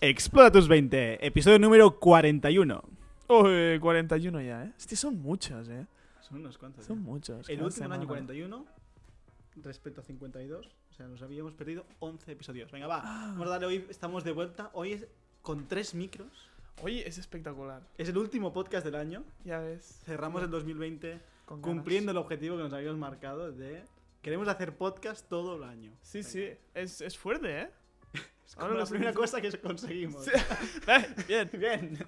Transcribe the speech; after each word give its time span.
Explora 0.00 0.50
tus 0.52 0.68
20, 0.68 1.26
episodio 1.26 1.58
número 1.58 1.98
41. 1.98 2.82
Uy, 3.28 3.78
41 3.80 4.40
ya, 4.42 4.64
¿eh? 4.64 4.72
Hostia, 4.76 4.96
son 4.96 5.20
muchos, 5.20 5.68
¿eh? 5.68 5.86
Son 6.20 6.38
unos 6.38 6.58
cuantos. 6.58 6.84
Son 6.84 7.02
muchos. 7.02 7.48
El 7.48 7.62
último 7.62 7.84
año 7.86 8.02
semana. 8.02 8.06
41 8.06 8.66
respecto 9.62 10.00
a 10.02 10.04
52. 10.04 10.66
O 10.66 10.94
sea, 10.94 11.06
nos 11.08 11.22
habíamos 11.22 11.54
perdido 11.54 11.86
11 12.00 12.32
episodios. 12.32 12.70
Venga, 12.70 12.86
va. 12.86 13.00
Vamos 13.00 13.46
a 13.46 13.50
darle 13.50 13.66
hoy. 13.66 13.86
Estamos 13.88 14.22
de 14.22 14.32
vuelta. 14.32 14.70
Hoy 14.74 14.92
es 14.92 15.06
con 15.42 15.66
tres 15.66 15.94
micros. 15.94 16.50
Oye, 16.82 17.08
es 17.08 17.16
espectacular. 17.16 17.82
Es 17.96 18.08
el 18.10 18.18
último 18.18 18.52
podcast 18.52 18.84
del 18.84 18.96
año. 18.96 19.24
Ya 19.44 19.60
ves. 19.60 20.00
Cerramos 20.04 20.42
el 20.42 20.50
2020 20.50 21.20
con 21.46 21.62
ganas. 21.62 21.74
cumpliendo 21.74 22.10
el 22.12 22.18
objetivo 22.18 22.56
que 22.58 22.64
nos 22.64 22.72
habíamos 22.74 22.98
marcado 22.98 23.50
de. 23.50 23.82
Queremos 24.20 24.46
hacer 24.48 24.76
podcast 24.76 25.26
todo 25.28 25.56
el 25.56 25.64
año. 25.64 25.92
Sí, 26.02 26.18
Venga. 26.18 26.28
sí. 26.30 26.48
Es, 26.74 27.00
es 27.00 27.16
fuerte, 27.16 27.62
¿eh? 27.62 27.70
Es 28.46 28.54
como 28.54 28.68
Ahora 28.68 28.80
la 28.80 28.86
primera 28.86 29.12
cosa 29.12 29.40
que 29.40 29.50
conseguimos. 29.58 30.24
Sí. 30.24 30.30
Eh, 30.88 31.14
Bien. 31.26 31.50
Bien. 31.52 31.98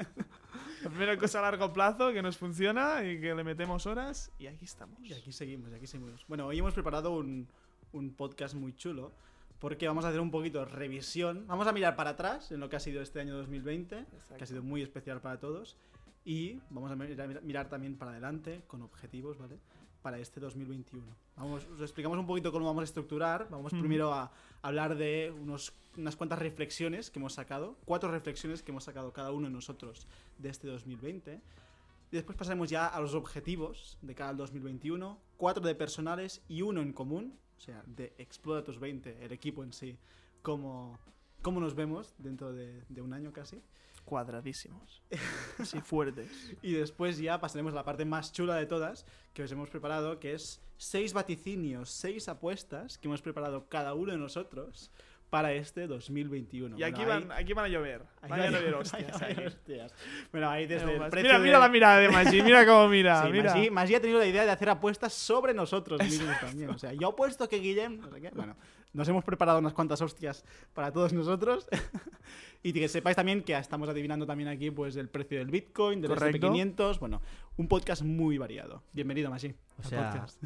La 0.83 0.91
primera 0.91 1.17
cosa 1.17 1.41
a 1.41 1.43
largo 1.43 1.73
plazo 1.73 2.13
que 2.13 2.23
nos 2.23 2.39
funciona 2.39 3.05
y 3.05 3.21
que 3.21 3.35
le 3.35 3.43
metemos 3.43 3.87
horas. 3.87 4.31
Y 4.39 4.47
aquí 4.47 4.65
estamos. 4.65 5.01
Y 5.03 5.13
aquí 5.13 5.33
seguimos, 5.33 5.71
y 5.73 5.75
aquí 5.75 5.87
seguimos. 5.89 6.25
Bueno, 6.29 6.47
hoy 6.47 6.59
hemos 6.61 6.73
preparado 6.75 7.11
un, 7.11 7.49
un 7.93 8.15
podcast 8.15 8.55
muy 8.55 8.75
chulo 8.77 9.13
porque 9.59 9.89
vamos 9.89 10.05
a 10.05 10.09
hacer 10.09 10.21
un 10.21 10.31
poquito 10.31 10.61
de 10.61 10.67
revisión. 10.67 11.45
Vamos 11.49 11.67
a 11.67 11.73
mirar 11.73 11.97
para 11.97 12.11
atrás 12.11 12.53
en 12.53 12.61
lo 12.61 12.69
que 12.69 12.77
ha 12.77 12.81
sido 12.81 13.03
este 13.03 13.21
año 13.21 13.37
2020, 13.37 13.97
que 13.97 14.03
Exacto. 14.17 14.45
ha 14.45 14.47
sido 14.47 14.63
muy 14.63 14.83
especial 14.83 15.21
para 15.21 15.41
todos. 15.41 15.77
Y 16.25 16.61
vamos 16.71 16.93
a 16.93 16.97
mirar, 16.97 17.43
mirar 17.43 17.69
también 17.69 17.97
para 17.97 18.13
adelante 18.13 18.63
con 18.69 18.83
objetivos, 18.83 19.37
¿vale? 19.39 19.59
Para 20.09 20.21
este 20.21 20.41
2021. 20.41 21.05
Vamos, 21.37 21.67
os 21.67 21.83
explicamos 21.83 22.19
un 22.19 22.27
poquito 22.27 22.51
cómo 22.51 22.65
vamos 22.65 22.81
a 22.81 22.85
estructurar. 22.85 23.47
Vamos 23.51 23.75
Ujú. 23.75 23.83
primero 23.83 24.15
a 24.15 24.33
hablar 24.63 24.97
de 24.97 25.31
unos, 25.39 25.75
unas 25.99 26.17
cuantas 26.17 26.39
reflexiones 26.39 27.11
que 27.11 27.19
hemos 27.19 27.35
sacado. 27.35 27.77
Cuatro 27.85 28.11
reflexiones 28.11 28.63
que 28.63 28.71
hemos 28.71 28.85
sacado 28.85 29.13
cada 29.13 29.33
uno 29.33 29.49
de 29.49 29.53
nosotros 29.53 30.07
de 30.39 30.49
este 30.49 30.67
2020. 30.67 31.35
Y 31.35 32.17
después 32.17 32.39
pasaremos 32.39 32.71
ya 32.71 32.87
a 32.87 32.99
los 33.03 33.13
objetivos 33.13 33.99
de 34.01 34.15
cada 34.15 34.33
2021. 34.33 35.19
Cuatro 35.37 35.63
de 35.63 35.75
personales 35.75 36.41
y 36.49 36.63
uno 36.63 36.81
en 36.81 36.95
común. 36.95 37.39
O 37.59 37.61
sea, 37.61 37.83
de 37.85 38.15
Explora 38.17 38.65
tus 38.65 38.81
20, 38.81 39.27
el 39.27 39.33
equipo 39.33 39.63
en 39.63 39.75
sí. 39.75 39.99
Cómo, 40.41 40.99
cómo 41.43 41.61
nos 41.61 41.75
vemos 41.75 42.15
dentro 42.17 42.55
de, 42.55 42.83
de 42.89 43.03
un 43.03 43.13
año 43.13 43.31
casi. 43.31 43.61
Cuadradísimos. 44.09 45.03
Sí, 45.65 45.81
fuertes. 45.81 46.57
Y 46.63 46.73
después 46.73 47.19
ya 47.19 47.41
pasaremos 47.41 47.73
a 47.73 47.77
la 47.77 47.85
parte 47.85 48.05
más 48.05 48.33
chula 48.33 48.55
de 48.57 48.67
todas 48.67 49.05
que 49.35 49.43
os 49.43 49.53
hemos 49.53 49.69
preparado, 49.71 50.19
que 50.21 50.35
es 50.35 50.61
seis 50.77 51.13
vaticinios, 51.13 51.91
seis 51.91 52.29
apuestas 52.29 52.97
que 52.99 53.09
hemos 53.09 53.21
preparado 53.23 53.69
cada 53.69 53.95
uno 53.95 54.13
de 54.13 54.19
nosotros 54.19 54.91
para 55.31 55.53
este 55.53 55.87
2021. 55.87 56.79
Y 56.79 56.83
aquí, 56.85 57.05
Bueno, 57.05 57.29
van, 57.29 57.33
aquí 57.33 57.53
van 57.53 57.65
a 57.67 57.69
llover. 57.69 58.03
ahí 58.23 58.31
Van 58.31 58.41
a 58.41 58.51
llover 58.51 58.75
hostias. 58.77 59.93
Bueno, 60.33 60.49
ahí 60.49 60.67
desde 60.67 60.87
el 60.87 60.93
Mira, 60.99 61.11
precio 61.11 61.29
mira, 61.29 61.39
de- 61.39 61.45
mira 61.45 61.59
la 61.59 61.69
mirada 61.69 61.99
de 61.99 62.09
Maggi. 62.09 62.41
Mira 62.43 62.65
cómo 62.67 62.89
mira. 62.89 63.25
Sí, 63.27 63.33
mira. 63.33 63.53
Maggi, 63.55 63.71
Maggi 63.71 63.95
ha 63.97 64.01
tenido 64.01 64.19
la 64.21 64.27
idea 64.27 64.45
de 64.45 64.51
hacer 64.53 64.71
apuestas 64.71 65.13
sobre 65.13 65.53
nosotros 65.53 66.03
mismos 66.03 66.39
también. 66.41 66.71
O 66.71 66.79
sea, 66.79 66.93
yo 66.95 67.09
apuesto 67.09 67.47
que 67.49 67.59
Guillem. 67.59 68.01
No 68.01 68.11
sé 68.11 68.21
qué. 68.23 68.31
Bueno, 68.31 68.57
nos 68.99 69.09
hemos 69.09 69.25
preparado 69.25 69.61
unas 69.61 69.73
cuantas 69.73 70.03
hostias 70.03 70.45
para 70.75 70.93
todos 70.93 71.13
nosotros. 71.13 71.69
y 72.65 72.73
que 72.73 72.89
sepáis 72.89 73.15
también 73.15 73.45
que 73.45 73.57
estamos 73.57 73.89
adivinando 73.89 74.27
también 74.27 74.49
aquí 74.49 74.73
pues 74.73 74.97
el 74.97 75.09
precio 75.09 75.39
del 75.39 75.53
Bitcoin, 75.53 76.01
del 76.01 76.11
Correcto. 76.11 76.53
SP500. 76.53 76.99
Bueno, 76.99 77.23
un 77.57 77.69
podcast 77.69 78.03
muy 78.03 78.39
variado. 78.39 78.83
Bienvenido, 78.93 79.31
Maggi. 79.31 79.55
O 79.79 79.85
sea, 79.85 80.11
podcast. 80.11 80.43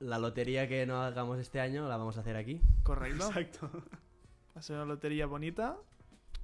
La 0.00 0.18
lotería 0.18 0.68
que 0.68 0.86
no 0.86 1.00
hagamos 1.02 1.38
este 1.38 1.60
año 1.60 1.88
la 1.88 1.96
vamos 1.96 2.16
a 2.16 2.20
hacer 2.20 2.36
aquí. 2.36 2.60
Correcto. 2.82 3.28
Exacto. 3.28 3.70
Va 3.72 4.58
a 4.58 4.62
ser 4.62 4.74
una 4.74 4.84
lotería 4.84 5.26
bonita, 5.26 5.76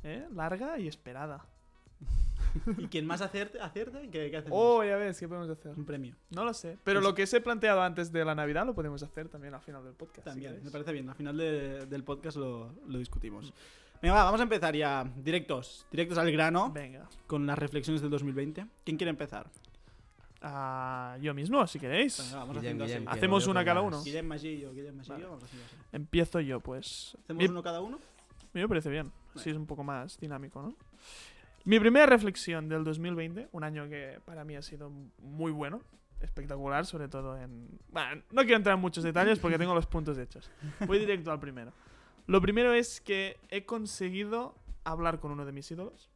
¿eh? 0.04 0.28
larga 0.32 0.78
y 0.78 0.86
esperada. 0.86 1.44
¿Y 2.78 2.86
quien 2.88 3.06
más 3.06 3.20
acierte, 3.20 3.60
acierte 3.60 4.08
¿qué, 4.10 4.30
qué 4.30 4.36
hacemos? 4.36 4.58
Oh, 4.60 4.82
ya 4.84 4.96
ves, 4.96 5.18
¿qué 5.18 5.26
podemos 5.28 5.48
hacer? 5.50 5.72
Un 5.76 5.84
premio. 5.84 6.14
No 6.30 6.44
lo 6.44 6.54
sé. 6.54 6.78
Pero 6.84 7.00
Pues- 7.00 7.08
lo 7.10 7.14
que 7.14 7.22
os 7.24 7.32
he 7.34 7.40
planteado 7.40 7.82
antes 7.82 8.12
de 8.12 8.24
la 8.24 8.34
Navidad 8.34 8.64
lo 8.66 8.74
podemos 8.74 9.02
hacer 9.02 9.28
también 9.28 9.54
al 9.54 9.60
final 9.60 9.84
del 9.84 9.94
podcast. 9.94 10.18
si 10.26 10.30
También, 10.30 10.50
queréis. 10.52 10.64
me 10.64 10.70
parece 10.70 10.92
bien. 10.92 11.08
Al 11.08 11.14
final 11.16 11.36
de- 11.36 11.86
del 11.86 12.04
podcast 12.04 12.36
lo, 12.36 12.72
lo 12.86 12.98
discutimos. 12.98 13.52
Venga, 14.02 14.16
va, 14.16 14.24
vamos 14.24 14.40
a 14.40 14.42
empezar 14.42 14.74
ya 14.76 15.04
directos, 15.16 15.86
directos 15.90 16.18
al 16.18 16.30
grano. 16.30 16.70
Venga. 16.72 17.08
con 17.26 17.46
las 17.46 17.58
reflexiones 17.58 18.02
del 18.02 18.10
2020. 18.10 18.66
¿Quién 18.84 18.96
quiere 18.96 19.10
empezar? 19.10 19.50
Ah, 20.46 21.16
yo 21.22 21.32
mismo, 21.32 21.66
si 21.66 21.78
queréis. 21.78 22.18
Venga, 22.18 22.36
vamos 22.36 22.48
Guillem, 22.56 22.58
haciendo 22.66 22.84
Guillem, 22.84 23.08
así. 23.08 23.18
Hacemos 23.18 23.46
una 23.46 23.64
cada 23.64 23.80
uno. 23.80 24.02
Guillem 24.02 24.26
Magillo, 24.26 24.72
Guillem 24.74 24.94
Magillo, 24.96 25.14
Vale. 25.14 25.24
vamos 25.26 25.44
haciendo 25.44 25.66
así. 25.66 25.76
Empiezo 25.92 26.40
yo, 26.40 26.60
pues. 26.60 27.16
¿Hacemos 27.24 27.42
Mi- 27.42 27.48
uno 27.48 27.62
cada 27.62 27.80
uno? 27.80 27.98
Me 28.52 28.68
parece 28.68 28.90
bien. 28.90 29.04
Vale. 29.04 29.42
Sí, 29.42 29.50
es 29.50 29.56
un 29.56 29.64
poco 29.66 29.82
más 29.84 30.18
dinámico, 30.20 30.60
¿no? 30.60 30.74
Mi 31.64 31.80
primera 31.80 32.04
reflexión 32.04 32.68
del 32.68 32.84
2020, 32.84 33.48
un 33.52 33.64
año 33.64 33.88
que 33.88 34.20
para 34.26 34.44
mí 34.44 34.54
ha 34.54 34.60
sido 34.60 34.90
muy 35.18 35.50
bueno, 35.50 35.80
espectacular, 36.20 36.84
sobre 36.84 37.08
todo 37.08 37.38
en... 37.38 37.80
Bueno, 37.88 38.22
no 38.32 38.42
quiero 38.42 38.56
entrar 38.56 38.74
en 38.74 38.82
muchos 38.82 39.02
detalles 39.02 39.38
porque 39.38 39.56
tengo 39.56 39.74
los 39.74 39.86
puntos 39.86 40.18
hechos. 40.18 40.50
Voy 40.86 40.98
directo 40.98 41.32
al 41.32 41.40
primero. 41.40 41.72
Lo 42.26 42.42
primero 42.42 42.74
es 42.74 43.00
que 43.00 43.38
he 43.48 43.64
conseguido 43.64 44.54
hablar 44.84 45.20
con 45.20 45.30
uno 45.30 45.46
de 45.46 45.52
mis 45.52 45.70
ídolos. 45.70 46.10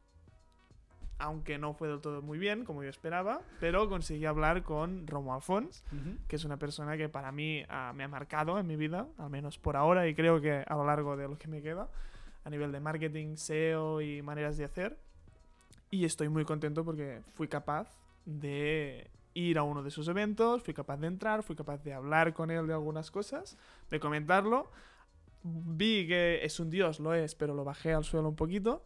Aunque 1.18 1.56
no 1.56 1.72
fue 1.72 1.88
del 1.88 2.00
todo 2.00 2.20
muy 2.20 2.38
bien, 2.38 2.64
como 2.64 2.82
yo 2.82 2.90
esperaba, 2.90 3.40
pero 3.58 3.88
conseguí 3.88 4.26
hablar 4.26 4.62
con 4.62 5.06
Romo 5.06 5.34
Alfons, 5.34 5.82
que 6.28 6.36
es 6.36 6.44
una 6.44 6.58
persona 6.58 6.96
que 6.96 7.08
para 7.08 7.32
mí 7.32 7.64
ah, 7.70 7.92
me 7.96 8.04
ha 8.04 8.08
marcado 8.08 8.58
en 8.58 8.66
mi 8.66 8.76
vida, 8.76 9.08
al 9.16 9.30
menos 9.30 9.58
por 9.58 9.76
ahora, 9.76 10.06
y 10.06 10.14
creo 10.14 10.40
que 10.40 10.62
a 10.64 10.76
lo 10.76 10.84
largo 10.84 11.16
de 11.16 11.26
lo 11.26 11.36
que 11.36 11.48
me 11.48 11.60
queda, 11.60 11.88
a 12.44 12.50
nivel 12.50 12.70
de 12.70 12.78
marketing, 12.80 13.34
SEO 13.36 14.00
y 14.00 14.22
maneras 14.22 14.58
de 14.58 14.64
hacer. 14.64 15.07
Y 15.90 16.04
estoy 16.04 16.28
muy 16.28 16.44
contento 16.44 16.84
porque 16.84 17.22
fui 17.34 17.48
capaz 17.48 17.92
de 18.24 19.10
ir 19.34 19.58
a 19.58 19.62
uno 19.62 19.82
de 19.82 19.90
sus 19.90 20.08
eventos, 20.08 20.62
fui 20.62 20.74
capaz 20.74 20.98
de 20.98 21.06
entrar, 21.06 21.42
fui 21.42 21.56
capaz 21.56 21.82
de 21.84 21.94
hablar 21.94 22.34
con 22.34 22.50
él 22.50 22.66
de 22.66 22.74
algunas 22.74 23.10
cosas, 23.10 23.56
de 23.90 24.00
comentarlo. 24.00 24.70
Vi 25.42 26.06
que 26.06 26.44
es 26.44 26.60
un 26.60 26.70
dios, 26.70 27.00
lo 27.00 27.14
es, 27.14 27.34
pero 27.34 27.54
lo 27.54 27.64
bajé 27.64 27.94
al 27.94 28.04
suelo 28.04 28.28
un 28.28 28.36
poquito. 28.36 28.84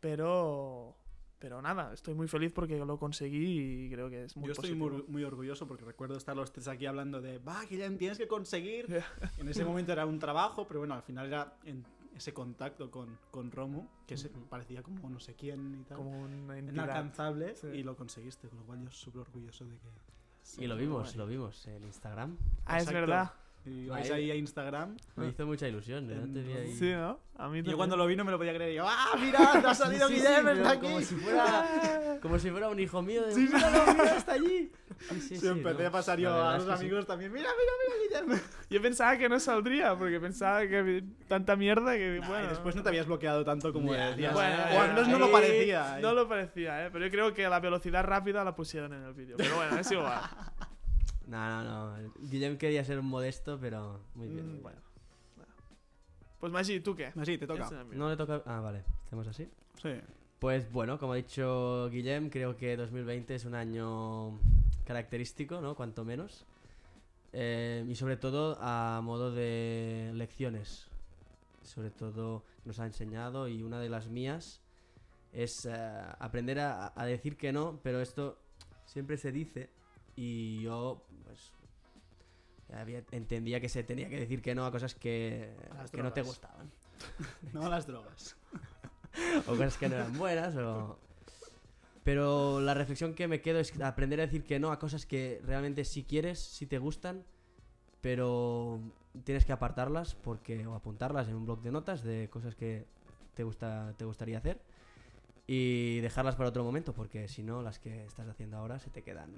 Pero 0.00 0.94
pero 1.38 1.62
nada, 1.62 1.92
estoy 1.92 2.14
muy 2.14 2.26
feliz 2.26 2.50
porque 2.52 2.76
lo 2.78 2.98
conseguí 2.98 3.84
y 3.86 3.90
creo 3.90 4.10
que 4.10 4.24
es 4.24 4.36
muy 4.36 4.48
Yo 4.48 4.52
estoy 4.52 4.74
muy, 4.74 5.04
muy 5.06 5.22
orgulloso 5.22 5.68
porque 5.68 5.84
recuerdo 5.84 6.16
estar 6.16 6.36
los 6.36 6.52
tres 6.52 6.66
aquí 6.66 6.86
hablando 6.86 7.20
de, 7.20 7.38
va, 7.38 7.64
Guillem, 7.64 7.96
tienes 7.96 8.18
que 8.18 8.26
conseguir. 8.26 8.86
En 9.38 9.48
ese 9.48 9.64
momento 9.64 9.92
era 9.92 10.04
un 10.04 10.18
trabajo, 10.18 10.66
pero 10.66 10.80
bueno, 10.80 10.94
al 10.94 11.02
final 11.02 11.26
era 11.26 11.54
en 11.64 11.84
ese 12.18 12.32
contacto 12.34 12.90
con, 12.90 13.18
con 13.30 13.50
Romu, 13.50 13.88
que 14.06 14.16
se 14.16 14.28
Ujú. 14.28 14.46
parecía 14.48 14.82
como 14.82 15.08
no 15.08 15.18
sé 15.20 15.34
quién 15.34 15.74
y 15.80 15.84
tal. 15.84 15.96
como 15.96 16.10
una 16.22 16.58
entidad. 16.58 16.84
inalcanzable 16.84 17.56
Sí. 17.56 17.68
y 17.68 17.82
lo 17.82 17.96
conseguiste, 17.96 18.48
con 18.48 18.58
lo 18.58 18.64
cual 18.64 18.82
yo 18.82 18.90
súper 18.90 19.22
orgulloso 19.22 19.64
de 19.64 19.78
que... 19.78 19.88
Y 20.62 20.66
lo 20.66 20.76
vimos, 20.76 21.14
lo 21.16 21.26
vimos 21.26 21.66
en 21.66 21.82
Instagram. 21.84 22.38
Ah, 22.64 22.78
es 22.78 22.84
Exacto. 22.84 23.00
verdad. 23.00 23.32
Y 23.64 23.86
vais 23.86 24.10
Ahí- 24.10 24.30
a 24.30 24.34
Instagram. 24.34 24.96
Me 25.16 25.28
hizo 25.28 25.44
mucha 25.46 25.68
ilusión, 25.68 26.06
¿no? 26.08 26.32
Te 26.32 26.40
vi 26.42 26.52
ahí. 26.54 26.72
Sí, 26.74 26.90
¿no? 26.92 27.20
A 27.36 27.48
mí 27.48 27.62
yo 27.62 27.76
cuando 27.76 27.96
lo 27.96 28.06
vi 28.06 28.16
no 28.16 28.24
me 28.24 28.30
lo 28.32 28.38
podía 28.38 28.54
creer. 28.54 28.72
Y 28.72 28.76
yo, 28.76 28.84
¡ah, 28.88 29.10
mira! 29.20 29.60
¡Te 29.60 29.66
ha 29.66 29.74
salido 29.74 30.08
Sí, 30.08 30.14
sí, 30.16 30.20
Guillem! 30.20 30.44
sí, 30.46 30.50
¡Está 30.58 30.70
aquí! 30.70 30.80
Como 30.86 31.00
si 31.00 31.14
fuera, 31.16 32.18
como 32.22 32.38
si 32.38 32.50
fuera 32.50 32.68
un 32.68 32.80
hijo 32.80 33.02
mío. 33.02 33.26
De, 33.26 33.32
Sí, 33.34 33.46
sí. 33.46 33.54
"Míralo, 33.54 33.92
mira, 33.92 34.16
está 34.16 34.32
allí. 34.32 34.72
Sí, 34.98 35.20
sí, 35.20 35.20
Sí, 35.20 35.36
sí, 35.36 35.46
empecé 35.48 35.82
no. 35.82 35.88
a 35.88 35.92
pasar 35.92 36.18
yo 36.18 36.34
a 36.34 36.56
los 36.58 36.68
amigos 36.68 37.06
también. 37.06 37.30
¡Mira, 37.32 37.48
mira, 37.50 37.72
mira, 38.18 38.24
Guillem! 38.32 38.40
Yo 38.70 38.82
pensaba 38.82 39.16
que 39.16 39.28
no 39.28 39.38
saldría, 39.40 39.96
porque 39.96 40.18
pensaba 40.20 40.60
que 40.66 41.04
tanta 41.28 41.54
mierda 41.56 41.94
que, 41.96 42.18
Nah, 42.20 42.28
bueno... 42.28 42.44
y 42.46 42.48
después 42.48 42.74
no 42.76 42.82
te 42.82 42.88
habías 42.88 43.06
bloqueado 43.06 43.44
tanto 43.44 43.72
como 43.72 43.94
Ya, 43.94 44.10
decías. 44.10 44.32
no, 44.32 44.38
Bueno, 44.38 44.56
o 44.74 44.80
al 44.80 44.88
menos 44.88 45.08
no 45.08 45.18
lo 45.18 45.30
parecía. 45.32 45.98
¿eh? 45.98 46.02
No 46.02 46.12
lo 46.14 46.28
parecía, 46.28 46.86
¿eh? 46.86 46.90
Pero 46.92 47.04
yo 47.06 47.10
creo 47.10 47.32
que 47.34 47.48
la 47.48 47.60
velocidad 47.60 48.02
rápida 48.04 48.42
la 48.44 48.54
pusieron 48.54 48.92
en 48.94 49.04
el 49.04 49.14
vídeo. 49.14 49.36
Pero 49.38 49.56
bueno, 49.56 49.78
es 49.78 49.90
igual. 49.92 50.20
No, 51.28 51.62
no, 51.62 51.96
no. 51.98 52.12
Guillem 52.20 52.56
quería 52.56 52.82
ser 52.84 52.98
un 52.98 53.06
modesto, 53.06 53.58
pero 53.60 54.00
muy 54.14 54.28
bien. 54.28 54.58
Mm, 54.58 54.62
bueno. 54.62 54.80
Pues 56.40 56.52
Maggi, 56.52 56.80
¿tú 56.80 56.94
qué? 56.96 57.12
Así, 57.14 57.36
te 57.36 57.46
toca. 57.46 57.68
No 57.92 58.08
le 58.08 58.16
toca. 58.16 58.42
Ah, 58.46 58.60
vale. 58.60 58.84
Hacemos 59.04 59.26
así. 59.28 59.46
Sí. 59.82 59.90
Pues 60.38 60.70
bueno, 60.72 60.98
como 60.98 61.12
ha 61.12 61.16
dicho 61.16 61.90
Guillem, 61.90 62.30
creo 62.30 62.56
que 62.56 62.76
2020 62.76 63.34
es 63.34 63.44
un 63.44 63.54
año 63.54 64.38
característico, 64.84 65.60
¿no? 65.60 65.74
Cuanto 65.74 66.04
menos. 66.04 66.46
Eh, 67.32 67.84
y 67.86 67.94
sobre 67.94 68.16
todo 68.16 68.56
a 68.60 69.00
modo 69.02 69.30
de 69.30 70.12
lecciones. 70.14 70.86
Sobre 71.62 71.90
todo 71.90 72.44
nos 72.64 72.78
ha 72.78 72.86
enseñado 72.86 73.48
y 73.48 73.62
una 73.62 73.80
de 73.80 73.90
las 73.90 74.08
mías 74.08 74.62
es 75.32 75.66
eh, 75.66 75.74
aprender 76.18 76.60
a, 76.60 76.92
a 76.96 77.04
decir 77.04 77.36
que 77.36 77.52
no, 77.52 77.80
pero 77.82 78.00
esto 78.00 78.38
siempre 78.86 79.18
se 79.18 79.32
dice 79.32 79.68
y 80.20 80.62
yo 80.62 81.04
pues 81.22 81.52
había- 82.74 83.04
entendía 83.12 83.60
que 83.60 83.68
se 83.68 83.84
tenía 83.84 84.08
que 84.08 84.18
decir 84.18 84.42
que 84.42 84.52
no 84.52 84.66
a 84.66 84.72
cosas 84.72 84.96
que, 84.96 85.54
A 85.70 85.84
que 85.84 86.02
no 86.02 86.12
te 86.12 86.22
gustaban. 86.22 86.72
No 87.52 87.66
a 87.66 87.68
las 87.68 87.86
drogas. 87.86 88.36
o 89.46 89.50
cosas 89.52 89.76
que 89.76 89.88
no 89.88 89.94
eran 89.94 90.18
buenas 90.18 90.56
o... 90.56 90.98
Pero 92.02 92.60
la 92.60 92.74
reflexión 92.74 93.14
que 93.14 93.28
me 93.28 93.40
quedo 93.40 93.60
es 93.60 93.80
aprender 93.80 94.18
a 94.18 94.26
decir 94.26 94.42
que 94.42 94.58
no 94.58 94.72
a 94.72 94.80
cosas 94.80 95.06
que 95.06 95.40
realmente 95.44 95.84
sí 95.84 96.02
quieres, 96.02 96.40
sí 96.40 96.66
te 96.66 96.78
gustan, 96.78 97.22
pero 98.00 98.80
tienes 99.24 99.44
que 99.44 99.52
apartarlas 99.52 100.16
porque 100.16 100.66
o 100.66 100.74
apuntarlas 100.74 101.28
en 101.28 101.36
un 101.36 101.44
blog 101.44 101.62
de 101.62 101.70
notas 101.70 102.02
de 102.02 102.28
cosas 102.28 102.56
que 102.56 102.86
te, 103.34 103.44
gusta, 103.44 103.94
te 103.96 104.04
gustaría 104.04 104.38
hacer 104.38 104.60
y 105.46 106.00
dejarlas 106.00 106.34
para 106.34 106.48
otro 106.48 106.64
momento, 106.64 106.92
porque 106.92 107.28
si 107.28 107.44
no, 107.44 107.62
las 107.62 107.78
que 107.78 108.04
estás 108.04 108.26
haciendo 108.26 108.56
ahora 108.56 108.80
se 108.80 108.90
te 108.90 109.02
quedan 109.02 109.30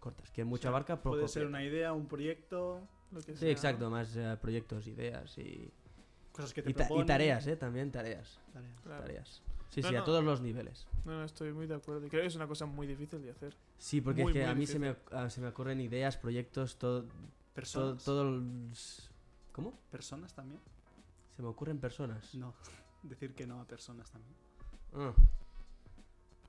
cortas. 0.00 0.30
Que 0.32 0.44
mucho 0.44 0.62
sea, 0.62 0.70
abarca, 0.70 0.96
poco 0.96 1.10
Puede 1.16 1.28
ser 1.28 1.42
que- 1.42 1.48
una 1.48 1.62
idea, 1.62 1.92
un 1.92 2.06
proyecto, 2.06 2.80
Lo 3.12 3.20
que 3.20 3.32
Sí, 3.32 3.38
sea, 3.40 3.50
exacto, 3.50 3.84
¿no? 3.84 3.90
más 3.90 4.14
eh, 4.16 4.36
proyectos, 4.40 4.86
ideas 4.86 5.36
y, 5.38 5.68
cosas 6.32 6.54
que 6.54 6.62
te 6.62 6.70
y, 6.70 6.74
ta- 6.74 6.88
y 6.94 7.04
tareas, 7.04 7.44
¿eh? 7.48 7.56
También 7.56 7.90
tareas. 7.90 8.38
Tareas. 8.52 8.80
Claro. 8.82 9.02
tareas. 9.02 9.42
Sí, 9.68 9.80
No, 9.82 9.88
sí, 9.88 9.94
a 9.96 9.98
no. 9.98 10.04
todos 10.04 10.24
los 10.24 10.40
niveles. 10.40 10.86
No, 11.04 11.12
no, 11.12 11.24
estoy 11.24 11.52
muy 11.52 11.66
de 11.66 11.74
acuerdo. 11.74 12.06
Y 12.06 12.08
creo 12.08 12.22
que 12.22 12.28
es 12.28 12.36
una 12.36 12.46
cosa 12.46 12.66
muy 12.66 12.86
difícil 12.86 13.20
de 13.22 13.30
hacer. 13.32 13.56
Sí, 13.78 14.00
porque 14.00 14.22
Muy, 14.22 14.30
es 14.32 14.38
que 14.38 14.44
a 14.46 14.54
mí 14.54 14.66
se 14.66 14.78
me, 14.78 14.88
difícil. 14.90 15.16
a- 15.16 15.28
se 15.30 15.40
me 15.40 15.48
ocurren 15.48 15.80
ideas, 15.80 16.16
proyectos, 16.16 16.76
todo, 16.78 17.04
Personas. 17.54 18.04
todo 18.04 18.22
el- 18.28 18.70
¿Cómo? 19.52 19.76
Personas 19.90 20.32
también. 20.34 20.60
Se 21.36 21.42
me 21.42 21.48
ocurren 21.48 21.78
personas. 21.80 22.32
No. 22.36 22.54
Decir 23.02 23.34
que 23.34 23.46
no 23.46 23.60
a 23.60 23.64
personas 23.64 24.08
también. 24.10 24.34
Ah, 24.94 25.12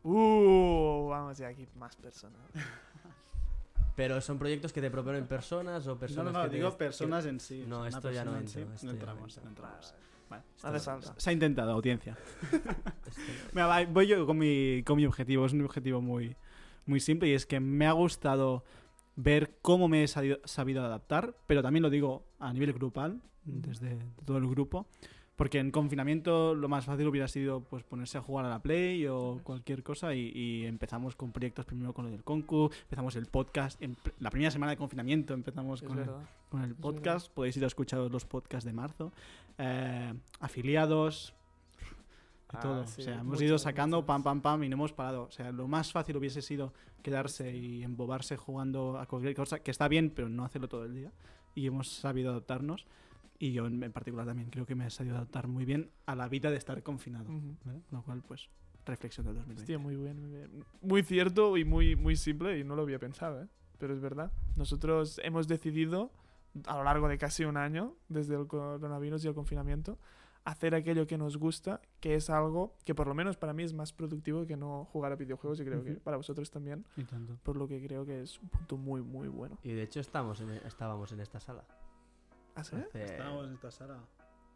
Uh, 0.03 1.07
vamos 1.09 1.38
ya 1.38 1.48
aquí 1.48 1.68
más 1.75 1.95
personas. 1.95 2.39
Pero 4.01 4.19
son 4.19 4.39
proyectos 4.39 4.74
que 4.74 4.81
te 4.81 4.89
proponen 4.89 5.27
personas 5.27 5.86
o 5.86 5.92
No, 5.92 6.00
personas 6.00 6.33
no, 6.33 6.39
no, 6.39 6.44
que 6.45 6.50
te- 6.50 6.56
digo 6.56 6.75
personas 6.75 7.25
en 7.27 7.39
sí. 7.39 7.65
No, 7.68 7.86
esto 7.86 8.12
ya 8.12 8.25
no 8.25 8.31
persona 8.31 8.39
en 8.39 8.48
sí. 8.48 8.59
No 8.62 8.65
no 8.86 8.92
entramos, 8.98 9.39
no 9.44 9.50
entramos. 9.50 9.94
Vale, 10.27 10.44
No 10.63 10.69
hace 10.69 10.77
esto- 10.77 10.92
falta. 10.92 11.13
Se 11.18 11.30
ha 11.30 11.33
intentado, 11.33 11.71
audiencia. 11.71 12.18
esto- 12.51 13.21
Mira, 13.53 13.68
va, 13.68 13.86
voy 13.86 14.07
yo 14.07 14.25
con 14.25 14.39
mi, 14.39 14.81
con 14.83 14.98
mi 14.98 15.06
objetivo. 15.06 15.45
Es 15.45 15.53
un 15.53 15.62
objetivo 15.63 16.01
muy, 16.01 16.36
muy 16.88 17.00
simple 17.00 17.30
y 17.30 17.33
es 17.33 17.45
que 17.45 17.59
me 17.59 17.86
ha 17.86 17.92
gustado 17.92 18.63
ver 19.15 19.57
cómo 19.62 19.88
me 19.88 20.03
he 20.03 20.07
sabido, 20.07 20.39
sabido 20.45 20.83
adaptar, 20.83 21.36
pero 21.45 21.62
también 21.62 21.83
lo 21.83 21.92
digo 21.92 22.25
a 22.39 22.51
nivel 22.53 22.74
grupal, 22.74 23.21
desde 23.44 24.00
todo 24.25 24.38
el 24.38 24.48
grupo. 24.48 24.88
Porque 25.41 25.57
en 25.57 25.71
confinamiento 25.71 26.53
lo 26.53 26.69
más 26.69 26.85
fácil 26.85 27.07
hubiera 27.07 27.27
sido 27.27 27.61
pues 27.61 27.81
ponerse 27.83 28.19
a 28.19 28.21
jugar 28.21 28.45
a 28.45 28.49
la 28.49 28.59
Play 28.61 29.07
o 29.07 29.39
cualquier 29.43 29.81
cosa 29.81 30.13
y, 30.13 30.31
y 30.35 30.65
empezamos 30.67 31.15
con 31.15 31.31
proyectos 31.31 31.65
primero 31.65 31.93
con 31.93 32.05
lo 32.05 32.11
del 32.11 32.23
Concu, 32.23 32.69
empezamos 32.83 33.15
el 33.15 33.25
podcast, 33.25 33.81
en 33.81 33.97
la 34.19 34.29
primera 34.29 34.51
semana 34.51 34.69
de 34.69 34.77
confinamiento 34.77 35.33
empezamos 35.33 35.81
con 35.81 35.97
el, 35.97 36.09
con 36.47 36.61
el 36.61 36.75
podcast. 36.75 37.31
Podéis 37.33 37.57
ir 37.57 37.63
a 37.63 37.67
escuchar 37.67 38.01
los 38.01 38.23
podcasts 38.25 38.65
de 38.65 38.73
marzo. 38.73 39.13
Eh, 39.57 40.13
afiliados, 40.41 41.33
de 42.51 42.57
Ah, 42.57 42.59
todo. 42.59 42.85
sí, 42.85 43.01
o 43.01 43.05
sea, 43.05 43.13
hemos 43.15 43.25
muchas, 43.25 43.41
ido 43.41 43.57
sacando 43.57 43.97
muchas. 43.97 44.07
pam, 44.09 44.21
pam, 44.23 44.41
pam 44.41 44.63
y 44.63 44.69
no 44.69 44.75
hemos 44.75 44.93
parado. 44.93 45.23
O 45.23 45.31
sea, 45.31 45.51
lo 45.51 45.67
más 45.67 45.91
fácil 45.91 46.17
hubiese 46.17 46.43
sido 46.43 46.71
quedarse 47.01 47.55
y 47.57 47.81
embobarse 47.81 48.38
jugando 48.38 48.99
a 48.99 49.07
cualquier 49.07 49.33
cosa, 49.33 49.57
que 49.57 49.71
está 49.71 49.88
bien, 49.88 50.11
pero 50.15 50.29
no 50.29 50.45
hacerlo 50.45 50.67
todo 50.67 50.85
el 50.85 50.93
día. 50.93 51.11
Y 51.55 51.65
hemos 51.65 51.88
sabido 51.89 52.29
adaptarnos. 52.29 52.85
Y 53.41 53.53
yo 53.53 53.65
en, 53.65 53.81
en 53.81 53.91
particular 53.91 54.27
también 54.27 54.51
creo 54.51 54.67
que 54.67 54.75
me 54.75 54.85
he 54.85 54.89
sabido 54.91 55.15
adaptar 55.15 55.47
muy 55.47 55.65
bien 55.65 55.89
a 56.05 56.13
la 56.15 56.27
vida 56.29 56.51
de 56.51 56.57
estar 56.57 56.81
confinado. 56.83 57.25
Ujú. 57.31 57.55
¿vale? 57.65 57.81
Lo 57.89 58.03
cual, 58.03 58.21
pues, 58.21 58.49
reflexión 58.85 59.25
del 59.25 59.33
2020. 59.33 59.61
Hostia, 59.63 59.79
muy 59.79 59.95
bien, 59.95 60.21
muy 60.21 60.29
bien. 60.29 60.65
Muy 60.81 61.01
cierto 61.01 61.57
y 61.57 61.65
muy, 61.65 61.95
muy 61.95 62.15
simple 62.15 62.59
y 62.59 62.63
no 62.63 62.75
lo 62.75 62.83
había 62.83 62.99
pensado, 62.99 63.41
¿eh? 63.41 63.47
Pero 63.79 63.95
es 63.95 63.99
verdad. 63.99 64.31
Nosotros 64.55 65.19
hemos 65.23 65.47
decidido, 65.47 66.11
a 66.67 66.77
lo 66.77 66.83
largo 66.83 67.07
de 67.07 67.17
casi 67.17 67.43
un 67.43 67.57
año, 67.57 67.95
desde 68.09 68.35
el 68.35 68.45
coronavirus 68.45 69.25
y 69.25 69.29
el 69.29 69.33
confinamiento, 69.33 69.97
hacer 70.43 70.75
aquello 70.75 71.07
que 71.07 71.17
nos 71.17 71.38
gusta, 71.38 71.81
que 71.99 72.13
es 72.13 72.29
algo 72.29 72.75
que 72.85 72.93
por 72.93 73.07
lo 73.07 73.15
menos 73.15 73.38
para 73.38 73.53
mí 73.53 73.63
es 73.63 73.73
más 73.73 73.91
productivo 73.91 74.45
que 74.45 74.55
no 74.55 74.85
jugar 74.85 75.11
a 75.13 75.15
videojuegos 75.15 75.59
y 75.61 75.65
creo 75.65 75.83
que 75.83 75.93
Ujú. 75.93 75.99
para 76.01 76.17
vosotros 76.17 76.51
también, 76.51 76.85
Y 76.95 77.03
tanto. 77.05 77.38
por 77.41 77.57
lo 77.57 77.67
que 77.67 77.83
creo 77.83 78.05
que 78.05 78.21
es 78.21 78.39
un 78.39 78.49
punto 78.49 78.77
muy, 78.77 79.01
muy 79.01 79.27
bueno. 79.29 79.57
Y 79.63 79.71
de 79.71 79.81
hecho 79.81 79.99
estamos 79.99 80.41
en, 80.41 80.49
estábamos 80.51 81.11
en 81.11 81.21
esta 81.21 81.39
sala. 81.39 81.63
¿Ah, 82.56 82.63
sí? 82.63 82.75
hace- 82.75 83.03
Estábamos 83.06 83.48
en 83.48 83.53
esta 83.53 83.71
sala. 83.71 84.00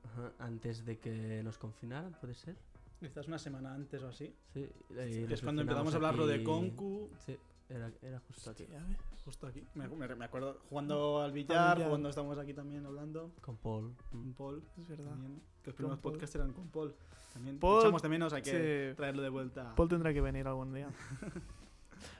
ajá, 0.04 0.32
antes 0.40 0.86
de 0.86 0.98
que 1.00 1.42
nos 1.44 1.58
confinaran, 1.58 2.14
¿puede 2.20 2.34
ser? 2.34 2.56
Quizás 3.00 3.28
una 3.28 3.38
semana 3.40 3.74
antes 3.74 4.02
o 4.04 4.08
así. 4.10 4.34
Sí. 4.54 4.70
y 4.92 5.32
es 5.34 5.42
cuando 5.42 5.62
empezamos 5.62 5.94
a 5.94 5.98
hablar 5.98 6.16
lo 6.16 6.26
de 6.28 6.44
Concu. 6.44 7.10
Sí, 7.26 7.38
era, 7.70 7.92
era 8.02 8.20
justo 8.20 8.50
aquí. 8.52 8.64
Hostia, 8.64 8.84
¿ves? 8.88 8.98
Justo 9.26 9.48
aquí. 9.48 9.64
Me, 9.76 9.88
me- 9.88 10.16
me 10.16 10.26
acuerdo 10.26 10.60
jugando 10.70 11.22
al 11.22 11.32
billar, 11.32 11.88
cuando 11.90 12.10
estábamos 12.10 12.38
aquí 12.38 12.54
también 12.54 12.86
hablando. 12.86 13.32
Con 13.42 13.58
Paul. 13.58 13.94
Con 14.12 14.30
Mm. 14.30 14.34
Paul. 14.34 14.64
Es 14.78 14.88
verdad. 14.88 15.10
También. 15.10 15.42
Que 15.64 15.72
los 15.72 15.76
primeros 15.76 16.00
podcasts 16.00 16.36
eran 16.36 16.54
con 16.54 16.68
Paul. 16.70 16.96
También. 17.34 17.60
Paul- 17.60 17.82
Echamos 17.82 18.02
de 18.02 18.10
menos, 18.10 18.32
hay 18.34 18.42
que 18.44 18.92
Sí. 18.92 18.96
traerlo 18.96 19.22
de 19.24 19.30
vuelta. 19.30 19.76
Paul 19.76 19.90
tendrá 19.90 20.14
que 20.14 20.22
venir 20.22 20.48
algún 20.48 20.74
día. 20.74 20.88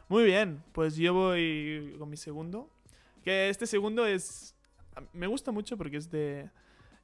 Muy 0.10 0.24
bien, 0.26 0.64
pues 0.74 0.96
yo 0.96 1.14
voy 1.14 1.96
con 1.98 2.10
mi 2.10 2.18
segundo. 2.18 2.70
Que 3.24 3.50
este 3.50 3.66
segundo 3.66 4.06
es. 4.06 4.56
Me 5.14 5.28
gusta 5.28 5.52
mucho 5.52 5.78
porque 5.78 5.98
es 5.98 6.10
de. 6.10 6.50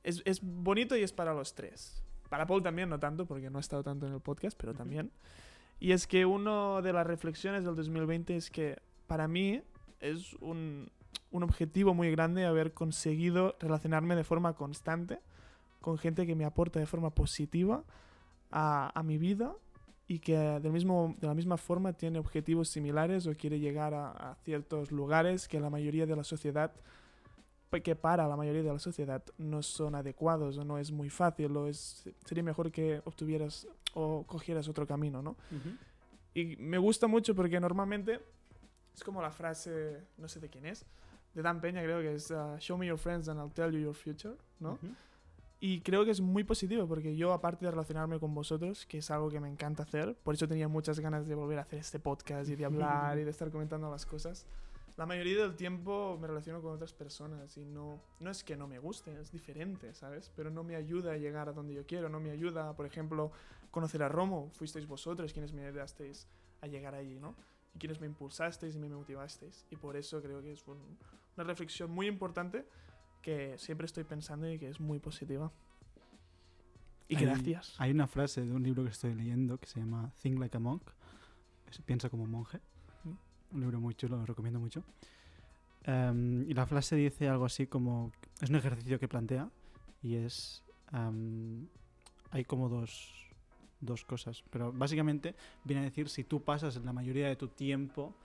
Es, 0.03 0.21
es 0.25 0.41
bonito 0.41 0.95
y 0.95 1.03
es 1.03 1.13
para 1.13 1.33
los 1.33 1.53
tres. 1.53 2.03
Para 2.29 2.47
Paul 2.47 2.63
también, 2.63 2.89
no 2.89 2.99
tanto, 2.99 3.25
porque 3.25 3.49
no 3.49 3.57
ha 3.57 3.61
estado 3.61 3.83
tanto 3.83 4.07
en 4.07 4.13
el 4.13 4.21
podcast, 4.21 4.57
pero 4.59 4.73
también. 4.73 5.11
Y 5.79 5.91
es 5.91 6.07
que 6.07 6.25
una 6.25 6.81
de 6.81 6.93
las 6.93 7.05
reflexiones 7.05 7.65
del 7.65 7.75
2020 7.75 8.35
es 8.35 8.49
que 8.49 8.77
para 9.07 9.27
mí 9.27 9.61
es 9.99 10.33
un, 10.35 10.89
un 11.31 11.43
objetivo 11.43 11.93
muy 11.93 12.11
grande 12.11 12.45
haber 12.45 12.73
conseguido 12.73 13.55
relacionarme 13.59 14.15
de 14.15 14.23
forma 14.23 14.53
constante 14.53 15.19
con 15.81 15.97
gente 15.97 16.27
que 16.27 16.35
me 16.35 16.45
aporta 16.45 16.79
de 16.79 16.85
forma 16.85 17.09
positiva 17.09 17.83
a, 18.51 18.91
a 18.97 19.03
mi 19.03 19.17
vida 19.17 19.55
y 20.07 20.19
que 20.19 20.37
del 20.37 20.71
mismo, 20.71 21.15
de 21.19 21.27
la 21.27 21.33
misma 21.33 21.57
forma 21.57 21.93
tiene 21.93 22.19
objetivos 22.19 22.69
similares 22.69 23.25
o 23.27 23.33
quiere 23.33 23.59
llegar 23.59 23.93
a, 23.93 24.11
a 24.11 24.35
ciertos 24.43 24.91
lugares 24.91 25.47
que 25.47 25.59
la 25.59 25.69
mayoría 25.69 26.05
de 26.05 26.15
la 26.15 26.23
sociedad, 26.23 26.73
que 27.79 27.95
para 27.95 28.27
la 28.27 28.35
mayoría 28.35 28.63
de 28.63 28.73
la 28.73 28.79
sociedad 28.79 29.23
no 29.37 29.63
son 29.63 29.95
adecuados 29.95 30.57
o 30.57 30.65
no 30.65 30.77
es 30.77 30.91
muy 30.91 31.09
fácil 31.09 31.55
o 31.55 31.67
es, 31.67 32.09
sería 32.25 32.43
mejor 32.43 32.71
que 32.71 33.01
obtuvieras 33.05 33.67
o 33.93 34.25
cogieras 34.27 34.67
otro 34.67 34.85
camino, 34.85 35.21
¿no? 35.21 35.31
Ujú. 35.31 35.77
Y 36.33 36.57
me 36.57 36.77
gusta 36.77 37.07
mucho 37.07 37.33
porque 37.33 37.59
normalmente 37.59 38.19
es 38.93 39.03
como 39.03 39.21
la 39.21 39.31
frase, 39.31 40.01
no 40.17 40.27
sé 40.27 40.41
de 40.41 40.49
quién 40.49 40.65
es, 40.65 40.85
de 41.33 41.41
Dan 41.41 41.61
Peña 41.61 41.81
creo 41.81 42.01
que 42.01 42.13
es 42.15 42.29
uh, 42.31 42.57
Show 42.59 42.77
me 42.77 42.87
your 42.87 42.97
friends 42.97 43.29
and 43.29 43.39
I'll 43.39 43.53
tell 43.53 43.71
you 43.71 43.79
your 43.79 43.95
future, 43.95 44.35
¿no? 44.59 44.73
Ujú. 44.73 44.87
Y 45.63 45.81
creo 45.81 46.03
que 46.03 46.09
es 46.09 46.19
muy 46.19 46.43
positivo 46.43 46.87
porque 46.87 47.15
yo, 47.15 47.33
aparte 47.33 47.65
de 47.65 47.71
relacionarme 47.71 48.19
con 48.19 48.33
vosotros, 48.33 48.87
que 48.87 48.97
es 48.97 49.11
algo 49.11 49.29
que 49.29 49.39
me 49.39 49.47
encanta 49.47 49.83
hacer, 49.83 50.15
por 50.23 50.33
eso 50.33 50.47
tenía 50.47 50.67
muchas 50.67 50.99
ganas 50.99 51.27
de 51.27 51.35
volver 51.35 51.59
a 51.59 51.61
hacer 51.61 51.77
este 51.77 51.99
podcast 51.99 52.49
y 52.49 52.55
de 52.55 52.65
hablar 52.65 53.17
y 53.19 53.23
de 53.23 53.29
estar 53.29 53.51
comentando 53.51 53.89
las 53.91 54.07
cosas, 54.07 54.47
la 55.01 55.07
mayoría 55.07 55.41
del 55.41 55.55
tiempo 55.55 56.15
me 56.21 56.27
relaciono 56.27 56.61
con 56.61 56.73
otras 56.73 56.93
personas 56.93 57.57
y 57.57 57.65
no, 57.65 57.99
no 58.19 58.29
es 58.29 58.43
que 58.43 58.55
no 58.55 58.67
me 58.67 58.77
guste, 58.77 59.19
es 59.19 59.31
diferente, 59.31 59.95
¿sabes? 59.95 60.31
Pero 60.35 60.51
no 60.51 60.63
me 60.63 60.75
ayuda 60.75 61.13
a 61.13 61.17
llegar 61.17 61.49
a 61.49 61.53
donde 61.53 61.73
yo 61.73 61.87
quiero, 61.87 62.07
no 62.07 62.19
me 62.19 62.29
ayuda, 62.29 62.75
por 62.75 62.85
ejemplo, 62.85 63.31
conocer 63.71 64.03
a 64.03 64.09
Romo, 64.09 64.51
fuisteis 64.53 64.85
vosotros 64.85 65.33
quienes 65.33 65.53
me 65.53 65.65
ayudasteis 65.65 66.27
a 66.61 66.67
llegar 66.67 66.93
allí, 66.93 67.19
¿no? 67.19 67.33
Y 67.73 67.79
quienes 67.79 67.99
me 67.99 68.05
impulsasteis 68.05 68.75
y 68.75 68.79
me 68.79 68.89
motivasteis. 68.89 69.65
Y 69.71 69.75
por 69.75 69.97
eso 69.97 70.21
creo 70.21 70.39
que 70.39 70.51
es 70.51 70.67
un- 70.67 70.99
una 71.35 71.45
reflexión 71.45 71.89
muy 71.89 72.05
importante 72.05 72.63
que 73.23 73.57
siempre 73.57 73.85
estoy 73.85 74.03
pensando 74.03 74.47
y 74.51 74.59
que 74.59 74.69
es 74.69 74.79
muy 74.79 74.99
positiva. 74.99 75.51
Y 77.07 77.15
Hay- 77.15 77.25
gracias. 77.25 77.73
Hay 77.79 77.89
una 77.89 78.05
frase 78.05 78.41
de 78.41 78.51
un 78.51 78.61
libro 78.61 78.83
que 78.83 78.91
estoy 78.91 79.15
leyendo 79.15 79.57
que 79.57 79.65
se 79.65 79.79
llama 79.79 80.13
Think 80.21 80.37
Like 80.37 80.57
a 80.57 80.59
Monk. 80.59 80.83
Piensa 81.87 82.07
como 82.11 82.27
monje. 82.27 82.59
Un 83.51 83.61
libro 83.61 83.79
muy 83.79 83.95
chulo, 83.95 84.17
lo 84.17 84.25
recomiendo 84.25 84.59
mucho. 84.59 84.83
Em, 85.83 86.49
y 86.49 86.53
la 86.53 86.65
frase 86.65 86.95
dice 86.95 87.27
algo 87.27 87.45
así 87.45 87.67
como... 87.67 88.11
Es 88.39 88.49
un 88.49 88.55
ejercicio 88.55 88.99
que 88.99 89.07
plantea 89.07 89.49
y 90.01 90.15
es... 90.15 90.63
em, 90.93 91.67
hay 92.31 92.45
como 92.45 92.69
dos, 92.69 93.29
dos 93.81 94.05
cosas. 94.05 94.43
Pero 94.49 94.71
básicamente 94.71 95.35
viene 95.63 95.81
a 95.81 95.85
decir 95.85 96.09
si 96.09 96.23
tú 96.23 96.41
pasas 96.43 96.77
la 96.77 96.93
mayoría 96.93 97.27
de 97.27 97.35
tu 97.35 97.49
tiempo 97.49 98.15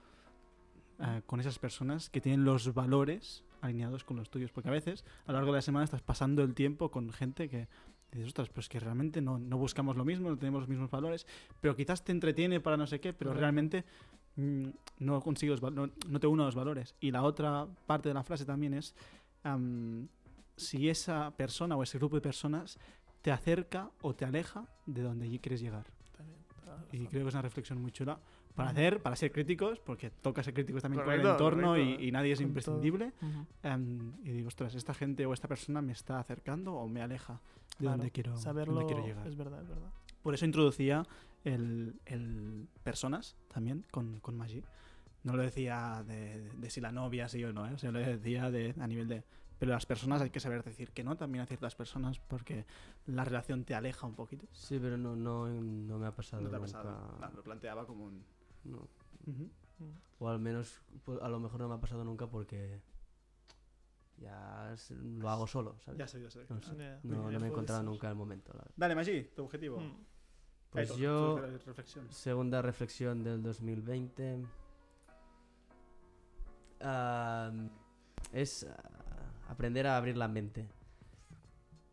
eh, 1.00 1.22
con 1.26 1.40
esas 1.40 1.58
personas 1.58 2.08
que 2.08 2.20
tienen 2.20 2.44
los 2.44 2.72
valores 2.72 3.44
alineados 3.60 4.04
con 4.04 4.16
los 4.16 4.30
tuyos. 4.30 4.52
Porque 4.52 4.68
a 4.68 4.72
veces, 4.72 5.04
a 5.26 5.32
lo 5.32 5.38
largo 5.38 5.52
de 5.52 5.58
la 5.58 5.62
semana, 5.62 5.84
estás 5.84 6.02
pasando 6.02 6.42
el 6.42 6.54
tiempo 6.54 6.90
con 6.90 7.12
gente 7.12 7.48
que 7.48 7.68
dices, 8.12 8.28
ostras, 8.28 8.48
pues 8.48 8.68
que 8.68 8.78
realmente 8.78 9.20
no, 9.20 9.38
no 9.38 9.58
buscamos 9.58 9.96
lo 9.96 10.04
mismo, 10.04 10.30
no 10.30 10.38
tenemos 10.38 10.60
los 10.60 10.68
mismos 10.68 10.90
valores, 10.90 11.26
pero 11.60 11.74
quizás 11.74 12.04
te 12.04 12.12
entretiene 12.12 12.60
para 12.60 12.76
no 12.76 12.86
sé 12.86 13.00
qué, 13.00 13.12
pero 13.12 13.34
realmente 13.34 13.84
no 14.36 15.20
consigo 15.20 15.54
los 15.56 15.62
no, 15.72 15.90
no 16.08 16.20
te 16.20 16.26
uno 16.26 16.42
a 16.42 16.46
los 16.46 16.54
valores. 16.54 16.94
Y 17.00 17.10
la 17.10 17.22
otra 17.22 17.66
parte 17.86 18.08
de 18.08 18.14
la 18.14 18.22
frase 18.22 18.44
también 18.44 18.74
es 18.74 18.94
am, 19.42 20.08
si 20.56 20.88
esa 20.88 21.30
persona 21.36 21.76
o 21.76 21.82
ese 21.82 21.98
grupo 21.98 22.16
de 22.16 22.22
personas 22.22 22.78
te 23.22 23.30
acerca 23.30 23.90
o 24.02 24.14
te 24.14 24.24
aleja 24.24 24.66
de 24.86 25.02
donde 25.02 25.28
quieres 25.40 25.60
llegar. 25.60 25.86
También, 26.16 26.38
Y 26.92 27.06
creo 27.08 27.22
que 27.22 27.28
es 27.28 27.34
una 27.34 27.42
reflexión 27.42 27.80
muy 27.80 27.90
chula 27.92 28.18
para 28.54 28.70
Ujú. 28.70 28.78
hacer, 28.78 29.02
para 29.02 29.16
ser 29.16 29.32
críticos, 29.32 29.80
porque 29.80 30.10
toca 30.10 30.42
ser 30.42 30.54
críticos 30.54 30.82
también 30.82 31.00
con 31.02 31.06
Correcto, 31.10 31.28
el 31.28 31.32
entorno 31.34 31.68
correcto. 31.74 32.02
y, 32.02 32.08
y 32.08 32.12
nadie 32.12 32.32
es 32.32 32.38
Con 32.38 32.46
imprescindible. 32.48 33.12
Ujú. 33.20 33.46
Em, 33.62 34.12
y 34.24 34.30
digo, 34.30 34.48
ostras, 34.48 34.74
esta 34.74 34.94
gente 34.94 35.26
o 35.26 35.34
esta 35.34 35.48
persona 35.48 35.82
me 35.82 35.92
está 35.92 36.18
acercando 36.18 36.74
o 36.74 36.88
me 36.88 37.02
aleja 37.02 37.34
de 37.34 37.76
Claro, 37.78 37.96
donde 37.98 38.10
quiero, 38.10 38.36
Saberlo 38.36 38.74
donde 38.74 38.86
quiero 38.86 39.02
llegar. 39.06 39.26
es 39.26 39.36
verdad, 39.36 39.60
es 39.60 39.68
verdad. 39.68 39.90
Por 40.22 40.32
eso 40.34 40.44
introducía 40.46 41.02
el, 41.46 42.00
el 42.06 42.68
personas 42.82 43.36
también 43.48 43.84
con, 43.90 44.20
con 44.20 44.36
Maggi. 44.36 44.62
No 45.22 45.34
lo 45.36 45.42
decía 45.42 46.04
de, 46.06 46.50
de 46.50 46.70
si 46.70 46.80
la 46.80 46.92
novia 46.92 47.28
sí 47.28 47.42
o 47.44 47.52
no, 47.52 47.66
¿eh? 47.66 47.72
o 47.74 47.78
sea, 47.78 47.90
lo 47.90 47.98
decía 47.98 48.50
de, 48.50 48.74
a 48.78 48.86
nivel 48.86 49.08
de 49.08 49.24
Pero 49.58 49.72
las 49.72 49.84
personas 49.86 50.20
hay 50.22 50.30
que 50.30 50.38
saber 50.40 50.62
decir 50.62 50.90
que 50.92 51.02
no 51.02 51.16
también 51.16 51.42
a 51.42 51.46
ciertas 51.46 51.74
personas 51.74 52.20
porque 52.20 52.64
la 53.06 53.24
relación 53.24 53.64
te 53.64 53.74
aleja 53.74 54.06
un 54.06 54.14
poquito. 54.14 54.46
Sí, 54.52 54.78
pero 54.80 54.96
no, 54.96 55.16
no, 55.16 55.48
no 55.48 55.98
me 55.98 56.06
ha 56.06 56.12
pasado 56.14 56.42
No 56.42 56.50
te 56.50 56.56
ha 56.56 56.58
nunca. 56.60 56.72
pasado. 56.72 57.18
Ah, 57.22 57.30
lo 57.34 57.42
planteaba 57.42 57.86
como 57.86 58.04
un... 58.04 58.22
No. 58.64 58.78
Ujú. 59.26 59.50
O 60.20 60.28
al 60.28 60.38
menos, 60.38 60.80
pues, 61.04 61.20
a 61.20 61.28
lo 61.28 61.40
mejor 61.40 61.60
no 61.60 61.68
me 61.68 61.74
ha 61.74 61.80
pasado 61.80 62.04
nunca 62.04 62.26
porque 62.28 62.80
ya 64.18 64.72
es- 64.72 64.90
lo 64.92 65.28
hago 65.28 65.46
solo, 65.46 65.76
¿sabes? 65.84 65.98
Ya 65.98 66.06
sé, 66.08 66.22
ya 66.22 66.30
sé. 66.30 66.46
No 66.48 66.60
sé. 66.62 66.76
Ya. 66.76 67.00
No, 67.02 67.30
no 67.30 67.40
me 67.40 67.46
he 67.46 67.50
encontrado 67.50 67.82
pues- 67.82 67.92
nunca 67.92 68.08
el 68.08 68.14
momento, 68.14 68.52
la. 68.54 68.64
Dale, 68.76 68.94
Maggi, 68.94 69.24
tu 69.34 69.42
objetivo. 69.44 69.80
Mm. 69.80 69.96
Pues 70.70 70.96
yo, 70.96 71.38
reflexión. 71.64 72.12
segunda 72.12 72.60
reflexión 72.60 73.24
del 73.24 73.42
2020, 73.42 74.44
ah, 76.82 77.50
es 78.32 78.64
ah, 78.64 78.76
aprender 79.48 79.86
a 79.86 79.96
abrir 79.96 80.16
la 80.16 80.28
mente. 80.28 80.68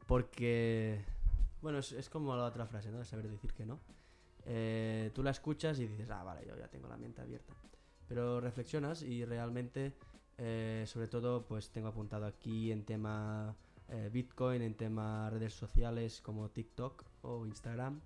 Porque, 0.06 1.04
bueno, 1.62 1.80
es, 1.80 1.94
es 1.94 2.10
como 2.10 2.36
la 2.36 2.46
otra 2.46 2.68
frase, 2.68 2.92
¿no? 2.92 3.00
De 3.00 3.06
saber 3.06 3.30
decir 3.30 3.54
que 3.54 3.66
no. 3.66 3.80
Eh, 4.46 5.12
tú 5.14 5.24
la 5.24 5.32
escuchas 5.32 5.80
y 5.80 5.88
dices, 5.88 6.10
ah, 6.10 6.24
vale, 6.24 6.46
yo 6.46 6.58
ya 6.58 6.68
tengo 6.68 6.88
la 6.88 6.98
mente 6.98 7.22
abierta. 7.22 7.54
Pero 8.08 8.42
reflexionas 8.42 9.02
y 9.02 9.24
realmente, 9.26 9.94
eh, 10.38 10.84
sobre 10.88 11.08
todo, 11.08 11.46
pues 11.46 11.70
tengo 11.70 11.88
apuntado 11.88 12.26
aquí 12.26 12.72
en 12.72 12.84
tema 12.84 13.56
eh, 13.90 14.10
Bitcoin, 14.12 14.62
en 14.62 14.76
tema 14.76 15.30
redes 15.30 15.54
sociales 15.54 16.22
como 16.22 16.50
TikTok 16.50 17.04
o 17.22 17.46
Instagram. 17.46 18.02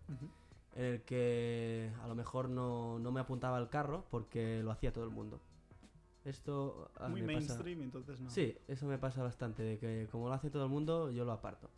En 0.77 0.85
el 0.85 1.01
que 1.01 1.91
a 2.01 2.07
lo 2.07 2.15
mejor 2.15 2.49
no, 2.49 2.99
no 2.99 3.11
me 3.11 3.19
apuntaba 3.19 3.57
al 3.57 3.69
carro 3.69 4.05
porque 4.09 4.61
lo 4.63 4.71
hacía 4.71 4.93
todo 4.93 5.03
el 5.03 5.09
mundo. 5.09 5.41
Esto 6.23 6.91
a 6.99 7.09
Muy 7.09 7.21
me 7.21 7.33
pasa- 7.33 7.53
mainstream, 7.55 7.81
entonces 7.81 8.19
no. 8.21 8.29
Sí, 8.29 8.55
eso 8.67 8.85
me 8.85 8.97
pasa 8.97 9.23
bastante, 9.23 9.63
de 9.63 9.79
que 9.79 10.07
como 10.11 10.27
lo 10.27 10.33
hace 10.33 10.49
todo 10.49 10.63
el 10.63 10.69
mundo, 10.69 11.09
yo 11.11 11.25
lo 11.25 11.31
aparto. 11.31 11.67
A 11.67 11.71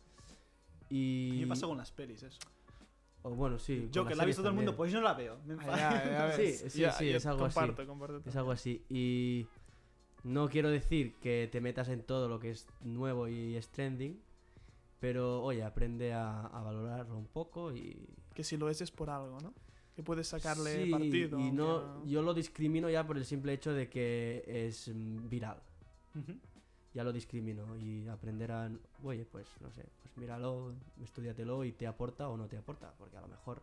Y... 0.90 1.38
me 1.40 1.46
pasa 1.46 1.66
con 1.66 1.78
las 1.78 1.90
pelis 1.92 2.22
eso. 2.22 2.38
o 3.22 3.30
bueno, 3.30 3.58
sí. 3.58 3.88
Yo 3.90 4.04
que 4.04 4.14
la 4.14 4.24
ha 4.24 4.26
visto 4.26 4.42
todo 4.42 4.50
el 4.50 4.56
mundo, 4.56 4.76
pues 4.76 4.92
yo 4.92 5.00
no 5.00 5.04
la 5.04 5.14
veo. 5.14 5.38
Me 5.46 5.54
Ah, 5.66 5.76
ya, 5.76 6.04
ya 6.04 6.32
Sí, 6.32 6.52
sí, 6.68 6.80
Ya, 6.80 6.92
sí, 6.92 7.08
es 7.10 7.24
algo 7.26 7.44
así. 7.46 7.54
comparto, 7.58 7.86
comparto 7.86 8.22
Es 8.28 8.36
algo 8.36 8.50
así. 8.50 8.84
Y 8.90 9.46
no 10.24 10.48
quiero 10.48 10.68
decir 10.68 11.14
que 11.20 11.48
te 11.50 11.60
metas 11.60 11.88
en 11.88 12.02
todo 12.02 12.28
lo 12.28 12.38
que 12.38 12.50
es 12.50 12.66
nuevo 12.82 13.28
y 13.28 13.56
es 13.56 13.68
trending, 13.68 14.20
pero 14.98 15.42
oye, 15.42 15.62
aprende 15.62 16.12
a, 16.12 16.46
a 16.46 16.62
valorarlo 16.62 17.16
un 17.16 17.26
poco 17.28 17.72
y... 17.72 18.06
Que 18.34 18.44
si 18.44 18.56
lo 18.56 18.68
es 18.68 18.80
es 18.80 18.90
por 18.90 19.10
algo, 19.10 19.38
¿no? 19.40 19.52
Que 19.94 20.02
puedes 20.02 20.28
sacarle 20.28 20.84
Sí, 20.84 20.90
partido. 20.90 21.38
Y 21.38 21.50
no, 21.50 22.04
yo 22.06 22.22
lo 22.22 22.32
discrimino 22.32 22.88
ya 22.88 23.06
por 23.06 23.16
el 23.16 23.24
simple 23.24 23.52
hecho 23.52 23.72
de 23.72 23.88
que 23.88 24.44
es 24.46 24.90
viral. 24.94 25.60
Ya 26.92 27.04
lo 27.04 27.12
discrimino 27.12 27.76
y 27.76 28.08
aprender 28.08 28.50
a, 28.50 28.70
oye, 29.04 29.24
pues 29.24 29.46
no 29.60 29.70
sé, 29.70 29.84
pues 30.02 30.16
míralo, 30.16 30.74
estudiatelo 31.02 31.64
y 31.64 31.72
te 31.72 31.86
aporta 31.86 32.28
o 32.28 32.36
no 32.36 32.48
te 32.48 32.56
aporta, 32.56 32.92
porque 32.98 33.16
a 33.16 33.20
lo 33.20 33.28
mejor, 33.28 33.62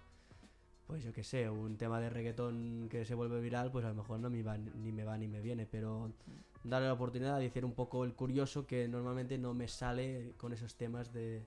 pues 0.85 1.03
yo 1.03 1.11
qué 1.11 1.25
sé, 1.25 1.49
un 1.49 1.75
tema 1.77 1.99
de 1.99 2.09
reggaetón 2.09 2.87
que 2.89 3.03
se 3.03 3.15
vuelve 3.15 3.41
viral, 3.41 3.69
pues 3.69 3.83
a 3.83 3.89
lo 3.89 3.95
mejor 3.95 4.19
no 4.19 4.29
me 4.29 4.43
va, 4.43 4.57
ni 4.57 4.93
me 4.93 5.03
va 5.03 5.17
ni 5.17 5.27
me 5.27 5.41
viene, 5.41 5.65
pero 5.65 6.13
darle 6.63 6.87
la 6.87 6.93
oportunidad 6.93 7.37
de 7.37 7.47
hacer 7.47 7.65
un 7.65 7.73
poco 7.73 8.05
el 8.05 8.13
curioso 8.13 8.65
que 8.65 8.87
normalmente 8.87 9.37
no 9.37 9.53
me 9.53 9.67
sale 9.67 10.33
con 10.37 10.53
esos 10.53 10.75
temas 10.75 11.11
de, 11.11 11.45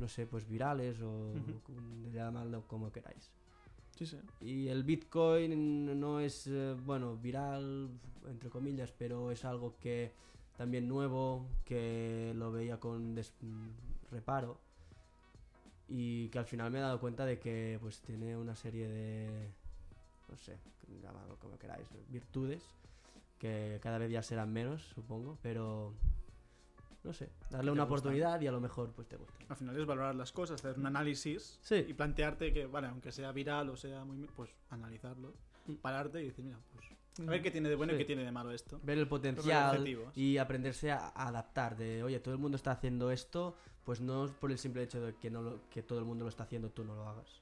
no 0.00 0.08
sé, 0.08 0.26
pues 0.26 0.48
virales 0.48 1.00
o 1.02 1.34
Ujú. 1.34 2.10
llamadlo 2.12 2.66
como 2.66 2.90
queráis. 2.90 3.30
Sí, 3.96 4.06
sí. 4.06 4.18
Y 4.40 4.68
el 4.68 4.82
Bitcoin 4.82 6.00
no 6.00 6.20
es, 6.20 6.46
eh, 6.46 6.74
bueno, 6.84 7.16
viral, 7.16 7.90
entre 8.26 8.48
comillas, 8.48 8.92
pero 8.92 9.30
es 9.30 9.44
algo 9.44 9.76
que 9.78 10.12
también 10.56 10.88
nuevo, 10.88 11.46
que 11.64 12.32
lo 12.34 12.50
veía 12.50 12.80
con 12.80 13.14
reparo 14.10 14.58
y 15.88 16.28
que 16.28 16.38
al 16.38 16.46
final 16.46 16.70
me 16.70 16.78
he 16.78 16.82
dado 16.82 17.00
cuenta 17.00 17.26
de 17.26 17.38
que 17.38 17.78
pues 17.80 18.00
tiene 18.00 18.36
una 18.36 18.54
serie 18.54 18.88
de, 18.88 19.50
no 20.28 20.36
sé, 20.36 20.58
llamadlo 21.02 21.36
como 21.38 21.58
queráis, 21.58 21.88
virtudes, 22.08 22.62
que 23.38 23.78
cada 23.82 23.98
vez 23.98 24.10
ya 24.10 24.22
serán 24.22 24.52
menos, 24.52 24.82
supongo, 24.94 25.38
pero 25.42 25.94
no 27.02 27.12
sé, 27.12 27.30
darle 27.50 27.70
una 27.70 27.84
oportunidad 27.84 28.40
y 28.40 28.46
a 28.46 28.52
lo 28.52 28.60
mejor 28.60 28.92
pues 28.92 29.08
te 29.08 29.16
gusta. 29.16 29.34
Al 29.48 29.56
final 29.56 29.78
es 29.78 29.86
valorar 29.86 30.14
las 30.14 30.32
cosas, 30.32 30.62
hacer 30.64 30.78
un 30.78 30.86
análisis 30.86 31.58
Sí. 31.62 31.84
y 31.88 31.94
plantearte 31.94 32.52
que, 32.52 32.66
vale, 32.66 32.88
aunque 32.88 33.10
sea 33.12 33.32
viral 33.32 33.70
o 33.70 33.76
sea 33.76 34.04
muy... 34.04 34.26
Pues 34.36 34.50
analizarlo, 34.70 35.32
Mm. 35.66 35.74
pararte 35.74 36.22
y 36.22 36.26
decir, 36.26 36.42
mira, 36.44 36.58
pues 36.72 36.86
a 37.26 37.30
ver 37.30 37.42
qué 37.42 37.50
tiene 37.50 37.68
de 37.68 37.74
bueno 37.76 37.92
y 37.94 37.98
qué 37.98 38.04
tiene 38.06 38.24
de 38.24 38.32
malo 38.32 38.50
esto. 38.50 38.80
ver 38.82 38.96
el 38.96 39.06
potencial 39.06 39.86
y 40.14 40.38
aprenderse 40.38 40.90
a 40.90 41.08
adaptar 41.08 41.76
de 41.76 42.02
oye 42.02 42.18
todo 42.20 42.32
el 42.32 42.40
mundo 42.40 42.56
está 42.56 42.70
haciendo 42.70 43.10
esto 43.10 43.54
pues 43.84 44.00
no 44.00 44.24
es 44.24 44.30
por 44.32 44.50
el 44.50 44.56
simple 44.58 44.82
hecho 44.84 45.00
de 45.04 45.14
que 45.16 45.28
no 45.30 45.42
lo- 45.42 45.68
que 45.68 45.82
todo 45.82 45.98
el 45.98 46.06
mundo 46.06 46.24
lo 46.24 46.30
está 46.30 46.44
haciendo 46.44 46.70
tú 46.70 46.82
no 46.82 46.94
lo 46.94 47.06
hagas 47.08 47.40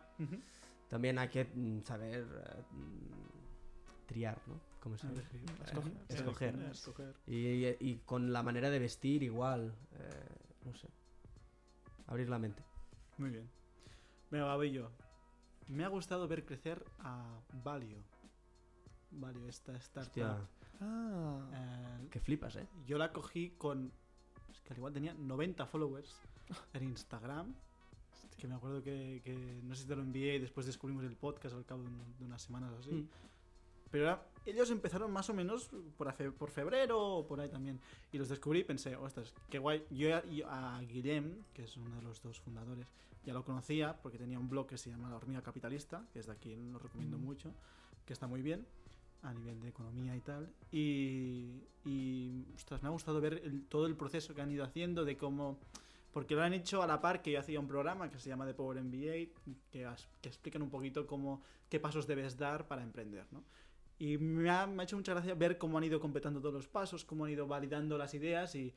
también 0.89 1.19
hay 1.21 1.29
que 1.29 1.45
mm, 1.45 1.83
saber 1.83 2.25
mm, 2.73 4.07
triar 4.07 4.39
no 4.49 4.55
como 4.81 4.97
se 4.97 5.09
dice? 5.09 5.23
Escoger. 5.65 5.93
Escoger. 6.09 6.53
Seleccionar, 6.53 6.71
escoger. 6.73 7.15
y, 7.27 7.37
y- 7.37 7.77
y 7.81 7.97
con 8.07 8.33
la 8.33 8.43
manera 8.43 8.71
de 8.71 8.79
vestir 8.79 9.23
igual 9.23 9.75
eh, 9.93 10.29
no 10.65 10.75
sé 10.75 10.89
abrir 12.07 12.29
la 12.29 12.39
mente 12.39 12.63
Muy 13.19 13.31
bien. 13.31 13.49
Venga, 14.31 14.55
voy 14.57 14.73
yo. 14.73 14.91
Me 15.69 15.85
ha 15.85 15.89
gustado 15.89 16.27
ver 16.29 16.45
crecer 16.45 16.85
a 17.01 17.41
Valio. 17.65 17.99
Valio, 19.11 19.49
esta 19.49 19.75
startup. 19.77 20.47
Ah. 20.81 21.41
Eh, 21.53 22.09
que 22.11 22.21
flipas 22.21 22.57
eh 22.57 22.67
yo 22.87 22.99
la 22.99 23.13
cogí 23.13 23.51
con. 23.59 23.91
Es 24.51 24.61
que 24.61 24.73
al 24.73 24.79
igual 24.79 24.93
tenía 24.93 25.15
90 25.15 25.67
followers 25.67 26.21
en 26.75 26.85
Instagram. 26.85 27.55
Que 28.39 28.47
me 28.47 28.55
acuerdo 28.55 28.83
que, 28.83 29.21
que 29.25 29.61
no 29.65 29.75
sé 29.75 29.83
si 29.83 29.89
te 29.89 29.97
lo 29.97 30.03
envié 30.03 30.37
y 30.37 30.39
después 30.39 30.65
descubrimos 30.67 31.05
el 31.05 31.17
podcast 31.17 31.55
al 31.57 31.65
cabo 31.67 31.83
de 32.19 32.25
unas 32.25 32.41
semanas 32.43 32.71
o 32.73 32.79
así. 32.79 32.93
Mm. 32.93 33.09
Pero 33.91 34.05
era- 34.05 34.27
ellos 34.47 34.71
empezaron 34.71 35.11
más 35.13 35.29
o 35.31 35.35
menos 35.35 35.71
por, 35.97 36.13
fe- 36.13 36.31
por 36.33 36.51
febrero 36.51 37.01
o 37.01 37.27
por 37.27 37.41
ahí 37.41 37.49
también. 37.49 37.81
Y 38.13 38.19
los 38.19 38.29
descubrí 38.29 38.61
y 38.61 38.65
pensé, 38.65 38.97
ostras, 38.97 39.35
qué 39.51 39.59
guay. 39.59 39.85
Yo 39.91 40.17
a, 40.17 40.25
yo 40.27 40.49
a 40.49 40.81
Guillem, 40.83 41.43
que 41.53 41.65
es 41.65 41.77
uno 41.77 41.95
de 41.97 42.03
los 42.03 42.23
dos 42.23 42.41
fundadores, 42.41 42.93
ya 43.25 43.33
lo 43.35 43.45
conocía 43.45 43.95
porque 44.01 44.17
tenía 44.19 44.39
un 44.39 44.49
blog 44.49 44.67
que 44.67 44.79
se 44.79 44.89
llama 44.91 45.11
La 45.11 45.17
Hormiga 45.17 45.43
Capitalista, 45.43 46.05
que 46.13 46.21
es 46.21 46.27
de 46.27 46.33
aquí, 46.33 46.57
lo 46.57 46.79
recomiendo 46.79 47.19
Mm. 47.19 47.23
mucho, 47.25 47.53
que 48.07 48.13
está 48.15 48.27
muy 48.27 48.41
bien 48.43 48.67
a 49.23 49.35
nivel 49.35 49.61
de 49.61 49.69
economía 49.69 50.15
y 50.17 50.21
tal. 50.21 50.49
Y, 50.71 51.63
y 51.85 52.47
ostras, 52.55 52.83
me 52.83 52.89
ha 52.89 52.93
gustado 52.93 53.21
ver 53.21 53.35
el- 53.45 53.65
todo 53.67 53.87
el 53.87 53.97
proceso 53.97 54.35
que 54.35 54.41
han 54.43 54.51
ido 54.51 54.65
haciendo, 54.65 55.05
de 55.05 55.17
cómo... 55.17 55.59
Porque 56.13 56.35
lo 56.35 56.43
han 56.43 56.55
hecho 56.55 56.83
a 56.83 56.87
la 56.87 57.01
par 57.03 57.21
que 57.21 57.33
yo 57.33 57.39
hacía 57.41 57.61
un 57.61 57.69
programa 57.69 58.09
que 58.11 58.19
se 58.19 58.31
llama 58.31 58.47
The 58.47 58.55
Power 58.55 58.83
MBA, 58.83 59.29
que, 59.71 59.87
que 60.23 60.29
explican 60.29 60.63
un 60.63 60.71
poquito 60.71 61.07
cómo, 61.07 61.43
qué 61.69 61.79
pasos 61.81 62.07
debes 62.07 62.39
dar 62.39 62.67
para 62.67 62.83
emprender, 62.83 63.27
¿no? 63.31 63.45
Y 63.99 64.19
me 64.19 64.49
ha, 64.51 64.67
me 64.67 64.83
ha 64.83 64.85
hecho 64.85 64.97
mucha 64.97 65.13
gracia 65.13 65.35
ver 65.35 65.59
cómo 65.59 65.79
han 65.79 65.85
ido 65.85 66.01
completando 66.01 66.41
todos 66.41 66.55
los 66.55 66.69
pasos, 66.69 67.05
cómo 67.05 67.25
han 67.25 67.33
ido 67.33 67.47
validando 67.47 67.99
las 67.99 68.15
ideas 68.15 68.55
y, 68.55 68.75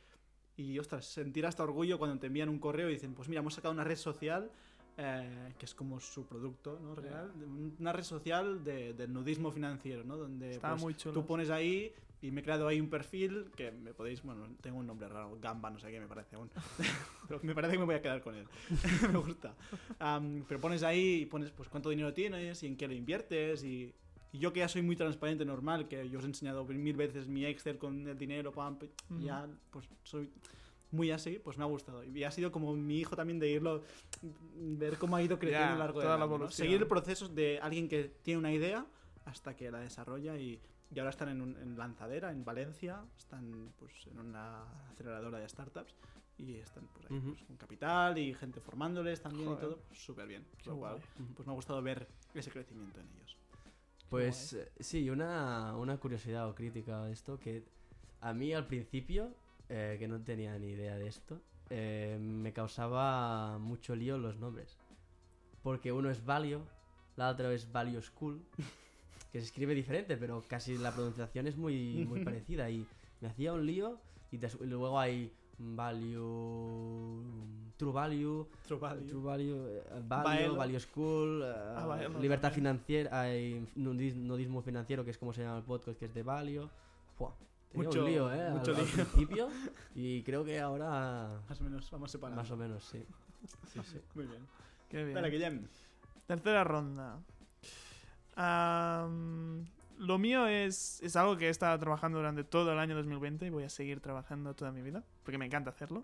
y 0.57 0.79
ostras, 0.79 1.05
sentir 1.05 1.45
hasta 1.45 1.63
orgullo 1.63 1.99
cuando 1.99 2.19
te 2.19 2.27
envían 2.27 2.49
un 2.49 2.59
correo 2.59 2.89
y 2.89 2.93
dicen, 2.93 3.13
pues 3.13 3.29
mira, 3.29 3.39
hemos 3.41 3.53
sacado 3.53 3.73
una 3.73 3.83
red 3.83 3.97
social 3.97 4.51
eh, 4.97 5.53
que 5.57 5.65
es 5.65 5.73
como 5.73 5.99
su 5.99 6.25
producto 6.25 6.77
¿no? 6.81 6.95
real, 6.95 7.31
una 7.79 7.93
red 7.93 8.03
social 8.03 8.63
de, 8.63 8.93
del 8.93 9.13
nudismo 9.13 9.51
financiero, 9.51 10.03
¿no? 10.03 10.17
Donde 10.17 10.51
Está 10.51 10.71
pues, 10.71 10.81
muy 10.81 10.95
chulo. 10.95 11.13
tú 11.13 11.25
pones 11.25 11.49
ahí 11.49 11.93
y 12.21 12.29
me 12.29 12.41
he 12.41 12.43
creado 12.43 12.67
ahí 12.67 12.79
un 12.79 12.89
perfil 12.89 13.49
que 13.55 13.71
me 13.71 13.93
podéis, 13.93 14.21
bueno, 14.21 14.45
tengo 14.61 14.77
un 14.77 14.85
nombre 14.85 15.07
raro, 15.07 15.37
Gamba, 15.41 15.69
no 15.69 15.79
sé 15.79 15.89
qué 15.91 15.99
me 15.99 16.07
parece 16.07 16.35
aún, 16.35 16.51
pero 17.27 17.39
me 17.41 17.55
parece 17.55 17.73
que 17.73 17.79
me 17.79 17.85
voy 17.85 17.95
a 17.95 18.01
quedar 18.01 18.21
con 18.21 18.35
él, 18.35 18.45
me 19.11 19.17
gusta. 19.17 19.55
Am, 19.97 20.43
pero 20.47 20.59
pones 20.59 20.83
ahí 20.83 21.21
y 21.21 21.25
pones 21.25 21.51
pues 21.51 21.69
cuánto 21.69 21.89
dinero 21.89 22.13
tienes 22.13 22.61
y 22.61 22.67
en 22.67 22.75
qué 22.75 22.87
lo 22.87 22.93
inviertes 22.93 23.63
y, 23.63 23.93
y 24.31 24.39
yo 24.39 24.53
que 24.53 24.59
ya 24.59 24.67
soy 24.67 24.81
muy 24.81 24.95
transparente, 24.95 25.43
normal, 25.45 25.87
que 25.87 26.09
yo 26.09 26.19
os 26.19 26.25
he 26.25 26.27
enseñado 26.27 26.63
mil 26.65 26.95
veces 26.95 27.27
mi 27.27 27.45
Excel 27.45 27.77
con 27.77 28.07
el 28.07 28.17
dinero, 28.17 28.51
pam, 28.51 28.77
ya 29.19 29.47
pues 29.71 29.87
soy 30.03 30.29
muy 30.91 31.11
así, 31.11 31.39
pues 31.39 31.57
me 31.57 31.63
ha 31.63 31.67
gustado. 31.67 32.03
Y 32.03 32.23
ha 32.23 32.31
sido 32.31 32.51
como 32.51 32.73
mi 32.75 32.99
hijo 32.99 33.15
también 33.15 33.39
de 33.39 33.49
irlo, 33.49 33.83
ver 34.55 34.97
cómo 34.97 35.15
ha 35.15 35.21
ido 35.21 35.39
creciendo 35.39 35.67
a 35.67 35.71
lo 35.73 35.79
largo 35.79 35.99
de 36.37 36.45
la. 36.45 36.51
Seguir 36.51 36.81
el 36.81 36.87
proceso 36.87 37.27
de 37.29 37.59
alguien 37.61 37.87
que 37.87 38.05
tiene 38.23 38.39
una 38.39 38.51
idea 38.51 38.85
hasta 39.25 39.55
que 39.55 39.71
la 39.71 39.79
desarrolla 39.79 40.37
y, 40.37 40.59
y 40.93 40.99
ahora 40.99 41.11
están 41.11 41.29
en, 41.29 41.41
un- 41.41 41.57
en 41.57 41.77
Lanzadera, 41.77 42.31
en 42.31 42.43
Valencia, 42.43 43.03
están 43.17 43.71
pues 43.77 43.93
en 44.07 44.19
una 44.19 44.63
aceleradora 44.89 45.39
de 45.39 45.47
startups 45.47 45.95
y 46.37 46.55
están 46.55 46.87
pues, 46.93 47.05
ahí, 47.11 47.19
pues, 47.21 47.43
con 47.43 47.55
capital 47.57 48.17
y 48.17 48.33
gente 48.33 48.59
formándoles 48.59 49.21
también 49.21 49.45
Joder. 49.45 49.59
y 49.59 49.61
todo, 49.67 49.79
pues, 49.87 49.99
súper 50.03 50.27
bien. 50.27 50.45
Lo 50.65 50.75
cual, 50.77 50.95
guay. 50.95 51.27
pues 51.35 51.47
me 51.47 51.53
ha 51.53 51.55
gustado 51.55 51.81
ver 51.81 52.07
ese 52.33 52.49
crecimiento 52.51 52.99
en 52.99 53.07
ellos. 53.15 53.37
Pues 54.11 54.53
eh, 54.53 54.67
sí, 54.79 55.09
una, 55.09 55.75
una 55.77 55.97
curiosidad 55.97 56.47
o 56.49 56.53
crítica 56.53 57.05
de 57.05 57.13
esto, 57.13 57.39
que 57.39 57.63
a 58.19 58.33
mí 58.33 58.53
al 58.53 58.67
principio, 58.67 59.33
eh, 59.69 59.95
que 59.97 60.07
no 60.07 60.19
tenía 60.21 60.57
ni 60.59 60.67
idea 60.71 60.97
de 60.97 61.07
esto, 61.07 61.39
eh, 61.69 62.17
me 62.19 62.51
causaba 62.51 63.57
mucho 63.57 63.95
lío 63.95 64.17
los 64.17 64.37
nombres. 64.37 64.77
Porque 65.63 65.91
uno 65.93 66.09
es 66.09 66.25
Valio, 66.25 66.61
la 67.15 67.29
otra 67.29 67.53
es 67.53 67.71
Valio 67.71 68.01
School, 68.01 68.41
que 69.31 69.39
se 69.39 69.45
escribe 69.45 69.73
diferente, 69.73 70.17
pero 70.17 70.43
casi 70.47 70.77
la 70.77 70.91
pronunciación 70.91 71.47
es 71.47 71.55
muy, 71.55 72.05
muy 72.05 72.19
parecida. 72.25 72.69
Y 72.69 72.85
me 73.21 73.29
hacía 73.29 73.53
un 73.53 73.65
lío, 73.65 73.97
y, 74.31 74.37
des- 74.37 74.57
y 74.59 74.65
luego 74.65 74.99
hay 74.99 75.31
value, 75.61 77.23
true 77.77 77.91
value, 77.91 78.45
True 78.67 78.79
value. 78.79 79.07
true 79.07 79.21
value, 79.23 79.67
eh, 79.67 79.83
value, 80.07 80.23
Baelo. 80.23 80.55
value 80.55 80.79
school, 80.79 81.41
eh, 81.43 81.53
Ah, 81.77 81.85
Baelo 81.87 82.19
libertad 82.19 82.49
también. 82.49 82.75
financiera, 82.77 83.21
hay 83.21 83.65
nudis- 83.75 84.15
nudismo 84.15 84.61
financiero, 84.61 85.03
que 85.05 85.11
es 85.11 85.17
como 85.17 85.33
se 85.33 85.43
llama 85.43 85.57
el 85.57 85.63
podcast, 85.63 85.97
que 85.97 86.05
es 86.05 86.13
de 86.13 86.23
value. 86.23 86.67
Fua, 87.17 87.33
tenía 87.71 87.87
Mucho- 87.87 87.99
un 88.03 88.11
lío, 88.11 88.33
¿eh? 88.33 88.49
mucho 88.51 88.71
al, 88.71 88.77
al 88.77 88.85
lío. 88.85 88.93
principio 88.95 89.49
y 89.95 90.23
creo 90.23 90.43
que 90.43 90.59
ahora 90.59 91.41
Más 91.49 91.59
o 91.61 91.63
menos, 91.63 91.89
vamos 91.91 92.11
separando. 92.11 92.41
más 92.41 92.51
o 92.51 92.57
menos, 92.57 92.83
sí. 92.83 93.03
Sí, 93.73 93.79
sí. 93.83 93.99
Muy 94.15 94.25
bien. 94.27 94.45
Qué 94.89 94.97
bien. 94.97 95.09
Espera, 95.09 95.29
Guillem. 95.29 95.67
Tercera 96.27 96.63
ronda. 96.63 97.17
Am, 98.35 99.65
lo 100.01 100.17
mío 100.17 100.47
es, 100.47 100.99
es 101.03 101.15
algo 101.15 101.37
que 101.37 101.45
he 101.45 101.49
estado 101.49 101.77
trabajando 101.77 102.17
durante 102.17 102.43
todo 102.43 102.73
el 102.73 102.79
año 102.79 102.95
2020 102.95 103.45
y 103.45 103.49
voy 103.51 103.65
a 103.65 103.69
seguir 103.69 103.99
trabajando 104.01 104.55
toda 104.55 104.71
mi 104.71 104.81
vida, 104.81 105.03
porque 105.21 105.37
me 105.37 105.45
encanta 105.45 105.69
hacerlo. 105.69 106.01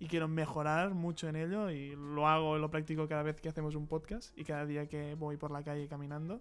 Y 0.00 0.08
quiero 0.08 0.26
mejorar 0.26 0.94
mucho 0.94 1.28
en 1.28 1.36
ello 1.36 1.70
y 1.70 1.94
lo 1.94 2.26
hago 2.26 2.58
lo 2.58 2.68
practico 2.68 3.06
cada 3.06 3.22
vez 3.22 3.40
que 3.40 3.48
hacemos 3.48 3.76
un 3.76 3.86
podcast 3.86 4.36
y 4.36 4.42
cada 4.42 4.66
día 4.66 4.88
que 4.88 5.14
voy 5.14 5.36
por 5.36 5.52
la 5.52 5.62
calle 5.62 5.86
caminando. 5.86 6.40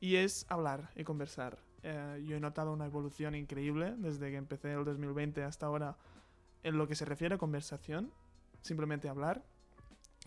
Y 0.00 0.16
es 0.16 0.46
hablar 0.48 0.90
y 0.96 1.04
conversar. 1.04 1.58
Eh, 1.84 2.24
yo 2.26 2.34
he 2.34 2.40
notado 2.40 2.72
una 2.72 2.86
evolución 2.86 3.36
increíble 3.36 3.94
desde 3.96 4.30
que 4.30 4.36
empecé 4.36 4.72
el 4.72 4.84
2020 4.84 5.44
hasta 5.44 5.66
ahora 5.66 5.96
en 6.64 6.76
lo 6.76 6.88
que 6.88 6.96
se 6.96 7.04
refiere 7.04 7.36
a 7.36 7.38
conversación. 7.38 8.10
Simplemente 8.62 9.08
hablar 9.08 9.44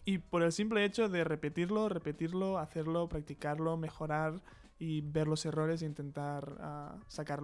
y 0.06 0.20
por 0.20 0.44
el 0.44 0.54
simple 0.54 0.86
hecho 0.86 1.10
de 1.10 1.26
repetirlo, 1.26 1.90
repetirlo, 1.90 2.58
hacerlo, 2.58 3.10
practicarlo, 3.10 3.76
mejorar 3.76 4.40
y 4.80 5.02
ver 5.02 5.28
los 5.28 5.46
errores 5.46 5.82
e 5.82 5.86
intentar 5.86 6.58
ah, 6.62 6.96
sacar 7.08 7.42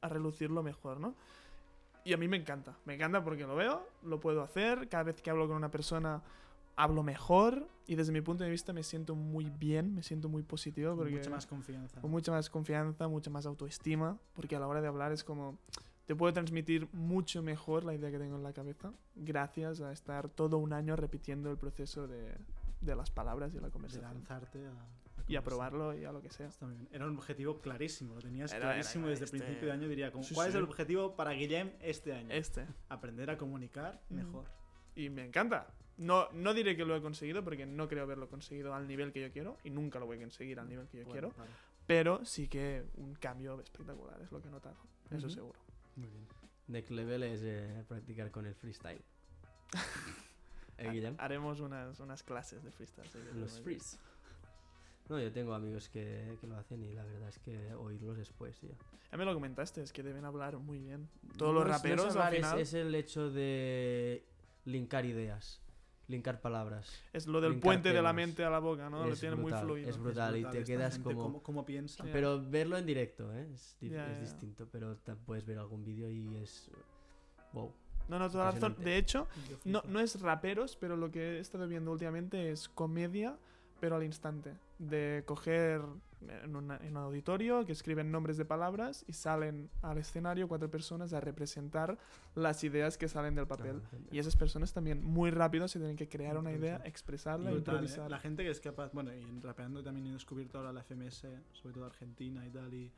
a 0.00 0.08
relucirlo 0.08 0.62
mejor, 0.62 1.00
¿no? 1.00 1.14
Y 2.04 2.12
a 2.12 2.16
mí 2.16 2.28
me 2.28 2.36
encanta, 2.36 2.76
me 2.84 2.94
encanta 2.94 3.22
porque 3.22 3.44
lo 3.46 3.54
veo, 3.54 3.86
lo 4.02 4.20
puedo 4.20 4.42
hacer, 4.42 4.88
cada 4.88 5.04
vez 5.04 5.22
que 5.22 5.30
hablo 5.30 5.46
con 5.46 5.56
una 5.56 5.70
persona 5.70 6.22
hablo 6.76 7.02
mejor 7.02 7.66
y 7.88 7.96
desde 7.96 8.12
mi 8.12 8.20
punto 8.20 8.44
de 8.44 8.50
vista 8.50 8.72
me 8.72 8.84
siento 8.84 9.14
muy 9.16 9.50
bien, 9.50 9.94
me 9.94 10.02
siento 10.02 10.28
muy 10.28 10.42
positivo 10.42 10.90
Con 10.90 10.98
porque 10.98 11.16
mucha 11.16 11.30
más 11.30 11.46
confianza. 11.46 12.00
con 12.00 12.10
mucha 12.10 12.30
más 12.30 12.48
confianza, 12.48 13.08
mucha 13.08 13.30
más 13.30 13.46
autoestima, 13.46 14.16
porque 14.34 14.54
a 14.54 14.60
la 14.60 14.68
hora 14.68 14.80
de 14.80 14.86
hablar 14.86 15.12
es 15.12 15.24
como 15.24 15.58
te 16.06 16.14
puedo 16.14 16.32
transmitir 16.32 16.88
mucho 16.92 17.42
mejor 17.42 17.84
la 17.84 17.94
idea 17.94 18.10
que 18.10 18.18
tengo 18.18 18.36
en 18.36 18.42
la 18.44 18.52
cabeza 18.52 18.92
gracias 19.16 19.80
a 19.80 19.92
estar 19.92 20.28
todo 20.28 20.56
un 20.58 20.72
año 20.72 20.96
repitiendo 20.96 21.50
el 21.50 21.58
proceso 21.58 22.06
de, 22.06 22.32
de 22.80 22.96
las 22.96 23.10
palabras 23.10 23.52
y 23.54 23.58
la 23.58 23.66
de 23.66 23.72
conversación. 23.72 24.14
lanzarte 24.14 24.64
a, 24.66 24.72
Y 25.28 25.36
a 25.36 25.40
conversar. 25.42 25.70
probarlo 25.70 25.98
y 25.98 26.04
a 26.04 26.12
lo 26.12 26.20
que 26.22 26.30
sea. 26.30 26.48
Está 26.48 26.66
bien. 26.66 26.88
Era 26.90 27.06
un 27.06 27.16
objetivo 27.16 27.60
clarísimo, 27.60 28.14
lo 28.14 28.20
tenías 28.20 28.52
Era- 28.52 28.62
clarísimo 28.72 29.04
era 29.04 29.10
desde 29.10 29.24
este- 29.26 29.36
el 29.36 29.42
principio 29.44 29.68
de 29.68 29.74
año. 29.74 29.88
Diría, 29.88 30.10
como, 30.10 30.24
Sí, 30.24 30.34
¿cuál 30.34 30.48
es 30.48 30.52
sí. 30.52 30.58
el 30.58 30.64
objetivo 30.64 31.14
para 31.16 31.32
Guillem 31.32 31.72
este 31.80 32.12
año? 32.14 32.28
Este. 32.32 32.66
Aprender 32.88 33.30
a 33.30 33.36
comunicar 33.38 34.00
Mm. 34.08 34.14
mejor. 34.14 34.44
Y 34.96 35.10
me 35.10 35.24
encanta. 35.24 35.72
No, 35.96 36.28
no 36.32 36.54
diré 36.54 36.76
que 36.76 36.84
lo 36.84 36.94
he 36.96 37.02
conseguido 37.02 37.42
porque 37.44 37.66
no 37.66 37.88
creo 37.88 38.04
haberlo 38.04 38.28
conseguido 38.28 38.72
al 38.74 38.86
nivel 38.86 39.12
que 39.12 39.20
yo 39.20 39.32
quiero 39.32 39.58
y 39.64 39.70
nunca 39.70 39.98
lo 39.98 40.06
voy 40.06 40.16
a 40.16 40.20
conseguir 40.20 40.58
al 40.60 40.68
nivel 40.68 40.86
que 40.88 40.98
yo 40.98 41.04
Bueno, 41.04 41.12
quiero, 41.30 41.34
vale. 41.36 41.50
pero 41.88 42.24
sí 42.24 42.46
que 42.48 42.84
un 42.94 43.14
cambio 43.16 43.60
espectacular 43.60 44.20
es 44.22 44.30
lo 44.30 44.40
que 44.40 44.46
he 44.48 44.50
notado, 44.50 44.76
eso 45.10 45.28
seguro. 45.28 45.58
Muy 45.96 46.08
bien. 46.08 46.24
Next 46.68 46.90
level 46.92 47.22
es 47.24 47.40
eh, 47.42 47.84
practicar 47.88 48.30
con 48.30 48.46
el 48.46 48.54
freestyle. 48.54 49.02
¿Eh, 50.78 50.90
Guillem? 50.92 51.16
Haremos 51.18 51.58
unas, 51.60 51.98
unas 51.98 52.22
clases 52.22 52.62
de 52.62 52.70
freestyle. 52.70 53.08
Los 53.34 53.60
tenemos. 53.62 53.98
No, 55.08 55.18
yo 55.18 55.32
tengo 55.32 55.54
amigos 55.54 55.88
que, 55.88 56.36
que 56.40 56.46
lo 56.46 56.56
hacen 56.56 56.82
y 56.84 56.92
la 56.92 57.04
verdad 57.04 57.28
es 57.30 57.38
que 57.38 57.74
oírlos 57.74 58.16
después, 58.18 58.58
tío. 58.58 58.72
Ya 59.10 59.16
me 59.16 59.24
lo 59.24 59.32
comentaste, 59.32 59.82
es 59.82 59.92
que 59.92 60.02
deben 60.02 60.24
hablar 60.26 60.58
muy 60.58 60.78
bien. 60.78 61.08
Todos 61.38 61.54
No 61.54 61.60
los 61.60 61.62
es- 61.64 61.68
no 61.68 61.74
es 61.76 61.82
raperos 61.82 62.16
al 62.16 62.34
es- 62.34 62.40
final 62.40 62.58
es, 62.60 62.74
el 62.74 62.94
hecho 62.94 63.30
de 63.30 64.24
linkar 64.66 65.06
ideas, 65.06 65.62
linkar 66.08 66.42
palabras. 66.42 66.92
es 67.14 67.26
lo 67.26 67.40
del 67.40 67.58
puente 67.58 67.90
de 67.92 68.02
la 68.02 68.12
mente 68.12 68.44
a 68.44 68.50
la 68.50 68.58
boca, 68.58 68.90
¿no? 68.90 69.06
Lo 69.06 69.12
Es 69.14 69.20
tiene 69.20 69.36
muy 69.36 69.44
brutal, 69.46 69.64
fluido. 69.64 69.88
es 69.88 69.96
brutal. 69.98 70.36
y 70.36 70.44
te 70.44 70.64
quedas 70.64 70.98
como- 70.98 71.22
¿Cómo, 71.22 71.42
cómo 71.42 71.64
piensa? 71.64 72.04
Pero 72.12 72.42
verlo 72.46 72.76
en 72.76 72.84
directo, 72.84 73.32
¿eh? 73.34 73.48
Es, 73.54 73.76
es 73.80 74.20
distinto, 74.20 74.68
pero 74.70 74.96
ta- 74.98 75.16
puedes 75.16 75.46
ver 75.46 75.58
algún 75.58 75.84
vídeo 75.84 76.10
y 76.10 76.36
es... 76.36 76.70
Wow. 77.54 77.72
No, 78.08 78.18
no, 78.18 78.30
toda 78.30 78.44
la 78.46 78.50
razón. 78.52 78.76
De 78.78 78.96
hecho, 78.98 79.26
no, 79.64 79.82
no 79.86 80.00
es 80.00 80.20
raperos, 80.20 80.76
pero 80.76 80.96
lo 80.96 81.10
que 81.10 81.36
he 81.36 81.40
estado 81.40 81.66
viendo 81.66 81.92
últimamente 81.92 82.50
es 82.50 82.68
comedia, 82.68 83.36
pero 83.80 83.96
al 83.96 84.02
instante. 84.04 84.54
De 84.78 85.22
coger 85.26 85.82
en, 86.44 86.56
una- 86.56 86.76
en 86.78 86.96
un 86.96 87.02
auditorio 87.04 87.64
que 87.64 87.72
escriben 87.72 88.10
nombres 88.10 88.36
de 88.36 88.44
palabras 88.44 89.04
y 89.06 89.12
salen 89.12 89.70
al 89.82 89.98
escenario 89.98 90.48
cuatro 90.48 90.68
personas 90.70 91.12
a 91.12 91.20
representar 91.20 91.96
las 92.34 92.62
ideas 92.64 92.98
que 92.98 93.08
salen 93.08 93.34
del 93.34 93.46
papel. 93.46 93.80
Ah. 93.92 93.96
Y 94.10 94.18
esas 94.18 94.36
personas 94.36 94.72
también 94.72 95.04
muy 95.04 95.30
rápido 95.30 95.68
se 95.68 95.78
tienen 95.78 95.96
que 95.96 96.08
crear 96.08 96.36
una 96.38 96.52
idea, 96.52 96.80
expresarla, 96.84 97.50
Brutal, 97.50 97.74
¿eh? 97.74 97.78
improvisar. 97.78 98.10
La 98.10 98.18
gente 98.18 98.42
que 98.44 98.50
es 98.50 98.60
capaz, 98.60 98.92
bueno, 98.92 99.12
y 99.14 99.18
en 99.22 99.42
rapeando 99.42 99.82
también 99.82 100.06
he 100.08 100.12
descubierto 100.12 100.58
ahora 100.58 100.72
la 100.72 100.82
FMS, 100.82 101.26
sobre 101.52 101.74
todo 101.74 101.84
Argentina 101.86 102.44
y 102.46 102.50
tal, 102.50 102.72
y, 102.74 102.90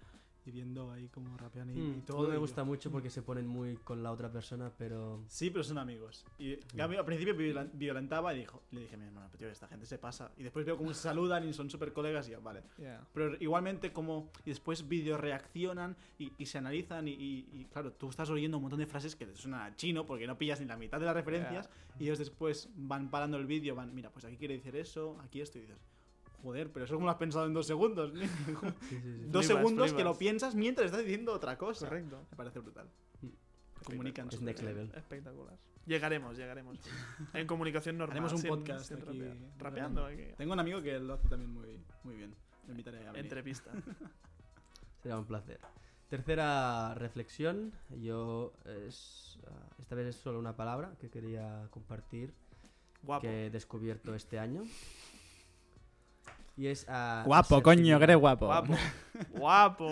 y 0.47 0.51
viendo 0.51 0.91
ahí 0.91 1.09
cómo 1.09 1.37
rapean 1.37 1.71
y, 1.71 1.73
y 1.75 1.77
Mm, 1.83 2.01
todo. 2.03 2.23
no 2.25 2.29
me 2.31 2.37
y 2.37 2.39
gusta 2.39 2.63
yo- 2.63 2.67
mucho 2.67 2.91
porque 2.91 3.11
se 3.11 3.23
ponen 3.23 3.47
muy 3.47 3.77
con 3.77 4.03
la 4.03 4.11
otra 4.13 4.31
persona, 4.33 4.71
pero... 4.77 5.23
Sí, 5.29 5.51
pero 5.51 5.63
son 5.65 5.79
amigos. 5.79 6.25
Y 6.39 6.59
Mm. 6.75 6.81
a 6.81 6.89
mí 6.89 6.97
al 6.97 7.05
principio 7.05 7.35
violen- 7.37 7.71
violentaba 7.75 8.35
y 8.35 8.39
dijo, 8.39 8.63
le 8.71 8.81
dije, 8.81 8.97
mi 8.97 9.05
hermano, 9.07 9.27
pero 9.31 9.39
tío, 9.39 9.49
esta 9.49 9.69
gente 9.69 9.87
se 9.87 9.99
pasa. 9.99 10.33
Y 10.37 10.43
después 10.43 10.65
veo 10.65 10.77
cómo 10.77 10.93
se 10.95 11.03
saludan 11.03 11.47
y 11.49 11.53
son 11.53 11.69
súper 11.71 11.93
colegas 11.93 12.27
y 12.29 12.33
ya, 12.33 12.39
vale. 12.39 12.63
Yeah. 12.79 13.07
Pero 13.13 13.37
igualmente 13.41 13.93
como... 13.93 14.31
Y 14.45 14.51
después 14.51 14.89
video 14.89 15.17
reaccionan 15.19 15.97
y, 16.19 16.33
y 16.39 16.47
se 16.47 16.59
analizan 16.59 17.07
y, 17.09 17.13
y- 17.13 17.49
y, 17.53 17.65
claro, 17.67 17.93
tú 17.93 18.09
estás 18.09 18.31
oyendo 18.31 18.57
un 18.57 18.63
montón 18.63 18.79
de 18.81 18.87
frases 18.87 19.15
que 19.17 19.27
te 19.27 19.37
suenan 19.37 19.61
a 19.61 19.77
chino 19.77 20.07
porque 20.07 20.27
no 20.27 20.37
pillas 20.39 20.61
ni 20.61 20.67
la 20.67 20.77
mitad 20.77 20.99
de 21.01 21.07
las 21.07 21.15
referencias 21.15 21.69
y 21.99 22.05
ellos 22.05 22.19
después 22.19 22.69
van 22.77 23.11
parando 23.11 23.37
el 23.37 23.47
vídeo, 23.47 23.75
van, 23.75 23.95
mira, 23.95 24.11
pues 24.11 24.25
aquí 24.25 24.37
quiere 24.37 24.55
decir 24.55 24.75
eso, 24.77 25.19
aquí 25.23 25.41
esto 25.41 25.59
y 25.59 25.63
dices... 25.63 25.79
Joder, 26.43 26.71
pero 26.73 26.85
eso 26.87 26.95
como 26.95 27.07
lo 27.07 27.13
has 27.13 27.19
pensado 27.19 27.47
en 27.47 27.53
dos 27.55 27.67
segundos. 27.67 28.13
Sí, 28.15 28.27
sí, 28.89 29.01
sí. 29.03 29.25
dos 29.29 29.47
segundos 29.47 29.93
que 29.93 30.05
lo 30.05 30.17
piensas 30.17 30.55
mientras 30.55 30.87
estás 30.87 31.03
diciendo 31.03 31.33
otra 31.33 31.57
cosa. 31.59 31.87
Correcto. 31.89 32.27
Me 32.31 32.37
parece 32.37 32.61
brutal. 32.61 32.89
Mm. 33.23 33.29
Comunican 33.85 34.29
Es 34.29 34.41
next 34.41 34.63
level. 34.63 34.91
Espectacular. 34.95 35.57
Llegaremos, 35.87 36.37
llegaremos. 36.37 36.79
En 37.35 37.47
comunicación 37.47 37.99
normal. 37.99 38.13
Haremos 38.19 38.33
un 38.35 38.39
sin- 38.41 38.51
podcast 38.51 38.87
sin 38.87 38.97
aquí, 38.99 39.07
rapear. 39.07 39.37
rapeando. 39.59 39.59
Rapeando 39.59 40.07
aquí. 40.07 40.35
Tengo 40.37 40.53
un 40.53 40.61
amigo 40.61 40.83
que 40.83 40.99
lo 40.99 41.15
hace 41.15 41.29
también 41.29 41.51
muy, 41.53 41.81
muy 42.05 42.15
bien. 42.17 42.35
Lo 42.67 42.73
invitaré 42.73 42.99
a 43.07 43.13
venir. 43.13 43.25
Entrevista. 43.25 43.71
Será 45.03 45.19
un 45.19 45.25
placer. 45.27 45.59
Tercera 46.09 46.95
reflexión. 46.95 47.73
Yo 48.01 48.53
es, 48.65 49.39
ah, 49.47 49.67
esta 49.79 49.95
vez 49.95 50.09
es 50.09 50.17
solo 50.17 50.39
una 50.39 50.57
palabra 50.57 50.95
que 51.01 51.09
quería 51.09 51.67
compartir 51.71 52.35
Guapo. 53.03 53.23
que 53.23 53.47
he 53.47 53.51
descubierto 53.51 54.15
este 54.15 54.39
año. 54.39 54.63
Y 56.61 56.67
es 56.67 56.85
ah, 56.91 57.23
Guapo, 57.25 57.63
coño, 57.63 57.97
que 57.97 58.05
eres 58.05 58.17
guapo. 58.19 58.45
Guapo. 58.47 58.75
Guapo. 59.31 59.89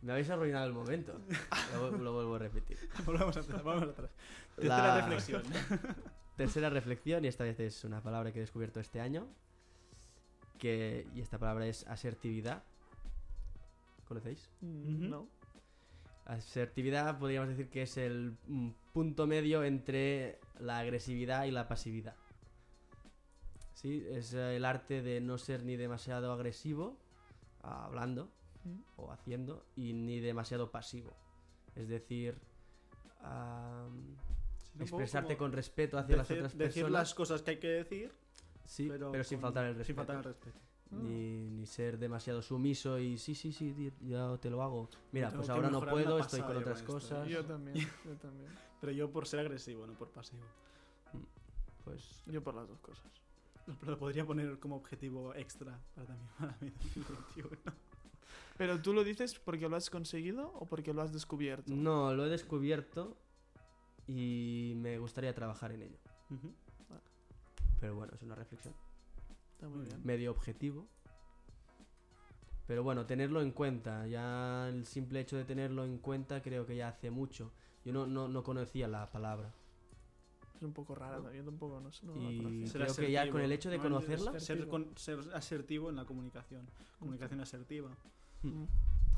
Me 0.00 0.12
habéis 0.12 0.30
arruinado 0.30 0.66
el 0.66 0.72
momento. 0.72 1.20
Lo, 1.74 1.90
vu- 1.92 1.98
lo 1.98 2.12
vuelvo 2.14 2.36
a 2.36 2.38
repetir. 2.38 2.78
Volvemos 3.04 3.36
a 3.36 3.40
empezar, 3.40 3.62
volvemos 3.62 3.90
atrás. 3.90 4.10
Tercera 4.54 4.86
La- 4.86 4.96
reflexión. 5.02 5.42
Tercera 6.36 6.70
reflexión, 6.70 7.24
y 7.24 7.28
esta 7.28 7.44
vez 7.44 7.60
es 7.60 7.84
una 7.84 8.02
palabra 8.02 8.32
que 8.32 8.38
he 8.38 8.40
descubierto 8.40 8.80
este 8.80 9.00
año. 9.02 9.26
Que, 10.58 11.06
y 11.14 11.20
esta 11.20 11.36
palabra 11.38 11.66
es 11.66 11.86
asertividad. 11.88 12.62
¿Conocéis? 14.08 14.48
Mm, 14.62 15.10
No. 15.10 15.28
Asertividad 16.24 17.18
podríamos 17.18 17.50
decir 17.50 17.68
que 17.68 17.82
es 17.82 17.98
el 17.98 18.34
mm, 18.46 18.70
punto 18.94 19.26
medio 19.26 19.62
entre 19.62 20.38
la 20.58 20.78
agresividad 20.78 21.44
y 21.44 21.50
la 21.50 21.68
pasividad. 21.68 22.14
Sí, 23.86 24.04
es 24.10 24.34
eh, 24.34 24.56
el 24.56 24.64
arte 24.64 25.00
de 25.00 25.20
no 25.20 25.38
ser 25.38 25.62
ni 25.62 25.76
demasiado 25.76 26.32
agresivo, 26.32 26.96
ah, 27.62 27.84
hablando 27.84 28.28
Mm. 28.64 28.80
o 28.96 29.12
haciendo, 29.12 29.64
y 29.76 29.92
ni 29.92 30.18
demasiado 30.18 30.72
pasivo. 30.72 31.12
Es 31.76 31.86
decir, 31.88 32.34
Sí, 33.20 34.78
poco 34.80 34.82
expresarte 34.82 35.36
con 35.36 35.52
respeto 35.52 35.98
hacia 35.98 36.16
las 36.16 36.26
decir, 36.26 36.42
otras 36.42 36.58
decir 36.58 36.82
personas. 36.82 36.92
las 37.00 37.14
cosas 37.14 37.42
que 37.42 37.50
hay 37.52 37.58
que 37.60 37.68
decir, 37.68 38.12
sí, 38.64 38.88
pero, 38.88 39.12
pero, 39.12 39.22
sin 39.22 39.38
con- 39.38 39.42
faltar 39.42 39.66
el 39.66 39.76
respeto. 39.76 39.86
Sin 39.86 39.94
faltar 39.96 40.16
el 40.16 40.24
respeto. 40.24 40.58
Ni, 40.90 41.48
ni 41.50 41.66
ser 41.66 41.96
demasiado 41.96 42.42
sumiso 42.42 42.98
y 42.98 43.18
sí, 43.18 43.36
sí, 43.36 43.52
sí, 43.52 43.92
ya 44.00 44.36
te 44.38 44.50
lo 44.50 44.62
hago. 44.64 44.88
Mira, 45.12 45.30
pues 45.30 45.48
ahora 45.48 45.70
no 45.70 45.80
puedo, 45.86 46.18
estoy 46.18 46.40
con 46.42 46.56
otras 46.56 46.82
cosas. 46.82 47.28
Yo 47.28 47.44
también. 47.44 47.76
Yo 48.04 48.16
también. 48.16 48.50
Pero 48.80 48.90
yo 48.92 49.10
por 49.12 49.26
ser 49.28 49.40
agresivo, 49.40 49.86
no 49.86 49.92
por 49.94 50.10
pasivo. 50.10 50.42
Pues 51.84 52.24
Yo 52.26 52.42
por 52.42 52.54
las 52.56 52.66
dos 52.68 52.80
cosas. 52.80 53.06
Lo, 53.82 53.90
lo 53.90 53.98
podría 53.98 54.24
poner 54.24 54.58
como 54.58 54.76
objetivo 54.76 55.34
extra 55.34 55.80
para 55.94 56.06
también 56.06 56.28
para 56.38 56.56
mi 56.60 56.70
2021. 56.70 57.56
Pero 58.56 58.80
tú 58.80 58.92
lo 58.92 59.04
dices 59.04 59.38
porque 59.38 59.68
lo 59.68 59.76
has 59.76 59.90
conseguido 59.90 60.52
o 60.54 60.66
porque 60.66 60.94
lo 60.94 61.02
has 61.02 61.12
descubierto. 61.12 61.74
no, 61.74 62.14
lo 62.14 62.26
he 62.26 62.28
descubierto 62.28 63.16
y 64.06 64.74
me 64.76 64.98
gustaría 64.98 65.34
trabajar 65.34 65.72
en 65.72 65.82
ello. 65.82 65.98
Pero 67.80 67.94
bueno, 67.96 68.14
es 68.14 68.22
una 68.22 68.34
reflexión. 68.34 68.74
Está 69.52 69.68
muy 69.68 69.78
Muy 69.78 69.86
bien. 69.86 70.00
Medio 70.04 70.30
objetivo. 70.30 70.86
Pero 72.66 72.82
bueno, 72.82 73.06
tenerlo 73.06 73.42
en 73.42 73.52
cuenta. 73.52 74.06
Ya 74.06 74.68
el 74.68 74.86
simple 74.86 75.20
hecho 75.20 75.36
de 75.36 75.44
tenerlo 75.44 75.84
en 75.84 75.98
cuenta 75.98 76.42
creo 76.42 76.66
que 76.66 76.76
ya 76.76 76.88
hace 76.88 77.10
mucho. 77.10 77.52
Yo 77.84 77.92
no, 77.92 78.06
no, 78.06 78.28
no 78.28 78.42
conocía 78.42 78.88
la 78.88 79.06
palabra. 79.10 79.52
Es 80.56 80.62
un 80.62 80.72
poco 80.72 80.94
rara, 80.94 81.18
¿No? 81.18 81.32
yo 81.32 81.44
tampoco 81.44 81.80
no, 81.80 81.92
sé, 81.92 82.06
no 82.06 82.14
Y 82.30 82.64
creo 82.70 82.94
que 82.94 83.10
ya 83.10 83.20
asertivo. 83.22 83.32
con 83.32 83.40
el 83.42 83.52
hecho 83.52 83.70
de 83.70 83.78
conocerla... 83.78 84.30
Ser, 84.32 84.36
Asertivo. 84.36 84.68
con- 84.70 84.96
ser 84.98 85.18
asertivo 85.34 85.90
en 85.90 85.96
la 85.96 86.04
comunicación. 86.04 86.66
Comunicación 86.98 87.40
asertiva. 87.40 87.90
Mm, 88.42 88.64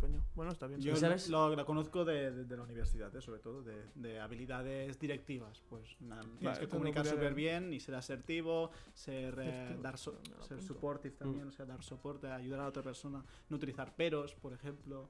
Coño, 0.01 0.25
bueno, 0.37 0.53
está 0.53 0.69
bien. 0.69 0.81
Yo 0.81 0.93
¿Y 0.93 0.97
sabes? 0.97 1.29
lo, 1.29 1.57
la 1.57 1.65
conozco 1.65 2.05
de, 2.05 2.31
de- 2.31 2.45
de 2.45 2.57
la 2.57 2.63
universidad, 2.63 3.15
eh, 3.17 3.21
sobre 3.21 3.41
todo, 3.41 3.63
de, 3.65 3.85
de 3.97 4.21
habilidades 4.21 4.97
directivas. 5.01 5.61
Pues 5.69 6.01
nada, 6.01 6.23
tienes 6.23 6.41
Vale, 6.43 6.61
que 6.61 6.69
comunicar 6.69 7.05
súper 7.05 7.35
bien 7.35 7.73
y 7.73 7.81
ser 7.81 7.97
asertivo, 7.97 8.71
ser, 8.95 9.37
eh, 9.41 9.49
Asertivo, 9.65 9.83
dar 9.83 9.99
so- 9.99 10.21
lo 10.39 10.45
ser 10.45 10.63
supportive 10.63 11.17
también, 11.17 11.47
Mm. 11.47 11.49
o 11.49 11.53
sea, 11.53 11.67
dar 11.67 11.83
soporte, 11.83 12.29
ayudar 12.29 12.61
a 12.61 12.63
la 12.65 12.69
otra 12.69 12.83
persona, 12.85 13.25
no 13.49 13.57
utilizar 13.57 13.95
peros, 13.97 14.35
por 14.37 14.53
ejemplo. 14.53 15.09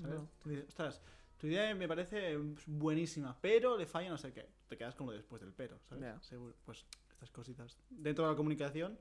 ¿Sabes? 0.00 0.20
No. 0.20 0.28
Dices, 0.50 0.66
ostras, 0.68 1.00
tu 1.38 1.46
idea 1.46 1.74
me 1.74 1.86
parece 1.88 2.36
buenísima, 2.66 3.36
pero 3.40 3.76
le 3.76 3.86
falla 3.86 4.10
no 4.10 4.18
sé 4.18 4.32
qué. 4.32 4.46
Te 4.68 4.76
quedas 4.76 4.94
con 4.94 5.06
lo 5.06 5.12
después 5.12 5.40
del 5.40 5.52
pero, 5.52 5.78
¿sabes? 5.88 6.14
Seguro. 6.26 6.54
Pues 6.64 6.84
estas 7.10 7.30
cositas. 7.30 7.78
Dentro 7.90 8.24
de 8.24 8.30
la 8.32 8.36
comunicación, 8.36 8.98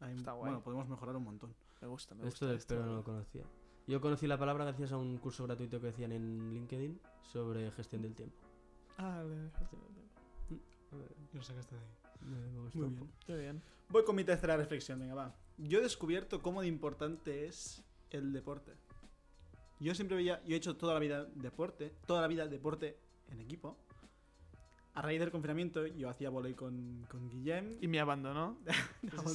hay- 0.00 0.16
Está 0.16 0.32
guay. 0.32 0.50
bueno, 0.50 0.62
podemos 0.64 0.88
mejorar 0.88 1.16
un 1.16 1.24
montón. 1.24 1.54
Me 1.80 1.88
gusta, 1.88 2.14
me 2.14 2.26
Esto 2.28 2.46
gusta. 2.46 2.46
del 2.46 2.64
pero 2.66 2.86
no 2.86 2.96
lo 2.96 3.04
conocía. 3.04 3.44
Yo 3.86 4.00
conocí 4.00 4.26
la 4.26 4.38
palabra 4.38 4.64
gracias 4.64 4.92
a 4.92 4.96
un 4.98 5.16
curso 5.18 5.44
gratuito 5.46 5.80
que 5.80 5.88
hacían 5.88 6.12
en 6.12 6.52
LinkedIn 6.54 7.00
sobre 7.22 7.70
gestión 7.72 8.02
del 8.02 8.14
tiempo. 8.14 8.36
Ah, 8.98 9.22
le- 9.26 9.50
Y 11.32 11.36
lo 11.36 11.42
sacaste 11.42 11.74
de 11.76 11.80
ahí. 11.80 11.86
Me, 12.22 12.36
me 12.50 12.58
gustó 12.60 12.78
Muy 12.78 12.88
un 12.88 12.94
bien. 12.94 13.06
poco. 13.06 13.18
Qué 13.26 13.36
bien. 13.36 13.62
Voy 13.88 14.04
con 14.04 14.14
mi 14.16 14.24
tercera 14.24 14.56
reflexión, 14.56 14.98
venga, 15.00 15.14
va. 15.14 15.34
Yo 15.58 15.78
he 15.78 15.82
descubierto 15.82 16.42
cómo 16.42 16.60
de 16.60 16.68
importante 16.68 17.46
es 17.46 17.82
el 18.10 18.32
deporte. 18.32 18.72
Yo 19.80 19.94
siempre 19.94 20.16
veía, 20.16 20.42
yo 20.44 20.54
he 20.54 20.58
hecho 20.58 20.76
toda 20.76 20.94
la 20.94 21.00
vida 21.00 21.24
deporte, 21.34 21.92
toda 22.06 22.20
la 22.20 22.28
vida 22.28 22.46
deporte 22.46 22.98
en 23.30 23.40
equipo. 23.40 23.76
A 24.94 25.02
raíz 25.02 25.20
del 25.20 25.30
confinamiento 25.30 25.86
yo 25.86 26.08
hacía 26.10 26.30
volei 26.30 26.54
con, 26.54 27.06
con 27.08 27.28
Guillem. 27.28 27.78
Y 27.80 27.88
me 27.88 27.98
abandonó. 28.00 28.58
Abandoné. 29.12 29.34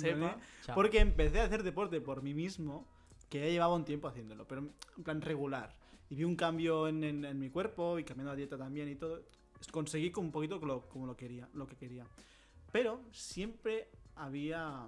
Porque 0.75 0.99
empecé 0.99 1.39
a 1.39 1.45
hacer 1.45 1.63
deporte 1.63 1.99
por 2.01 2.21
mí 2.21 2.33
mismo, 2.33 2.85
que 3.29 3.39
ya 3.39 3.47
llevaba 3.47 3.73
un 3.75 3.85
tiempo 3.85 4.07
haciéndolo, 4.07 4.47
pero 4.47 4.61
en 4.97 5.03
plan 5.03 5.21
regular. 5.21 5.75
Y 6.09 6.15
vi 6.15 6.23
un 6.23 6.35
cambio 6.35 6.87
en, 6.87 7.03
en- 7.03 7.25
en 7.25 7.39
mi 7.39 7.49
cuerpo 7.49 7.97
y 7.97 8.03
cambiando 8.03 8.31
la 8.31 8.35
dieta 8.35 8.57
también 8.57 8.87
y 8.89 8.95
todo. 8.95 9.23
Conseguí 9.71 10.11
como 10.11 10.27
un 10.27 10.31
poquito 10.31 10.59
lo- 10.59 10.87
como 10.89 11.07
lo, 11.07 11.15
quería, 11.17 11.49
lo 11.53 11.65
que 11.65 11.75
quería. 11.75 12.05
Pero 12.71 13.01
siempre 13.11 13.89
había 14.15 14.85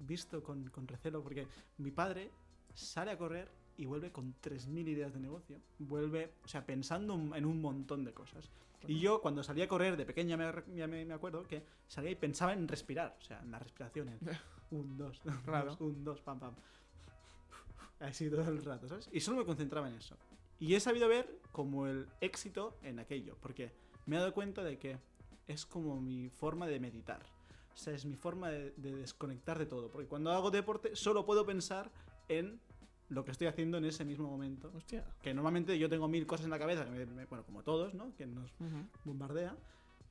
visto 0.00 0.42
con, 0.42 0.68
con 0.70 0.86
recelo, 0.88 1.22
porque 1.22 1.46
mi 1.78 1.90
padre 1.92 2.30
sale 2.74 3.12
a 3.12 3.16
correr 3.16 3.48
y 3.76 3.86
vuelve 3.86 4.10
con 4.12 4.34
3.000 4.42 4.88
ideas 4.88 5.12
de 5.12 5.20
negocio. 5.20 5.58
Vuelve, 5.78 6.32
o 6.44 6.48
sea, 6.48 6.64
pensando 6.64 7.14
en 7.36 7.44
un 7.44 7.60
montón 7.60 8.04
de 8.04 8.12
cosas. 8.12 8.50
Y 8.86 9.00
yo 9.00 9.20
cuando 9.22 9.42
salía 9.42 9.64
a 9.64 9.68
correr 9.68 9.96
de 9.96 10.04
pequeña 10.04 10.36
me, 10.36 10.52
me- 10.86 11.04
me- 11.06 11.14
acuerdo 11.14 11.42
que 11.48 11.64
salía 11.88 12.10
y 12.10 12.14
pensaba 12.16 12.52
en 12.52 12.68
respirar, 12.68 13.16
o 13.18 13.24
sea, 13.24 13.40
en 13.40 13.50
la 13.50 13.58
respiración, 13.58 14.08
en 14.10 14.18
un, 14.70 14.96
dos, 14.98 15.20
Claro. 15.44 15.70
dos, 15.70 15.80
un, 15.80 16.04
dos, 16.04 16.20
pam, 16.20 16.38
pam. 16.38 16.54
Así 18.00 18.28
todo 18.28 18.42
el 18.48 18.62
rato, 18.64 18.88
¿sabes? 18.88 19.08
Y 19.12 19.20
solo 19.20 19.38
me 19.38 19.44
concentraba 19.46 19.88
en 19.88 19.94
eso. 19.94 20.16
Y 20.60 20.74
he 20.74 20.80
sabido 20.80 21.08
ver 21.08 21.40
como 21.52 21.86
el 21.86 22.06
éxito 22.20 22.76
en 22.82 22.98
aquello, 22.98 23.36
porque 23.40 23.72
me 24.06 24.16
he 24.16 24.18
dado 24.18 24.32
cuenta 24.34 24.62
de 24.62 24.78
que 24.78 24.98
es 25.48 25.64
como 25.66 26.00
mi 26.00 26.28
forma 26.28 26.66
de 26.66 26.78
meditar. 26.80 27.22
O 27.72 27.76
sea, 27.76 27.92
es 27.94 28.04
mi 28.04 28.14
forma 28.16 28.50
de, 28.50 28.72
de 28.76 28.94
desconectar 28.94 29.58
de 29.58 29.66
todo. 29.66 29.90
Porque 29.90 30.06
cuando 30.06 30.30
hago 30.30 30.50
deporte 30.50 30.94
solo 30.94 31.24
puedo 31.26 31.44
pensar 31.44 31.90
en 32.28 32.60
lo 33.14 33.24
que 33.24 33.30
estoy 33.30 33.46
haciendo 33.46 33.78
en 33.78 33.84
ese 33.86 34.04
mismo 34.04 34.28
momento. 34.28 34.70
Hostia. 34.74 35.04
Que 35.22 35.32
normalmente 35.32 35.78
yo 35.78 35.88
tengo 35.88 36.08
mil 36.08 36.26
cosas 36.26 36.44
en 36.44 36.50
la 36.50 36.58
cabeza, 36.58 36.84
que 36.84 36.90
me- 36.90 37.06
me- 37.06 37.24
bueno, 37.26 37.44
como 37.44 37.62
todos, 37.62 37.94
¿no? 37.94 38.14
Que 38.16 38.26
nos 38.26 38.50
Ujú. 38.60 38.86
bombardea. 39.04 39.56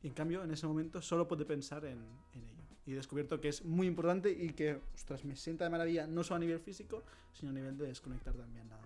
Y 0.01 0.07
en 0.07 0.13
cambio, 0.13 0.43
en 0.43 0.51
ese 0.51 0.65
momento 0.67 1.01
solo 1.01 1.27
puedo 1.27 1.45
pensar 1.45 1.85
en, 1.85 1.99
en 2.33 2.43
ello. 2.43 2.63
Y 2.85 2.91
he 2.91 2.95
descubierto 2.95 3.39
que 3.39 3.47
es 3.49 3.63
muy 3.63 3.87
importante 3.87 4.29
y 4.29 4.49
que, 4.53 4.81
ostras, 4.93 5.23
me 5.23 5.35
sienta 5.37 5.63
de 5.63 5.69
maravilla, 5.69 6.05
no 6.07 6.23
solo 6.23 6.37
a 6.37 6.39
nivel 6.39 6.59
físico, 6.59 7.03
sino 7.31 7.51
a 7.51 7.53
nivel 7.53 7.77
de 7.77 7.87
desconectar 7.87 8.33
también 8.35 8.67
la. 8.69 8.77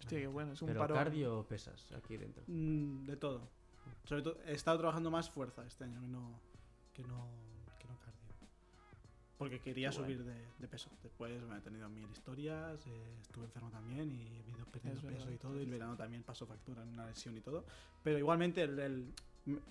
Hostia, 0.00 0.18
qué 0.18 0.26
bueno. 0.26 0.52
Es 0.52 0.62
un 0.62 0.68
Pero 0.68 0.80
paro. 0.80 0.94
cardio 0.94 1.38
o 1.38 1.44
pesas 1.46 1.86
aquí 1.92 2.16
dentro. 2.16 2.42
Mm, 2.48 3.04
de 3.04 3.16
todo. 3.16 3.48
Sobre 4.04 4.22
todo, 4.22 4.38
he 4.46 4.52
estado 4.54 4.78
trabajando 4.78 5.10
más 5.10 5.30
fuerza 5.30 5.64
este 5.64 5.84
año 5.84 6.00
que 6.00 6.08
no, 6.08 6.40
que 6.92 7.02
no. 7.04 7.28
Porque 9.44 9.60
quería 9.60 9.90
Qué 9.90 9.96
subir 9.96 10.24
de, 10.24 10.34
de 10.58 10.68
peso. 10.68 10.90
Después 11.02 11.42
me 11.42 11.58
he 11.58 11.60
tenido 11.60 11.86
mil 11.90 12.10
historias, 12.10 12.86
eh, 12.86 13.16
estuve 13.20 13.44
enfermo 13.44 13.70
también 13.70 14.10
y 14.10 14.20
he 14.22 14.50
ido 14.56 14.64
perdiendo 14.66 15.00
Es 15.00 15.04
peso 15.06 15.18
verdad, 15.26 15.32
y 15.34 15.38
todo. 15.38 15.58
Y 15.60 15.64
el 15.64 15.70
verano 15.70 15.96
también 15.96 16.22
pasó 16.22 16.46
factura 16.46 16.82
en 16.82 16.88
una 16.88 17.06
lesión 17.06 17.36
y 17.36 17.40
todo. 17.40 17.64
Pero 18.02 18.18
igualmente, 18.18 18.62
el, 18.62 18.78
el- 18.78 19.14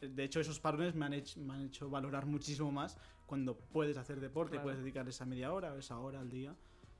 de 0.02 0.24
hecho, 0.24 0.40
esos 0.40 0.60
parones 0.60 0.94
me 0.94 1.06
han, 1.06 1.14
hecho, 1.14 1.40
me 1.42 1.54
han 1.56 1.62
hecho 1.66 1.90
valorar 1.90 2.28
muchísimo 2.28 2.72
más 2.72 3.00
cuando 3.26 3.58
puedes 3.58 3.98
hacer 3.98 4.20
deporte, 4.20 4.52
Claro. 4.52 4.64
puedes 4.66 4.80
dedicar 4.82 5.08
esa 5.10 5.26
media 5.26 5.52
hora 5.52 5.74
o 5.74 5.78
esa 5.80 5.98
hora 5.98 6.20
al 6.20 6.30
día 6.30 6.56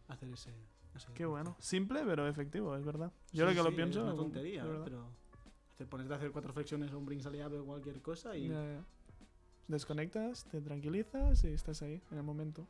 a 0.08 0.14
hacer 0.14 0.30
ese. 0.30 0.50
ese 0.96 1.06
Qué 1.14 1.24
deporte. 1.24 1.26
bueno. 1.28 1.56
Simple, 1.60 2.02
pero 2.06 2.28
efectivo, 2.28 2.76
es 2.76 2.84
verdad. 2.84 3.12
Yo 3.32 3.32
Sí, 3.32 3.40
lo 3.42 3.48
que 3.50 3.54
sí, 3.68 3.72
lo 3.72 3.76
pienso. 3.76 4.00
Es 4.00 4.06
una 4.06 4.16
tontería, 4.16 4.64
pero. 4.84 5.08
Hacer, 5.74 5.88
ponerte 5.88 6.14
a 6.14 6.18
hacer 6.18 6.32
cuatro 6.32 6.52
flexiones 6.54 6.92
o 6.92 6.98
un 6.98 7.06
brinks 7.06 7.28
o 7.28 7.66
cualquier 7.66 8.02
cosa 8.02 8.36
y. 8.36 8.48
Ya, 8.48 8.56
ya. 8.66 8.84
Desconectas, 9.68 10.46
te 10.46 10.62
tranquilizas 10.62 11.44
y 11.44 11.48
estás 11.50 11.82
ahí 11.82 12.02
en 12.12 12.18
el 12.18 12.24
momento. 12.24 12.68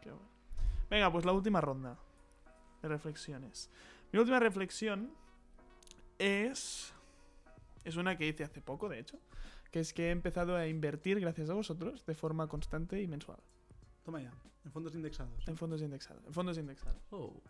Qué 0.00 0.10
bueno. 0.10 0.26
Venga, 0.90 1.10
pues 1.10 1.24
la 1.24 1.32
última 1.32 1.60
ronda 1.60 1.98
de 2.82 2.88
reflexiones. 2.88 3.70
Mi 4.12 4.18
última 4.18 4.38
reflexión 4.38 5.10
es. 6.18 6.92
Es 7.84 7.96
una 7.96 8.16
que 8.16 8.28
hice 8.28 8.44
hace 8.44 8.60
poco, 8.60 8.88
de 8.88 8.98
hecho. 8.98 9.18
Que 9.70 9.80
es 9.80 9.92
que 9.92 10.08
he 10.08 10.10
empezado 10.10 10.54
a 10.54 10.66
invertir, 10.66 11.18
gracias 11.18 11.48
a 11.48 11.54
vosotros, 11.54 12.04
de 12.04 12.14
forma 12.14 12.46
constante 12.46 13.00
y 13.00 13.08
mensual. 13.08 13.38
Toma 14.04 14.20
ya, 14.20 14.32
en 14.64 14.70
fondos 14.70 14.94
indexados. 14.94 15.48
En 15.48 15.56
fondos 15.56 15.80
indexados. 15.80 16.22
En 16.26 16.32
fondos 16.34 16.58
indexados. 16.58 17.02
Oh. 17.10 17.40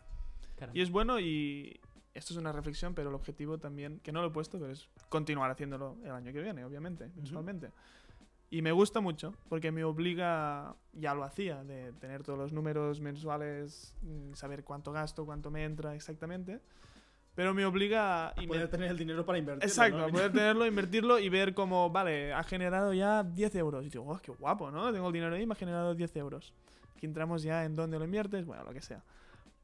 Y 0.73 0.81
es 0.81 0.89
bueno 0.89 1.19
y. 1.19 1.79
Esto 2.13 2.33
es 2.33 2.37
una 2.37 2.51
reflexión, 2.51 2.93
pero 2.93 3.09
el 3.09 3.15
objetivo 3.15 3.57
también, 3.57 3.99
que 3.99 4.11
no 4.11 4.21
lo 4.21 4.27
he 4.27 4.31
puesto, 4.31 4.59
pero 4.59 4.71
es 4.71 4.87
continuar 5.09 5.49
haciéndolo 5.49 5.97
el 6.03 6.11
año 6.11 6.31
que 6.31 6.43
viene, 6.43 6.63
obviamente, 6.63 7.09
mensualmente. 7.15 7.71
Y 8.53 8.61
me 8.61 8.71
gusta 8.71 9.01
mucho, 9.01 9.33
porque 9.49 9.71
me 9.71 9.83
obliga, 9.83 10.75
ya 10.91 11.15
lo 11.15 11.23
hacía, 11.23 11.63
de 11.63 11.91
tener 11.93 12.21
todos 12.21 12.37
los 12.37 12.53
números 12.53 13.01
mensuales, 13.01 13.95
mm, 14.03 14.35
saber 14.35 14.63
cuánto 14.63 14.91
gasto, 14.91 15.25
cuánto 15.25 15.49
me 15.49 15.63
entra 15.63 15.95
exactamente, 15.95 16.59
pero 17.33 17.55
me 17.55 17.65
obliga 17.65 18.27
a... 18.27 18.35
Poder 18.35 18.67
tener 18.67 18.91
el 18.91 18.97
dinero 18.99 19.25
para 19.25 19.39
invertir. 19.39 19.67
Exacto, 19.67 20.05
a 20.05 20.07
poder 20.07 20.31
tenerlo, 20.31 20.67
invertirlo 20.67 21.17
y 21.17 21.29
ver 21.29 21.55
como, 21.55 21.89
vale, 21.89 22.31
ha 22.31 22.43
generado 22.43 22.93
ya 22.93 23.23
10 23.23 23.55
euros. 23.55 23.87
Y 23.87 23.89
digo, 23.89 24.05
oh, 24.07 24.19
qué 24.19 24.31
guapo, 24.31 24.69
¿no? 24.69 24.93
Tengo 24.93 25.07
el 25.07 25.13
dinero 25.13 25.33
ahí 25.33 25.41
y 25.41 25.47
me 25.47 25.53
ha 25.53 25.55
generado 25.55 25.95
10 25.95 26.15
euros. 26.17 26.53
Aquí 26.95 27.07
entramos 27.07 27.41
ya 27.41 27.65
en 27.65 27.75
dónde 27.75 27.97
lo 27.97 28.05
inviertes, 28.05 28.45
bueno, 28.45 28.63
lo 28.63 28.71
que 28.71 28.81
sea. 28.81 29.03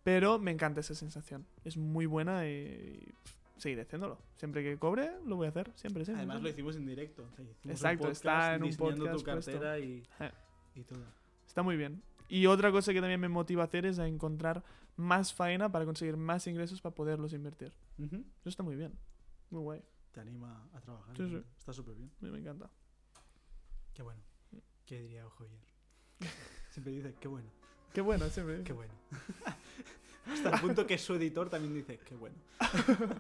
Pero 0.02 0.40
me 0.40 0.50
encanta 0.50 0.80
esa 0.80 0.96
sensación. 0.96 1.46
Es 1.64 1.78
muy 1.78 2.08
buena 2.08 2.48
y, 2.48 3.14
seguiré 3.60 3.82
haciéndolo. 3.84 4.18
Siempre 4.36 4.64
que 4.64 4.78
cobre, 4.78 5.12
lo 5.26 5.36
voy 5.36 5.46
a 5.48 5.50
hacer. 5.50 5.72
Siempre, 5.76 6.04
siempre. 6.06 6.22
Además 6.24 6.42
lo 6.42 6.50
hicimos 6.50 6.76
en 6.76 6.86
directo. 6.86 7.30
o 7.32 7.36
sea, 7.36 7.46
Exacto, 7.72 8.04
podcast 8.04 8.16
está 8.26 8.56
en 8.56 8.64
un 8.64 8.76
podcast 8.76 9.18
tu 9.18 9.24
cartera 9.24 9.80
y, 9.80 10.04
Eh. 10.20 10.32
y 10.76 10.84
todo. 10.84 11.04
Está 11.48 11.62
muy 11.64 11.78
bien. 11.78 12.02
Y 12.28 12.46
otra 12.46 12.72
cosa 12.72 12.94
que 12.94 13.00
también 13.02 13.20
me 13.20 13.30
motiva 13.30 13.64
a 13.64 13.66
hacer 13.66 13.86
es 13.86 13.98
a 14.00 14.08
encontrar 14.08 14.64
más 14.96 15.34
faena 15.34 15.72
para 15.72 15.86
conseguir 15.86 16.16
más 16.18 16.46
ingresos 16.48 16.82
para 16.82 16.94
poderlos 16.94 17.34
invertir. 17.34 17.74
Ujú. 17.98 18.18
Eso 18.42 18.50
está 18.50 18.64
muy 18.64 18.76
bien. 18.76 18.94
Muy 19.50 19.62
guay. 19.62 19.82
Te 20.12 20.20
anima 20.20 20.68
a 20.74 20.80
trabajar. 20.82 21.16
Sí, 21.18 21.28
sí. 21.30 21.44
Está 21.58 21.74
súper 21.74 21.96
bien. 21.96 22.12
A 22.22 22.26
mí 22.26 22.32
me 22.32 22.40
encanta. 22.40 22.70
Qué 23.94 24.04
bueno. 24.04 24.22
¿Qué 24.86 25.02
diría 25.02 25.24
Joyer? 25.30 25.60
Siempre 26.72 26.94
dice, 26.94 27.16
qué 27.20 27.28
bueno, 27.28 27.50
Qué 27.94 28.02
bueno, 28.02 28.26
siempre. 28.30 28.64
qué 28.64 28.74
bueno. 28.74 28.94
Hasta 30.28 30.50
el 30.56 30.62
punto 30.62 30.86
que 30.86 30.98
su 30.98 31.16
editor 31.16 31.50
también 31.50 31.74
dice, 31.74 32.00
qué 32.00 32.16
bueno. 32.16 32.36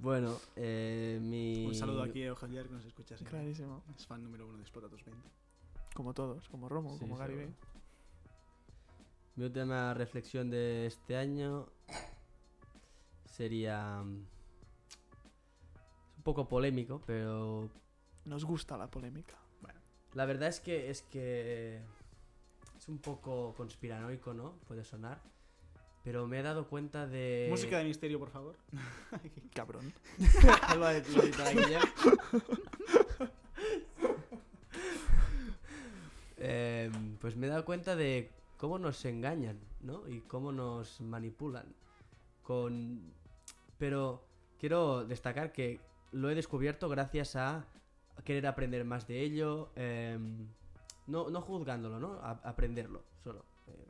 Bueno, 0.00 0.36
eh, 0.54 1.18
mi. 1.20 1.66
Un 1.66 1.74
saludo 1.74 2.02
aquí 2.04 2.24
a 2.24 2.34
Joyer 2.34 2.68
que 2.68 2.72
nos 2.74 2.84
escucha 2.84 3.16
siempre. 3.16 3.36
Clarísimo. 3.36 3.82
Es 3.96 4.06
fan 4.06 4.22
número 4.22 4.46
uno 4.46 4.56
de 4.56 4.62
Explotatus 4.62 5.04
20. 5.04 5.28
Como 5.92 6.14
todos, 6.14 6.48
como 6.48 6.68
Romo, 6.68 6.92
Sí, 6.94 7.00
como 7.00 7.16
Gary. 7.16 7.34
Vee. 7.34 7.48
Mi 9.34 9.44
última 9.44 9.94
reflexión 9.94 10.50
de 10.50 10.86
este 10.86 11.16
año 11.16 11.66
sería. 13.24 14.02
mm, 14.04 14.24
Es 16.12 16.16
un 16.18 16.22
poco 16.22 16.48
polémico, 16.48 17.02
pero 17.04 17.68
Nos 18.24 18.44
gusta 18.44 18.76
la 18.76 18.88
polémica. 18.88 19.34
la 20.14 20.26
verdad 20.26 20.48
es 20.48 20.60
que 20.60 20.90
es 20.90 21.02
que 21.02 21.82
es 22.88 22.90
un 22.90 22.98
poco 22.98 23.54
conspiranoico, 23.54 24.32
¿no? 24.32 24.54
Puede 24.66 24.82
sonar. 24.82 25.20
Pero 26.04 26.26
me 26.26 26.40
he 26.40 26.42
dado 26.42 26.66
cuenta 26.68 27.06
de. 27.06 27.48
Música 27.50 27.76
de 27.78 27.84
misterio, 27.84 28.18
por 28.18 28.30
favor. 28.30 28.56
Cabrón. 29.54 29.92
Em, 36.40 37.16
pues 37.16 37.36
me 37.36 37.48
he 37.48 37.50
dado 37.50 37.64
cuenta 37.64 37.96
de 37.96 38.30
cómo 38.58 38.78
nos 38.78 39.04
engañan, 39.04 39.58
¿no? 39.80 40.08
Y 40.08 40.20
cómo 40.20 40.52
nos 40.52 41.00
manipulan. 41.00 41.66
Con... 42.44 43.12
Pero 43.76 44.22
quiero 44.60 45.04
destacar 45.04 45.50
que 45.50 45.80
lo 46.12 46.30
he 46.30 46.36
descubierto 46.36 46.88
gracias 46.88 47.34
a 47.34 47.66
querer 48.24 48.46
aprender 48.46 48.84
más 48.84 49.08
de 49.08 49.22
ello, 49.22 49.72
em, 49.74 50.46
no, 51.08 51.28
no 51.30 51.40
juzgándolo, 51.40 51.98
¿no? 51.98 52.14
A- 52.20 52.40
aprenderlo 52.44 53.02
solo. 53.24 53.44
Eh, 53.66 53.86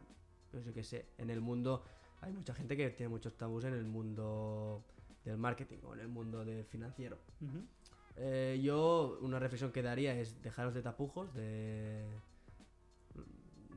pues 0.51 0.65
yo 0.65 0.73
qué 0.73 0.83
sé, 0.83 1.11
en 1.19 1.29
el 1.31 1.41
mundo 1.41 1.85
hay 2.21 2.33
mucha 2.33 2.55
gente 2.55 2.77
que 2.77 2.91
tiene 2.91 3.11
muchos 3.11 3.37
tabús 3.37 3.65
en 3.65 3.75
el 3.75 3.85
mundo 3.85 4.85
del 5.25 5.37
marketing 5.37 5.79
o 5.85 5.95
en 5.95 6.01
el 6.01 6.09
mundo 6.09 6.45
del 6.45 6.65
financiero. 6.65 7.19
Ujú. 7.41 7.65
Eh, 8.17 8.59
yo 8.63 9.19
una 9.21 9.39
reflexión 9.39 9.71
que 9.71 9.83
daría 9.83 10.15
es 10.19 10.43
dejaros 10.43 10.75
de 10.75 10.83
tapujos, 10.83 11.33
de, 11.35 12.09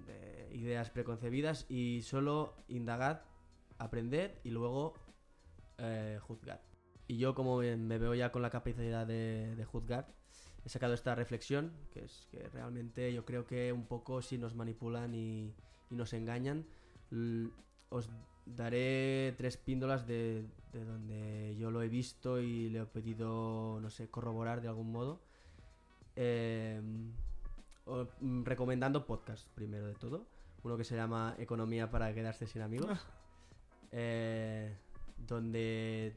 de 0.08 0.50
ideas 0.56 0.90
preconcebidas 0.90 1.66
y 1.70 2.02
solo 2.02 2.56
indagad, 2.68 3.22
aprended 3.78 4.32
y 4.44 4.50
luego 4.50 4.94
eh, 5.78 6.20
juzgad. 6.22 6.60
Y 7.08 7.18
yo 7.18 7.36
como 7.36 7.58
me 7.60 7.76
me 7.76 7.98
veo 7.98 8.16
ya 8.16 8.32
con 8.32 8.42
la 8.42 8.50
capacidad 8.50 9.06
de, 9.06 9.56
de 9.56 9.66
juzgar, 9.66 10.08
he 10.66 10.70
sacado 10.70 10.94
esta 10.94 11.16
reflexión, 11.16 11.72
que 11.94 12.06
es 12.06 12.28
que 12.32 12.48
realmente 12.50 13.12
yo 13.14 13.26
creo 13.26 13.46
que 13.46 13.72
un 13.74 13.86
poco 13.86 14.22
si 14.22 14.38
nos 14.38 14.56
manipulan 14.56 15.14
y, 15.16 15.54
y 15.90 15.96
nos 15.96 16.14
engañan, 16.14 16.66
os 17.90 18.10
daré 18.46 19.34
tres 19.38 19.58
píndolas 19.58 20.06
de, 20.08 20.46
de 20.74 20.86
donde 20.86 21.56
yo 21.58 21.72
lo 21.72 21.82
he 21.82 21.90
visto 21.90 22.40
y 22.40 22.70
le 22.70 22.80
he 22.80 22.86
podido, 22.86 23.80
no 23.82 23.90
sé, 23.90 24.10
corroborar 24.10 24.62
de 24.62 24.68
algún 24.68 24.92
modo. 24.92 25.20
Eh, 26.16 26.82
o- 27.86 28.08
mm, 28.20 28.44
recomendando 28.44 29.06
podcast, 29.06 29.48
primero 29.56 29.88
de 29.88 29.96
todo. 29.96 30.26
Uno 30.64 30.78
que 30.78 30.84
se 30.84 30.96
llama 30.96 31.36
Economía 31.40 31.90
para 31.90 32.14
quedarse 32.14 32.48
sin 32.48 32.62
amigos. 32.62 33.00
eh, 33.92 34.74
donde 35.28 36.16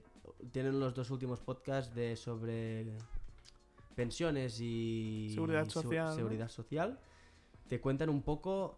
tienen 0.53 0.79
los 0.81 0.95
dos 0.95 1.11
últimos 1.11 1.41
podcasts 1.41 1.95
de 1.95 2.15
sobre 2.17 2.87
pensiones 3.95 4.61
y 4.61 5.31
Seguridad 5.35 5.65
segu- 5.67 5.71
social, 5.83 6.07
¿no? 6.09 6.15
seguridad 6.15 6.49
social. 6.49 7.01
Te 7.69 7.81
cuentan 7.81 8.09
un 8.11 8.23
poco 8.23 8.77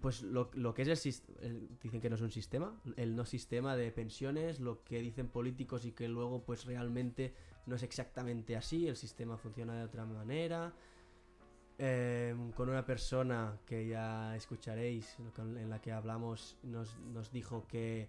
pues 0.00 0.22
lo, 0.22 0.50
lo 0.54 0.72
que 0.72 0.80
es 0.82 1.04
el, 1.06 1.22
el- 1.42 1.78
dicen 1.82 2.00
que 2.00 2.08
no 2.08 2.16
es 2.16 2.22
un 2.22 2.30
sistema 2.30 2.80
el 2.96 3.14
no 3.14 3.26
sistema 3.26 3.76
de 3.76 3.92
pensiones 3.92 4.58
lo 4.58 4.82
que 4.82 4.98
dicen 5.00 5.28
políticos 5.28 5.84
y 5.84 5.92
que 5.92 6.08
luego 6.08 6.42
pues 6.42 6.64
realmente 6.64 7.34
no 7.66 7.76
es 7.76 7.82
exactamente 7.82 8.56
así 8.56 8.88
el 8.88 8.96
sistema 8.96 9.36
funciona 9.36 9.76
de 9.76 9.84
otra 9.84 10.06
manera 10.06 10.72
Eh, 11.76 12.34
con 12.54 12.68
una 12.68 12.86
persona 12.86 13.58
que 13.66 13.88
ya 13.88 14.36
escucharéis 14.36 15.16
en 15.38 15.68
la 15.68 15.80
que 15.80 15.90
hablamos 15.90 16.56
nos, 16.62 16.96
nos 17.12 17.32
dijo 17.32 17.66
que 17.66 18.08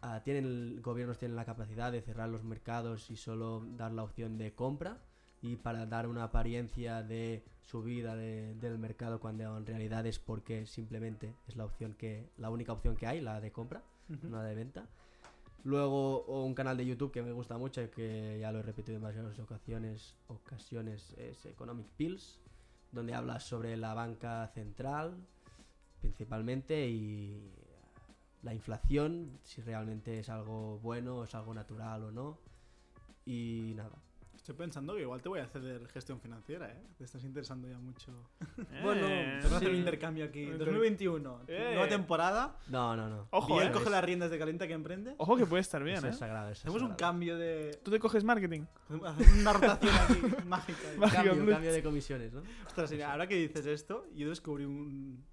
ah, 0.00 0.20
tienen 0.24 0.82
gobiernos 0.82 1.16
tienen 1.18 1.36
la 1.36 1.44
capacidad 1.44 1.92
de 1.92 2.02
cerrar 2.02 2.28
los 2.28 2.42
mercados 2.42 3.08
y 3.10 3.16
solo 3.16 3.64
dar 3.76 3.92
la 3.92 4.02
opción 4.02 4.36
de 4.36 4.52
compra 4.54 4.98
y 5.42 5.56
para 5.56 5.86
dar 5.86 6.06
una 6.06 6.24
apariencia 6.24 7.02
de 7.02 7.42
subida 7.62 8.14
de- 8.16 8.54
del 8.54 8.78
mercado 8.78 9.18
cuando 9.20 9.56
en 9.56 9.66
realidad 9.66 10.06
es 10.06 10.18
porque 10.18 10.66
simplemente 10.66 11.34
es 11.48 11.56
la 11.56 11.64
opción 11.64 11.94
que 11.94 12.30
la 12.38 12.48
única 12.50 12.72
opción 12.72 12.94
que 12.96 13.06
hay 13.06 13.20
la 13.20 13.40
de 13.40 13.50
compra 13.52 13.82
Ujú. 14.08 14.28
no 14.28 14.36
la 14.38 14.44
de 14.44 14.54
venta 14.54 14.86
luego 15.64 16.24
un 16.44 16.54
canal 16.54 16.76
de 16.76 16.86
YouTube 16.86 17.12
que 17.12 17.22
me 17.22 17.32
gusta 17.32 17.56
mucho 17.58 17.82
y 17.82 17.88
que 17.88 18.38
ya 18.40 18.50
lo 18.52 18.60
he 18.60 18.62
repetido 18.62 18.96
en 18.96 19.02
varias 19.02 19.38
ocasiones 19.38 20.16
ocasiones 20.28 21.12
es 21.18 21.44
Economic 21.46 21.86
Pills 21.96 22.40
donde 22.92 23.14
habla 23.14 23.40
sobre 23.40 23.76
la 23.76 23.94
banca 23.94 24.46
central 24.48 25.16
principalmente 26.00 26.88
y 26.88 27.52
la 28.42 28.54
inflación 28.54 29.38
si 29.44 29.62
realmente 29.62 30.18
es 30.18 30.28
algo 30.28 30.78
bueno 30.80 31.24
es 31.24 31.34
algo 31.34 31.54
natural 31.54 32.04
o 32.04 32.10
no 32.12 32.38
y 33.24 33.72
nada 33.76 33.96
Estoy 34.42 34.56
pensando 34.56 34.96
que 34.96 35.02
igual 35.02 35.22
te 35.22 35.28
voy 35.28 35.38
a 35.38 35.44
hacer 35.44 35.86
gestión 35.92 36.18
financiera, 36.20 36.68
¿eh? 36.68 36.82
Te 36.98 37.04
estás 37.04 37.22
interesando 37.22 37.68
ya 37.68 37.78
mucho. 37.78 38.10
Bueno, 38.82 39.06
Eh, 39.06 39.36
Vamos 39.36 39.52
a 39.52 39.56
hacer 39.58 39.68
un 39.68 39.74
Sí. 39.74 39.78
intercambio 39.78 40.24
aquí. 40.24 40.40
Inter- 40.42 40.58
2021, 40.58 41.42
Eh. 41.46 41.70
nueva 41.74 41.88
temporada. 41.88 42.58
no 42.66 42.96
no 42.96 43.08
no 43.08 43.28
Ojo, 43.30 43.54
Miguel 43.54 43.68
eh. 43.68 43.72
coge 43.72 43.88
las 43.90 44.02
riendas 44.04 44.32
de 44.32 44.40
Calienta 44.40 44.66
que 44.66 44.72
emprende. 44.72 45.14
Ojo 45.18 45.36
que 45.36 45.46
puede 45.46 45.60
estar 45.60 45.84
bien, 45.84 45.98
Eso 45.98 46.08
¿eh? 46.08 46.10
es 46.10 46.16
sagrado, 46.18 46.48
eso 46.50 46.58
es 46.58 46.74
Hacemos 46.74 46.82
un 46.90 46.96
cambio 46.96 47.38
de. 47.38 47.78
Tú 47.84 47.92
te 47.92 48.00
coges 48.00 48.24
marketing. 48.24 48.62
Hacer 49.06 49.28
una 49.40 49.52
rotación 49.52 49.94
aquí 49.94 50.20
mágica. 50.48 50.78
Mágica. 50.98 51.22
cambio, 51.22 51.34
Blitz. 51.36 51.50
cambio 51.52 51.72
de 51.72 51.82
comisiones, 51.84 52.32
¿no? 52.32 52.42
Ostras, 52.66 52.92
ahora 53.06 53.28
que 53.28 53.36
dices 53.36 53.64
esto, 53.66 54.06
yo 54.12 54.28
descubrí 54.28 54.64
un. 54.64 55.24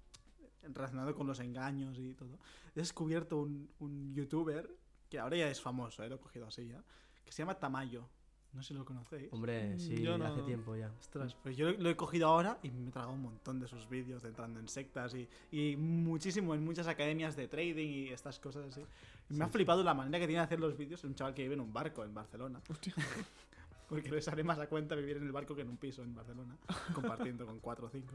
relacionado 0.62 1.16
con 1.16 1.26
los 1.26 1.40
engaños 1.40 1.98
y 1.98 2.14
todo. 2.14 2.38
He 2.76 2.78
descubierto 2.78 3.38
un, 3.38 3.68
un 3.80 4.14
youtuber 4.14 4.70
que 5.08 5.18
ahora 5.18 5.36
ya 5.36 5.48
es 5.50 5.60
famoso, 5.60 6.04
¿eh? 6.04 6.08
lo 6.08 6.14
he 6.14 6.18
cogido 6.20 6.46
así 6.46 6.68
ya. 6.68 6.80
Que 7.24 7.32
se 7.32 7.42
llama 7.42 7.58
Tamayo. 7.58 8.08
No 8.52 8.62
sé 8.62 8.68
si 8.68 8.74
lo 8.74 8.84
conocéis. 8.84 9.32
Hombre, 9.32 9.74
Mm, 9.76 9.78
sí, 9.78 10.02
yo 10.02 10.18
no. 10.18 10.26
hace 10.26 10.42
tiempo 10.42 10.74
ya. 10.74 10.90
Ostras, 10.98 11.36
pues 11.42 11.56
yo 11.56 11.70
lo 11.70 11.88
he 11.88 11.96
cogido 11.96 12.26
ahora 12.26 12.58
y 12.64 12.70
me 12.70 12.88
he 12.88 12.90
tragado 12.90 13.12
un 13.14 13.22
montón 13.22 13.60
de 13.60 13.68
sus 13.68 13.88
vídeos 13.88 14.22
de 14.22 14.28
entrando 14.30 14.58
en 14.58 14.66
sectas 14.68 15.14
y, 15.14 15.28
y 15.52 15.76
muchísimo 15.76 16.54
en 16.54 16.64
muchas 16.64 16.88
academias 16.88 17.36
de 17.36 17.46
trading 17.46 17.88
y 17.88 18.08
estas 18.08 18.40
cosas 18.40 18.66
así. 18.66 18.84
Y 19.30 19.34
me 19.34 19.44
ha 19.44 19.48
flipado 19.48 19.84
la 19.84 19.94
manera 19.94 20.18
que 20.18 20.26
tiene 20.26 20.40
de 20.40 20.44
hacer 20.46 20.58
los 20.58 20.76
vídeos. 20.76 20.98
Es 21.00 21.04
un 21.04 21.14
chaval 21.14 21.32
que 21.34 21.42
vive 21.42 21.54
en 21.54 21.60
un 21.60 21.72
barco 21.72 22.02
en 22.04 22.12
Barcelona. 22.12 22.60
Hostia. 22.68 22.92
Porque 23.90 24.10
le 24.10 24.22
sale 24.22 24.42
más 24.42 24.58
a 24.58 24.68
cuenta 24.68 24.94
vivir 24.94 25.18
en 25.18 25.24
el 25.24 25.32
barco 25.32 25.54
que 25.54 25.62
en 25.62 25.68
un 25.68 25.76
piso 25.76 26.02
en 26.02 26.14
Barcelona, 26.14 26.56
compartiendo 26.94 27.44
con 27.44 27.60
cuatro 27.60 27.88
o 27.88 27.90
cinco. 27.90 28.14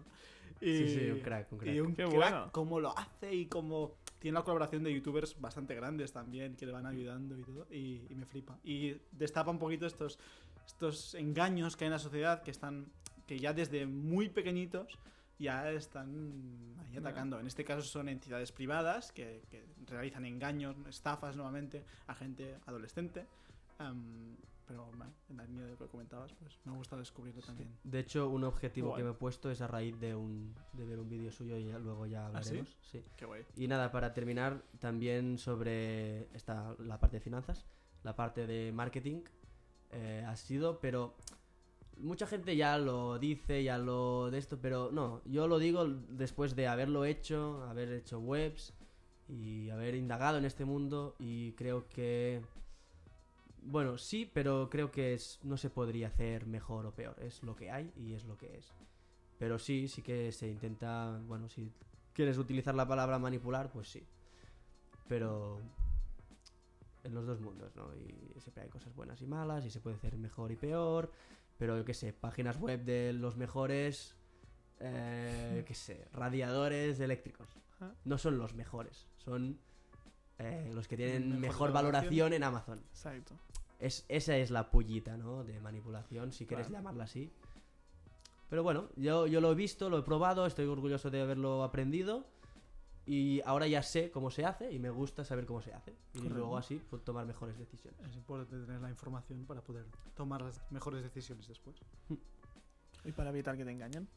Y, 0.61 0.77
Sí, 0.77 0.87
sí, 0.87 1.09
un 1.11 1.19
crack, 1.19 1.51
un 1.51 1.59
crack. 1.59 1.75
Y 1.75 1.79
un 1.81 1.93
Qué 1.93 2.05
crack, 2.05 2.15
bueno. 2.15 2.49
cómo 2.51 2.79
lo 2.79 2.97
hace 2.97 3.33
y 3.35 3.45
cómo 3.45 3.97
tiene 4.19 4.39
la 4.39 4.43
colaboración 4.43 4.83
de 4.83 4.93
youtubers 4.93 5.39
bastante 5.39 5.75
grandes 5.75 6.13
también 6.13 6.55
que 6.55 6.65
le 6.65 6.71
van 6.71 6.85
ayudando 6.85 7.37
y 7.37 7.43
todo. 7.43 7.67
Y, 7.69 8.01
y 8.09 8.15
me 8.15 8.25
flipa. 8.25 8.57
Y 8.63 8.95
destapa 9.11 9.51
un 9.51 9.59
poquito 9.59 9.85
estos, 9.85 10.17
estos 10.65 11.13
engaños 11.15 11.75
que 11.75 11.83
hay 11.83 11.87
en 11.87 11.93
la 11.93 11.99
sociedad 11.99 12.41
que 12.41 12.51
están 12.51 12.87
que 13.27 13.39
ya 13.39 13.53
desde 13.53 13.85
muy 13.85 14.29
pequeñitos 14.29 14.99
ya 15.37 15.69
están 15.71 16.75
ahí 16.79 16.97
atacando. 16.97 17.39
En 17.39 17.47
este 17.47 17.65
caso 17.65 17.81
son 17.81 18.07
entidades 18.07 18.51
privadas 18.51 19.11
que, 19.11 19.41
que 19.49 19.65
realizan 19.87 20.25
engaños, 20.25 20.75
estafas 20.87 21.35
nuevamente 21.35 21.83
a 22.07 22.15
gente 22.15 22.55
adolescente. 22.65 23.25
Am, 23.79 24.37
pero 24.67 24.85
bueno, 24.85 25.13
en 25.29 25.37
la 25.37 25.45
línea 25.45 25.65
de 25.65 25.71
lo 25.71 25.77
que 25.77 25.87
comentabas, 25.87 26.33
pues 26.33 26.59
me 26.65 26.73
ha 26.73 26.75
gustado 26.75 26.99
descubrirlo 26.99 27.41
también. 27.41 27.69
De 27.83 27.99
hecho, 27.99 28.29
un 28.29 28.43
objetivo 28.43 28.89
Guay. 28.89 28.99
que 28.99 29.03
me 29.05 29.11
he 29.11 29.13
puesto 29.13 29.51
es 29.51 29.61
a 29.61 29.67
raíz 29.67 29.99
de 29.99 30.15
un 30.15 30.55
de 30.73 30.85
ver 30.85 30.99
un 30.99 31.09
vídeo 31.09 31.31
suyo 31.31 31.57
y 31.57 31.67
ya- 31.67 31.79
luego 31.79 32.05
ya 32.05 32.25
¿Ah, 32.27 32.29
sí? 32.43 32.49
hablaremos. 32.49 32.77
sí? 32.81 33.03
Qué 33.15 33.25
guay. 33.25 33.43
Y 33.55 33.67
nada, 33.67 33.91
para 33.91 34.13
terminar, 34.13 34.61
también 34.79 35.37
sobre 35.37 36.23
esta, 36.35 36.75
la 36.79 36.99
parte 36.99 37.17
de 37.17 37.21
finanzas, 37.21 37.65
la 38.03 38.15
parte 38.15 38.47
de 38.47 38.71
marketing 38.71 39.21
eh, 39.91 40.23
ha 40.27 40.35
sido, 40.35 40.79
pero 40.79 41.15
mucha 41.97 42.27
gente 42.27 42.55
ya 42.57 42.77
lo 42.77 43.17
dice, 43.19 43.63
ya 43.63 43.77
lo 43.77 44.29
de 44.31 44.37
esto, 44.37 44.59
pero 44.61 44.91
no, 44.91 45.21
yo 45.25 45.47
lo 45.47 45.59
digo 45.59 45.85
después 46.09 46.55
de 46.55 46.67
haberlo 46.67 47.05
hecho, 47.05 47.63
haber 47.63 47.91
hecho 47.93 48.19
webs 48.19 48.73
y 49.29 49.69
haber 49.69 49.95
indagado 49.95 50.37
en 50.37 50.45
este 50.45 50.65
mundo 50.65 51.15
y 51.19 51.53
creo 51.53 51.87
que, 51.87 52.41
bueno, 53.65 53.97
sí, 53.97 54.29
pero 54.31 54.69
creo 54.69 54.91
que 54.91 55.13
es, 55.13 55.39
no 55.43 55.57
se 55.57 55.69
podría 55.69 56.07
hacer 56.07 56.45
mejor 56.45 56.85
o 56.85 56.95
peor, 56.95 57.15
es 57.21 57.43
lo 57.43 57.55
que 57.55 57.71
hay 57.71 57.91
y 57.95 58.13
es 58.13 58.25
lo 58.25 58.37
que 58.37 58.57
es. 58.57 58.73
Pero 59.37 59.59
sí, 59.59 59.87
sí 59.87 60.01
que 60.01 60.31
se 60.31 60.47
intenta, 60.47 61.19
bueno, 61.27 61.49
si 61.49 61.71
quieres 62.13 62.37
utilizar 62.37 62.75
la 62.75 62.87
palabra 62.87 63.19
manipular, 63.19 63.71
pues 63.71 63.89
sí. 63.89 64.05
Pero 65.07 65.61
en 67.03 67.13
los 67.13 67.25
dos 67.25 67.41
mundos, 67.41 67.75
¿no? 67.75 67.93
Y 67.95 68.39
siempre 68.39 68.63
hay 68.63 68.69
cosas 68.69 68.93
buenas 68.95 69.21
y 69.21 69.27
malas 69.27 69.65
y 69.65 69.69
se 69.69 69.79
puede 69.79 69.97
hacer 69.97 70.17
mejor 70.17 70.51
y 70.51 70.55
peor. 70.55 71.11
Pero 71.57 71.77
yo 71.77 71.85
qué 71.85 71.93
sé, 71.93 72.13
páginas 72.13 72.59
web 72.59 72.83
de 72.83 73.13
los 73.13 73.35
mejores, 73.35 74.15
eh, 74.79 75.63
qué 75.67 75.73
sé, 75.73 76.07
radiadores 76.13 76.99
eléctricos. 76.99 77.49
Ajá. 77.75 77.93
No 78.05 78.17
son 78.17 78.37
los 78.37 78.53
mejores, 78.53 79.07
son 79.17 79.59
eh, 80.39 80.71
los 80.73 80.87
que 80.87 80.97
tienen 80.97 81.29
Mejor 81.29 81.39
mejor, 81.39 81.71
valoración. 81.73 82.33
en 82.33 82.43
Amazon. 82.43 82.79
Exacto. 82.91 83.33
Es, 83.79 84.05
esa 84.09 84.37
es 84.37 84.51
la 84.51 84.69
pullita, 84.71 85.17
¿no? 85.17 85.43
De 85.43 85.59
manipulación, 85.59 86.31
si 86.31 86.45
quieres 86.45 86.67
Claro. 86.67 86.79
llamarla 86.81 87.03
así. 87.05 87.31
Pero 88.49 88.63
bueno, 88.63 88.89
yo, 88.95 89.27
yo 89.27 89.41
lo 89.41 89.51
he 89.51 89.55
visto, 89.55 89.89
lo 89.89 89.97
he 89.97 90.03
probado, 90.03 90.45
estoy 90.45 90.65
orgulloso 90.67 91.09
de 91.09 91.21
haberlo 91.21 91.63
aprendido. 91.63 92.25
Y 93.07 93.39
ahora 93.45 93.67
ya 93.67 93.83
sé 93.83 94.09
cómo 94.09 94.31
se 94.31 94.45
hace 94.45 94.71
y 94.71 94.79
me 94.79 94.89
gusta 94.89 95.23
saber 95.23 95.45
cómo 95.45 95.61
se 95.61 95.71
hace. 95.73 95.91
Y 96.13 96.17
Correcto. 96.17 96.37
luego 96.39 96.57
así 96.57 96.77
puedo 96.77 97.03
tomar 97.03 97.25
mejores 97.27 97.55
decisiones. 97.57 97.99
Es 98.07 98.15
importante 98.15 98.55
tener 98.65 98.81
la 98.81 98.89
información 98.89 99.45
para 99.45 99.61
poder 99.61 99.85
tomar 100.15 100.41
las 100.41 100.59
mejores 100.71 101.03
decisiones 101.03 101.47
después. 101.47 101.75
Y 103.03 103.11
para 103.11 103.29
evitar 103.29 103.55
que 103.57 103.63
te 103.65 103.71
engañen. 103.71 104.07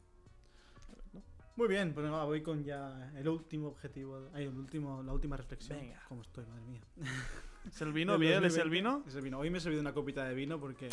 Muy 1.58 1.66
bien, 1.66 1.92
pues 1.92 2.06
nada, 2.06 2.22
voy 2.22 2.40
con 2.40 2.62
ya 2.62 3.12
el 3.16 3.28
último 3.28 3.66
objetivo, 3.66 4.28
ay, 4.32 4.44
el 4.44 4.56
último, 4.56 5.02
la 5.02 5.12
última 5.12 5.36
reflexión. 5.36 5.80
Venga. 5.80 6.00
¿Cómo 6.08 6.22
estoy, 6.22 6.46
madre 6.46 6.62
mía? 6.66 6.80
¿Es 7.66 7.82
el 7.82 7.92
vino, 7.92 8.16
Biel? 8.16 8.44
¿Es 8.44 8.56
el 8.56 8.70
2020. 8.70 8.70
vino? 8.70 9.04
Es 9.08 9.14
el 9.16 9.22
vino. 9.22 9.40
Hoy 9.40 9.50
me 9.50 9.58
he 9.58 9.60
servido 9.60 9.80
una 9.80 9.92
copita 9.92 10.24
de 10.24 10.36
vino 10.36 10.60
porque 10.60 10.88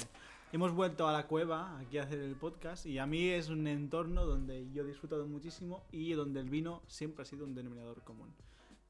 hemos 0.51 0.71
vuelto 0.71 1.08
a 1.08 1.13
la 1.13 1.28
cueva 1.28 1.78
aquí 1.78 1.99
a 1.99 2.04
hacer 2.06 2.17
el 2.17 2.36
podcast 2.36 2.88
y 2.88 2.97
a 2.97 3.06
mí 3.06 3.30
es 3.30 3.49
un 3.49 3.67
entorno 3.67 4.25
donde 4.25 4.71
yo 4.71 4.82
he 4.82 4.88
disfrutado 4.88 5.28
muchísimo 5.28 5.84
y 5.91 6.13
donde 6.13 6.39
el 6.39 6.49
vino 6.49 6.82
siempre 6.88 7.21
ha 7.21 7.25
sido 7.25 7.45
un 7.45 7.54
denominador 7.54 8.01
común. 8.04 8.34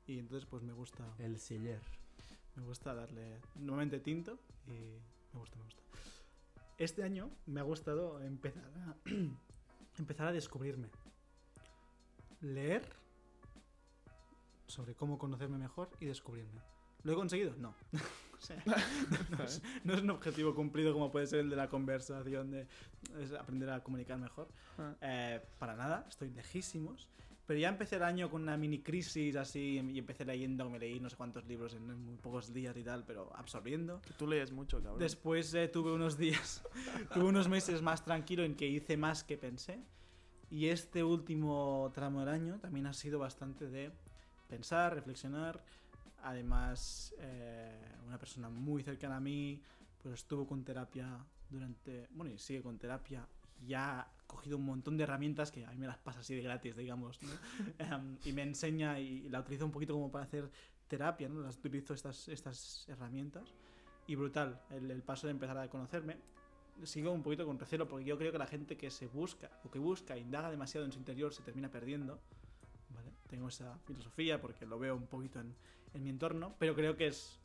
Y 0.07 0.17
entonces 0.17 0.47
pues 0.49 0.63
me 0.63 0.71
gusta, 0.71 1.03
El 1.19 1.39
siller. 1.39 1.81
me 2.55 2.63
gusta 2.63 2.93
darle 2.93 3.41
nuevamente 3.55 3.99
tinto 3.99 4.39
y 4.65 4.71
me 5.33 5.39
gusta, 5.41 5.57
me 5.57 5.65
gusta. 5.65 5.81
Este 6.77 7.03
año 7.03 7.31
me 7.47 7.59
ha 7.59 7.63
gustado 7.63 8.21
empezar 8.21 8.63
a, 8.63 8.95
empezar 9.99 10.27
a 10.27 10.31
descubrirme. 10.31 10.87
Leer 12.41 12.83
sobre 14.67 14.95
cómo 14.95 15.17
conocerme 15.17 15.57
mejor 15.57 15.89
y 15.99 16.05
descubrirme. 16.05 16.61
¿Lo 17.03 17.13
he 17.13 17.15
conseguido? 17.15 17.55
No. 17.57 17.73
O 18.35 18.41
sea, 18.45 18.61
no, 19.29 19.43
es, 19.43 19.61
no 19.85 19.93
es 19.93 20.01
un 20.01 20.09
objetivo 20.09 20.53
cumplido 20.53 20.91
como 20.91 21.09
puede 21.09 21.25
ser 21.25 21.39
el 21.39 21.49
de 21.49 21.55
la 21.55 21.69
conversación, 21.69 22.51
de 22.51 22.67
es 23.19 23.31
aprender 23.31 23.69
a 23.69 23.81
comunicar 23.81 24.19
mejor. 24.19 24.49
Ah. 24.77 24.93
Eh, 24.99 25.41
para 25.57 25.75
nada, 25.75 26.05
estoy 26.09 26.29
lejísimos. 26.31 27.09
Pero 27.45 27.59
ya 27.59 27.69
empecé 27.69 27.97
el 27.97 28.03
año 28.03 28.29
con 28.29 28.41
una 28.41 28.57
mini 28.57 28.79
crisis 28.79 29.35
así 29.35 29.79
y 29.79 29.99
empecé 29.99 30.25
leyendo, 30.25 30.67
me 30.69 30.79
leí 30.79 30.99
no 30.99 31.09
sé 31.09 31.15
cuántos 31.15 31.45
libros 31.45 31.75
en, 31.75 31.85
muy 31.85 32.17
pocos 32.17 32.51
días 32.51 32.75
y 32.75 32.83
tal, 32.83 33.03
pero 33.05 33.31
absorbiendo. 33.35 34.01
Que 34.01 34.13
tú 34.13 34.27
lees 34.27 34.51
mucho, 34.51 34.81
cabrón. 34.81 34.99
Después 34.99 35.53
eh, 35.53 35.67
tuve 35.67 35.91
unos 35.91 36.17
días, 36.17 36.63
tuve 37.13 37.25
unos 37.25 37.47
meses 37.47 37.81
más 37.81 38.03
tranquilo 38.03 38.43
en 38.43 38.55
que 38.55 38.67
hice 38.67 38.97
más 38.97 39.23
que 39.23 39.37
pensé. 39.37 39.79
Y 40.49 40.67
este 40.67 41.03
último 41.03 41.91
tramo 41.93 42.19
del 42.19 42.29
año 42.29 42.59
también 42.59 42.85
ha 42.87 42.93
sido 42.93 43.19
bastante 43.19 43.67
de 43.67 43.91
pensar, 44.47 44.93
reflexionar. 44.93 45.63
Además, 46.23 47.13
eh, 47.19 47.95
una 48.07 48.17
persona 48.17 48.49
muy 48.49 48.83
cercana 48.83 49.17
a 49.17 49.19
mí, 49.19 49.61
pues 50.01 50.15
estuvo 50.15 50.47
con 50.47 50.63
terapia 50.63 51.19
durante, 51.49 52.07
bueno, 52.11 52.33
y 52.33 52.37
sigue 52.37 52.61
con 52.61 52.77
terapia. 52.77 53.27
Ya 53.65 53.99
ha 54.01 54.11
cogido 54.27 54.57
un 54.57 54.65
montón 54.65 54.97
de 54.97 55.03
herramientas 55.03 55.51
que 55.51 55.65
a 55.65 55.71
mí 55.71 55.77
me 55.77 55.87
las 55.87 55.97
pasa 55.97 56.19
así 56.19 56.35
de 56.35 56.41
gratis, 56.41 56.75
digamos, 56.75 57.21
¿no? 57.23 57.29
Em, 57.79 58.17
y 58.25 58.33
me 58.33 58.43
enseña 58.43 58.99
y 58.99 59.29
la 59.29 59.39
utilizo 59.39 59.65
un 59.65 59.71
poquito 59.71 59.93
como 59.93 60.11
para 60.11 60.25
hacer 60.25 60.49
terapia, 60.87 61.29
¿no? 61.29 61.41
Las 61.41 61.57
utilizo 61.57 61.93
estas, 61.93 62.27
estas 62.27 62.87
herramientas. 62.87 63.53
Y 64.07 64.15
brutal, 64.15 64.61
el, 64.69 64.91
el 64.91 65.01
paso 65.01 65.25
de 65.27 65.31
empezar 65.31 65.57
a 65.57 65.67
conocerme. 65.69 66.17
Sigo 66.83 67.11
un 67.11 67.23
poquito 67.23 67.45
con 67.45 67.57
recelo 67.57 67.87
porque 67.87 68.05
yo 68.05 68.17
creo 68.17 68.31
que 68.31 68.37
la 68.37 68.47
gente 68.47 68.77
que 68.77 68.91
se 68.91 69.07
busca 69.07 69.49
o 69.63 69.71
que 69.71 69.79
busca 69.79 70.15
e 70.15 70.19
indaga 70.19 70.51
demasiado 70.51 70.85
en 70.85 70.91
su 70.91 70.99
interior 70.99 71.33
se 71.33 71.41
termina 71.41 71.69
perdiendo. 71.69 72.19
¿vale? 72.93 73.11
Tengo 73.29 73.47
esa 73.47 73.77
filosofía 73.85 74.41
porque 74.41 74.65
lo 74.65 74.77
veo 74.77 74.95
un 74.95 75.07
poquito 75.07 75.39
en, 75.39 75.55
en 75.93 76.03
mi 76.03 76.09
entorno, 76.09 76.53
pero 76.59 76.75
creo 76.75 76.95
que 76.95 77.07
es 77.07 77.39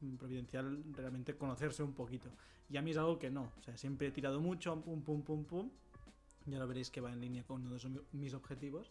mm, 0.00 0.16
providencial 0.16 0.82
realmente 0.94 1.34
conocerse 1.36 1.82
un 1.82 1.92
poquito. 1.92 2.28
Y 2.68 2.76
a 2.76 2.82
mí 2.82 2.90
es 2.90 2.96
algo 2.96 3.18
que 3.18 3.30
no. 3.30 3.52
O 3.58 3.62
sea, 3.62 3.76
siempre 3.76 4.08
he 4.08 4.10
tirado 4.10 4.40
mucho, 4.40 4.80
pum, 4.80 5.02
pum, 5.02 5.22
pum, 5.22 5.44
pum. 5.44 5.70
Ya 6.46 6.58
lo 6.58 6.66
veréis 6.66 6.90
que 6.90 7.00
va 7.00 7.12
en 7.12 7.20
línea 7.20 7.44
con 7.44 7.64
uno 7.64 7.76
de 7.76 8.00
mis 8.12 8.34
objetivos. 8.34 8.90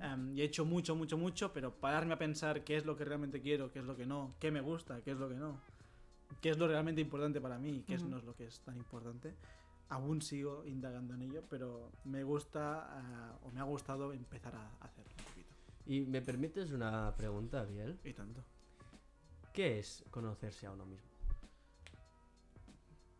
Em, 0.00 0.36
y 0.36 0.42
he 0.42 0.44
hecho 0.44 0.64
mucho, 0.64 0.94
mucho, 0.94 1.16
mucho, 1.16 1.52
pero 1.52 1.72
pararme 1.72 2.14
a 2.14 2.18
pensar 2.18 2.62
qué 2.62 2.76
es 2.76 2.84
lo 2.84 2.96
que 2.96 3.04
realmente 3.04 3.40
quiero, 3.40 3.72
qué 3.72 3.80
es 3.80 3.84
lo 3.84 3.96
que 3.96 4.06
no, 4.06 4.34
qué 4.38 4.50
me 4.50 4.60
gusta, 4.60 5.00
qué 5.00 5.12
es 5.12 5.16
lo 5.16 5.28
que 5.28 5.34
no, 5.36 5.58
qué 6.40 6.50
es 6.50 6.58
lo 6.58 6.68
realmente 6.68 7.00
importante 7.00 7.40
para 7.40 7.58
mí 7.58 7.70
y 7.78 7.82
qué 7.82 7.94
es- 7.94 8.02
Ujú. 8.02 8.10
no 8.10 8.18
es 8.18 8.24
lo 8.24 8.34
que 8.34 8.46
es 8.46 8.60
tan 8.60 8.76
importante. 8.76 9.34
Aún 9.90 10.20
sigo 10.20 10.64
indagando 10.66 11.14
en 11.14 11.22
ello, 11.22 11.42
pero 11.48 11.90
me 12.04 12.22
gusta 12.22 13.00
eh, 13.00 13.46
o 13.46 13.50
me 13.50 13.60
ha 13.60 13.64
gustado 13.64 14.12
empezar 14.12 14.54
a 14.54 14.70
hacerlo 14.80 15.10
un 15.18 15.24
poquito. 15.24 15.48
¿Y 15.86 16.00
me 16.02 16.20
permites 16.20 16.72
una 16.72 17.14
pregunta, 17.16 17.64
Biel? 17.64 17.98
Y 18.04 18.12
tanto. 18.12 18.44
¿Qué 19.54 19.78
es 19.78 20.04
conocerse 20.10 20.66
a 20.66 20.72
uno 20.72 20.84
mismo? 20.84 21.08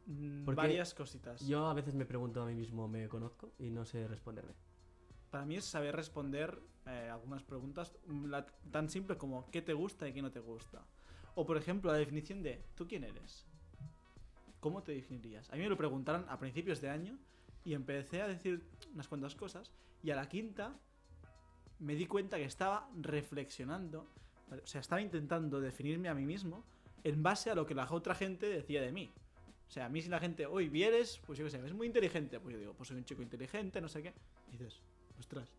Mm, 0.07 0.45
Porque 0.45 0.57
Varias 0.57 0.95
cositas. 0.95 1.47
Yo 1.47 1.67
a 1.67 1.75
veces 1.75 1.95
me 1.95 2.05
pregunto 2.07 2.43
a 2.43 2.47
mí 2.47 2.55
mismo, 2.55 2.89
¿me 2.89 3.09
conozco? 3.09 3.53
Y 3.59 3.71
no 3.71 3.85
sé 3.85 4.07
responderme. 4.09 4.53
Para 5.31 5.45
mí 5.45 5.57
es 5.57 5.65
saber 5.65 5.95
responder 5.97 6.59
eh, 6.87 7.09
algunas 7.13 7.43
preguntas 7.43 7.93
mm, 8.07 8.27
la- 8.27 8.47
tan 8.71 8.89
simple 8.89 9.17
como 9.19 9.51
qué 9.51 9.61
te 9.63 9.75
gusta 9.75 10.09
y 10.09 10.13
qué 10.15 10.23
no 10.23 10.31
te 10.31 10.41
gusta. 10.41 10.83
O 11.41 11.47
por 11.47 11.57
ejemplo, 11.57 11.93
la 11.93 11.99
definición 11.99 12.43
de 12.43 12.61
¿tú 12.75 12.89
quién 12.89 13.05
eres? 13.05 13.47
¿Cómo 14.59 14.83
te 14.83 14.91
definirías? 14.91 15.49
A 15.51 15.53
mí 15.55 15.63
me 15.63 15.69
lo 15.69 15.77
preguntaron 15.77 16.27
a 16.29 16.37
principios 16.37 16.81
de 16.81 16.91
año 16.91 17.17
y 17.65 17.75
empecé 17.75 18.23
a 18.23 18.27
decir 18.27 18.61
unas 18.93 19.07
cuantas 19.07 19.37
cosas 19.37 19.71
y 20.03 20.11
a 20.11 20.17
la 20.17 20.29
quinta 20.29 20.75
me 21.79 21.95
di 21.95 22.07
cuenta 22.07 22.39
que 22.39 22.45
estaba 22.45 22.91
reflexionando, 23.01 24.09
o 24.51 24.67
sea, 24.67 24.81
estaba 24.81 25.01
intentando 25.01 25.61
definirme 25.61 26.09
a 26.09 26.15
mí 26.15 26.27
mismo 26.27 26.65
en 27.05 27.23
base 27.23 27.53
a 27.53 27.55
lo 27.55 27.65
que 27.65 27.75
la 27.77 27.87
otra 27.89 28.17
gente 28.17 28.49
decía 28.49 28.83
de 28.83 28.91
mí. 28.91 29.13
O 29.69 29.71
sea, 29.71 29.87
a 29.87 29.89
mí 29.89 30.03
si 30.03 30.09
la 30.09 30.19
gente, 30.19 30.45
hoy 30.45 30.69
vienes, 30.69 31.21
pues 31.25 31.39
yo 31.39 31.45
qué 31.45 31.53
sé, 31.53 31.65
es 31.65 31.73
muy 31.73 31.87
inteligente, 31.87 32.41
pues 32.41 32.55
yo 32.55 32.59
digo, 32.59 32.75
pues 32.75 32.89
soy 32.89 32.97
un 32.97 33.05
chico 33.05 33.23
inteligente, 33.23 33.81
no 33.81 33.89
sé 33.89 34.03
qué. 34.03 34.13
Y 34.49 34.57
dices, 34.57 34.81
ostras. 35.21 35.53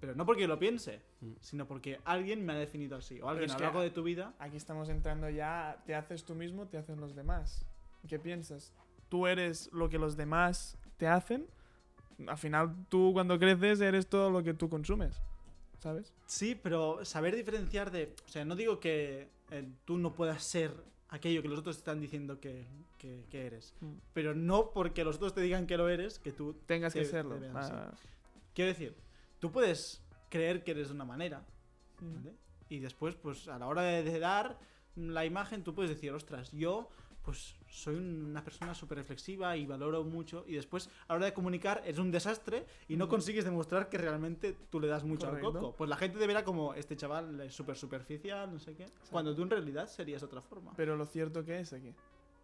Pero 0.00 0.14
no 0.14 0.26
porque 0.26 0.46
lo 0.46 0.58
piense, 0.58 1.00
Mm. 1.20 1.32
sino 1.40 1.66
porque 1.66 2.00
alguien 2.04 2.44
me 2.44 2.52
ha 2.52 2.56
definido 2.56 2.96
así. 2.96 3.20
O 3.20 3.28
alguien 3.28 3.50
a 3.50 3.54
lo 3.54 3.58
que- 3.58 3.64
largo 3.64 3.80
de 3.80 3.90
tu 3.90 4.02
vida. 4.02 4.34
Aquí 4.38 4.56
estamos 4.56 4.88
entrando 4.88 5.28
ya, 5.30 5.82
te 5.86 5.94
haces 5.94 6.24
tú 6.24 6.34
mismo, 6.34 6.66
te 6.68 6.76
hacen 6.76 7.00
los 7.00 7.14
demás. 7.14 7.64
¿Qué 8.06 8.18
piensas? 8.18 8.72
¿Tú 9.08 9.26
eres 9.26 9.70
lo 9.72 9.88
que 9.88 9.98
los 9.98 10.16
demás 10.16 10.76
te 10.98 11.06
hacen? 11.08 11.46
Al 12.26 12.38
final, 12.38 12.74
tú 12.88 13.10
cuando 13.12 13.38
creces 13.38 13.80
eres 13.80 14.06
todo 14.06 14.30
lo 14.30 14.42
que 14.42 14.54
tú 14.54 14.68
consumes, 14.68 15.20
¿sabes? 15.78 16.12
Sí, 16.26 16.54
pero 16.54 17.04
saber 17.04 17.34
diferenciar 17.36 17.90
de. 17.90 18.14
O 18.26 18.28
sea, 18.28 18.44
no 18.44 18.54
digo 18.56 18.80
que 18.80 19.28
eh, 19.50 19.68
tú 19.84 19.96
no 19.98 20.12
puedas 20.14 20.42
ser 20.42 20.72
aquello 21.08 21.40
que 21.40 21.48
los 21.48 21.60
otros 21.60 21.76
te 21.76 21.80
están 21.80 22.00
diciendo 22.00 22.40
que, 22.40 22.64
que- 22.98 23.24
que 23.30 23.46
eres. 23.46 23.74
Mm. 23.80 23.92
Pero 24.12 24.34
no 24.34 24.70
porque 24.72 25.04
los 25.04 25.16
otros 25.16 25.34
te 25.34 25.40
digan 25.40 25.66
que 25.66 25.76
lo 25.76 25.88
eres, 25.88 26.18
que 26.18 26.32
tú. 26.32 26.54
Tengas 26.66 26.92
que 26.92 27.00
Te- 27.00 27.06
serlo. 27.06 27.34
te 27.36 27.40
vean 27.42 27.56
Ah, 27.56 27.94
Quiero 28.54 28.70
decir, 28.70 28.96
tú 29.38 29.50
puedes 29.50 30.02
creer 30.28 30.64
que 30.64 30.72
eres 30.72 30.88
de 30.88 30.94
una 30.94 31.04
manera, 31.04 31.44
mm. 32.00 32.14
¿vale? 32.14 32.34
Y 32.68 32.80
después, 32.80 33.14
pues 33.14 33.48
a 33.48 33.58
la 33.58 33.66
hora 33.66 33.82
de, 33.82 34.02
de 34.02 34.18
dar 34.18 34.58
la 34.96 35.24
imagen, 35.24 35.62
tú 35.62 35.74
puedes 35.74 35.90
decir, 35.90 36.12
ostras, 36.12 36.50
yo 36.52 36.88
pues 37.26 37.56
soy 37.68 37.96
una 37.96 38.44
persona 38.44 38.72
súper 38.72 38.98
reflexiva 38.98 39.56
y 39.56 39.66
valoro 39.66 40.04
mucho. 40.04 40.44
Y 40.46 40.54
después, 40.54 40.88
a 41.08 41.12
la 41.12 41.14
hora 41.16 41.24
de 41.26 41.34
comunicar, 41.34 41.82
eres 41.84 41.98
un 41.98 42.12
desastre 42.12 42.64
y 42.86 42.96
no 42.96 43.06
Ujú. 43.06 43.14
consigues 43.14 43.44
demostrar 43.44 43.88
que 43.88 43.98
realmente 43.98 44.56
tú 44.70 44.78
le 44.78 44.86
das 44.86 45.02
mucho 45.02 45.26
Correcto. 45.26 45.48
al 45.48 45.54
coco. 45.54 45.76
Pues 45.76 45.90
la 45.90 45.96
gente 45.96 46.20
te 46.20 46.26
verá 46.28 46.44
como 46.44 46.72
este 46.74 46.96
chaval 46.96 47.40
es 47.40 47.52
súper 47.52 47.76
superficial, 47.76 48.52
no 48.52 48.60
sé 48.60 48.76
qué. 48.76 48.86
Cuando 49.10 49.34
tú 49.34 49.42
en 49.42 49.50
realidad 49.50 49.88
serías 49.88 50.22
otra 50.22 50.40
forma. 50.40 50.72
Pero 50.76 50.96
lo 50.96 51.04
cierto 51.04 51.44
que 51.44 51.58
es 51.58 51.72
aquí. 51.72 51.92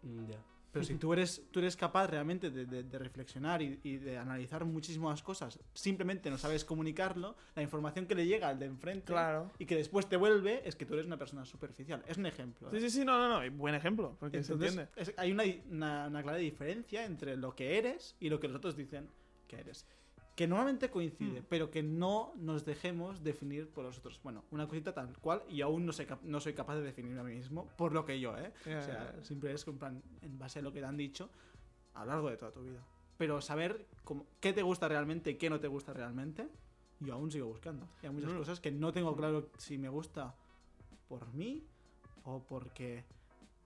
Mm, 0.03 0.27
ya. 0.27 0.39
Pero 0.73 0.85
si 0.87 0.95
tú 0.95 1.13
eres, 1.13 1.43
tú 1.51 1.59
eres 1.61 1.77
capaz 1.77 2.07
realmente 2.07 2.51
de, 2.51 2.65
de- 2.65 2.83
de 2.83 2.99
reflexionar 2.99 3.61
y, 3.61 3.79
y 3.83 3.99
de 3.99 4.17
analizar 4.17 4.65
muchísimas 4.65 5.23
cosas, 5.23 5.59
simplemente 5.75 6.31
no 6.31 6.39
sabes 6.39 6.65
comunicarlo, 6.65 7.37
la 7.55 7.63
información 7.63 8.07
que 8.07 8.15
le 8.15 8.27
llega 8.27 8.49
al 8.49 8.59
de 8.59 8.67
enfrente 8.67 9.07
Claro. 9.13 9.51
y 9.59 9.67
que 9.67 9.77
después 9.77 10.09
te 10.09 10.17
vuelve 10.17 10.67
es 10.67 10.75
que 10.75 10.87
tú 10.87 10.95
eres 10.95 11.05
una 11.07 11.19
persona 11.19 11.45
superficial. 11.45 12.03
Es 12.09 12.17
un 12.17 12.25
ejemplo. 12.27 12.71
Sí, 12.71 12.77
¿eh? 12.79 12.81
sí, 12.81 12.91
sí, 12.91 13.05
no, 13.05 13.19
no, 13.19 13.29
no. 13.29 13.45
y 13.45 13.51
Buen 13.51 13.75
ejemplo, 13.75 14.17
porque 14.19 14.43
se 14.43 14.55
entiende. 14.55 14.89
es- 14.97 15.13
hay 15.19 15.31
una, 15.33 15.45
una, 15.71 16.07
una 16.09 16.23
clara 16.23 16.39
diferencia 16.39 17.05
entre 17.05 17.37
lo 17.37 17.55
que 17.55 17.77
eres 17.77 18.17
y 18.19 18.31
lo 18.31 18.41
que 18.41 18.49
los 18.49 18.57
otros 18.57 18.75
dicen 18.77 19.09
que 19.47 19.57
eres. 19.61 19.87
Que 20.35 20.47
normalmente 20.49 20.91
coincide, 20.91 21.41
Hmm. 21.43 21.47
pero 21.49 21.71
que 21.71 21.83
no 21.83 22.33
nos 22.37 22.65
dejemos 22.65 23.23
definir 23.23 23.69
por 23.69 23.85
los 23.85 23.99
otros. 23.99 24.19
Bueno, 24.23 24.45
una 24.51 24.67
cosita 24.67 24.95
tal 24.95 25.17
cual, 25.19 25.43
y 25.49 25.61
aún 25.61 25.85
no, 25.85 25.93
sé 25.93 26.07
cap- 26.07 26.23
no 26.23 26.41
soy 26.41 26.55
capaz 26.55 26.77
de 26.77 26.83
definirme 26.83 27.21
a 27.21 27.25
mí 27.25 27.35
mismo 27.35 27.69
por 27.77 27.93
lo 27.93 28.05
que 28.07 28.19
yo, 28.19 28.37
¿eh? 28.39 28.51
O 28.61 28.65
sea, 28.65 29.13
ya. 29.17 29.23
siempre 29.25 29.53
es 29.53 29.67
en 29.69 29.79
plan, 29.79 30.03
en 30.23 30.39
base 30.39 30.61
a 30.61 30.63
lo 30.63 30.73
que 30.73 30.81
te 30.81 30.87
han 30.87 30.97
dicho 30.97 31.29
a 31.95 32.01
lo 32.01 32.13
largo 32.13 32.31
de 32.31 32.39
toda 32.39 32.51
tu 32.51 32.63
vida. 32.63 32.83
Pero 33.19 33.43
saber 33.43 33.87
cómo- 34.05 34.27
qué 34.41 34.55
te 34.55 34.63
gusta 34.63 34.89
realmente 34.89 35.33
y 35.33 35.35
qué 35.35 35.51
no 35.51 35.61
te 35.61 35.69
gusta 35.69 35.93
realmente, 35.93 36.49
yo 37.01 37.13
aún 37.13 37.31
sigo 37.31 37.49
buscando. 37.49 37.87
Y 38.03 38.07
hay 38.07 38.13
muchas 38.13 38.33
Mm. 38.33 38.39
cosas 38.39 38.59
que 38.61 38.71
no 38.71 38.91
tengo 38.93 39.15
claro 39.15 39.51
si 39.59 39.77
me 39.77 39.91
gusta 39.91 40.35
por 41.09 41.31
mí 41.35 41.63
o 42.25 42.43
porque 42.43 43.05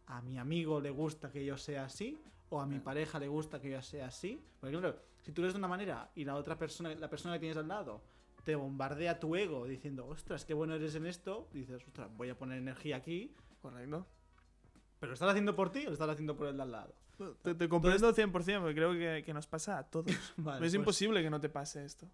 a 0.08 0.20
mi 0.20 0.36
amigo 0.38 0.80
le 0.80 0.90
gusta 0.90 1.30
que 1.30 1.44
yo 1.44 1.56
sea 1.56 1.84
así 1.84 2.18
o 2.50 2.60
a 2.60 2.66
mi 2.66 2.78
pareja 2.78 3.18
le 3.18 3.28
gusta 3.28 3.60
que 3.60 3.70
yo 3.70 3.82
sea 3.82 4.06
así. 4.06 4.42
Porque 4.60 4.78
claro, 4.78 4.98
si 5.22 5.32
tú 5.32 5.42
eres 5.42 5.54
de 5.54 5.58
una 5.58 5.68
manera 5.68 6.10
y 6.14 6.24
la 6.24 6.36
otra 6.36 6.56
persona, 6.58 6.94
la 6.94 7.08
persona 7.10 7.34
que 7.34 7.40
tienes 7.40 7.56
al 7.56 7.68
lado, 7.68 8.02
te 8.44 8.54
bombardea 8.54 9.18
tu 9.18 9.34
ego 9.36 9.66
diciendo, 9.66 10.06
ostras, 10.06 10.44
qué 10.44 10.54
bueno 10.54 10.74
eres 10.74 10.94
en 10.94 11.06
esto, 11.06 11.48
dices, 11.52 11.82
ostras, 11.86 12.08
voy 12.16 12.28
a 12.30 12.38
poner 12.38 12.58
energía 12.58 12.96
aquí, 12.96 13.34
Correcto. 13.60 14.06
pero 15.00 15.10
¿lo 15.10 15.14
estás 15.14 15.30
haciendo 15.30 15.56
por 15.56 15.70
ti 15.70 15.80
o 15.82 15.86
lo 15.86 15.92
estás 15.94 16.08
haciendo 16.10 16.36
por 16.36 16.46
el 16.46 16.56
de 16.56 16.62
al 16.62 16.70
lado? 16.70 16.94
Te, 17.42 17.54
te 17.54 17.68
comprendo 17.68 18.12
100%, 18.14 18.30
porque 18.60 18.74
creo 18.74 18.92
que, 18.92 19.22
que 19.24 19.32
nos 19.34 19.46
pasa 19.46 19.78
a 19.78 19.84
todos. 19.90 20.06
Vale, 20.36 20.58
es 20.58 20.72
pues- 20.72 20.74
imposible 20.74 21.22
que 21.22 21.30
no 21.30 21.40
te 21.40 21.48
pase 21.48 21.84
esto. 21.84 22.06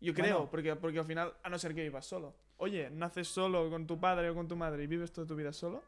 Yo 0.00 0.12
Bueno. 0.14 0.24
creo, 0.24 0.50
porque, 0.50 0.76
porque 0.76 0.98
al 0.98 1.04
final, 1.04 1.34
a 1.42 1.48
no 1.48 1.58
ser 1.58 1.74
que 1.74 1.82
vivas 1.82 2.06
solo. 2.06 2.34
Oye, 2.56 2.90
naces 2.90 3.28
solo 3.28 3.68
con 3.70 3.86
tu 3.86 3.98
padre 4.00 4.30
o 4.30 4.34
con 4.34 4.48
tu 4.48 4.56
madre 4.56 4.84
y 4.84 4.86
vives 4.86 5.12
toda 5.12 5.26
tu 5.26 5.36
vida 5.36 5.52
solo, 5.52 5.82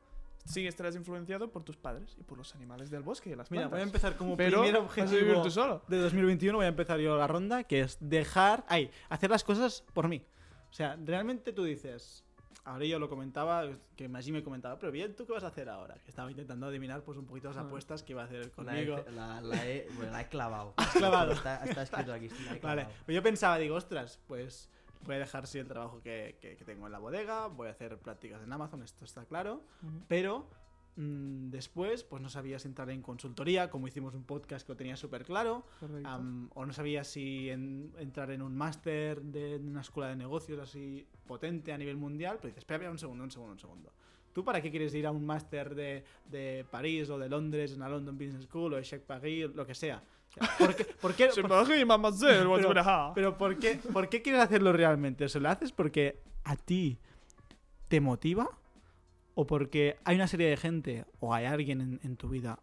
sí 0.45 0.67
estarás 0.67 0.97
influenciado 0.97 1.51
por 1.51 1.63
tus 1.65 1.77
padres 1.77 2.17
y 2.19 2.23
por 2.25 2.39
los 2.39 2.55
animales 2.55 2.91
del 2.91 3.03
bosque 3.03 3.31
y 3.31 3.37
las 3.37 3.51
Mira, 3.51 3.63
plantas. 3.63 3.71
voy 3.73 3.81
a 3.81 3.85
empezar 3.85 4.17
como 4.17 4.37
Pero 4.37 4.63
primer 4.63 4.81
vas 4.83 4.99
a 4.99 5.03
vivir 5.05 5.15
objetivo 5.21 5.43
tú 5.43 5.51
solo. 5.51 5.83
de 5.89 5.99
2021, 5.99 6.57
voy 6.59 6.65
a 6.67 6.69
empezar 6.69 6.99
yo 7.01 7.17
la 7.17 7.27
ronda, 7.27 7.65
que 7.65 7.81
es 7.81 7.97
dejar, 8.01 8.65
ay, 8.69 8.91
hacer 9.09 9.31
las 9.31 9.45
cosas 9.45 9.85
por 9.93 10.09
mí. 10.09 10.25
O 10.71 10.75
sea, 10.75 10.97
realmente 11.05 11.53
tú 11.53 11.65
dices, 11.65 12.25
ahora 12.65 12.85
yo 12.87 12.99
lo 12.99 13.09
comentaba, 13.09 13.65
que 13.97 14.09
Maggi 14.09 14.33
me 14.33 14.43
comentaba, 14.43 14.79
pero 14.79 14.91
bien, 14.91 15.15
¿tú 15.15 15.27
qué 15.27 15.33
vas 15.33 15.45
a 15.45 15.49
hacer 15.49 15.69
ahora? 15.69 15.95
Que 16.03 16.11
estaba 16.11 16.31
intentando 16.31 16.67
adivinar 16.67 17.03
pues 17.03 17.19
un 17.19 17.27
poquito 17.27 17.49
las 17.49 17.59
Ah. 17.59 17.63
apuestas 17.63 18.03
que 18.03 18.13
iba 18.13 18.23
a 18.23 18.25
hacer 18.25 18.39
La 18.65 18.81
he, 18.81 18.87
conmigo. 18.87 19.05
la, 19.15 19.41
la 19.43 19.67
he- 19.67 19.87
bueno, 19.97 20.13
la 20.13 20.23
he 20.23 20.29
clavado. 20.29 20.75
clavado. 20.95 21.33
Está, 21.33 21.65
está 21.65 21.83
escrito 21.83 22.13
aquí. 22.13 22.29
La 22.29 22.57
he 22.57 22.59
Vale, 22.61 22.87
pues 23.05 23.15
yo 23.15 23.23
pensaba, 23.23 23.59
digo, 23.59 23.77
ostras, 23.77 24.19
pues 24.27 24.71
voy 25.05 25.17
a 25.17 25.19
dejar 25.19 25.47
sí 25.47 25.59
el 25.59 25.67
trabajo 25.69 26.01
que, 26.03 26.37
que- 26.41 26.57
que 26.57 26.65
tengo 26.65 26.87
en 26.87 26.93
la 26.93 26.99
bodega, 26.99 27.47
voy 27.49 27.69
a 27.69 27.71
hacer 27.73 27.99
prácticas 27.99 28.43
en 28.43 28.53
Amazon, 28.53 28.83
esto 28.83 29.05
está 29.05 29.25
claro, 29.25 29.63
Ujú. 29.83 30.03
pero 30.09 30.49
Mm, 30.95 31.49
después, 31.49 32.05
pues 32.05 32.21
no 32.21 32.29
sabías 32.29 32.67
entrar 32.67 32.91
en 32.91 33.01
consultoría, 33.01 33.71
como 33.71 33.89
hicimos 33.89 34.15
un 34.15 34.25
podcast 34.25 34.67
que 34.67 34.73
lo 34.75 34.77
tenía 34.77 34.95
súper 34.95 35.25
claro. 35.25 35.65
Am, 36.05 36.51
o 36.55 36.67
no 36.67 36.73
sabías 36.75 37.09
si 37.09 37.49
en- 37.49 37.95
entrar 37.97 38.31
en 38.31 38.43
un 38.43 38.55
máster 38.55 39.23
de 39.23 39.57
una 39.57 39.81
escuela 39.81 40.11
de 40.11 40.17
negocios 40.17 40.59
así 40.61 41.07
potente 41.27 41.73
a 41.73 41.79
nivel 41.79 41.97
mundial, 41.97 42.37
pero 42.37 42.49
dices, 42.49 42.59
espera, 42.59 42.77
espera, 42.77 42.91
un 42.91 42.99
segundo, 42.99 43.25
un 43.25 43.31
segundo, 43.31 43.53
un 43.55 43.59
segundo. 43.59 43.91
¿Tú 44.35 44.45
para 44.45 44.61
qué 44.61 44.71
quieres 44.71 44.93
ir 44.95 45.07
a 45.07 45.13
un 45.13 45.25
máster 45.25 45.75
de, 45.75 46.05
de 46.27 46.67
París 46.71 47.09
o 47.09 47.19
de 47.19 47.31
Londres, 47.31 47.73
en 47.73 47.79
la 47.81 47.89
London 47.89 48.19
Business 48.19 48.45
School 48.45 48.75
o 48.75 48.77
de 48.77 48.83
Cheikh 48.83 49.05
Paris, 49.05 49.49
lo 49.55 49.65
que 49.67 49.75
sea? 49.75 50.03
¿Por 50.59 50.75
qué, 50.77 50.85
por 50.85 51.15
qué- 51.15 51.31
Se 51.33 51.43
por- 51.43 51.51
Pero- 52.57 52.69
pero 53.15 53.37
¿por 53.39 53.59
qué, 53.59 53.77
¿por 53.93 54.09
qué 54.09 54.23
quieres 54.23 54.41
hacerlo 54.41 54.73
realmente? 54.73 55.29
¿Se 55.29 55.41
lo 55.41 55.49
haces 55.49 55.73
porque 55.73 56.21
a 56.45 56.57
ti 56.57 56.99
te 57.89 58.01
motiva? 58.01 58.49
¿O 59.35 59.47
porque 59.47 59.99
hay 60.05 60.17
una 60.17 60.27
serie 60.27 60.49
de 60.49 60.57
gente 60.57 61.05
o 61.21 61.33
hay 61.35 61.47
alguien 61.47 61.81
en, 61.81 62.01
en 62.03 62.17
tu 62.17 62.29
vida 62.29 62.59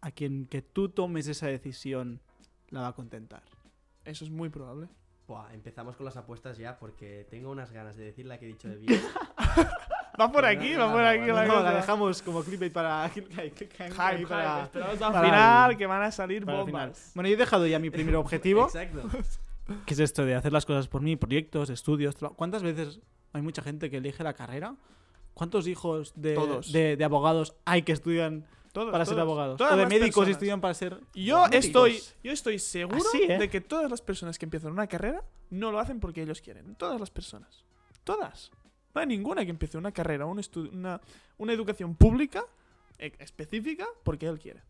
a 0.00 0.10
quien 0.10 0.46
que 0.46 0.62
tú 0.62 0.88
tomes 0.88 1.26
esa 1.28 1.46
decisión 1.46 2.20
la 2.68 2.80
va 2.82 2.88
a 2.88 2.94
contentar? 2.94 3.42
Eso 4.04 4.24
es 4.24 4.30
muy 4.30 4.48
probable. 4.48 4.88
Buah, 5.26 5.52
empezamos 5.52 5.96
con 5.96 6.04
las 6.04 6.16
apuestas 6.16 6.56
ya 6.58 6.78
porque 6.78 7.26
tengo 7.30 7.50
unas 7.50 7.72
ganas 7.72 7.96
de 7.96 8.04
decir 8.04 8.26
la 8.26 8.38
que 8.38 8.44
he 8.46 8.48
dicho 8.48 8.68
de 8.68 8.76
bien. 8.78 9.00
Va 10.20 10.32
por 10.32 10.44
aquí, 10.44 10.74
va 10.74 10.90
por 10.92 11.02
aquí 11.04 11.20
no, 11.26 11.34
la 11.34 11.44
No, 11.46 11.62
la 11.62 11.72
dejamos 11.74 12.22
como 12.22 12.42
clickbait 12.42 12.72
para... 12.72 13.08
Hype, 13.14 14.26
para- 14.26 14.64
al 14.64 15.24
final 15.24 15.76
que 15.76 15.86
van 15.86 16.02
a 16.02 16.10
salir 16.10 16.44
bombas. 16.44 17.12
Bueno, 17.14 17.28
yo 17.28 17.34
he 17.34 17.38
dejado 17.38 17.66
ya 17.66 17.78
mi 17.78 17.90
primer 17.90 18.16
objetivo, 18.16 18.64
Exacto. 18.74 19.08
que 19.84 19.94
es 19.94 20.00
esto 20.00 20.24
de 20.24 20.34
hacer 20.34 20.52
las 20.52 20.64
cosas 20.66 20.88
por 20.88 21.02
mí, 21.02 21.16
proyectos, 21.16 21.70
estudios. 21.70 22.14
¿Cuántas 22.36 22.62
veces 22.62 23.00
hay 23.32 23.42
mucha 23.42 23.62
gente 23.62 23.90
que 23.90 23.98
elige 23.98 24.22
la 24.24 24.32
carrera? 24.34 24.74
¿Cuántos 25.34 25.66
hijos 25.66 26.12
de, 26.16 26.34
Todos. 26.34 26.72
de, 26.72 26.96
de 26.96 27.04
abogados 27.04 27.54
hay 27.66 27.82
que 27.82 27.92
estudian 27.92 28.46
Todos, 28.72 28.90
para 28.90 29.04
ser 29.04 29.16
todos. 29.16 29.22
abogados? 29.26 29.58
Todas 29.58 29.74
o 29.74 29.76
de 29.76 29.84
médicos 29.86 30.06
y 30.08 30.10
personas. 30.10 30.30
estudian 30.30 30.60
para 30.62 30.72
ser. 30.74 31.00
Yo 31.14 31.42
médicos. 31.42 31.64
estoy, 31.66 32.02
yo 32.24 32.32
estoy 32.32 32.58
seguro 32.58 32.96
Así, 32.98 33.22
¿eh? 33.24 33.36
de 33.38 33.50
que 33.50 33.60
todas 33.60 33.90
las 33.90 34.00
personas 34.00 34.38
que 34.38 34.46
empiezan 34.46 34.72
una 34.72 34.86
carrera 34.86 35.22
no 35.50 35.70
lo 35.72 35.78
hacen 35.78 36.00
porque 36.00 36.22
ellos 36.22 36.40
quieren. 36.40 36.74
Todas 36.76 36.98
las 36.98 37.10
personas. 37.10 37.64
Todas. 38.04 38.50
No 38.96 39.00
hay 39.02 39.06
ninguna 39.06 39.44
que 39.44 39.50
empiece 39.50 39.76
una 39.76 39.92
carrera, 39.92 40.24
un 40.24 40.40
una, 40.72 41.02
una 41.36 41.52
educación 41.52 41.94
pública 41.94 42.46
e- 42.98 43.12
específica 43.18 43.86
porque 44.02 44.26
él 44.26 44.38
quiere. 44.38 44.62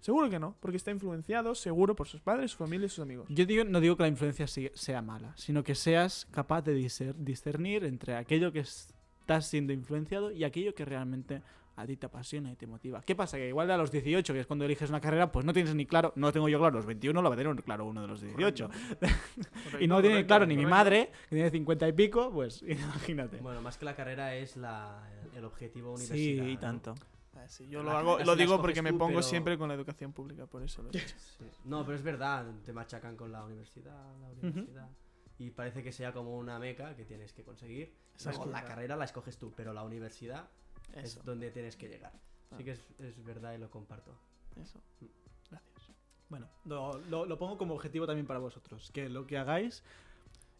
Seguro 0.00 0.28
que 0.28 0.40
no, 0.40 0.56
porque 0.58 0.76
está 0.76 0.90
influenciado, 0.90 1.54
seguro, 1.54 1.94
por 1.94 2.08
sus 2.08 2.20
padres, 2.20 2.50
su 2.50 2.56
familia 2.56 2.86
y 2.86 2.88
sus 2.88 2.98
amigos. 2.98 3.28
Yo 3.28 3.46
digo, 3.46 3.62
no 3.62 3.78
digo 3.78 3.96
que 3.96 4.02
la 4.02 4.08
influencia 4.08 4.48
sea 4.48 5.02
mala, 5.02 5.32
sino 5.36 5.62
que 5.62 5.76
seas 5.76 6.26
capaz 6.32 6.62
de 6.62 6.74
discernir 6.74 7.84
entre 7.84 8.16
aquello 8.16 8.50
que 8.50 8.58
estás 8.58 9.46
siendo 9.46 9.72
influenciado 9.72 10.32
y 10.32 10.42
aquello 10.42 10.74
que 10.74 10.84
realmente 10.84 11.40
a 11.80 11.86
ti 11.86 11.96
te 11.96 12.06
apasiona 12.06 12.52
y 12.52 12.56
te 12.56 12.66
motiva. 12.66 13.02
¿Qué 13.02 13.14
pasa? 13.14 13.36
Que 13.36 13.48
igual 13.48 13.70
a 13.70 13.76
los 13.76 13.90
18, 13.90 14.32
que 14.32 14.40
es 14.40 14.46
cuando 14.46 14.64
eliges 14.64 14.88
una 14.90 15.00
carrera, 15.00 15.32
pues 15.32 15.44
no 15.44 15.52
tienes 15.52 15.74
ni 15.74 15.86
claro, 15.86 16.12
no 16.16 16.28
lo 16.28 16.32
tengo 16.32 16.48
yo 16.48 16.58
claro, 16.58 16.74
a 16.74 16.76
los 16.76 16.86
21 16.86 17.22
lo 17.22 17.28
va 17.28 17.34
a 17.34 17.38
tener 17.38 17.62
claro 17.62 17.86
uno 17.86 18.02
de 18.02 18.08
los 18.08 18.20
18. 18.20 18.70
y 19.80 19.86
no 19.86 19.96
lo 19.96 20.02
tiene 20.02 20.26
claro 20.26 20.46
ni 20.46 20.56
mi 20.56 20.66
madre, 20.66 21.10
que 21.28 21.36
tiene 21.36 21.50
50 21.50 21.88
y 21.88 21.92
pico, 21.92 22.30
pues 22.30 22.62
imagínate. 22.66 23.38
Bueno, 23.38 23.60
más 23.62 23.78
que 23.78 23.84
la 23.84 23.94
carrera 23.96 24.34
es 24.34 24.56
la, 24.56 25.08
el 25.34 25.44
objetivo 25.44 25.94
universidad. 25.94 26.44
Sí, 26.44 26.50
y 26.50 26.54
¿no? 26.54 26.60
tanto. 26.60 26.94
Ah, 27.34 27.48
sí, 27.48 27.68
yo 27.68 27.82
lo 27.82 27.92
hago, 27.92 28.18
lo 28.18 28.36
digo 28.36 28.60
porque 28.60 28.82
me 28.82 28.90
tú, 28.90 28.98
pongo 28.98 29.10
pero- 29.12 29.22
siempre 29.22 29.56
con 29.56 29.68
la 29.68 29.74
educación 29.74 30.12
pública, 30.12 30.46
por 30.46 30.62
eso 30.62 30.82
lo 30.82 30.90
he 30.90 30.92
dicho. 30.92 31.14
Sí. 31.38 31.44
No, 31.64 31.84
pero 31.84 31.96
es 31.96 32.02
verdad, 32.02 32.44
te 32.64 32.72
machacan 32.72 33.16
con 33.16 33.32
la 33.32 33.44
universidad, 33.44 33.96
la 34.20 34.28
universidad. 34.28 34.88
Y 35.38 35.50
parece 35.50 35.82
que 35.82 35.90
sea 35.90 36.12
como 36.12 36.36
una 36.36 36.58
meca 36.58 36.94
que 36.94 37.06
tienes 37.06 37.32
que 37.32 37.42
conseguir. 37.42 37.94
Luego, 38.26 38.44
la 38.46 38.62
carrera 38.62 38.94
la 38.96 39.06
escoges 39.06 39.38
tú, 39.38 39.54
pero 39.56 39.72
la 39.72 39.82
universidad 39.82 40.50
Eso, 40.94 41.20
es 41.20 41.24
donde 41.24 41.50
tienes 41.50 41.76
que 41.76 41.88
llegar. 41.88 42.12
Ah. 42.50 42.56
Sí 42.58 42.64
que 42.64 42.72
es, 42.72 42.80
es 42.98 43.24
verdad 43.24 43.54
y 43.54 43.58
lo 43.58 43.70
comparto. 43.70 44.18
eso. 44.60 44.80
Gracias. 45.50 45.90
Bueno, 46.28 46.48
lo, 46.64 46.98
lo- 47.08 47.26
lo 47.26 47.38
pongo 47.38 47.58
como 47.58 47.74
objetivo 47.74 48.06
también 48.06 48.26
para 48.26 48.38
vosotros, 48.38 48.90
que 48.92 49.08
lo 49.08 49.26
que 49.26 49.36
hagáis, 49.38 49.82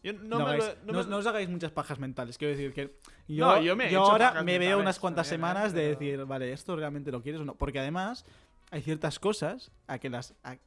Yo 0.03 0.13
no 0.13 0.39
lo 0.39 0.45
me 0.45 0.51
hagáis- 0.51 0.65
lo- 0.85 0.85
no 0.85 0.93
no, 0.99 1.03
me- 1.05 1.09
no 1.09 1.17
os 1.17 1.25
hagáis 1.27 1.47
muchas 1.49 1.71
pajas 1.71 1.97
mentales. 1.99 2.37
Quiero 2.37 2.55
decir 2.57 2.73
que 2.73 2.97
yo, 3.27 3.45
No, 3.45 3.61
yo 3.61 3.75
me 3.75 3.85
he 3.85 3.87
hecho 3.87 3.99
ahora 4.01 4.29
pajas 4.31 4.43
me 4.45 4.59
veo 4.59 4.79
unas 4.79 4.99
cuantas 4.99 5.27
semanas 5.27 5.71
de 5.73 5.81
Pero- 5.81 5.99
decir, 5.99 6.25
vale, 6.25 6.51
¿esto 6.51 6.75
realmente 6.75 7.11
lo 7.11 7.21
quieres 7.21 7.39
o 7.41 7.45
no? 7.45 7.55
Porque 7.55 7.79
además 7.79 8.25
hay 8.71 8.81
ciertas 8.81 9.19
cosas 9.19 9.71
a 9.87 9.97
que 9.99 10.09
las... 10.09 10.33
a- 10.43 10.57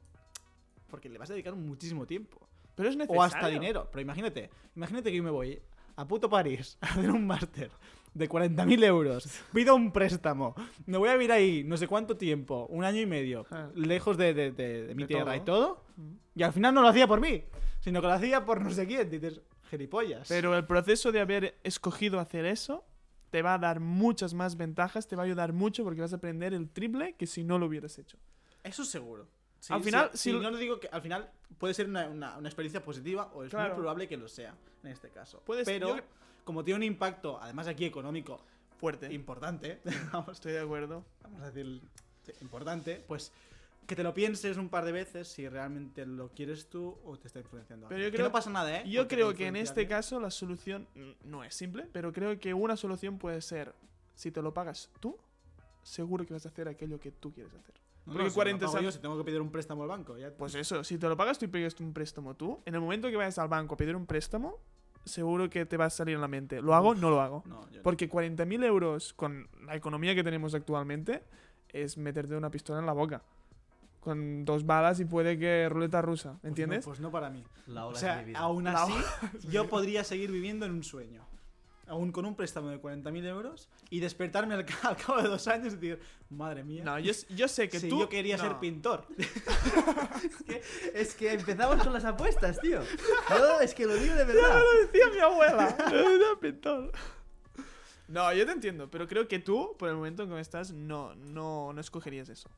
porque 0.89 1.09
le 1.09 1.17
vas 1.19 1.29
a 1.29 1.33
dedicar 1.33 1.53
muchísimo 1.55 2.05
tiempo. 2.07 2.47
Pero 2.75 2.89
es 2.89 2.95
necesario. 2.95 3.19
O 3.19 3.23
hasta 3.23 3.47
dinero. 3.47 3.87
Pero 3.91 4.01
imagínate, 4.01 4.49
imagínate 4.75 5.11
que 5.11 5.17
yo 5.17 5.23
me 5.23 5.29
voy 5.31 5.61
a 5.97 6.07
puto 6.07 6.29
París 6.29 6.77
a 6.81 6.87
hacer 6.87 7.11
un 7.11 7.25
máster 7.27 7.69
de 8.15 8.27
40.000 8.29 8.83
euros, 8.85 9.29
pido 9.53 9.75
un 9.75 9.91
préstamo, 9.91 10.55
me 10.87 10.97
voy 10.97 11.09
a 11.09 11.13
vivir 11.13 11.31
ahí 11.31 11.63
no 11.63 11.75
sé 11.77 11.87
cuánto 11.87 12.17
tiempo, 12.17 12.65
un 12.69 12.83
año 12.83 13.01
y 13.01 13.05
medio, 13.05 13.45
Ah. 13.51 13.69
lejos 13.75 14.17
de, 14.17 14.33
de- 14.33 14.51
de- 14.51 14.87
de 14.87 14.95
mi 14.95 15.03
De 15.03 15.07
tierra 15.07 15.35
y 15.35 15.41
todo. 15.41 15.75
todo, 15.75 15.83
Mm. 15.97 16.13
y 16.35 16.43
al 16.43 16.53
final 16.53 16.73
no 16.73 16.81
lo 16.81 16.87
hacía 16.87 17.07
por 17.07 17.19
mí, 17.21 17.43
sino 17.81 18.01
que 18.01 18.07
lo 18.07 18.13
hacía 18.13 18.43
por 18.45 18.61
no 18.61 18.71
sé 18.71 18.87
quién. 18.87 19.09
Dices, 19.09 19.41
gilipollas. 19.69 20.27
Pero 20.29 20.55
el 20.57 20.65
proceso 20.65 21.11
de 21.11 21.19
haber 21.19 21.57
escogido 21.63 22.19
hacer 22.19 22.45
eso 22.45 22.85
te 23.31 23.41
va 23.41 23.55
a 23.55 23.57
dar 23.59 23.81
muchas 23.81 24.33
más 24.33 24.55
ventajas, 24.55 25.07
te 25.07 25.15
va 25.17 25.23
a 25.23 25.25
ayudar 25.25 25.51
mucho 25.51 25.83
porque 25.83 25.99
vas 26.01 26.13
a 26.13 26.15
aprender 26.15 26.53
el 26.53 26.69
triple 26.69 27.15
que 27.17 27.27
si 27.27 27.43
no 27.43 27.59
lo 27.59 27.65
hubieras 27.65 27.97
hecho. 27.99 28.17
Eso 28.63 28.85
seguro. 28.85 29.27
Sí, 29.59 29.73
Al 29.73 29.79
sí, 29.79 29.85
final, 29.85 30.09
sí, 30.13 30.17
si 30.17 30.31
lo- 30.31 30.41
no 30.41 30.51
lo 30.51 30.57
digo 30.57 30.79
que 30.79 30.87
al 30.89 31.01
final 31.01 31.29
puede 31.57 31.73
ser 31.73 31.87
una, 31.89 32.07
una- 32.07 32.37
una 32.37 32.47
experiencia 32.47 32.81
positiva 32.83 33.29
o 33.33 33.43
es 33.43 33.49
Claro. 33.49 33.73
muy 33.73 33.81
probable 33.81 34.07
que 34.07 34.15
lo 34.15 34.27
sea 34.29 34.55
en 34.83 34.91
este 34.91 35.09
caso. 35.09 35.41
Puedes- 35.45 35.65
Pero 35.65 35.97
yo- 35.97 36.03
como 36.45 36.63
tiene 36.63 36.77
un 36.77 36.83
impacto, 36.83 37.37
además 37.41 37.67
aquí 37.67 37.83
económico, 37.85 38.39
Fuerte. 38.79 39.11
importante, 39.13 39.81
Estoy 40.31 40.53
de 40.53 40.61
acuerdo. 40.61 41.03
vamos 41.23 41.41
a 41.41 41.51
decir 41.51 41.81
sí, 42.23 42.31
importante, 42.41 43.03
pues 43.07 43.33
que 43.87 43.95
te 43.95 44.01
lo 44.03 44.13
pienses 44.15 44.57
un 44.57 44.69
par 44.69 44.83
de 44.85 44.91
veces 44.91 45.27
si 45.27 45.47
realmente 45.47 46.05
lo 46.07 46.29
quieres 46.29 46.67
tú 46.69 46.97
o 47.05 47.17
te 47.17 47.27
está 47.27 47.39
influenciando. 47.39 47.87
Pero 47.87 48.01
yo 48.03 48.07
Que 48.09 48.17
creo- 48.17 48.27
no 48.27 48.31
pasa 48.31 48.49
nada, 48.49 48.79
¿eh? 48.79 48.89
Yo 48.89 49.07
creo 49.07 49.33
que 49.35 49.45
en 49.47 49.55
este 49.57 49.87
caso 49.87 50.19
la 50.19 50.31
solución 50.31 50.87
no 51.23 51.43
es 51.43 51.53
simple, 51.53 51.87
pero 51.91 52.11
creo 52.11 52.39
que 52.39 52.53
una 52.53 52.77
solución 52.77 53.17
puede 53.19 53.41
ser, 53.41 53.73
si 54.15 54.31
te 54.31 54.41
lo 54.41 54.53
pagas 54.55 54.89
tú, 54.99 55.17
seguro 55.83 56.25
que 56.25 56.33
vas 56.33 56.45
a 56.45 56.49
hacer 56.49 56.67
aquello 56.67 56.99
que 56.99 57.11
tú 57.11 57.31
quieres 57.31 57.53
hacer. 57.53 57.75
No, 58.07 58.13
porque 58.13 58.23
no, 58.23 58.29
si 58.29 58.29
lo 58.29 58.35
40 58.35 58.59
pago 58.65 58.73
sal- 58.73 58.83
yo, 58.83 58.91
si 58.91 58.99
tengo 58.99 59.17
que 59.17 59.23
pedir 59.23 59.41
un 59.41 59.51
préstamo 59.51 59.83
al 59.83 59.89
banco, 59.89 60.17
ya 60.17 60.31
Pues 60.35 60.55
eso, 60.55 60.83
si 60.83 60.97
te 60.97 61.07
lo 61.07 61.15
pagas 61.15 61.37
tú 61.39 61.45
y 61.45 61.47
pegas 61.47 61.79
un 61.79 61.93
préstamo 61.93 62.35
tú, 62.35 62.61
en 62.65 62.73
el 62.75 62.81
momento 62.81 63.09
que 63.09 63.17
vayas 63.17 63.37
al 63.39 63.47
banco 63.49 63.75
a 63.75 63.77
pedir 63.77 63.95
un 63.95 64.05
préstamo, 64.07 64.59
seguro 65.05 65.49
que 65.49 65.65
te 65.65 65.77
va 65.77 65.85
a 65.85 65.89
salir 65.89 66.15
en 66.15 66.21
la 66.21 66.27
mente, 66.27 66.61
¿lo 66.61 66.73
hago? 66.75 66.95
No 66.95 67.09
lo 67.09 67.21
hago. 67.21 67.43
No, 67.45 67.61
no. 67.71 67.81
Porque 67.83 68.09
40.000 68.09 68.63
euros 68.65 69.13
con 69.13 69.47
la 69.65 69.75
economía 69.75 70.15
que 70.15 70.23
tenemos 70.23 70.53
actualmente 70.55 71.23
es 71.69 71.97
meterte 71.97 72.35
una 72.35 72.49
pistola 72.49 72.79
en 72.79 72.85
la 72.85 72.93
boca. 72.93 73.21
Con 73.99 74.45
dos 74.45 74.65
balas 74.65 74.99
y 74.99 75.05
puede 75.05 75.37
que 75.39 75.67
ruleta 75.69 76.01
rusa, 76.01 76.31
Pues 76.33 76.43
no, 76.43 76.49
¿entiendes? 76.49 76.85
Pues 76.85 76.99
no, 76.99 77.11
para 77.11 77.29
mí. 77.29 77.43
La 77.67 77.85
O 77.85 77.89
ola 77.89 77.99
sea, 77.99 78.17
mi 78.17 78.25
vida. 78.25 78.39
aún 78.39 78.63
La 78.65 78.83
así, 78.83 78.93
yo 79.49 79.67
podría 79.67 80.03
seguir 80.03 80.31
viviendo 80.31 80.65
en 80.65 80.73
un 80.73 80.83
sueño. 80.83 81.23
Aún 81.87 82.11
con 82.11 82.25
un 82.25 82.35
préstamo 82.35 82.69
de 82.69 82.81
40.000 82.81 83.25
euros 83.27 83.69
y 83.91 83.99
despertarme 83.99 84.55
al, 84.55 84.65
ca- 84.65 84.75
al 84.89 84.97
cabo 84.97 85.21
de 85.21 85.27
dos 85.29 85.47
años 85.47 85.73
y 85.73 85.75
decir, 85.77 85.99
madre 86.29 86.63
mía, 86.63 86.83
No, 86.83 86.97
yo, 86.99 87.13
yo 87.29 87.47
sé 87.47 87.69
que 87.69 87.79
si 87.79 87.89
tú... 87.89 87.99
yo 87.99 88.09
quería 88.09 88.37
ser 88.39 88.51
no. 88.53 88.59
pintor. 88.59 89.05
Es 90.93 91.13
que 91.15 91.33
empezamos 91.33 91.83
con 91.83 91.93
las 91.93 92.05
apuestas, 92.05 92.59
tío. 92.59 92.79
No, 93.29 93.59
es 93.59 93.73
que 93.73 93.85
lo 93.85 93.95
digo 93.95 94.15
de 94.15 94.25
verdad. 94.25 94.61
decía 94.91 95.09
mi 95.13 95.19
abuela. 95.19 95.75
Era 95.91 96.39
pintor. 96.39 96.91
No, 98.07 98.31
yo 98.33 98.45
te 98.45 98.51
entiendo, 98.51 98.89
pero 98.89 99.07
creo 99.07 99.27
que 99.27 99.39
tú, 99.39 99.75
por 99.77 99.89
el 99.89 99.95
momento 99.95 100.23
en 100.23 100.29
que 100.29 100.39
estás, 100.39 100.71
no, 100.71 101.15
no, 101.15 101.73
no 101.73 101.81
escogerías 101.81 102.29
eso. 102.29 102.49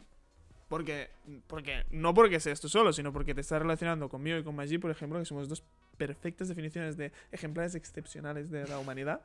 Porque, 0.67 1.09
porque, 1.47 1.85
no 1.91 2.13
porque 2.13 2.39
seas 2.41 2.59
tú 2.59 2.67
solo, 2.67 2.91
sino 2.91 3.13
porque 3.13 3.33
te 3.33 3.39
estás 3.41 3.61
relacionando 3.61 4.09
conmigo 4.09 4.37
y 4.37 4.43
con 4.43 4.55
Maggi, 4.55 4.77
por 4.77 4.91
ejemplo, 4.91 5.17
que 5.19 5.25
somos 5.25 5.47
dos 5.47 5.63
perfectas 5.97 6.47
definiciones 6.47 6.97
de 6.97 7.11
ejemplares 7.31 7.75
excepcionales 7.75 8.49
de 8.51 8.67
la 8.67 8.79
humanidad. 8.79 9.21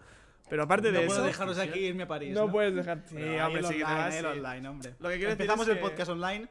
Pero 0.48 0.64
aparte 0.64 0.90
no 0.92 1.00
de 1.00 1.06
puedo 1.06 1.18
eso, 1.20 1.26
dejaros 1.26 1.58
aquí 1.58 1.78
e 1.78 1.82
irme 1.88 2.02
a 2.02 2.08
París. 2.08 2.34
no, 2.34 2.50
puedes 2.50 2.74
dejar. 2.74 3.02
Sí, 3.06 3.14
Pero 3.14 3.30
ahí 3.32 3.40
hombre, 3.40 3.62
sí 3.62 3.82
online, 3.82 4.26
online, 4.26 4.68
hombre. 4.68 4.94
Lo 4.98 5.08
que 5.08 5.16
quiero 5.16 5.30
decir 5.30 5.42
Empezamos 5.42 5.66
es 5.66 5.70
el 5.70 5.76
que- 5.76 5.82
podcast 5.88 6.10
online. 6.10 6.48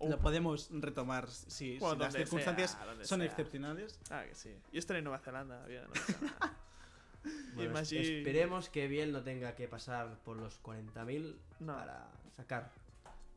Oh. 0.00 0.08
Lo 0.08 0.18
podemos 0.20 0.70
retomar 0.72 1.28
si, 1.28 1.50
si 1.50 1.78
Bueno, 1.80 1.96
las 1.96 2.12
donde 2.12 2.24
circunstancias 2.26 2.70
sea, 2.70 3.04
son 3.04 3.18
sea. 3.18 3.26
excepcionales. 3.26 3.98
Ah, 4.10 4.22
que 4.28 4.34
sí. 4.36 4.54
Yo 4.72 4.78
estaré 4.78 5.00
en 5.00 5.04
Nueva 5.06 5.18
Zelanda. 5.18 5.64
bien, 5.66 5.82
no. 5.84 5.90
Bueno, 7.54 7.76
Esperemos 7.80 8.68
que 8.70 8.86
Biel 8.86 9.10
no 9.12 9.22
tenga 9.22 9.54
que 9.56 9.66
pasar 9.66 10.18
por 10.24 10.36
los 10.36 10.62
40.000 10.62 11.34
No. 11.58 11.74
para 11.74 12.06
sacar 12.36 12.70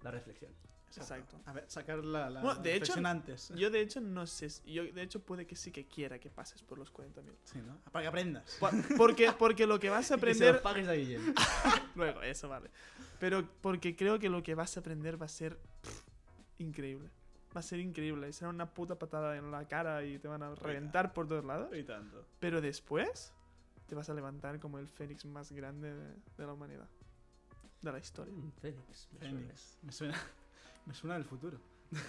la 0.04 0.12
reflexión. 0.12 0.52
Exacto. 0.98 1.40
A 1.46 1.54
ver, 1.54 1.66
sacar 1.70 2.04
la, 2.04 2.30
la 2.30 2.42
Bueno, 2.42 2.62
de 2.62 2.72
hecho, 2.72 2.80
reflexión 2.94 3.06
antes. 3.06 3.50
Yo 3.56 3.70
de 3.70 3.82
hecho 3.82 4.02
no 4.02 4.28
sé, 4.28 4.50
yo 4.66 4.84
de 4.84 5.02
hecho 5.02 5.20
puede 5.22 5.46
que 5.48 5.56
sí 5.56 5.72
que 5.72 5.86
quiera 5.88 6.20
que 6.20 6.30
pases 6.30 6.62
por 6.64 6.78
los 6.78 6.92
40.000. 6.94 7.34
Sí, 7.44 7.60
¿no? 7.66 7.78
Para 7.92 8.04
que 8.04 8.08
aprendas. 8.10 8.58
Po- 8.60 8.70
Porque, 8.98 9.32
porque 9.32 9.66
lo 9.68 9.80
que 9.80 9.90
vas 9.90 10.12
a 10.12 10.16
que 10.16 10.20
aprender... 10.20 10.54
los 10.56 10.62
pagues 10.62 10.88
a 10.88 10.94
Guillem. 10.94 11.34
Luego, 11.96 12.22
eso 12.22 12.50
vale. 12.50 12.70
Pero 13.20 13.48
porque 13.62 13.96
creo 13.96 14.20
que 14.20 14.30
lo 14.30 14.42
que 14.44 14.56
vas 14.56 14.76
a 14.78 14.80
aprender 14.80 15.22
va 15.22 15.26
a 15.26 15.30
ser 15.30 15.58
pff, 15.82 16.02
increíble. 16.60 17.10
Va 17.56 17.60
a 17.60 17.64
ser 17.64 17.80
increíble. 17.80 18.30
Y 18.30 18.34
será 18.34 18.50
una 18.50 18.74
puta 18.74 18.96
patada 18.98 19.36
en 19.38 19.52
la 19.52 19.68
cara 19.68 20.04
y 20.04 20.18
te 20.20 20.28
van 20.28 20.42
a 20.44 20.56
reventar 20.56 21.14
por 21.14 21.28
todos 21.28 21.44
lados. 21.46 21.70
Y 21.76 21.84
tanto. 21.84 22.26
Pero 22.40 22.62
después 22.62 23.34
te 23.88 23.96
vas 23.96 24.10
a 24.10 24.14
levantar 24.14 24.60
como 24.60 24.80
el 24.80 24.88
fénix 24.88 25.26
más 25.26 25.52
grande 25.52 25.94
de, 25.94 26.08
de 26.38 26.46
la 26.46 26.54
humanidad. 26.54 26.88
de 27.82 27.92
la 27.92 28.00
historia. 28.00 28.34
Mm, 28.34 28.52
Fénix. 28.62 28.88
me 28.88 28.96
suena 28.96 29.20
Fénix. 29.20 29.78
Me 29.82 29.92
suena, 29.92 30.18
me 30.86 30.94
suena 30.94 31.16
del 31.16 31.26
futuro. 31.26 31.58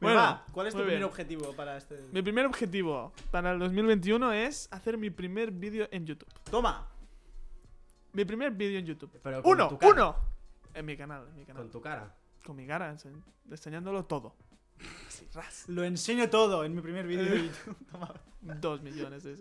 Bueno, 0.00 0.16
va, 0.18 0.44
¿cuál 0.52 0.66
es 0.66 0.74
tu 0.74 0.80
primer 0.80 0.96
bien. 0.96 1.04
objetivo 1.04 1.54
para 1.54 1.76
este? 1.76 1.96
Mi 2.12 2.20
primer 2.22 2.44
objetivo 2.44 3.12
para 3.30 3.52
el 3.52 3.58
2021 3.60 4.32
es 4.32 4.68
hacer 4.72 4.98
mi 4.98 5.10
primer 5.10 5.50
vídeo 5.52 5.86
en 5.92 6.04
YouTube. 6.04 6.28
Toma. 6.50 6.88
Mi 8.12 8.24
primer 8.24 8.50
vídeo 8.50 8.80
en 8.80 8.86
YouTube. 8.86 9.18
Pero 9.22 9.42
con 9.42 9.52
¡Uno! 9.52 9.68
tu 9.68 9.78
cara. 9.78 9.92
¡Uno! 9.92 10.16
En 10.74 10.84
mi 10.84 10.96
canal, 10.96 11.26
en 11.28 11.36
mi 11.36 11.44
canal. 11.44 11.62
Con 11.62 11.70
tu 11.70 11.80
cara. 11.80 12.14
Con 12.44 12.56
mi 12.56 12.66
cara, 12.66 12.92
ense- 12.92 13.22
enseñándolo 13.48 14.04
todo. 14.04 14.34
Así, 15.06 15.26
ras. 15.32 15.68
Lo 15.68 15.84
enseño 15.84 16.28
todo 16.28 16.64
en 16.64 16.74
mi 16.74 16.82
primer 16.82 17.06
vídeo 17.06 17.24
de 17.24 17.44
YouTube. 17.46 17.76
Toma. 17.92 18.12
Dos 18.42 18.82
millones 18.82 19.22
de. 19.22 19.36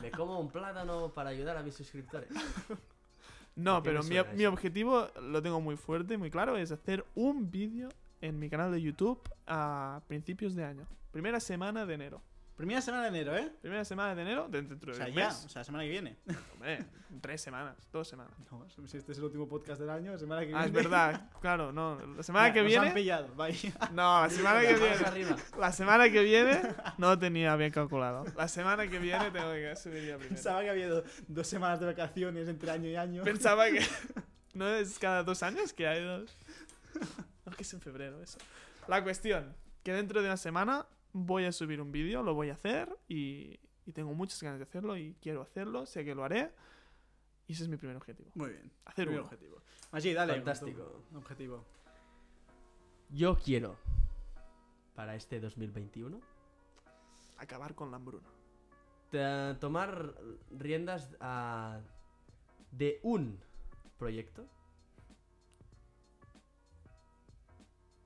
Me 0.00 0.10
como 0.10 0.40
un 0.40 0.50
plátano 0.50 1.12
para 1.12 1.30
ayudar 1.30 1.58
a 1.58 1.62
mis 1.62 1.74
suscriptores. 1.74 2.30
No, 3.58 3.82
¿Por 3.82 3.82
qué 3.82 4.00
pero 4.00 4.02
mi, 4.04 4.36
mi 4.36 4.46
objetivo 4.46 5.08
lo 5.20 5.42
tengo 5.42 5.60
muy 5.60 5.76
fuerte, 5.76 6.16
muy 6.16 6.30
claro, 6.30 6.56
es 6.56 6.70
hacer 6.70 7.04
un 7.16 7.50
vídeo 7.50 7.88
en 8.20 8.38
mi 8.38 8.48
canal 8.48 8.70
de 8.70 8.80
YouTube 8.80 9.20
a 9.48 10.00
principios 10.06 10.54
de 10.54 10.64
año. 10.64 10.86
Primera 11.10 11.40
semana 11.40 11.84
de 11.84 11.94
enero. 11.94 12.22
Primera 12.58 12.80
semana 12.82 13.04
de 13.04 13.08
enero, 13.10 13.36
¿eh? 13.36 13.52
Primera 13.62 13.84
semana 13.84 14.14
de 14.16 14.22
enero, 14.22 14.48
de- 14.48 14.62
dentro 14.62 14.90
O 14.90 14.94
de 14.94 14.98
sea, 14.98 15.06
un 15.06 15.14
ya. 15.14 15.28
mes. 15.28 15.44
O 15.44 15.48
sea, 15.48 15.62
semana 15.64 15.84
que 15.84 15.90
viene. 15.90 16.16
Hombre, 16.54 16.84
tres 17.20 17.40
semanas, 17.40 17.76
dos 17.92 18.08
semanas. 18.08 18.32
No, 18.50 18.66
si 18.88 18.96
este 18.96 19.12
es 19.12 19.18
el 19.18 19.24
último 19.24 19.48
podcast 19.48 19.80
del 19.80 19.88
año, 19.90 20.18
semana 20.18 20.44
que 20.44 20.52
Ah, 20.52 20.64
es 20.66 20.72
viene. 20.72 20.88
verdad, 20.88 21.30
claro, 21.40 21.72
no. 21.72 21.98
La 22.16 22.22
semana 22.24 22.48
Ya, 22.48 22.54
que 22.54 22.62
nos 22.64 22.74
han 22.74 22.80
viene. 22.82 22.94
pillado, 22.94 23.34
vaya. 23.36 23.72
No, 23.92 24.22
la 24.22 24.28
semana 24.30 24.60
que 24.60 24.74
viene. 24.74 24.94
arriba. 25.06 25.36
La 25.56 25.72
semana 25.72 26.10
que 26.10 26.22
viene 26.24 26.60
no 26.98 27.16
tenía 27.18 27.54
bien 27.54 27.70
calculado. 27.70 28.24
La 28.36 28.48
semana 28.48 28.88
que 28.88 28.98
viene 28.98 29.30
tengo 29.30 29.52
que 29.52 29.76
subir 29.76 30.02
ya 30.08 30.16
primero. 30.16 30.28
Pensaba 30.34 30.60
que 30.62 30.70
había 30.70 30.88
do- 30.88 31.04
dos 31.28 31.46
semanas 31.46 31.78
de 31.78 31.86
vacaciones 31.86 32.48
entre 32.48 32.70
año 32.72 32.88
y 32.90 32.96
año. 32.96 33.22
Pensaba 33.22 33.66
que. 33.70 33.86
¿No 34.54 34.66
es 34.66 34.98
cada 34.98 35.22
dos 35.22 35.44
años 35.44 35.72
que 35.72 35.86
hay 35.86 36.02
dos? 36.04 36.36
No, 37.46 37.52
que 37.52 37.62
es 37.62 37.72
en 37.72 37.80
febrero 37.80 38.20
eso. 38.20 38.38
La 38.88 39.04
cuestión, 39.04 39.54
que 39.84 39.92
dentro 39.92 40.20
de 40.22 40.26
una 40.26 40.36
semana 40.36 40.86
voy 41.12 41.44
a 41.44 41.52
subir 41.52 41.80
un 41.80 41.90
vídeo, 41.92 42.22
lo 42.22 42.34
voy 42.34 42.50
a 42.50 42.54
hacer 42.54 42.96
y, 43.08 43.58
y 43.86 43.92
tengo 43.92 44.12
muchas 44.14 44.42
ganas 44.42 44.58
de 44.58 44.64
hacerlo 44.64 44.96
y 44.96 45.14
quiero 45.20 45.42
hacerlo, 45.42 45.86
sé 45.86 46.04
que 46.04 46.14
lo 46.14 46.24
haré. 46.24 46.52
Y 47.46 47.52
ese 47.54 47.62
es 47.62 47.68
mi 47.68 47.76
primer 47.78 47.96
objetivo. 47.96 48.30
Muy 48.34 48.50
bien. 48.50 48.70
Hacer 48.84 49.06
Primer 49.06 49.20
uno. 49.20 49.24
objetivo. 49.28 49.62
Allí, 49.92 50.12
dale. 50.12 50.34
Fantástico. 50.34 51.02
Objetivo. 51.14 51.64
Yo 53.10 53.36
quiero, 53.38 53.76
para 54.94 55.14
este 55.14 55.40
2021, 55.40 56.20
Acabar 57.38 57.74
con 57.76 57.90
la 57.92 57.96
hambruna. 57.98 58.28
tomar 59.60 60.14
riendas 60.50 61.08
a- 61.20 61.80
de 62.72 62.98
un 63.02 63.38
proyecto. 63.96 64.44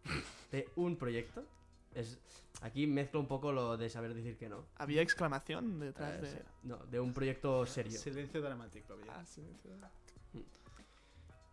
De 0.52 0.68
un 0.76 0.96
proyecto. 0.96 1.44
Es, 1.94 2.18
aquí 2.62 2.86
mezclo 2.86 3.20
un 3.20 3.26
poco 3.28 3.52
lo 3.52 3.76
de 3.76 3.88
saber 3.90 4.14
decir 4.14 4.36
que 4.38 4.48
no. 4.48 4.66
Había 4.76 5.02
exclamación 5.02 5.78
detrás 5.80 6.14
Eh, 6.14 6.20
de. 6.22 6.44
No, 6.62 6.78
de 6.78 7.00
un 7.00 7.12
proyecto 7.12 7.66
serio. 7.66 7.98
Silencio 7.98 8.40
dramático. 8.40 8.96
bien. 8.96 9.08
Ah, 9.10 9.24
sí, 9.26 9.42
sí. 9.62 9.68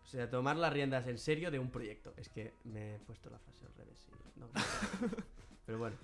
O 0.03 0.07
sea, 0.11 0.27
tomar 0.29 0.55
las 0.55 0.73
riendas 0.73 1.05
en 1.07 1.19
serio 1.19 1.51
de 1.51 1.59
un 1.59 1.69
proyecto. 1.69 2.13
Es 2.17 2.29
que 2.29 2.55
me 2.63 2.95
he 2.95 2.99
puesto 2.99 3.29
la 3.29 3.37
frase 3.37 3.65
al 3.65 3.73
revés. 3.75 4.07
y 4.35 4.39
no- 4.39 4.49
Pero 5.65 5.77
bueno, 5.77 5.95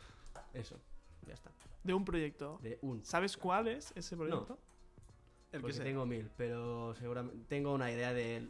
eso. 0.53 0.79
Ya 1.25 1.33
está. 1.33 1.51
De 1.83 1.93
un 1.93 2.05
proyecto. 2.05 2.59
De 2.61 2.77
un. 2.83 3.03
¿Sabes 3.03 3.35
cuál 3.35 3.67
es 3.67 3.91
ese 3.95 4.15
proyecto? 4.15 4.59
El 5.51 5.59
que 5.61 5.67
Porque 5.67 5.79
tengo 5.79 6.05
mil, 6.05 6.29
pero 6.37 6.93
seguramente 6.95 7.45
tengo 7.47 7.73
una 7.73 7.89
idea 7.91 8.13
de 8.13 8.47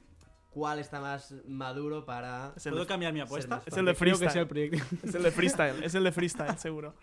cuál 0.55 0.79
está 0.79 1.01
más 1.01 1.33
maduro 1.49 2.05
para... 2.05 2.53
Es 2.55 2.65
el 2.65 2.71
¿Puedo 2.71 2.85
de- 2.85 2.87
cambiar 2.87 3.11
mi 3.11 3.19
apuesta? 3.19 3.61
Es 3.65 3.75
el 3.75 3.83
de 3.85 3.93
Creo 3.93 4.17
que 4.17 4.29
sea 4.29 4.41
el 4.41 4.47
freestyle. 4.47 4.47
proyecto. 4.47 5.07
Es 5.07 5.15
el 5.15 5.23
de 5.23 5.31
freestyle, 5.31 5.83
es 5.83 5.95
el 5.95 6.03
de 6.05 6.11
freestyle, 6.13 6.57
seguro. 6.57 6.93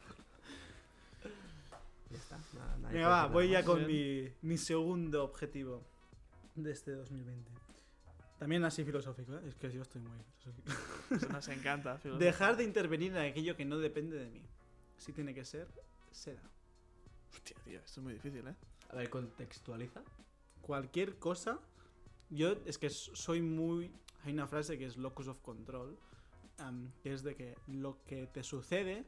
Ya 2.10 2.16
está. 2.16 2.38
nada- 2.54 2.88
Venga, 2.90 3.08
va, 3.08 3.26
voy 3.26 3.50
ya 3.50 3.62
con 3.62 3.86
mi, 3.86 4.26
mi 4.40 4.56
segundo 4.56 5.22
objetivo 5.24 5.84
de 6.54 6.72
este 6.72 6.92
2020. 6.92 7.50
También 8.38 8.64
así 8.64 8.84
filosófico, 8.84 9.34
¿eh? 9.36 9.40
Es 9.48 9.54
que 9.54 9.70
yo 9.70 9.82
estoy 9.82 10.00
muy 10.00 10.16
filosófico. 10.40 10.72
Eso 11.14 11.28
nos 11.28 11.46
encanta. 11.48 11.98
filosofía. 11.98 12.26
Dejar 12.26 12.56
de 12.56 12.64
intervenir 12.64 13.12
en 13.14 13.30
aquello 13.30 13.54
que 13.54 13.64
no 13.66 13.78
depende 13.78 14.16
de 14.18 14.30
mí. 14.30 14.42
Si 14.96 15.12
tiene 15.12 15.34
que 15.34 15.44
ser, 15.44 15.68
será. 16.10 16.40
Hostia, 17.32 17.56
tío, 17.64 17.78
esto 17.80 18.00
es 18.00 18.04
muy 18.04 18.14
difícil, 18.14 18.46
¿eh? 18.48 18.54
A 18.90 18.96
ver, 18.96 19.10
contextualiza. 19.10 20.00
Cualquier 20.62 21.18
cosa. 21.18 21.58
Yo 22.32 22.54
es 22.64 22.78
que 22.78 22.88
soy 22.88 23.42
muy. 23.42 23.92
Hay 24.24 24.32
una 24.32 24.46
frase 24.46 24.78
que 24.78 24.86
es 24.86 24.96
locus 24.96 25.28
of 25.28 25.40
control. 25.40 25.98
am, 26.58 26.90
que 27.02 27.12
es 27.12 27.22
de 27.22 27.34
que 27.34 27.56
lo 27.66 28.02
que 28.04 28.26
te 28.26 28.42
sucede, 28.42 29.04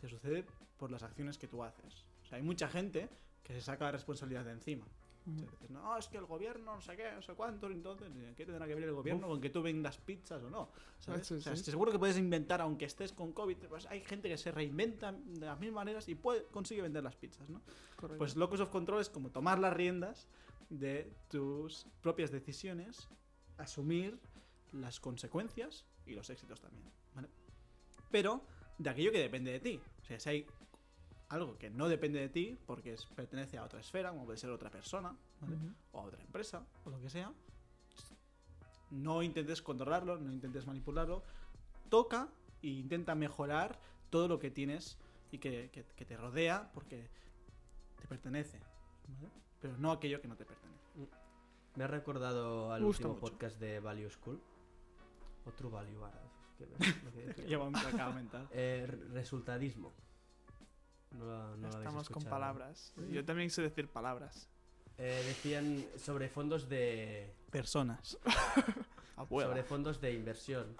te 0.00 0.08
sucede 0.08 0.44
por 0.76 0.90
las 0.90 1.02
acciones 1.02 1.38
que 1.38 1.46
tú 1.46 1.62
haces. 1.62 2.04
O 2.22 2.26
sea, 2.26 2.36
hay 2.36 2.42
mucha 2.42 2.68
gente 2.68 3.08
que 3.42 3.52
se 3.52 3.60
saca 3.60 3.84
la 3.84 3.92
responsabilidad 3.92 4.44
de 4.44 4.52
encima. 4.52 4.86
O 5.26 5.38
sea, 5.38 5.48
dices, 5.50 5.70
no, 5.70 5.96
es 5.96 6.08
que 6.08 6.18
el 6.18 6.26
gobierno, 6.26 6.74
no 6.74 6.80
sé 6.82 6.96
qué, 6.96 7.10
no 7.14 7.22
sé 7.22 7.32
cuántos, 7.32 7.70
entonces, 7.70 8.10
¿qué 8.36 8.44
tendrá 8.44 8.66
que 8.66 8.74
ver 8.74 8.84
el 8.84 8.92
gobierno 8.92 9.26
con 9.26 9.40
que 9.40 9.48
tú 9.48 9.62
vendas 9.62 9.96
pizzas 9.96 10.42
o 10.42 10.50
no? 10.50 10.68
¿sabes? 10.98 11.26
Sí, 11.26 11.34
o 11.34 11.40
sea, 11.40 11.56
sí. 11.56 11.64
seguro 11.64 11.90
que 11.90 11.98
puedes 11.98 12.18
inventar, 12.18 12.60
aunque 12.60 12.84
estés 12.84 13.12
con 13.12 13.32
COVID, 13.32 13.56
pues 13.68 13.86
hay 13.86 14.00
gente 14.00 14.28
que 14.28 14.36
se 14.36 14.52
reinventa 14.52 15.12
de 15.12 15.46
las 15.46 15.58
mismas 15.58 15.76
maneras 15.76 16.08
y 16.10 16.14
puede, 16.14 16.44
consigue 16.48 16.82
vender 16.82 17.02
las 17.02 17.16
pizzas, 17.16 17.48
¿no? 17.48 17.62
Correcto. 17.96 18.18
Pues 18.18 18.36
locus 18.36 18.60
of 18.60 18.68
control 18.68 19.00
es 19.00 19.08
como 19.08 19.30
tomar 19.30 19.58
las 19.58 19.72
riendas 19.72 20.28
de 20.70 21.12
tus 21.28 21.86
propias 22.00 22.30
decisiones, 22.30 23.08
asumir 23.58 24.18
las 24.72 24.98
consecuencias 25.00 25.84
y 26.06 26.14
los 26.14 26.28
éxitos 26.30 26.60
también, 26.60 26.90
¿vale? 27.14 27.28
Pero 28.10 28.42
de 28.78 28.90
aquello 28.90 29.12
que 29.12 29.20
depende 29.20 29.52
de 29.52 29.60
ti. 29.60 29.80
O 30.02 30.04
sea, 30.04 30.18
si 30.18 30.28
hay 30.28 30.46
algo 31.28 31.56
que 31.58 31.70
no 31.70 31.88
depende 31.88 32.20
de 32.20 32.28
ti 32.28 32.58
porque 32.66 32.92
es- 32.94 33.06
pertenece 33.06 33.56
a 33.58 33.64
otra 33.64 33.80
esfera, 33.80 34.10
como 34.10 34.24
puede 34.24 34.38
ser 34.38 34.50
otra 34.50 34.70
persona, 34.70 35.16
o 35.92 36.00
a 36.00 36.04
otra 36.04 36.22
empresa, 36.22 36.66
o 36.84 36.90
lo 36.90 37.00
que 37.00 37.08
sea, 37.10 37.32
no 38.90 39.22
intentes 39.22 39.62
controlarlo, 39.62 40.18
no 40.18 40.32
intentes 40.32 40.66
manipularlo, 40.66 41.24
toca 41.88 42.28
e 42.62 42.68
intenta 42.68 43.14
mejorar 43.14 43.78
todo 44.10 44.28
lo 44.28 44.38
que 44.38 44.50
tienes 44.50 44.96
y 45.30 45.38
que, 45.38 45.70
que- 45.72 45.84
que 45.84 46.04
te 46.04 46.16
rodea 46.16 46.70
porque 46.72 47.08
te 48.00 48.06
pertenece, 48.06 48.60
¿vale? 49.08 49.30
Pero 49.64 49.78
no 49.78 49.92
aquello 49.92 50.20
que 50.20 50.28
no 50.28 50.36
te 50.36 50.44
pertenece. 50.44 50.84
Me 51.74 51.84
ha 51.84 51.86
recordado 51.86 52.70
al 52.70 52.84
gusta 52.84 53.08
último 53.08 53.14
mucho. 53.14 53.32
podcast 53.32 53.58
de 53.58 53.80
Value 53.80 54.10
School. 54.10 54.38
O 55.46 55.52
True 55.52 55.70
Value, 55.70 56.04
ahora. 56.04 56.20
Lleva 57.46 57.64
un 57.64 57.72
cacao 57.72 58.12
mental. 58.12 58.46
Eh, 58.52 58.84
re- 58.86 59.08
resultadismo. 59.14 59.90
No, 61.12 61.54
Estamos 61.68 62.10
con 62.10 62.22
palabras. 62.24 62.92
Yo 63.10 63.24
también 63.24 63.48
sé 63.48 63.62
decir 63.62 63.88
palabras. 63.88 64.50
Eh, 64.98 65.22
decían 65.26 65.82
sobre 65.96 66.28
fondos 66.28 66.68
de 66.68 67.32
Personas. 67.50 68.18
Sobre 69.30 69.62
fondos 69.62 69.98
de 70.02 70.12
inversión 70.12 70.76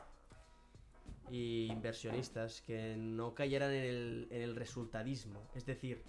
y 1.30 1.68
inversionistas 1.72 2.60
que 2.60 2.96
no 2.98 3.34
cayeran 3.34 3.70
en 3.72 3.84
el, 3.84 4.28
en 4.30 4.42
el 4.42 4.56
resultadismo. 4.56 5.40
Es 5.54 5.64
decir, 5.64 6.04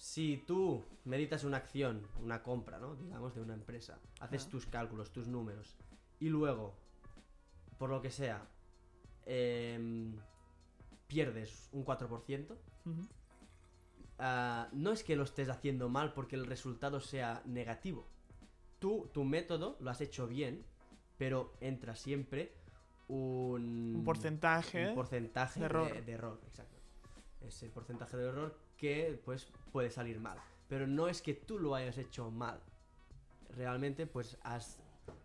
si 0.00 0.38
tú 0.46 0.82
meditas 1.04 1.44
una 1.44 1.58
acción, 1.58 2.06
una 2.22 2.42
compra, 2.42 2.78
¿no? 2.78 2.96
digamos, 2.96 3.34
de 3.34 3.42
una 3.42 3.52
empresa, 3.52 4.00
haces 4.20 4.48
tus 4.48 4.64
cálculos, 4.64 5.12
tus 5.12 5.28
números, 5.28 5.76
y 6.18 6.30
luego, 6.30 6.74
por 7.76 7.90
lo 7.90 8.00
que 8.00 8.10
sea, 8.10 8.48
em, 9.26 10.16
pierdes 11.06 11.68
un 11.72 11.84
4%, 11.84 12.56
Ujú. 12.86 13.08
ah, 14.20 14.68
no 14.72 14.90
es 14.92 15.04
que 15.04 15.16
lo 15.16 15.24
estés 15.24 15.50
haciendo 15.50 15.90
mal 15.90 16.14
porque 16.14 16.34
el 16.34 16.46
resultado 16.46 17.00
sea 17.00 17.42
negativo. 17.44 18.08
Tú, 18.78 19.10
tu 19.12 19.24
método 19.24 19.76
lo 19.80 19.90
has 19.90 20.00
hecho 20.00 20.26
bien, 20.26 20.64
pero 21.18 21.52
entra 21.60 21.94
siempre 21.94 22.54
un, 23.06 23.96
Un 23.96 24.02
porcentaje. 24.02 24.88
un 24.88 24.94
porcentaje 24.94 25.60
de 25.60 25.66
error. 25.66 25.92
De, 25.92 26.00
de 26.00 26.12
error, 26.12 26.40
exacto. 26.46 26.78
Es 27.42 27.62
el 27.62 27.70
porcentaje 27.70 28.16
de 28.16 28.28
error 28.28 28.69
que 28.80 29.20
pues 29.24 29.48
puede 29.72 29.90
salir 29.90 30.18
mal. 30.20 30.38
Pero 30.68 30.86
no 30.86 31.08
es 31.08 31.20
que 31.20 31.34
tú 31.34 31.58
lo 31.58 31.74
hayas 31.74 31.98
hecho 31.98 32.30
mal. 32.30 32.60
Realmente, 33.56 34.06
pues 34.06 34.38
has 34.42 34.80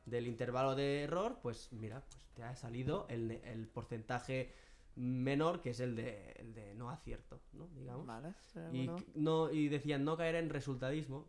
del 0.06 0.28
intervalo 0.28 0.76
de 0.76 1.04
error, 1.04 1.40
pues 1.42 1.72
mira, 1.72 2.02
pues 2.02 2.20
te 2.36 2.44
ha 2.44 2.56
salido 2.56 3.06
el, 3.10 3.32
el 3.32 3.68
porcentaje 3.68 4.54
menor 4.96 5.62
que 5.62 5.72
es 5.72 5.80
el 5.80 5.96
de, 5.96 6.32
el 6.38 6.54
de 6.54 6.74
no 6.76 6.90
acierto, 6.90 7.40
¿no? 7.54 7.68
Digamos. 7.76 8.06
Vale. 8.06 8.34
Y, 8.72 8.88
bueno. 8.88 9.06
no, 9.16 9.52
y 9.52 9.68
decían 9.68 10.04
no 10.04 10.18
caer 10.18 10.36
en 10.36 10.50
resultadismo, 10.50 11.28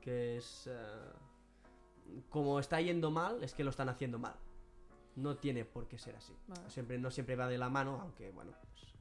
que 0.00 0.38
es... 0.38 0.66
eh, 0.66 0.72
como 2.28 2.58
está 2.58 2.80
yendo 2.80 3.10
mal, 3.12 3.42
es 3.44 3.54
que 3.54 3.62
lo 3.62 3.70
están 3.70 3.88
haciendo 3.88 4.18
mal. 4.18 4.34
No 5.14 5.36
tiene 5.36 5.64
por 5.64 5.86
qué 5.86 5.98
ser 5.98 6.16
así. 6.16 6.34
Vale. 6.48 6.68
Siempre, 6.70 6.98
no 6.98 7.10
siempre 7.10 7.36
va 7.36 7.46
de 7.46 7.58
la 7.58 7.68
mano, 7.68 8.00
aunque 8.00 8.30
bueno, 8.30 8.52
pues, 8.72 8.94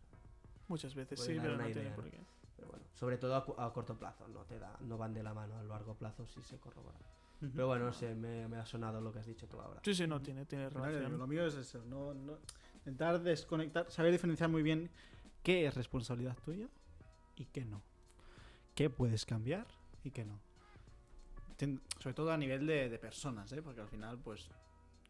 Muchas 0.68 0.94
veces 0.94 1.20
sí, 1.20 1.38
pero 1.42 1.58
no 1.58 1.66
tiene 1.66 1.90
por 1.90 2.06
¿no? 2.06 2.39
Qué. 2.60 2.66
Pero 2.66 2.72
bueno, 2.72 2.86
sobre 2.94 3.18
todo 3.18 3.36
a, 3.58 3.74
corto 3.74 3.98
plazo, 3.98 4.28
no 4.28 4.42
te 4.46 4.60
da, 4.60 4.78
no 4.82 4.98
van 4.98 5.14
de 5.14 5.24
la 5.24 5.34
mano 5.34 5.58
a 5.58 5.64
largo 5.64 5.96
plazo 5.96 6.28
si 6.28 6.42
se 6.44 6.58
corrobora. 6.60 6.98
Ujú. 7.42 7.52
Pero 7.56 7.68
bueno, 7.68 7.86
no 7.86 7.94
sé, 7.94 8.14
me, 8.16 8.48
me 8.48 8.58
ha 8.58 8.66
sonado 8.66 9.00
lo 9.00 9.12
que 9.14 9.20
has 9.20 9.26
dicho 9.26 9.48
tú 9.48 9.60
ahora. 9.60 9.80
Sí, 9.84 9.94
sí, 9.96 10.06
no, 10.06 10.22
tiene, 10.22 10.46
tiene 10.46 10.70
relación. 10.70 11.18
Lo 11.18 11.28
mío 11.28 11.46
es 11.46 11.56
eso, 11.56 11.84
no, 11.86 12.14
no- 12.14 12.38
intentar 12.76 13.22
desconectar, 13.22 13.90
saber 13.90 14.12
diferenciar 14.12 14.50
muy 14.50 14.62
bien 14.64 14.90
qué 15.44 15.66
es 15.66 15.74
responsabilidad 15.76 16.38
tuya 16.44 16.68
y 17.38 17.46
qué 17.46 17.64
no. 17.66 17.82
¿Qué 18.76 18.90
puedes 18.90 19.26
cambiar 19.26 19.68
y 20.04 20.12
qué 20.12 20.26
no? 20.26 20.40
Ten- 21.58 21.82
sobre 22.00 22.14
todo 22.14 22.32
a 22.32 22.38
nivel 22.38 22.66
de, 22.66 22.90
de 22.90 23.00
personas, 23.00 23.52
¿eh? 23.54 23.62
porque 23.62 23.82
al 23.82 23.88
final, 23.88 24.18
pues, 24.18 24.50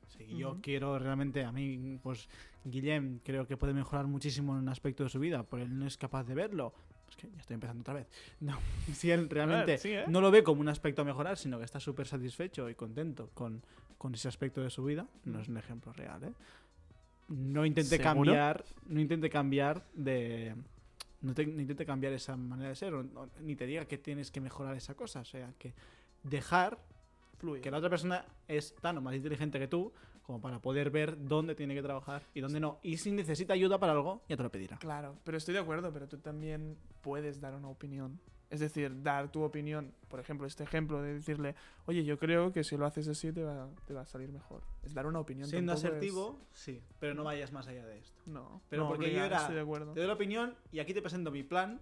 si 0.08 0.36
yo 0.38 0.58
quiero 0.62 0.98
realmente, 0.98 1.44
a 1.44 1.52
mí, 1.52 2.00
pues, 2.02 2.28
Guillem 2.66 3.20
creo 3.20 3.46
que 3.46 3.58
puede 3.58 3.74
mejorar 3.74 4.08
muchísimo 4.08 4.54
en 4.54 4.60
un 4.64 4.70
aspecto 4.70 5.04
de 5.04 5.10
su 5.10 5.20
vida, 5.20 5.44
pero 5.44 5.64
él 5.64 5.78
no 5.78 5.86
es 5.86 5.98
capaz 5.98 6.24
de 6.24 6.34
verlo. 6.36 6.74
Es 7.10 7.16
que 7.16 7.30
ya 7.30 7.40
estoy 7.40 7.56
empezando 7.56 7.82
otra 7.82 7.94
vez. 7.96 8.08
No, 8.40 8.58
si 8.94 9.12
él 9.12 9.30
realmente 9.30 9.78
sí, 9.78 9.90
¿eh? 9.92 10.06
no 10.08 10.22
lo 10.22 10.32
ve 10.32 10.44
como 10.44 10.62
un 10.62 10.70
aspecto 10.70 11.02
a 11.02 11.06
mejorar, 11.06 11.38
sino 11.38 11.58
que 11.60 11.66
está 11.66 11.80
súper 11.80 12.08
satisfecho 12.08 12.70
y 12.70 12.76
contento 12.76 13.30
con, 13.34 13.62
con 13.98 14.14
ese 14.14 14.28
aspecto 14.28 14.62
de 14.62 14.70
su 14.70 14.84
vida, 14.84 15.08
no 15.26 15.40
es 15.40 15.48
un 15.48 15.58
ejemplo 15.58 15.92
real, 15.94 16.24
¿eh? 16.24 16.34
No 17.30 17.66
intente 17.66 17.98
¿Seguro? 17.98 18.04
cambiar, 18.26 18.64
no 18.88 19.00
intente 19.00 19.30
cambiar 19.30 19.86
de... 19.94 20.56
No, 21.22 21.34
te- 21.34 21.46
no 21.46 21.62
intente 21.62 21.86
cambiar 21.86 22.14
esa 22.14 22.36
manera 22.38 22.70
de 22.70 22.76
ser, 22.76 22.94
o- 22.94 23.02
o- 23.02 23.30
ni 23.42 23.56
te 23.56 23.66
diga 23.66 23.86
que 23.86 23.98
tienes 23.98 24.32
que 24.32 24.40
mejorar 24.42 24.76
esa 24.76 24.96
cosa, 24.96 25.20
o 25.20 25.26
sea, 25.26 25.54
que 25.60 25.74
dejar 26.24 26.80
Fluye. 27.38 27.62
que 27.62 27.70
la 27.70 27.78
otra 27.78 27.90
persona 27.90 28.26
es 28.48 28.74
tan 28.82 28.98
o 28.98 29.02
más 29.02 29.14
inteligente 29.16 29.60
que 29.60 29.68
tú 29.68 29.92
como 30.30 30.42
para 30.42 30.60
poder 30.60 30.92
ver 30.92 31.18
dónde 31.28 31.56
tiene 31.56 31.74
que 31.74 31.82
trabajar 31.82 32.22
y 32.36 32.40
dónde 32.42 32.60
no. 32.60 32.78
Y 32.84 32.98
si 32.98 33.12
necesita 33.12 33.54
ayuda 33.54 33.80
para 33.80 33.94
algo, 33.94 34.22
ya 34.30 34.38
te 34.38 34.44
lo 34.44 34.52
pedirá. 34.52 34.78
Claro, 34.78 35.16
pero 35.24 35.40
estoy 35.40 35.56
de 35.56 35.60
acuerdo, 35.60 35.92
pero 35.92 36.08
tú 36.08 36.20
también 36.20 36.78
puedes 37.02 37.42
dar 37.42 37.56
una 37.56 37.68
opinión. 37.68 38.20
Es 38.52 38.60
decir, 38.60 39.02
dar 39.02 39.32
tu 39.32 39.42
opinión, 39.42 39.92
por 40.08 40.20
ejemplo, 40.20 40.46
este 40.46 40.64
ejemplo 40.64 41.02
de 41.02 41.16
decirle, 41.16 41.56
oye, 41.88 42.04
yo 42.04 42.20
creo 42.20 42.54
que 42.54 42.64
si 42.64 42.78
lo 42.78 42.86
haces 42.86 43.08
así 43.08 43.32
te 43.32 43.44
va, 43.44 43.70
te 43.88 43.96
va 43.96 44.02
a 44.02 44.06
salir 44.06 44.32
mejor. 44.32 44.62
Es 44.84 44.94
dar 44.94 45.08
una 45.08 45.20
opinión. 45.20 45.50
Siendo 45.50 45.74
es- 45.74 45.84
asertivo, 45.84 46.40
sí, 46.52 46.80
pero 47.00 47.16
no 47.16 47.24
vayas 47.24 47.52
más 47.52 47.68
allá 47.68 47.84
de 47.88 47.98
esto. 47.98 48.22
No, 48.28 48.62
Pero 48.70 48.84
no 48.84 48.90
porque 48.90 49.12
yo 49.12 49.24
era- 49.24 49.38
Estoy 49.42 49.56
de 49.56 49.62
acuerdo. 49.62 49.94
Te 49.94 50.00
doy 50.02 50.08
la 50.08 50.14
opinión 50.14 50.54
y 50.72 50.78
aquí 50.78 50.94
te 50.94 51.02
presento 51.02 51.32
mi 51.32 51.42
plan 51.42 51.82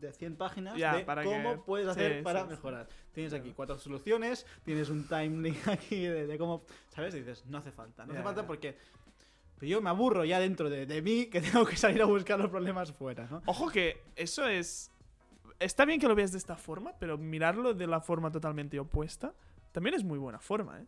de 0.00 0.12
100 0.12 0.36
páginas 0.36 0.76
Ya, 0.76 0.96
de 0.96 1.04
para 1.04 1.24
cómo 1.24 1.52
que- 1.56 1.62
puedes 1.62 1.88
hacer 1.88 2.18
sí, 2.18 2.22
para 2.22 2.42
sí, 2.44 2.48
mejorar. 2.50 2.88
Tienes 3.12 3.32
aquí 3.32 3.52
cuatro 3.54 3.78
soluciones, 3.78 4.46
tienes 4.64 4.88
un 4.90 5.08
timeline 5.08 5.56
aquí 5.66 6.02
de, 6.06 6.26
de 6.26 6.38
cómo... 6.38 6.64
¿Sabes? 6.90 7.14
Y 7.14 7.18
dices, 7.20 7.44
no 7.46 7.58
hace 7.58 7.72
falta. 7.72 8.06
No 8.06 8.12
hace 8.12 8.22
falta 8.22 8.46
porque... 8.46 8.76
Pero 9.58 9.70
yo 9.70 9.80
me 9.80 9.88
aburro 9.88 10.24
ya 10.24 10.38
dentro 10.38 10.68
de, 10.68 10.84
de 10.84 11.00
mí 11.00 11.26
que 11.26 11.40
tengo 11.42 11.64
que 11.64 11.76
salir 11.76 12.02
a 12.02 12.04
buscar 12.04 12.38
los 12.38 12.50
problemas 12.50 12.92
fuera, 12.92 13.26
¿no? 13.30 13.42
Ojo 13.46 13.68
que 13.70 14.02
eso 14.16 14.46
es... 14.46 14.90
Está 15.58 15.86
bien 15.86 15.98
que 15.98 16.06
lo 16.08 16.14
veas 16.14 16.32
de 16.32 16.38
esta 16.38 16.56
forma, 16.56 16.92
pero 16.98 17.16
mirarlo 17.16 17.72
de 17.72 17.86
la 17.86 18.00
forma 18.02 18.30
totalmente 18.30 18.78
opuesta 18.78 19.32
también 19.72 19.94
es 19.94 20.04
muy 20.04 20.18
buena 20.18 20.38
forma, 20.38 20.78
¿eh? 20.80 20.86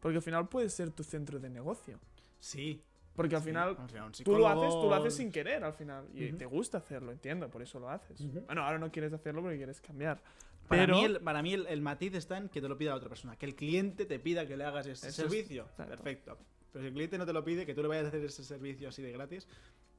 Porque 0.00 0.16
al 0.18 0.22
final 0.22 0.48
puede 0.48 0.68
ser 0.68 0.90
tu 0.90 1.02
centro 1.02 1.38
de 1.40 1.48
negocio. 1.50 1.98
Sí. 2.38 2.82
Porque 3.14 3.36
al 3.36 3.42
Sí, 3.42 3.48
final 3.48 3.76
al 3.78 3.88
final, 3.88 4.06
un 4.06 4.12
tú 4.12 4.36
lo 4.36 4.48
haces, 4.48 4.60
tú 4.60 4.66
psicólogo- 4.68 4.88
lo 4.90 4.94
haces 4.96 5.14
sin 5.14 5.30
querer 5.30 5.62
al 5.64 5.72
final. 5.74 6.08
Y 6.14 6.28
Ujú. 6.28 6.36
te 6.38 6.46
gusta 6.46 6.78
hacerlo, 6.78 7.12
entiendo, 7.12 7.48
por 7.48 7.62
eso 7.62 7.78
lo 7.78 7.88
haces. 7.88 8.20
Ujú. 8.20 8.40
Bueno, 8.46 8.62
ahora 8.64 8.78
no 8.78 8.90
quieres 8.90 9.12
hacerlo 9.12 9.40
porque 9.42 9.56
quieres 9.56 9.80
cambiar. 9.80 10.20
Para 10.68 10.82
Pero 10.82 10.96
mí, 10.96 11.04
el, 11.04 11.20
para 11.20 11.42
mí 11.42 11.52
el, 11.54 11.66
el 11.66 11.80
matiz 11.80 12.14
está 12.14 12.38
en 12.38 12.48
que 12.48 12.60
te 12.60 12.68
lo 12.68 12.76
pida 12.76 12.90
la 12.90 12.96
otra 12.96 13.08
persona. 13.08 13.36
Que 13.36 13.46
el 13.46 13.54
cliente 13.54 14.06
te 14.06 14.18
pida 14.18 14.46
que 14.48 14.56
le 14.56 14.64
hagas 14.64 14.86
ese 14.86 15.08
Eso 15.08 15.08
es- 15.08 15.30
servicio. 15.30 15.62
exacto. 15.64 15.90
Perfecto. 15.90 16.38
Pero 16.72 16.82
si 16.82 16.88
el 16.88 16.92
cliente 16.94 17.18
no 17.18 17.26
te 17.26 17.32
lo 17.32 17.44
pide, 17.44 17.66
que 17.66 17.74
tú 17.74 17.82
le 17.82 17.88
vayas 17.88 18.06
a 18.06 18.08
hacer 18.08 18.24
ese 18.24 18.42
servicio 18.42 18.88
así 18.88 19.00
de 19.02 19.12
gratis, 19.12 19.46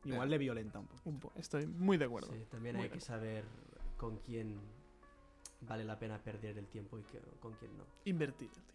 igual 0.03 0.29
le 0.29 0.37
violenta 0.37 0.79
un 0.79 0.87
poco. 0.87 1.01
un 1.05 1.19
po- 1.19 1.31
estoy 1.37 1.65
muy 1.67 1.97
de 1.97 2.05
acuerdo. 2.05 2.33
Sí, 2.33 2.45
también 2.49 2.75
Muy 2.75 2.83
hay 2.83 2.89
bien. 2.89 2.99
que 2.99 3.05
saber 3.05 3.43
con 3.95 4.17
quién 4.17 4.59
vale 5.61 5.85
la 5.85 5.97
pena 5.97 6.17
perder 6.21 6.57
el 6.57 6.67
tiempo 6.67 6.99
y 6.99 7.03
que- 7.03 7.21
con 7.39 7.53
quién 7.53 7.77
no. 7.77 7.85
Invertir 8.03 8.49
el 8.49 8.53
tiempo. 8.53 8.74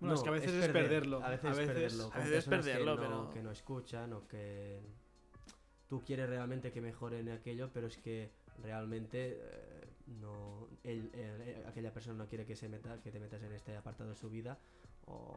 Bueno, 0.00 0.14
es 0.14 0.22
que 0.22 0.28
a 0.28 0.32
veces 0.32 0.50
es 0.52 0.66
perder, 0.66 0.82
perderlo. 0.82 1.22
A 1.24 1.30
veces, 1.30 1.44
A 1.46 1.50
es 1.50 1.56
veces- 1.56 1.74
perderlo. 1.74 2.10
a 2.12 2.18
veces 2.18 2.32
es 2.38 2.44
perderlo, 2.46 2.96
que 2.96 3.02
no, 3.02 3.08
pero- 3.22 3.30
que 3.30 3.42
no 3.42 3.50
escuchan 3.50 4.12
o 4.12 4.26
que 4.28 4.80
tú 5.88 6.02
quieres 6.04 6.28
realmente 6.28 6.72
que 6.72 6.80
mejoren 6.80 7.28
aquello, 7.30 7.70
pero 7.72 7.86
es 7.86 7.96
que 7.96 8.30
realmente 8.62 9.38
eh, 9.40 9.88
no 10.20 10.68
él- 10.84 11.10
él- 11.14 11.64
aquella 11.66 11.92
persona 11.92 12.16
no 12.16 12.28
quiere 12.28 12.44
que 12.44 12.56
se 12.56 12.68
meta, 12.68 13.00
que 13.02 13.10
te 13.10 13.18
metas 13.20 13.42
en 13.42 13.52
este 13.52 13.76
apartado 13.76 14.10
de 14.10 14.16
su 14.16 14.28
vida 14.28 14.58
o 15.06 15.34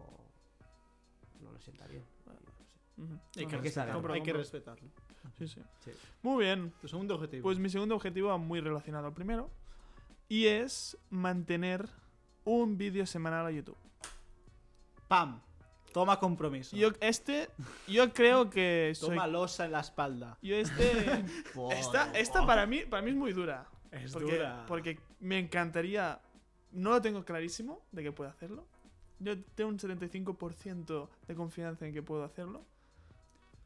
no 1.41 1.51
lo 1.51 1.59
sienta 1.59 1.87
bien. 1.87 2.03
no 2.25 2.51
sé. 2.51 2.63
Hay 2.99 3.45
No, 3.45 3.49
que, 3.49 3.55
no, 3.57 3.61
respetarlo, 3.63 4.13
hay 4.13 4.23
que 4.23 4.33
respetarlo. 4.33 4.89
Sí, 5.37 5.47
sí. 5.47 5.61
Sí. 5.85 5.91
Muy 6.21 6.43
bien. 6.43 6.73
Tu 6.81 6.87
segundo 6.89 7.15
objetivo. 7.15 7.43
Pues 7.43 7.57
mi 7.57 7.69
segundo 7.69 7.95
objetivo 7.95 8.27
va 8.27 8.37
muy 8.37 8.59
relacionado 8.59 9.07
al 9.07 9.13
primero. 9.13 9.49
Y 10.27 10.47
es 10.47 10.97
mantener 11.09 11.87
un 12.43 12.77
vídeo 12.77 13.05
semanal 13.05 13.45
a 13.45 13.51
YouTube. 13.51 13.77
¡Pam! 15.09 15.41
Toma 15.91 16.19
compromiso. 16.19 16.77
Yo 16.77 16.91
este, 17.01 17.49
yo 17.87 18.13
creo 18.13 18.49
que 18.49 18.93
soy... 18.95 19.09
Toma 19.09 19.27
losa 19.27 19.65
en 19.65 19.71
la 19.71 19.79
espalda. 19.79 20.37
Yo 20.41 20.55
este... 20.55 21.25
esta, 21.71 22.11
esta 22.17 22.45
para 22.45 22.67
mí, 22.67 22.83
para 22.87 23.01
mí 23.01 23.09
es 23.09 23.17
muy 23.17 23.33
dura. 23.33 23.67
Es 23.91 24.13
porque, 24.13 24.37
dura. 24.37 24.65
porque 24.67 24.99
me 25.19 25.39
encantaría... 25.39 26.21
No 26.71 26.91
lo 26.91 27.01
tengo 27.01 27.25
clarísimo 27.25 27.81
de 27.91 28.03
que 28.03 28.11
puedo 28.11 28.29
hacerlo. 28.29 28.67
Yo 29.17 29.43
tengo 29.55 29.71
un 29.71 29.79
75% 29.79 31.09
de 31.27 31.35
confianza 31.35 31.87
en 31.87 31.93
que 31.93 32.03
puedo 32.03 32.23
hacerlo. 32.23 32.63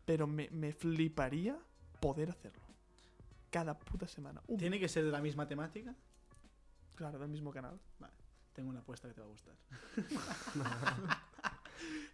Pero 0.06 0.26
me, 0.26 0.50
me 0.50 0.72
fliparía 0.72 1.60
poder 2.00 2.30
hacerlo. 2.30 2.64
Cada 3.50 3.78
puta 3.78 4.08
semana. 4.08 4.42
¿Tiene 4.58 4.80
que 4.80 4.88
ser 4.88 5.04
de 5.04 5.12
la 5.12 5.22
misma 5.22 5.46
temática? 5.46 5.94
Claro, 6.96 7.20
del 7.20 7.30
mismo 7.30 7.52
canal. 7.52 7.78
Tengo 8.54 8.70
una 8.70 8.80
apuesta 8.80 9.10
que 9.10 9.14
te 9.14 9.20
va 9.20 9.28
a 9.28 9.30
gustar. 9.30 9.56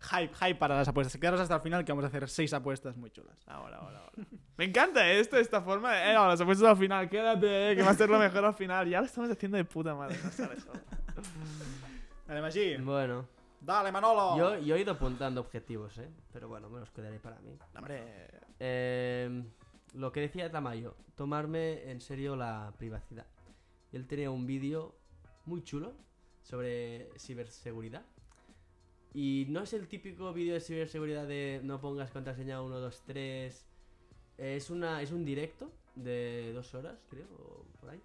hype, 0.02 0.34
hype 0.36 0.56
para 0.56 0.76
las 0.78 0.88
apuestas. 0.88 1.20
Quedaros 1.20 1.40
hasta 1.42 1.56
el 1.56 1.62
final 1.62 1.84
que 1.86 1.92
vamos 1.92 2.06
a 2.06 2.08
hacer 2.08 2.28
seis 2.30 2.54
apuestas 2.54 2.96
muy 2.98 3.12
chulas. 3.12 3.38
Ahora, 3.48 3.78
ahora, 3.78 4.00
ahora. 4.00 4.12
Me 4.58 4.66
encanta 4.66 5.10
esto, 5.12 5.38
esta 5.38 5.62
forma. 5.62 5.94
de, 5.94 6.12
Eh, 6.12 6.14
no, 6.14 6.28
las 6.28 6.42
apuestas 6.42 6.70
al 6.70 6.78
final, 6.78 7.10
quédate, 7.10 7.72
eh, 7.72 7.76
que 7.76 7.82
va 7.84 7.92
a 7.92 7.94
ser 7.96 8.10
lo 8.10 8.20
mejor 8.20 8.46
al 8.46 8.54
final. 8.54 8.88
Ya 8.90 9.00
lo 9.00 9.06
estamos 9.06 9.30
haciendo 9.32 9.58
de 9.58 9.66
puta 9.66 9.96
madre, 9.96 10.18
no 10.24 10.32
sabes. 10.32 10.66
Dale, 12.28 12.42
Maggi. 12.42 12.78
Bueno, 12.78 13.28
Dale, 13.62 13.92
Manolo. 13.92 14.38
yo, 14.38 14.58
yo 14.60 14.76
he 14.76 14.82
ido 14.82 14.94
apuntando 14.94 15.42
objetivos, 15.42 15.98
¿eh? 15.98 16.10
pero 16.32 16.48
bueno, 16.48 16.70
me 16.70 16.80
los 16.80 16.90
quedaré 16.92 17.20
para 17.20 17.40
mí. 17.40 17.58
Hombre, 17.76 18.28
Eh, 18.60 19.44
lo 19.96 20.12
que 20.12 20.22
decía 20.22 20.52
Tamayo, 20.52 20.96
tomarme 21.16 21.90
en 21.90 22.00
serio 22.02 22.36
la 22.36 22.74
privacidad. 22.78 23.26
Él 23.92 24.06
tenía 24.08 24.30
un 24.30 24.46
vídeo 24.46 24.96
muy 25.46 25.64
chulo 25.64 25.94
sobre 26.44 27.10
ciberseguridad. 27.18 28.06
Y 29.14 29.46
no 29.50 29.62
es 29.64 29.74
el 29.74 29.88
típico 29.88 30.32
vídeo 30.34 30.54
de 30.54 30.62
ciberseguridad 30.62 31.28
de 31.28 31.62
no 31.64 31.82
pongas 31.82 32.12
contraseña 32.12 32.62
1, 32.62 32.80
2, 32.80 33.04
3. 33.06 33.66
Es, 34.38 34.70
una, 34.70 35.02
es 35.02 35.12
un 35.12 35.26
directo 35.26 35.72
de 35.96 36.52
dos 36.54 36.74
horas, 36.76 36.98
creo, 37.10 37.28
o 37.28 37.66
por 37.80 37.90
ahí, 37.90 38.02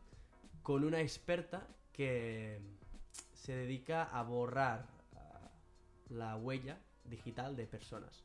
con 0.63 0.83
una 0.85 1.01
experta 1.01 1.67
que 1.93 2.61
se 3.35 3.55
dedica 3.55 4.05
a 4.05 4.23
borrar 4.23 4.87
ah, 5.15 5.51
la 6.09 6.37
huella 6.37 6.79
digital 7.05 7.55
de 7.55 7.67
personas 7.67 8.25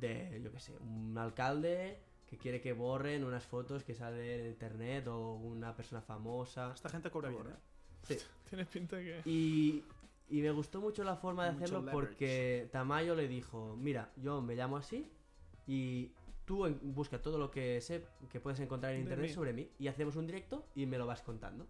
de, 0.00 0.40
yo 0.42 0.52
qué 0.52 0.60
sé, 0.60 0.76
un 0.78 1.16
alcalde 1.18 1.98
que 2.28 2.36
quiere 2.36 2.60
que 2.60 2.72
borren 2.72 3.24
unas 3.24 3.44
fotos 3.44 3.84
que 3.84 3.94
salen 3.94 4.40
en 4.40 4.46
internet 4.46 5.06
o 5.08 5.34
una 5.34 5.74
persona 5.74 6.02
famosa. 6.02 6.72
Esta 6.74 6.88
gente 6.88 7.10
cobra 7.10 7.30
bien, 7.30 7.42
Sí. 8.02 8.16
tienes 8.48 8.68
pinta 8.68 8.98
que. 8.98 9.22
Y, 9.24 9.82
y 10.30 10.40
me 10.42 10.50
gustó 10.50 10.80
mucho 10.80 11.04
la 11.04 11.16
forma 11.16 11.44
de 11.46 11.52
Mucho 11.52 11.64
hacerlo 11.64 11.80
leverage. 11.86 12.06
porque 12.08 12.68
Tamayo 12.72 13.14
le 13.14 13.28
dijo, 13.28 13.76
mira, 13.76 14.10
yo 14.16 14.40
me 14.42 14.54
llamo 14.54 14.76
así 14.76 15.10
y 15.66 16.12
tú 16.44 16.66
en- 16.66 16.78
busca 16.94 17.20
todo 17.20 17.38
lo 17.38 17.50
que 17.50 17.80
sé 17.80 18.04
que 18.30 18.40
puedes 18.40 18.60
encontrar 18.60 18.92
en 18.92 18.98
De 18.98 19.02
internet 19.04 19.28
mí. 19.28 19.34
sobre 19.34 19.52
mí 19.52 19.70
y 19.78 19.88
hacemos 19.88 20.16
un 20.16 20.26
directo 20.26 20.66
y 20.74 20.86
me 20.86 20.98
lo 20.98 21.06
vas 21.06 21.22
contando. 21.22 21.66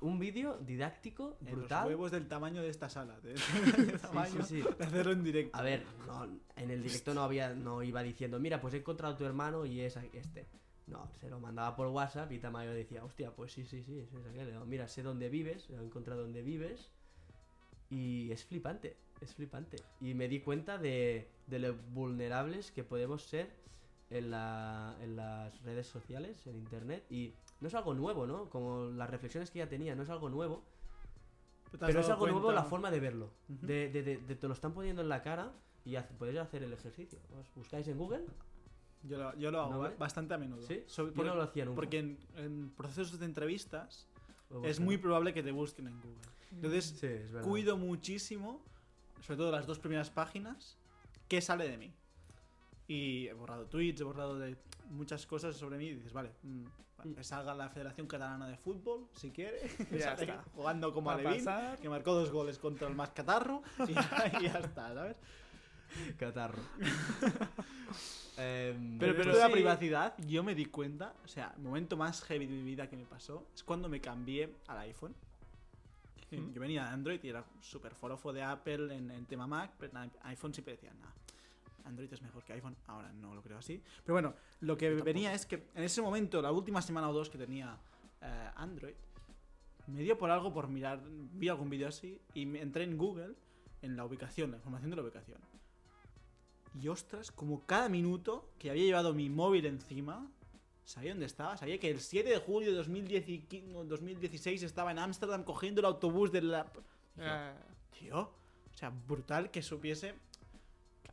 Un 0.00 0.18
vídeo 0.20 0.58
didáctico, 0.58 1.36
En 1.40 1.46
los 1.46 1.56
brutal. 1.60 1.88
huevos 1.88 2.10
del 2.12 2.28
tamaño 2.28 2.62
de 2.62 2.68
esta 2.68 2.88
sala. 2.88 3.18
De, 3.20 3.30
de 3.34 3.38
Sí, 3.38 3.98
tamaño 4.02 4.44
sí, 4.44 4.62
sí. 4.62 4.68
de 4.78 4.84
hacerlo 4.84 5.12
en 5.12 5.24
directo. 5.24 5.56
A 5.58 5.62
ver, 5.62 5.82
no, 6.06 6.24
en 6.56 6.70
el 6.70 6.82
directo 6.82 7.12
no 7.14 7.22
había, 7.22 7.54
no 7.54 7.82
iba 7.82 8.02
diciendo, 8.02 8.38
mira, 8.38 8.60
pues 8.60 8.74
he 8.74 8.76
encontrado 8.78 9.14
a 9.14 9.16
tu 9.16 9.24
hermano 9.24 9.64
y 9.66 9.80
es 9.80 9.96
este. 10.12 10.46
No, 10.86 11.08
se 11.20 11.30
lo 11.30 11.40
mandaba 11.40 11.74
por 11.76 11.86
WhatsApp 11.88 12.30
y 12.32 12.38
Tamayo 12.38 12.72
decía, 12.72 13.02
hostia, 13.04 13.30
pues 13.34 13.52
sí, 13.52 13.64
sí, 13.64 13.82
sí, 13.82 13.98
es 14.00 14.08
aquel. 14.26 14.50
Digo, 14.50 14.64
Mira, 14.66 14.86
sé 14.86 15.02
dónde 15.02 15.28
vives, 15.30 15.68
he 15.70 15.74
encontrado 15.74 16.22
dónde 16.22 16.42
vives. 16.42 16.90
Y 17.90 18.30
es 18.32 18.44
flipante, 18.44 18.96
es 19.20 19.34
flipante. 19.34 19.76
Y 20.00 20.14
me 20.14 20.28
di 20.28 20.40
cuenta 20.40 20.78
de, 20.78 21.28
de 21.46 21.58
lo 21.58 21.74
vulnerables 21.94 22.70
que 22.70 22.82
podemos 22.84 23.22
ser 23.22 23.50
en, 24.10 24.30
la, 24.30 24.96
en 25.00 25.16
las 25.16 25.58
redes 25.62 25.86
sociales, 25.86 26.46
en 26.46 26.56
internet. 26.56 27.04
Y 27.10 27.34
no 27.60 27.68
es 27.68 27.74
algo 27.74 27.94
nuevo, 27.94 28.26
¿no? 28.26 28.50
Como 28.50 28.86
las 28.86 29.08
reflexiones 29.08 29.50
que 29.50 29.60
ya 29.60 29.68
tenía, 29.68 29.94
no 29.94 30.02
es 30.02 30.10
algo 30.10 30.28
nuevo. 30.28 30.64
¿Te 31.70 31.76
has 31.84 31.88
Pero 31.88 32.00
es 32.00 32.08
algo 32.10 32.26
nuevo 32.28 32.52
la 32.52 32.64
forma 32.64 32.90
de 32.90 33.00
verlo. 33.00 33.30
De, 33.48 33.88
de- 33.90 34.02
de- 34.02 34.16
de- 34.18 34.36
te 34.36 34.46
lo 34.48 34.54
están 34.54 34.74
poniendo 34.74 35.02
en 35.02 35.08
la 35.08 35.22
cara 35.22 35.52
y 35.84 35.96
hace- 35.96 36.14
podéis 36.14 36.38
hacer 36.38 36.62
el 36.62 36.72
ejercicio. 36.72 37.18
Os 37.38 37.52
buscáis 37.54 37.88
en 37.88 37.96
Google 37.98 38.24
Yo 39.06 39.18
lo, 39.18 39.36
yo 39.36 39.50
lo 39.50 39.60
hago 39.60 39.82
¿No 39.88 39.96
bastante 39.98 40.34
a 40.34 40.38
menudo. 40.38 40.66
¿Sí? 40.66 40.82
Sobre- 40.86 41.10
Yo 41.10 41.16
por- 41.16 41.26
no 41.26 41.34
lo 41.34 41.42
hacía 41.42 41.64
nunca. 41.64 41.76
porque 41.76 41.98
en, 41.98 42.18
en 42.36 42.70
procesos 42.70 43.18
de 43.18 43.26
entrevistas 43.26 44.06
es 44.64 44.80
muy 44.80 44.96
probable 44.98 45.34
que 45.34 45.42
te 45.42 45.50
busquen 45.52 45.88
en 45.88 46.00
Google. 46.00 46.20
Entonces, 46.52 46.94
Sí, 46.98 47.06
es 47.06 47.32
cuido 47.42 47.76
muchísimo, 47.76 48.62
sobre 49.20 49.38
todo 49.38 49.50
las 49.50 49.66
dos 49.66 49.78
primeras 49.78 50.10
páginas, 50.10 50.76
qué 51.28 51.40
sale 51.40 51.68
de 51.68 51.76
mí. 51.78 51.92
Y 52.86 53.26
he 53.28 53.32
borrado 53.32 53.66
tweets, 53.66 54.00
he 54.00 54.04
borrado 54.04 54.38
de 54.38 54.56
muchas 54.90 55.26
cosas 55.26 55.56
sobre 55.56 55.78
mí 55.78 55.86
y 55.86 55.94
dices, 55.96 56.12
vale, 56.12 56.32
mm, 56.42 56.64
Mm. 57.04 57.14
que 57.16 57.24
salga 57.24 57.54
la 57.54 57.68
Federación 57.68 58.06
Catalana 58.06 58.46
de 58.48 58.56
Fútbol, 58.56 59.08
si 59.14 59.30
quiere, 59.30 59.58
que 59.90 59.98
Ya 59.98 60.14
está. 60.14 60.42
jugando 60.54 60.94
como 60.94 61.10
Alevín, 61.10 61.44
que 61.82 61.88
marcó 61.90 62.14
dos 62.14 62.30
goles 62.30 62.58
contra 62.58 62.88
el 62.88 62.94
Mascatarro 62.94 63.62
y 63.88 63.92
ya, 64.32 64.32
y 64.40 64.44
ya 64.44 64.58
está, 64.60 64.94
¿sabes? 64.94 65.20
Catarro. 66.18 66.62
Em, 68.36 68.98
Pero, 68.98 69.14
Pero 69.14 69.32
de 69.32 69.38
la 69.38 69.46
sí. 69.46 69.52
privacidad, 69.52 70.14
yo 70.26 70.42
me 70.42 70.56
di 70.56 70.66
cuenta, 70.66 71.14
o 71.24 71.28
sea, 71.28 71.52
el 71.56 71.62
momento 71.62 71.96
más 71.96 72.20
heavy 72.24 72.46
de 72.46 72.52
mi 72.52 72.64
vida 72.64 72.88
que 72.88 72.96
me 72.96 73.04
pasó 73.04 73.46
es 73.54 73.62
cuando 73.62 73.88
me 73.88 74.00
cambié 74.00 74.52
al 74.66 74.78
iPhone. 74.78 75.14
Mm. 76.32 76.50
Yo 76.52 76.60
venía 76.60 76.82
de 76.82 76.88
Android 76.88 77.20
y 77.22 77.28
era 77.28 77.44
súper 77.60 77.94
forofo 77.94 78.32
de 78.32 78.42
Apple 78.42 78.92
en, 78.92 79.12
en 79.12 79.24
tema 79.26 79.46
Mac, 79.46 79.74
pero 79.78 79.92
nada, 79.92 80.10
iPhone 80.24 80.52
siempre 80.52 80.74
decía, 80.74 80.92
nada, 80.94 81.14
Android 81.84 82.12
es 82.12 82.22
mejor 82.22 82.42
que 82.42 82.52
iPhone. 82.54 82.76
Ahora 82.86 83.12
no 83.12 83.34
lo 83.34 83.42
creo 83.42 83.58
así. 83.58 83.80
Pero 84.04 84.14
bueno, 84.14 84.34
lo 84.60 84.76
que 84.76 84.90
venía 84.90 85.32
es 85.32 85.46
que 85.46 85.68
en 85.74 85.84
ese 85.84 86.02
momento, 86.02 86.42
la 86.42 86.50
última 86.50 86.82
semana 86.82 87.08
o 87.08 87.12
dos 87.12 87.30
que 87.30 87.38
tenía 87.38 87.76
eh, 88.20 88.50
Android, 88.56 88.94
me 89.86 90.02
dio 90.02 90.16
por 90.16 90.30
algo 90.30 90.52
por 90.52 90.68
mirar, 90.68 91.00
vi 91.06 91.48
algún 91.48 91.68
vídeo 91.68 91.88
así 91.88 92.18
y 92.32 92.46
me 92.46 92.62
entré 92.62 92.84
en 92.84 92.96
Google 92.96 93.34
en 93.82 93.96
la 93.96 94.04
ubicación, 94.04 94.50
la 94.50 94.56
información 94.56 94.90
de 94.90 94.96
la 94.96 95.02
ubicación. 95.02 95.38
Y 96.80 96.88
ostras, 96.88 97.30
como 97.30 97.64
cada 97.66 97.88
minuto 97.88 98.48
que 98.58 98.70
había 98.70 98.84
llevado 98.84 99.14
mi 99.14 99.28
móvil 99.30 99.66
encima, 99.66 100.26
sabía 100.84 101.12
dónde 101.12 101.26
estaba. 101.26 101.56
Sabía 101.56 101.78
que 101.78 101.90
el 101.90 102.00
7 102.00 102.28
de 102.28 102.38
julio 102.38 102.70
de 102.70 102.76
2010 102.76 103.28
y 103.28 103.46
qui- 103.48 103.62
no, 103.64 103.84
2016 103.84 104.62
estaba 104.64 104.90
en 104.90 104.98
Ámsterdam 104.98 105.44
cogiendo 105.44 105.80
el 105.80 105.86
autobús 105.86 106.32
de 106.32 106.42
la... 106.42 106.66
Eh, 107.18 107.52
Tío, 107.98 108.18
o 108.20 108.76
sea, 108.76 108.90
brutal 108.90 109.50
que 109.52 109.62
supiese. 109.62 110.14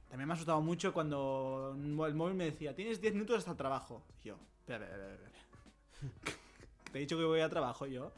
También 0.10 0.28
me 0.28 0.34
ha 0.34 0.36
asustado 0.36 0.60
mucho 0.62 0.92
cuando 0.94 1.74
el 1.78 2.16
móvil 2.16 2.34
me 2.36 2.46
decía, 2.46 2.76
tienes 2.76 3.00
10 3.00 3.14
minutos 3.14 3.38
hasta 3.38 3.52
el 3.52 3.58
trabajo. 3.58 4.04
Y 4.24 4.30
yo, 4.30 4.38
espera, 4.62 4.86
espera, 4.86 5.14
espera. 5.14 5.32
Te 6.92 6.98
he 6.98 7.02
dicho 7.02 7.18
que 7.18 7.24
voy 7.24 7.40
a 7.40 7.48
trabajo 7.50 7.86
yo. 7.86 8.12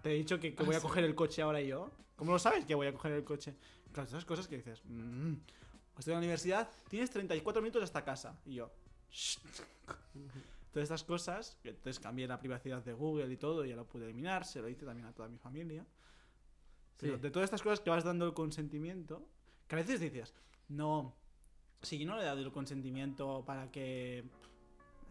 Te 0.00 0.12
he 0.12 0.14
dicho 0.14 0.38
que, 0.38 0.54
que 0.54 0.62
voy 0.62 0.74
a 0.76 0.80
coger 0.80 1.04
el 1.04 1.14
coche 1.14 1.42
ahora 1.42 1.60
yo. 1.60 1.90
¿Cómo 2.16 2.30
lo 2.32 2.38
sabes 2.38 2.64
que 2.64 2.74
voy 2.74 2.86
a 2.86 2.92
coger 2.92 3.12
el 3.12 3.24
coche? 3.24 3.54
Claro, 3.92 4.08
esas 4.08 4.24
cosas 4.24 4.46
que 4.48 4.56
dices, 4.58 4.80
"Mm, 4.86 5.34
estoy 6.00 6.12
en 6.12 6.16
la 6.16 6.24
universidad, 6.24 6.68
tienes 6.88 7.10
34 7.10 7.62
minutos 7.62 7.82
hasta 7.82 8.04
casa. 8.04 8.38
Y 8.46 8.54
yo, 8.54 8.70
"Shh". 9.10 9.38
Todas 10.72 10.84
estas 10.84 11.04
cosas, 11.04 11.56
entonces 11.62 12.00
cambié 12.00 12.26
la 12.26 12.38
privacidad 12.40 12.82
de 12.82 12.92
Google 12.94 13.32
y 13.32 13.36
todo, 13.36 13.64
y 13.64 13.68
ya 13.68 13.76
lo 13.76 13.86
pude 13.86 14.06
eliminar, 14.06 14.44
se 14.44 14.60
lo 14.60 14.68
hice 14.68 14.84
también 14.84 15.06
a 15.06 15.12
toda 15.12 15.28
mi 15.28 15.38
familia. 15.38 15.86
Pero 16.96 17.14
Sí. 17.16 17.22
de 17.22 17.30
todas 17.30 17.44
estas 17.46 17.62
cosas 17.62 17.80
que 17.80 17.90
vas 17.90 18.02
dando 18.02 18.26
el 18.26 18.34
consentimiento, 18.34 19.28
que 19.68 19.76
a 19.76 19.78
veces 19.78 20.00
dices, 20.00 20.34
no, 20.68 21.14
si 21.82 21.98
yo 21.98 22.06
no 22.06 22.16
le 22.16 22.22
he 22.22 22.24
dado 22.24 22.40
el 22.40 22.50
consentimiento 22.50 23.44
para 23.46 23.70
que, 23.70 24.24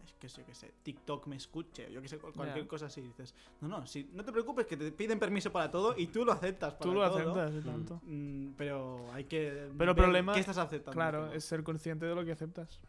es 0.04 0.12
que 0.14 0.28
sé, 0.28 0.40
yo 0.42 0.46
qué 0.46 0.54
sé, 0.54 0.72
TikTok 0.82 1.26
me 1.26 1.36
escuche, 1.36 1.90
yo 1.92 2.00
que 2.02 2.08
sé, 2.08 2.18
cual- 2.18 2.32
cualquier 2.32 2.66
cosa 2.66 2.86
así, 2.86 3.00
dices, 3.00 3.34
no, 3.60 3.68
no, 3.68 3.86
si, 3.86 4.04
no 4.12 4.24
te 4.24 4.32
preocupes 4.32 4.66
que 4.66 4.76
te 4.76 4.92
piden 4.92 5.18
permiso 5.18 5.50
para 5.52 5.70
todo 5.70 5.94
y 5.96 6.06
tú 6.08 6.24
lo 6.24 6.32
aceptas 6.32 6.74
para 6.74 6.82
tú 6.90 6.94
lo 6.94 7.08
todo, 7.10 7.18
aceptas 7.42 7.62
y 7.62 7.66
tanto. 7.66 8.00
mm, 8.04 8.52
pero 8.56 9.12
hay 9.12 9.24
que 9.24 9.70
Pero 9.76 9.90
el 9.92 9.96
problema- 9.96 10.32
qué 10.34 10.40
estás 10.40 10.58
aceptando. 10.58 10.92
Claro, 10.92 11.20
qué 11.24 11.28
no. 11.30 11.32
es 11.34 11.44
ser 11.44 11.62
consciente 11.62 12.06
de 12.06 12.14
lo 12.14 12.24
que 12.24 12.32
aceptas. 12.32 12.80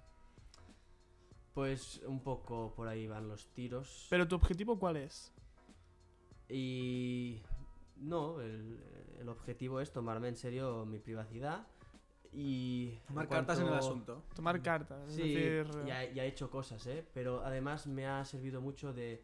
Pues 1.53 2.01
un 2.05 2.19
poco 2.21 2.73
por 2.75 2.87
ahí 2.89 3.07
van 3.07 3.27
los 3.29 3.47
tiros. 3.53 4.07
Pero 4.09 4.27
tu 4.27 4.35
objetivo 4.35 4.77
cuál 4.77 4.97
es? 4.97 5.31
Y 6.49 7.41
no, 7.95 8.41
el, 8.41 8.77
el 9.19 9.29
objetivo 9.29 9.79
es 9.79 9.91
tomarme 9.91 10.27
en 10.27 10.35
serio 10.35 10.85
mi 10.85 10.99
privacidad 10.99 11.65
y... 12.35 12.99
Tomar 13.07 13.27
cartas 13.29 13.59
en 13.59 13.67
el 13.67 13.73
asunto. 13.73 14.23
Tomar 14.35 14.61
cartas. 14.61 15.07
Es 15.09 15.15
Sí, 15.15 15.33
decir, 15.33 15.67
ya, 15.85 16.03
ya 16.11 16.23
he 16.25 16.27
hecho 16.27 16.49
cosas, 16.49 16.85
¿eh? 16.87 17.05
Pero 17.13 17.43
además 17.45 17.87
me 17.87 18.05
ha 18.07 18.23
servido 18.25 18.61
mucho 18.61 18.93
de... 18.93 19.23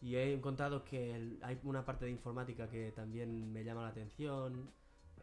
Y 0.00 0.14
he 0.16 0.32
encontrado 0.32 0.84
que 0.84 1.14
el- 1.16 1.38
hay 1.42 1.58
una 1.64 1.84
parte 1.84 2.04
de 2.04 2.10
informática 2.12 2.68
que 2.68 2.92
también 2.92 3.52
me 3.52 3.64
llama 3.64 3.82
la 3.82 3.88
atención, 3.88 4.70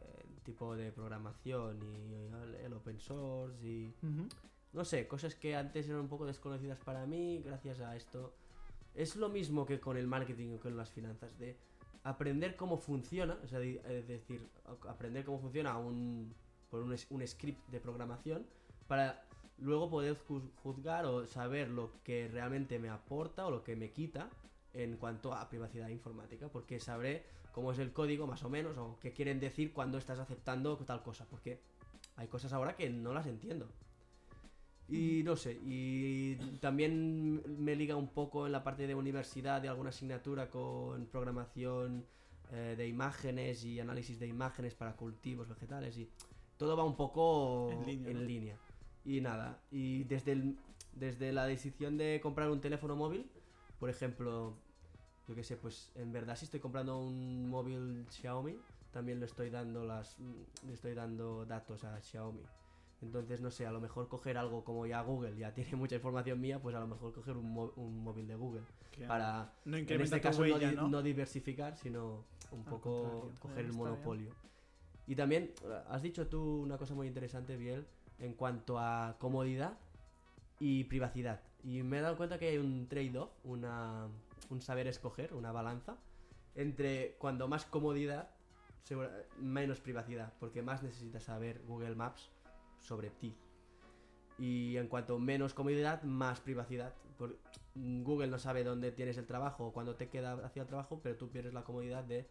eh, 0.01 0.23
el 0.35 0.41
tipo 0.41 0.75
de 0.75 0.91
programación 0.91 1.79
y 1.81 2.13
el, 2.13 2.55
el 2.55 2.73
open 2.73 2.99
source 2.99 3.65
y... 3.65 3.93
Ujú. 4.03 4.27
No 4.73 4.83
sé, 4.83 5.07
cosas 5.07 5.35
que 5.35 5.55
antes 5.55 5.87
eran 5.87 6.01
un 6.01 6.09
poco 6.09 6.25
desconocidas 6.25 6.77
para 6.79 7.05
mí, 7.05 7.41
gracias 7.45 7.79
a 7.79 7.95
esto. 7.95 8.33
Es 8.93 9.15
lo 9.15 9.29
mismo 9.29 9.65
que 9.65 9.79
con 9.79 9.95
el 9.95 10.07
marketing 10.07 10.55
o 10.55 10.59
con 10.59 10.75
las 10.75 10.89
finanzas, 10.91 11.37
de 11.39 11.55
aprender 12.03 12.55
cómo 12.57 12.77
funciona, 12.77 13.37
o 13.43 13.47
sea, 13.47 13.59
de- 13.59 13.81
es 13.87 14.07
decir, 14.07 14.45
aprender 14.89 15.23
cómo 15.23 15.39
funciona 15.39 15.77
un, 15.77 16.33
un, 16.83 17.27
script 17.27 17.67
de 17.69 17.79
programación 17.79 18.45
para 18.87 19.23
luego 19.57 19.89
poder 19.89 20.17
juz- 20.27 20.51
juzgar 20.63 21.05
o 21.05 21.25
saber 21.25 21.69
lo 21.69 21.91
que 22.03 22.27
realmente 22.27 22.79
me 22.79 22.89
aporta 22.89 23.45
o 23.45 23.51
lo 23.51 23.63
que 23.63 23.75
me 23.75 23.91
quita 23.91 24.29
en 24.73 24.97
cuanto 24.97 25.33
a 25.33 25.47
privacidad 25.49 25.87
informática, 25.87 26.49
porque 26.49 26.79
sabré 26.79 27.23
cómo 27.53 27.71
es 27.71 27.79
el 27.79 27.93
código 27.93 28.27
más 28.27 28.43
o 28.43 28.49
menos 28.49 28.77
o 28.77 28.97
qué 28.99 29.13
quieren 29.13 29.39
decir 29.39 29.71
cuando 29.71 29.97
estás 29.97 30.19
aceptando 30.19 30.75
tal 30.77 31.01
cosa, 31.01 31.25
porque 31.29 31.61
hay 32.17 32.27
cosas 32.27 32.51
ahora 32.51 32.75
que 32.75 32.89
no 32.89 33.13
las 33.13 33.27
entiendo. 33.27 33.69
Y 34.87 35.23
no 35.23 35.35
sé, 35.35 35.57
y 35.63 36.35
también 36.59 37.41
me 37.63 37.75
liga 37.75 37.95
un 37.95 38.09
poco 38.09 38.45
en 38.45 38.51
la 38.51 38.63
parte 38.63 38.85
de 38.85 38.93
universidad, 38.93 39.59
de 39.61 39.67
alguna 39.67 39.89
asignatura 39.89 40.49
con 40.51 41.07
programación 41.07 42.05
eh, 42.51 42.75
de 42.77 42.87
imágenes 42.87 43.63
y 43.65 43.79
análisis 43.79 44.19
de 44.19 44.27
imágenes 44.27 44.75
para 44.75 44.95
cultivos 44.95 45.49
vegetales 45.49 45.97
y 45.97 46.07
todo 46.57 46.75
va 46.77 46.83
un 46.83 46.95
poco 46.95 47.69
En 47.71 47.85
línea, 47.85 48.13
¿no? 48.13 48.19
línea. 48.21 48.55
Y 49.05 49.21
nada, 49.21 49.59
y 49.71 50.03
desde, 50.05 50.31
el- 50.33 50.55
desde 50.93 51.31
la 51.31 51.45
decisión 51.45 51.97
de 51.97 52.19
comprar 52.21 52.49
un 52.49 52.61
teléfono 52.61 52.95
móvil, 52.95 53.25
por 53.79 53.89
ejemplo, 53.89 54.53
yo 55.27 55.35
qué 55.35 55.43
sé, 55.43 55.57
pues 55.57 55.91
en 55.95 56.11
verdad 56.11 56.35
si 56.35 56.45
estoy 56.45 56.59
comprando 56.59 56.97
un 56.99 57.49
móvil 57.49 58.05
Xiaomi, 58.09 58.55
también 58.91 59.19
le 59.19 59.25
estoy 59.25 59.49
dando 59.49 59.85
las 59.85 60.17
le 60.65 60.73
estoy 60.73 60.93
dando 60.93 61.45
datos 61.45 61.83
a 61.83 61.99
Xiaomi. 62.01 62.41
Entonces, 63.01 63.41
no 63.41 63.51
sé, 63.51 63.65
a 63.67 63.71
lo 63.71 63.81
mejor 63.81 64.07
coger 64.07 64.37
algo 64.37 64.63
como 64.63 64.85
ya 64.87 65.01
Google 65.01 65.35
ya 65.37 65.51
tiene 65.53 65.75
mucha 65.75 65.95
información 65.95 66.39
mía, 66.39 66.59
pues 66.59 66.75
a 66.75 66.79
lo 66.79 66.87
mejor 66.87 67.13
coger 67.13 67.35
un, 67.37 67.71
un 67.75 68.03
móvil 68.03 68.27
de 68.27 68.35
Google 68.35 68.61
para, 69.07 69.51
no 69.65 69.77
en 69.77 70.01
este 70.01 70.21
caso, 70.21 70.41
huella, 70.41 70.55
no, 70.55 70.69
di- 70.71 70.75
¿no? 70.77 70.87
no 70.87 71.01
diversificar, 71.03 71.75
sino 71.77 72.23
un 72.51 72.59
Al 72.61 72.65
poco 72.65 73.31
coger 73.41 73.65
el 73.65 73.73
monopolio. 73.73 74.31
Y 75.07 75.15
también, 75.15 75.51
has 75.89 76.01
dicho 76.01 76.27
tú 76.27 76.61
una 76.63 76.77
cosa 76.77 76.95
muy 76.95 77.07
interesante, 77.07 77.57
Biel, 77.57 77.85
en 78.19 78.33
cuanto 78.33 78.79
a 78.79 79.17
comodidad 79.19 79.77
y 80.59 80.85
privacidad. 80.85 81.41
Y 81.63 81.83
me 81.83 81.99
he 81.99 82.01
dado 82.01 82.17
cuenta 82.17 82.39
que 82.39 82.49
hay 82.49 82.57
un 82.57 82.87
trade-off, 82.87 83.31
un 83.43 84.61
saber 84.61 84.87
escoger, 84.87 85.33
una 85.33 85.51
balanza, 85.51 85.97
entre 86.55 87.15
cuando 87.19 87.47
más 87.47 87.65
comodidad, 87.65 88.29
menos 89.39 89.79
privacidad, 89.79 90.33
porque 90.39 90.61
más 90.61 90.83
necesitas 90.83 91.23
saber 91.23 91.61
Google 91.67 91.95
Maps 91.95 92.29
sobre 92.79 93.09
ti. 93.09 93.35
Y 94.37 94.77
en 94.77 94.87
cuanto 94.87 95.17
menos 95.17 95.53
comodidad, 95.53 96.03
más 96.03 96.39
privacidad. 96.39 96.93
Por- 97.17 97.37
Google 97.73 98.27
no 98.27 98.39
sabe 98.39 98.63
dónde 98.63 98.91
tienes 98.91 99.17
el 99.17 99.25
trabajo 99.25 99.67
o 99.67 99.73
cuándo 99.73 99.95
te 99.95 100.09
queda 100.09 100.33
hacia 100.45 100.61
el 100.61 100.67
trabajo, 100.67 100.99
pero 101.01 101.15
tú 101.17 101.29
pierdes 101.29 101.53
la 101.53 101.63
comodidad 101.63 102.03
de, 102.03 102.27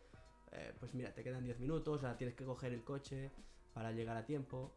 eh, 0.55 0.73
pues 0.79 0.95
mira, 0.95 1.13
te 1.13 1.23
quedan 1.23 1.45
10 1.45 1.59
minutos, 1.61 1.97
o 1.97 1.99
sea, 1.99 2.17
tienes 2.17 2.35
que 2.37 2.45
coger 2.45 2.73
el 2.73 2.83
coche 2.85 3.31
para 3.73 3.93
llegar 3.93 4.17
a 4.17 4.25
tiempo. 4.25 4.75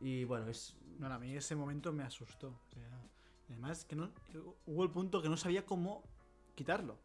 Y 0.00 0.24
bueno, 0.24 0.48
es... 0.48 0.76
No, 0.98 1.06
a 1.12 1.18
mí 1.18 1.34
ese 1.36 1.54
momento 1.56 1.92
me 1.92 2.02
asustó. 2.02 2.48
o 2.48 2.72
sea, 2.74 2.88
además, 3.48 3.84
que 3.84 3.96
no, 3.96 4.10
hubo 4.66 4.82
el 4.84 4.90
punto 4.90 5.20
que 5.22 5.28
no 5.28 5.36
sabía 5.36 5.64
cómo 5.66 6.02
quitarlo. 6.54 6.98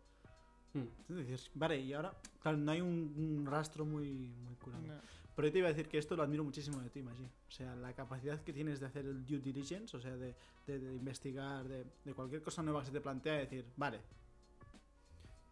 Mm, 0.74 0.84
Entonces 1.10 1.52
vale, 1.54 1.80
y 1.80 1.94
ahora, 1.94 2.14
claro, 2.42 2.58
no 2.58 2.72
hay 2.72 2.82
un, 2.82 3.14
un 3.18 3.46
rastro 3.46 3.86
muy, 3.86 4.30
muy 4.46 4.56
curado. 4.56 4.84
no. 4.84 4.94
Pero 5.36 5.50
yo 5.50 5.52
te 5.52 5.60
iba 5.60 5.68
a 5.68 5.72
decir 5.74 5.90
que 5.90 5.98
esto 5.98 6.16
lo 6.16 6.24
admiro 6.24 6.46
muchísimo 6.46 6.80
de 6.80 6.90
ti, 6.90 7.02
Maggi. 7.02 7.26
O 7.26 7.52
sea, 7.52 7.76
la 7.76 7.92
capacidad 7.94 8.42
que 8.42 8.54
tienes 8.54 8.80
de 8.80 8.86
hacer 8.86 9.06
el 9.06 9.26
due 9.26 9.40
diligence, 9.40 9.98
o 9.98 10.00
sea, 10.00 10.16
de, 10.16 10.34
de- 10.66 10.80
de 10.80 10.96
investigar, 10.96 11.68
de, 11.68 11.86
de 12.06 12.14
cualquier 12.14 12.42
cosa 12.42 12.64
nueva 12.64 12.80
que 12.80 12.86
se 12.86 12.92
te 12.94 13.02
plantea, 13.02 13.34
decir, 13.34 13.66
vale, 13.76 14.00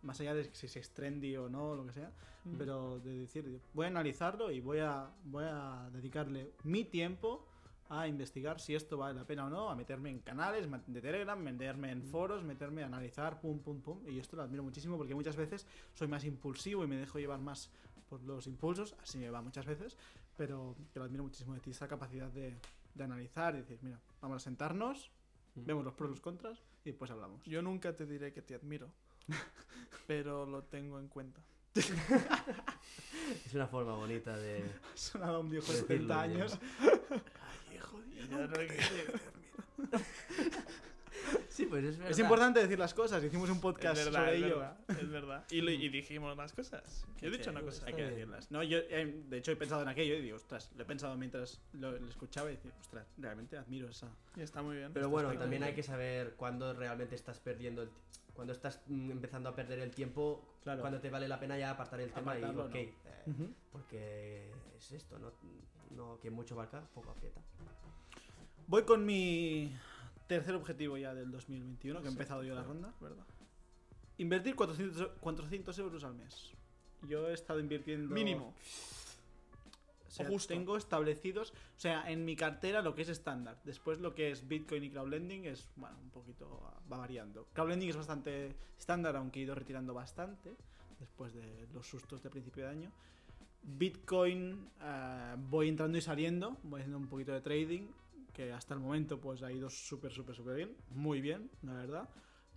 más 0.03 0.19
allá 0.19 0.33
de 0.33 0.49
si 0.53 0.67
es 0.67 0.93
trendy 0.93 1.35
o 1.37 1.49
no, 1.49 1.75
lo 1.75 1.85
que 1.85 1.93
sea, 1.93 2.11
Mm. 2.45 2.57
pero 2.57 2.99
de 2.99 3.19
decir, 3.19 3.61
voy 3.73 3.85
a 3.85 3.87
analizarlo 3.87 4.51
y 4.51 4.59
voy 4.59 4.79
a, 4.79 5.09
voy 5.23 5.45
a 5.47 5.89
dedicarle 5.93 6.51
mi 6.63 6.83
tiempo 6.83 7.47
a 7.89 8.05
investigar 8.07 8.59
si 8.59 8.75
esto 8.75 8.97
vale 8.97 9.13
la 9.13 9.25
pena 9.25 9.45
o 9.45 9.49
no, 9.49 9.69
a 9.69 9.75
meterme 9.75 10.09
en 10.09 10.19
canales 10.19 10.67
de 10.87 11.01
Telegram, 11.01 11.39
meterme 11.39 11.91
en 11.91 12.03
foros, 12.03 12.43
meterme 12.43 12.83
a 12.83 12.87
analizar, 12.87 13.39
pum, 13.39 13.59
pum, 13.59 13.81
pum. 13.81 13.99
Y 14.09 14.19
esto 14.19 14.35
lo 14.35 14.43
admiro 14.43 14.63
muchísimo 14.63 14.97
porque 14.97 15.15
muchas 15.15 15.35
veces 15.37 15.65
soy 15.93 16.07
más 16.07 16.25
impulsivo 16.25 16.83
y 16.83 16.87
me 16.87 16.97
dejo 16.97 17.17
llevar 17.19 17.39
más 17.39 17.69
por 18.09 18.21
los 18.23 18.45
impulsos, 18.47 18.93
así 19.01 19.17
me 19.17 19.29
va 19.29 19.41
muchas 19.41 19.65
veces, 19.65 19.97
pero 20.35 20.75
que 20.91 20.99
lo 20.99 21.05
admiro 21.05 21.23
muchísimo 21.23 21.53
de 21.53 21.61
ti, 21.61 21.71
esa 21.71 21.87
capacidad 21.87 22.29
de, 22.29 22.55
de 22.93 23.03
analizar 23.03 23.55
y 23.55 23.59
decir, 23.59 23.79
mira, 23.81 23.99
vamos 24.21 24.37
a 24.37 24.39
sentarnos 24.43 25.11
Mm. 25.55 25.65
Vemos 25.65 25.85
los 25.85 25.93
pros 25.93 26.07
y 26.09 26.13
los 26.13 26.19
contras 26.19 26.63
y 26.83 26.89
después 26.89 27.11
hablamos. 27.11 27.43
Yo 27.45 27.61
nunca 27.61 27.95
te 27.95 28.07
diré 28.07 28.33
que 28.33 28.41
te 28.41 28.55
admiro, 28.55 28.89
pero 30.07 30.45
lo 30.45 30.63
tengo 30.63 30.99
en 30.99 31.07
cuenta. 31.07 31.41
Es 31.75 33.53
una 33.53 33.67
forma 33.67 33.95
bonita 33.95 34.37
de. 34.37 34.63
Ha 34.63 34.97
sonado 34.97 35.39
un 35.39 35.49
viejo 35.49 35.71
de 35.71 35.81
Decirlo 35.81 36.13
70 36.13 36.27
bien. 36.27 36.41
años. 36.41 36.59
Ay, 36.81 37.75
hijo 37.75 38.01
de 38.01 38.67
quiero. 38.67 39.19
Sí, 41.53 41.67
pues 41.67 41.83
es 41.83 41.97
verdad. 41.97 42.11
Es 42.11 42.17
importante 42.17 42.59
decir 42.61 42.79
las 42.79 42.95
cosas. 42.95 43.23
Hicimos 43.23 43.47
un 43.49 43.57
Es 43.57 43.61
podcast 43.61 43.95
verdad, 44.03 44.19
sobre 44.21 44.37
es 44.37 44.43
ello. 44.43 44.57
verdad, 44.57 44.77
es 44.89 45.09
verdad. 45.09 45.45
Y, 45.51 45.61
lo- 45.61 45.69
y 45.69 45.89
dijimos 45.89 46.35
las 46.35 46.51
cosas. 46.51 47.05
Yo 47.21 47.27
he 47.27 47.31
dicho 47.31 47.51
una 47.51 47.61
cosa. 47.61 47.85
Hay 47.85 47.93
que 47.93 48.01
decirlas. 48.09 48.49
No, 48.49 48.63
yo, 48.63 48.79
eh, 48.79 49.23
de 49.29 49.37
hecho, 49.37 49.51
he 49.51 49.55
pensado 49.55 49.83
en 49.83 49.87
aquello 49.87 50.15
y 50.15 50.21
digo, 50.23 50.35
ostras, 50.37 50.71
lo 50.75 50.81
he 50.81 50.85
pensado 50.85 51.15
mientras 51.15 51.61
lo, 51.73 51.91
lo 51.91 52.09
escuchaba 52.09 52.49
y 52.51 52.55
decía, 52.55 52.71
ostras, 52.81 53.05
realmente 53.19 53.55
admiro 53.55 53.87
esa. 53.87 54.07
Y 54.35 54.41
está 54.41 54.63
muy 54.63 54.77
bien. 54.77 54.91
Pero 54.93 55.09
bueno, 55.09 55.31
también 55.37 55.61
hay 55.63 55.75
que 55.75 55.83
saber 55.83 56.33
cuándo 56.37 56.73
realmente 56.73 57.13
estás 57.13 57.39
perdiendo 57.39 57.83
el 57.83 57.89
Cuando 58.33 58.51
estás 58.51 58.81
mm, 58.87 59.11
empezando 59.11 59.47
a 59.49 59.55
perder 59.55 59.77
el 59.77 59.91
tiempo, 59.91 60.43
Claro. 60.63 60.81
cuando 60.81 60.99
te 61.01 61.11
vale 61.11 61.27
la 61.27 61.39
pena 61.39 61.55
ya 61.55 61.69
apartar 61.69 62.01
el 62.01 62.11
tema 62.11 62.35
y 62.39 62.43
ok. 62.43 62.51
no. 62.55 62.69
eh. 62.73 62.93
Porque 63.71 64.49
es 64.75 64.91
esto, 64.91 65.19
¿no? 65.19 65.31
no 65.95 66.19
que 66.19 66.31
mucho 66.31 66.55
barca, 66.55 66.81
poco 66.95 67.11
aprieta. 67.11 67.41
Voy 68.65 68.83
con 68.85 69.05
mi 69.05 69.71
tercer 70.35 70.55
objetivo 70.55 70.97
ya 70.97 71.13
del 71.13 71.31
2021, 71.31 72.01
que 72.01 72.07
he 72.07 72.11
empezado 72.11 72.43
yo 72.43 72.55
la 72.55 72.63
ronda. 72.63 72.93
verdad. 72.99 73.23
Invertir 74.17 74.55
400, 74.55 75.11
400 75.19 75.79
euros 75.79 76.03
al 76.03 76.13
mes. 76.15 76.51
Yo 77.07 77.27
he 77.29 77.33
estado 77.33 77.59
invirtiendo. 77.59 78.13
Mínimo. 78.13 78.53
O 80.07 80.11
sea, 80.15 80.27
O 80.27 80.29
justo. 80.31 80.53
tengo 80.53 80.77
establecidos. 80.77 81.51
O 81.51 81.79
sea, 81.79 82.09
en 82.09 82.23
mi 82.23 82.35
cartera 82.35 82.81
lo 82.81 82.93
que 82.93 83.01
es 83.01 83.09
estándar. 83.09 83.59
Después 83.63 83.99
lo 83.99 84.13
que 84.13 84.29
es 84.31 84.47
Bitcoin 84.47 84.83
y 84.83 84.89
crowdlending 84.91 85.45
es, 85.45 85.67
bueno, 85.75 85.97
un 86.01 86.09
poquito. 86.11 86.61
va 86.91 86.97
variando. 86.97 87.47
Crowdlending 87.53 87.89
es 87.89 87.97
bastante 87.97 88.55
estándar, 88.77 89.15
aunque 89.15 89.39
he 89.39 89.43
ido 89.43 89.55
retirando 89.55 89.93
bastante. 89.93 90.55
Después 90.99 91.33
de 91.33 91.67
los 91.73 91.87
sustos 91.87 92.21
de 92.21 92.29
principio 92.29 92.63
de 92.65 92.69
año. 92.69 92.91
Bitcoin 93.63 94.69
eh, 94.81 95.35
voy 95.49 95.69
entrando 95.69 95.97
y 95.97 96.01
saliendo. 96.01 96.57
Voy 96.63 96.81
haciendo 96.81 96.97
un 96.99 97.07
poquito 97.07 97.31
de 97.31 97.41
trading. 97.41 97.87
Que 98.33 98.51
hasta 98.51 98.73
el 98.73 98.79
momento 98.79 99.19
pues 99.21 99.43
ha 99.43 99.51
ido 99.51 99.69
súper, 99.69 100.11
súper, 100.11 100.35
súper 100.35 100.55
bien. 100.55 100.75
Muy 100.89 101.21
bien, 101.21 101.49
la 101.61 101.73
verdad. 101.73 102.09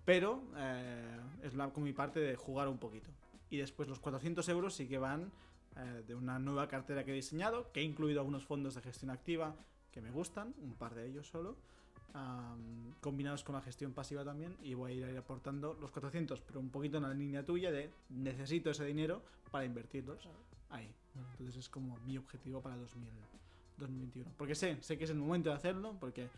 Pero 0.04 0.42
eh, 0.56 1.20
es 1.42 1.54
la, 1.54 1.68
con 1.70 1.84
mi 1.84 1.92
parte 1.92 2.20
de 2.20 2.34
jugar 2.36 2.68
un 2.68 2.78
poquito. 2.78 3.10
Y 3.50 3.58
después 3.58 3.88
los 3.88 4.00
400 4.00 4.48
euros 4.48 4.74
sí 4.74 4.88
que 4.88 4.98
van 4.98 5.30
eh, 5.76 6.02
de 6.06 6.14
una 6.14 6.38
nueva 6.38 6.68
cartera 6.68 7.04
que 7.04 7.12
he 7.12 7.14
diseñado, 7.14 7.70
que 7.72 7.80
he 7.80 7.82
incluido 7.82 8.20
algunos 8.20 8.46
fondos 8.46 8.74
de 8.74 8.80
gestión 8.80 9.10
activa 9.10 9.54
que 9.92 10.00
me 10.00 10.10
gustan, 10.10 10.54
un 10.62 10.74
par 10.74 10.94
de 10.94 11.06
ellos 11.06 11.26
solo, 11.26 11.56
am, 12.14 12.94
combinados 13.00 13.44
con 13.44 13.54
la 13.54 13.62
gestión 13.62 13.92
pasiva 13.92 14.24
también, 14.24 14.56
y 14.62 14.74
voy 14.74 15.02
a 15.02 15.10
ir 15.10 15.18
aportando 15.18 15.74
los 15.80 15.90
400, 15.90 16.40
pero 16.40 16.60
un 16.60 16.70
poquito 16.70 16.96
en 16.96 17.02
la 17.02 17.14
línea 17.14 17.44
tuya 17.44 17.70
de 17.70 17.90
necesito 18.10 18.70
ese 18.70 18.84
dinero 18.84 19.22
para 19.50 19.64
invertirlos 19.64 20.28
ahí. 20.70 20.94
Entonces 21.32 21.56
es 21.56 21.68
como 21.68 21.98
mi 22.00 22.16
objetivo 22.16 22.60
para 22.62 22.76
2000 22.76 23.10
2021. 23.78 24.32
Porque 24.36 24.54
sé, 24.54 24.82
sé 24.82 24.96
que 24.96 25.04
es 25.04 25.10
el 25.10 25.16
momento 25.16 25.50
de 25.50 25.56
hacerlo, 25.56 25.96
porque 25.98 26.28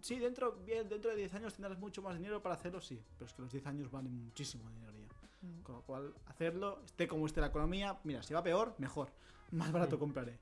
sí, 0.00 0.18
dentro, 0.18 0.56
bien, 0.64 0.88
dentro 0.88 1.10
de 1.10 1.16
10 1.16 1.34
años 1.34 1.54
tendrás 1.54 1.78
mucho 1.78 2.02
más 2.02 2.16
dinero 2.16 2.42
para 2.42 2.54
hacerlo, 2.54 2.80
sí, 2.80 3.00
pero 3.18 3.26
es 3.28 3.34
que 3.34 3.42
los 3.42 3.52
10 3.52 3.66
años 3.66 3.90
valen 3.90 4.12
muchísimo 4.24 4.68
dinero 4.70 4.92
ya. 4.98 5.48
Mm. 5.48 5.62
Con 5.62 5.74
lo 5.76 5.82
cual, 5.82 6.14
hacerlo, 6.26 6.80
esté 6.84 7.08
como 7.08 7.26
esté 7.26 7.40
la 7.40 7.48
economía, 7.48 7.98
mira, 8.04 8.22
si 8.22 8.34
va 8.34 8.42
peor, 8.42 8.74
mejor. 8.78 9.10
Más 9.52 9.72
barato 9.72 9.98
compraré. 9.98 10.38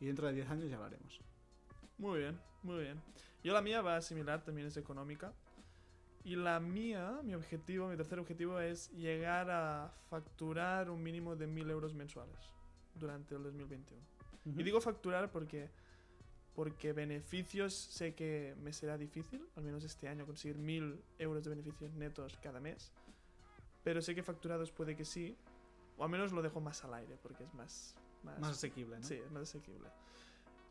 Y 0.00 0.06
dentro 0.06 0.26
de 0.26 0.34
10 0.34 0.50
años 0.50 0.68
ya 0.68 0.76
hablaremos. 0.76 1.20
Muy 1.98 2.20
bien, 2.20 2.38
muy 2.62 2.82
bien. 2.82 3.00
Yo 3.42 3.52
la 3.52 3.62
mía 3.62 3.80
va 3.80 4.00
similar, 4.00 4.42
también 4.44 4.66
es 4.66 4.76
económica. 4.76 5.32
Y 6.24 6.36
la 6.36 6.60
mía, 6.60 7.20
mi 7.22 7.34
objetivo, 7.34 7.88
mi 7.88 7.96
tercer 7.96 8.18
objetivo 8.18 8.60
es 8.60 8.90
llegar 8.90 9.50
a 9.50 9.94
facturar 10.10 10.90
un 10.90 11.02
mínimo 11.02 11.34
de 11.34 11.46
1000 11.46 11.70
euros 11.70 11.94
mensuales 11.94 12.52
durante 12.94 13.34
el 13.34 13.42
2021. 13.42 14.02
Y 14.44 14.62
digo 14.62 14.80
facturar 14.80 15.30
porque, 15.30 15.70
porque 16.60 16.92
beneficios 16.92 17.72
sé 17.72 18.14
que 18.14 18.54
me 18.62 18.74
será 18.74 18.98
difícil, 18.98 19.48
al 19.56 19.62
menos 19.62 19.82
este 19.82 20.08
año, 20.08 20.26
conseguir 20.26 20.58
1000 20.58 21.02
euros 21.18 21.42
de 21.42 21.48
beneficios 21.48 21.94
netos 21.94 22.38
cada 22.42 22.60
mes. 22.60 22.92
Pero 23.82 24.02
sé 24.02 24.14
que 24.14 24.22
facturados 24.22 24.70
puede 24.70 24.94
que 24.94 25.06
sí, 25.06 25.38
o 25.96 26.04
al 26.04 26.10
menos 26.10 26.32
lo 26.32 26.42
dejo 26.42 26.60
más 26.60 26.84
al 26.84 26.92
aire 26.92 27.16
porque 27.22 27.44
es 27.44 27.54
más... 27.54 27.96
Más, 28.24 28.38
más 28.40 28.50
asequible, 28.58 28.98
¿no? 28.98 29.02
Sí, 29.02 29.14
es 29.14 29.30
más 29.30 29.44
asequible. 29.44 29.88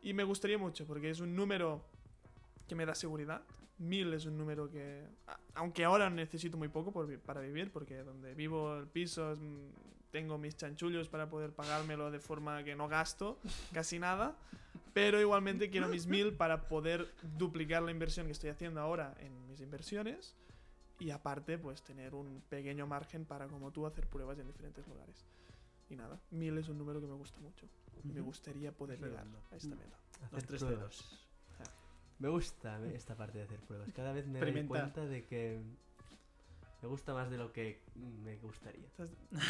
Y 0.04 0.14
me 0.14 0.24
gustaría 0.24 0.60
mucho 0.60 0.86
porque 0.86 1.10
es 1.10 1.22
un 1.22 1.36
número 1.36 1.82
que 2.68 2.76
me 2.76 2.86
da 2.86 2.94
seguridad. 2.94 3.42
Mil 3.80 4.14
es 4.14 4.28
un 4.28 4.38
número 4.38 4.70
que, 4.70 5.08
aunque 5.56 5.86
ahora 5.86 6.08
necesito 6.12 6.56
muy 6.56 6.68
poco 6.68 6.92
por 6.92 7.20
para 7.22 7.42
vivir, 7.42 7.72
porque 7.72 8.04
donde 8.04 8.36
vivo 8.36 8.78
el 8.78 8.86
piso 8.86 9.32
es, 9.32 9.40
mm, 9.40 9.70
tengo 10.12 10.38
mis 10.38 10.56
chanchullos 10.56 11.08
para 11.10 11.30
poder 11.30 11.54
pagármelo 11.54 12.12
de 12.12 12.20
forma 12.20 12.64
que 12.64 12.76
no 12.76 12.88
gasto 12.88 13.40
casi 13.74 14.00
nada, 14.00 14.36
pero 14.94 15.20
igualmente 15.20 15.70
quiero 15.70 15.88
mis 15.88 16.08
mil 16.08 16.34
para 16.34 16.68
poder 16.68 17.08
duplicar 17.38 17.84
la 17.84 17.92
inversión 17.92 18.26
que 18.26 18.32
estoy 18.32 18.50
haciendo 18.50 18.82
ahora 18.82 19.16
en 19.20 19.48
mis 19.48 19.62
inversiones 19.62 20.36
y 21.00 21.12
aparte 21.12 21.58
pues 21.58 21.82
tener 21.82 22.14
un 22.14 22.42
pequeño 22.50 22.86
margen 22.88 23.26
para 23.26 23.48
como 23.48 23.72
tú 23.72 23.86
hacer 23.86 24.08
pruebas 24.08 24.38
en 24.40 24.48
diferentes 24.48 24.88
lugares. 24.88 25.26
Y 25.90 25.96
nada, 25.96 26.20
mil 26.32 26.58
es 26.58 26.70
un 26.70 26.78
número 26.78 27.02
que 27.02 27.08
me 27.08 27.16
gusta 27.16 27.40
mucho. 27.40 27.68
y 28.04 28.10
Me 28.10 28.22
gustaría 28.22 28.72
poder 28.72 29.00
llegar 29.00 29.26
a 29.52 29.56
esta 29.56 29.76
meta. 29.76 29.98
Hacer 30.26 30.44
tres 30.44 30.64
pruebas. 30.64 30.96
ceros. 30.96 31.30
Me 32.20 32.28
gusta 32.28 32.86
esta 32.88 33.16
parte 33.16 33.38
de 33.38 33.46
hacer 33.46 33.60
pruebas. 33.62 33.90
Cada 33.96 34.12
vez 34.12 34.28
me 34.28 34.40
doy 34.40 34.68
cuenta 34.68 35.06
de 35.06 35.26
que 35.26 35.62
me 36.82 36.88
gusta 36.88 37.14
más 37.14 37.30
de 37.30 37.38
lo 37.38 37.52
que 37.52 37.82
me 38.24 38.38
gustaría. 38.38 38.88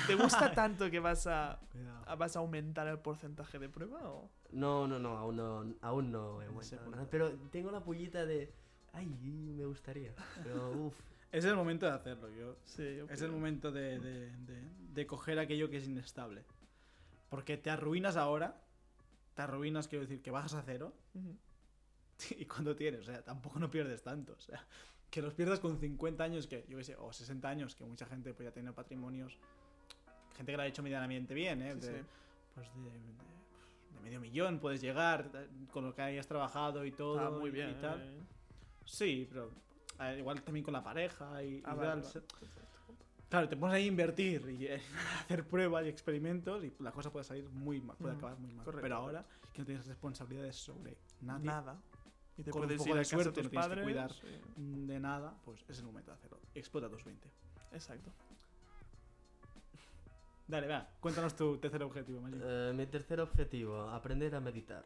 ¿Te 0.08 0.16
gusta 0.16 0.52
tanto 0.56 0.90
que 0.90 1.00
vas 1.00 1.28
a, 1.28 1.60
a- 2.06 2.16
vas 2.16 2.36
a 2.36 2.40
aumentar 2.40 2.88
el 2.88 3.00
porcentaje 3.00 3.60
de 3.60 3.70
prueba 3.70 4.00
o 4.12 4.30
No, 4.52 4.88
no, 4.88 4.98
no, 5.00 5.18
aún 5.18 5.36
no, 5.36 5.74
aún 5.82 6.12
no 6.12 6.42
he 6.42 6.46
aumentado 6.48 6.90
nada, 6.90 7.08
Pero 7.10 7.32
tengo 7.52 7.72
la 7.72 7.84
pullita 7.84 8.26
de. 8.26 8.52
Ay, 8.94 9.06
me 9.06 9.66
gustaría. 9.66 10.14
Pero 10.44 10.72
uff. 10.88 11.00
Es 11.32 11.46
el 11.46 11.56
momento 11.56 11.86
de 11.86 11.92
hacerlo. 11.92 12.28
Yo, 12.32 12.56
sí, 12.66 12.96
yo 12.98 13.06
es 13.06 13.12
creo. 13.20 13.26
el 13.28 13.32
momento 13.32 13.72
de, 13.72 14.00
de- 14.00 14.36
de- 14.36 14.70
de 14.94 15.06
coger 15.08 15.38
aquello 15.38 15.70
que 15.70 15.78
es 15.78 15.88
inestable. 15.88 16.44
Porque 17.30 17.56
te 17.58 17.70
arruinas 17.70 18.16
ahora. 18.18 18.60
Te 19.36 19.44
arruinas, 19.44 19.88
quiero 19.88 20.02
decir, 20.06 20.24
que 20.24 20.32
bajas 20.32 20.56
a 20.56 20.64
cero. 20.64 20.92
Ujú. 21.14 21.38
¿Y 22.40 22.46
cuánto 22.46 22.76
tienes? 22.76 23.02
O 23.02 23.04
sea, 23.04 23.22
tampoco 23.24 23.60
no 23.60 23.70
pierdes 23.70 24.02
tanto. 24.02 24.34
O 24.34 24.42
sea, 24.42 24.66
que 25.10 25.22
los 25.22 25.34
pierdas 25.34 25.60
con 25.60 25.80
50 25.80 26.24
años, 26.24 26.48
que 26.48 26.66
yo 26.70 26.78
qué 26.78 26.84
sé, 26.84 26.96
o 26.98 27.12
60 27.12 27.48
años, 27.50 27.76
que 27.76 27.86
mucha 27.86 28.06
gente 28.06 28.34
pues, 28.34 28.48
ya 28.48 28.54
tiene 28.54 28.72
patrimonios. 28.72 29.38
Gente 30.36 30.52
que 30.54 30.58
lo 30.58 30.64
ha 30.64 30.68
hecho 30.68 30.84
medianamente 30.84 31.34
bien, 31.34 31.62
¿eh? 31.62 31.74
Sí, 31.80 31.88
de, 31.88 32.00
sí. 32.00 32.06
Pues 32.56 32.68
de, 32.76 32.82
de- 32.92 33.00
de 33.96 34.00
medio 34.04 34.20
millón 34.22 34.60
puedes 34.60 34.82
llegar 34.82 35.30
eh, 35.34 35.48
con 35.72 35.84
lo 35.84 35.94
que 35.96 36.02
hayas 36.02 36.28
trabajado 36.28 36.86
y 36.86 36.92
todo. 36.92 37.20
Ah, 37.20 37.32
muy 37.32 37.50
y- 37.50 37.54
bien. 37.54 37.72
y 37.72 37.74
tal. 37.82 38.02
eh. 38.02 38.22
Sí, 38.86 39.28
pero 39.30 39.52
igual 40.18 40.42
también 40.44 40.64
con 40.64 40.74
la 40.74 40.84
pareja 40.84 41.44
y, 41.44 41.56
y 41.56 41.62
Ah, 41.66 41.74
vale, 41.74 42.02
tal. 42.02 42.02
vale. 42.02 42.26
Claro, 43.30 43.48
te 43.50 43.58
pones 43.58 43.76
ahí 43.76 43.84
a 43.84 43.88
invertir 43.88 44.48
y 44.50 44.66
eh, 44.68 44.82
hacer 45.26 45.46
pruebas 45.48 45.86
y 45.86 45.90
experimentos 45.90 46.64
y 46.64 46.74
la 46.80 46.92
cosa 46.92 47.12
puede 47.12 47.26
salir 47.26 47.48
muy 47.50 47.80
mal, 47.82 47.98
puede 47.98 48.16
acabar 48.16 48.38
muy 48.40 48.54
mal. 48.54 48.64
correcto, 48.66 48.82
Pero 48.84 48.96
ahora 48.96 49.26
que 49.54 49.60
no 49.60 49.66
tienes 49.66 49.86
responsabilidades 49.86 50.56
sobre 50.56 50.98
nadie, 51.22 51.46
Nada. 51.46 51.78
Y 52.40 52.44
te 52.44 52.52
Con 52.52 52.62
un 52.62 52.68
puedes 52.68 52.78
poco 52.80 52.90
ir 52.90 52.96
de 52.96 53.00
a 53.02 53.04
casa 53.04 53.16
suerte 53.18 53.30
de 53.42 53.44
no 53.44 53.44
tus 53.44 53.52
tienes 53.52 53.66
que 53.68 53.70
padres. 53.70 53.84
cuidar. 53.84 54.14
sí, 54.14 54.28
de 54.88 55.00
nada, 55.00 55.36
pues 55.44 55.60
es 55.68 55.78
el 55.80 55.86
momento 55.86 56.12
de 56.12 56.16
hacerlo. 56.18 56.40
Explota 56.56 56.90
tus 56.90 57.04
20. 57.04 57.28
Exacto. 57.74 58.12
Dale, 60.48 60.68
va, 60.68 60.90
cuéntanos 61.00 61.36
tu 61.36 61.58
tercer 61.58 61.84
objetivo, 61.84 62.22
Maggi. 62.22 62.40
Eh, 62.42 62.74
mi 62.76 62.86
tercer 62.88 63.20
objetivo, 63.20 63.82
aprender 63.90 64.34
a 64.34 64.40
meditar. 64.40 64.84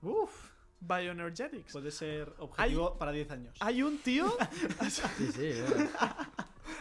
Uf, 0.00 0.50
Bioenergetics. 0.80 1.72
puede 1.72 1.90
ser 1.90 2.32
objetivo 2.38 2.96
para 2.96 3.12
10 3.12 3.30
años. 3.32 3.56
Hay 3.60 3.82
un 3.82 3.98
tío, 3.98 4.32
Sí, 5.18 5.32
sí, 5.32 5.50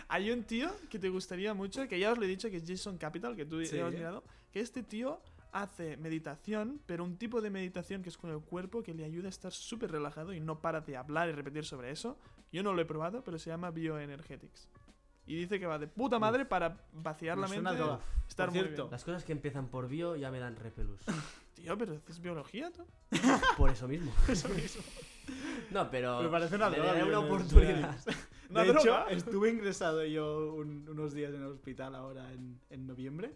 hay 0.07 0.31
un 0.31 0.43
tío 0.43 0.71
que 0.89 0.97
te 0.97 1.09
gustaría 1.09 1.53
mucho, 1.53 1.87
que 1.89 1.99
ya 1.99 2.11
os 2.11 2.17
lo 2.17 2.23
he 2.23 2.27
dicho, 2.27 2.49
que 2.49 2.57
es 2.57 2.63
Jason 2.65 2.97
Capital, 2.97 3.35
que 3.35 3.45
tú 3.45 3.59
Sí. 3.65 3.75
ya 3.75 3.87
has 3.87 3.93
mirado, 3.93 4.23
que 4.53 4.61
este 4.61 4.81
tío 4.83 5.19
hace 5.51 5.97
meditación, 5.97 6.81
pero 6.85 7.03
un 7.03 7.17
tipo 7.17 7.41
de 7.41 7.49
meditación 7.49 8.01
que 8.03 8.09
es 8.09 8.17
con 8.17 8.29
el 8.31 8.39
cuerpo 8.41 8.83
que 8.83 8.93
le 8.93 9.03
ayuda 9.05 9.27
a 9.27 9.29
estar 9.29 9.51
súper 9.51 9.91
relajado 9.91 10.33
y 10.33 10.39
no 10.39 10.61
para 10.61 10.81
de 10.81 10.97
hablar 10.97 11.29
y 11.29 11.33
repetir 11.33 11.65
sobre 11.65 11.91
eso. 11.91 12.17
Yo 12.51 12.63
no 12.63 12.73
lo 12.73 12.81
he 12.81 12.85
probado, 12.85 13.23
pero 13.23 13.37
se 13.39 13.49
llama 13.49 13.71
Bioenergetics. 13.71 14.67
Y 15.27 15.35
dice 15.35 15.59
que 15.59 15.65
va 15.67 15.77
de 15.77 15.87
puta 15.87 16.19
madre 16.19 16.45
para 16.45 16.83
vaciar 16.93 17.37
Me 17.37 17.43
la 17.43 17.47
suena 17.47 17.69
mente. 17.71 17.83
droga. 17.85 18.01
Estar 18.27 18.47
Por 18.47 18.55
muy 18.55 18.63
cierto, 18.63 18.83
bien. 18.83 18.91
Las 18.91 19.03
cosas 19.05 19.23
que 19.23 19.31
empiezan 19.31 19.67
por 19.67 19.87
bio 19.87 20.15
ya 20.15 20.31
me 20.31 20.39
dan 20.39 20.55
repelús. 20.55 21.01
Tío, 21.55 21.77
pero 21.77 21.93
haces 21.95 22.19
biología, 22.19 22.71
tú. 22.71 22.85
Por 23.57 23.69
eso 23.69 23.87
mismo. 23.87 24.11
Eso 24.27 24.49
mismo. 24.49 24.81
No, 25.69 25.89
pero. 25.91 26.17
Pero 26.17 26.31
parece 26.31 26.55
una 26.55 26.69
le 26.69 26.77
droga, 26.77 26.93
daré 26.93 27.05
una 27.05 27.19
oportunidad. 27.19 27.97
¿Una 28.49 28.63
de 28.63 28.69
hecho, 28.71 28.81
droga? 28.81 29.05
estuve 29.11 29.49
ingresado 29.51 30.03
yo 30.05 30.53
un- 30.55 30.87
unos 30.89 31.13
días 31.13 31.33
en 31.33 31.41
el 31.41 31.47
hospital 31.47 31.93
ahora 31.95 32.31
en, 32.33 32.59
en 32.69 32.87
noviembre. 32.87 33.35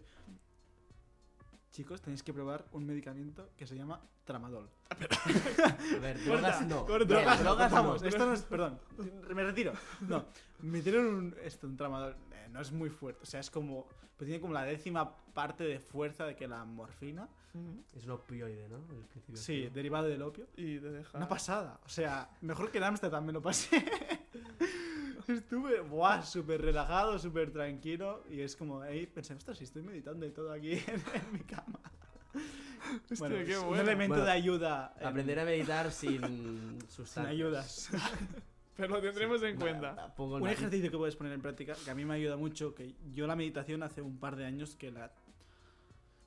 Chicos, 1.76 2.00
tenéis 2.00 2.22
que 2.22 2.32
probar 2.32 2.64
un 2.72 2.86
medicamento 2.86 3.50
que 3.54 3.66
se 3.66 3.76
llama 3.76 4.00
tramadol. 4.24 4.66
A 5.96 5.98
ver, 6.00 6.24
drogas 6.24 6.66
no. 6.66 6.84
Drogas, 6.84 7.40
drogas. 7.40 8.02
Esto 8.02 8.24
no 8.26 8.32
es, 8.32 8.42
perdón, 8.42 8.80
me 9.34 9.44
retiro. 9.44 9.72
No, 10.00 10.24
me 10.60 10.80
dieron 10.80 11.06
un, 11.06 11.36
esto, 11.42 11.66
un 11.66 11.76
tramadol. 11.76 12.16
eh, 12.32 12.48
no 12.50 12.62
es 12.62 12.72
muy 12.72 12.88
fuerte, 12.88 13.20
o 13.22 13.26
sea, 13.26 13.40
es 13.40 13.50
como, 13.50 13.86
pues 14.16 14.26
tiene 14.26 14.40
como 14.40 14.54
la 14.54 14.64
décima 14.64 15.14
parte 15.34 15.64
de 15.64 15.78
fuerza 15.78 16.24
de 16.24 16.34
que 16.34 16.48
la 16.48 16.64
morfina. 16.64 17.28
Es 17.94 18.04
un 18.04 18.10
opioide, 18.10 18.68
¿no? 18.68 18.76
El 18.76 19.04
principio 19.06 19.36
Sí, 19.36 19.68
derivado 19.70 20.08
del 20.08 20.20
opio. 20.20 20.46
Y 20.56 20.78
te 20.78 20.90
deja. 20.90 21.16
Una 21.16 21.26
pasada. 21.26 21.80
O 21.86 21.88
sea, 21.88 22.28
mejor 22.42 22.70
que 22.70 22.76
el 22.78 22.84
Amsterdam 22.84 23.24
me 23.24 23.32
lo 23.32 23.40
pasé. 23.40 23.82
Estuve, 25.38 25.80
buah, 25.80 26.22
súper 26.22 26.60
relajado, 26.62 27.18
súper 27.18 27.52
tranquilo. 27.52 28.22
Y 28.30 28.40
es 28.40 28.56
como, 28.56 28.80
ahí 28.80 29.06
pensé, 29.06 29.34
ostras, 29.34 29.58
si 29.58 29.64
estoy 29.64 29.82
meditando 29.82 30.24
y 30.26 30.30
todo 30.30 30.52
aquí 30.52 30.72
en, 30.86 31.02
en 31.14 31.32
mi 31.32 31.40
cama. 31.40 31.80
Hostia, 33.10 33.16
Bueno, 33.18 33.36
qué 33.44 33.52
es 33.52 33.58
un 33.58 33.66
bueno. 33.68 33.82
elemento 33.82 34.14
Bueno, 34.14 34.26
de 34.26 34.32
ayuda. 34.32 34.94
en- 35.00 35.06
Aprender 35.06 35.40
a 35.40 35.44
meditar 35.44 35.90
sin 35.90 36.20
sin 36.20 36.80
sustancias. 36.88 37.26
ayudas. 37.32 37.90
Pero 38.76 38.88
lo 38.94 39.00
tendremos 39.00 39.42
en 39.42 39.56
cuenta. 39.58 40.14
Un 40.18 40.46
ejercicio 40.48 40.90
que 40.90 40.96
puedes 40.98 41.16
poner 41.16 41.32
en 41.32 41.40
práctica, 41.40 41.74
que 41.84 41.90
a 41.90 41.94
mí 41.94 42.04
me 42.04 42.14
ayuda 42.14 42.36
mucho, 42.36 42.74
que 42.74 42.94
yo 43.14 43.26
la 43.26 43.34
meditación 43.34 43.82
hace 43.82 44.02
un 44.02 44.18
par 44.18 44.36
de 44.36 44.44
años 44.44 44.76
que 44.76 44.90
la... 44.90 45.10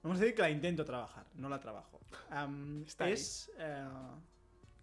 Vamos 0.02 0.18
a 0.18 0.22
decir 0.22 0.36
que 0.36 0.42
la 0.42 0.50
intento 0.50 0.84
trabajar, 0.84 1.26
no 1.36 1.48
la 1.48 1.60
trabajo. 1.60 2.00
Am, 2.32 2.82
Está 2.88 3.04
ahí. 3.06 3.14
es... 3.14 3.52
eh, 3.60 3.88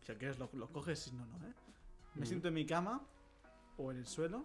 si 0.06 0.12
quieres 0.14 0.38
lo, 0.38 0.48
lo 0.52 0.68
coges, 0.68 1.00
si 1.00 1.12
no, 1.12 1.26
no, 1.26 1.36
¿eh? 1.38 1.52
Me 2.14 2.22
Mm. 2.22 2.26
siento 2.26 2.48
en 2.48 2.54
mi 2.54 2.64
cama 2.64 3.00
o 3.78 3.90
en 3.90 3.98
el 3.98 4.06
suelo 4.06 4.44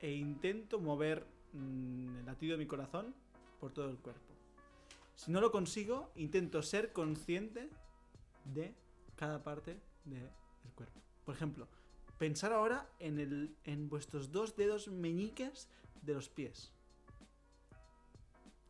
e 0.00 0.12
intento 0.12 0.78
mover 0.78 1.26
mm, 1.52 2.16
el 2.18 2.26
latido 2.26 2.52
de 2.52 2.58
mi 2.58 2.66
corazón 2.66 3.14
por 3.60 3.72
todo 3.72 3.88
el 3.90 3.98
cuerpo. 3.98 4.34
Si 5.16 5.30
no 5.30 5.40
lo 5.40 5.50
consigo, 5.50 6.10
intento 6.16 6.62
ser 6.62 6.92
consciente 6.92 7.70
de 8.44 8.74
cada 9.16 9.42
parte 9.42 9.80
del 10.04 10.28
cuerpo. 10.74 11.00
Por 11.24 11.34
ejemplo, 11.34 11.68
pensar 12.18 12.52
ahora 12.52 12.88
en, 12.98 13.18
el, 13.18 13.56
en 13.64 13.88
vuestros 13.88 14.32
dos 14.32 14.56
dedos 14.56 14.88
meñiques 14.88 15.68
de 16.02 16.14
los 16.14 16.28
pies 16.28 16.72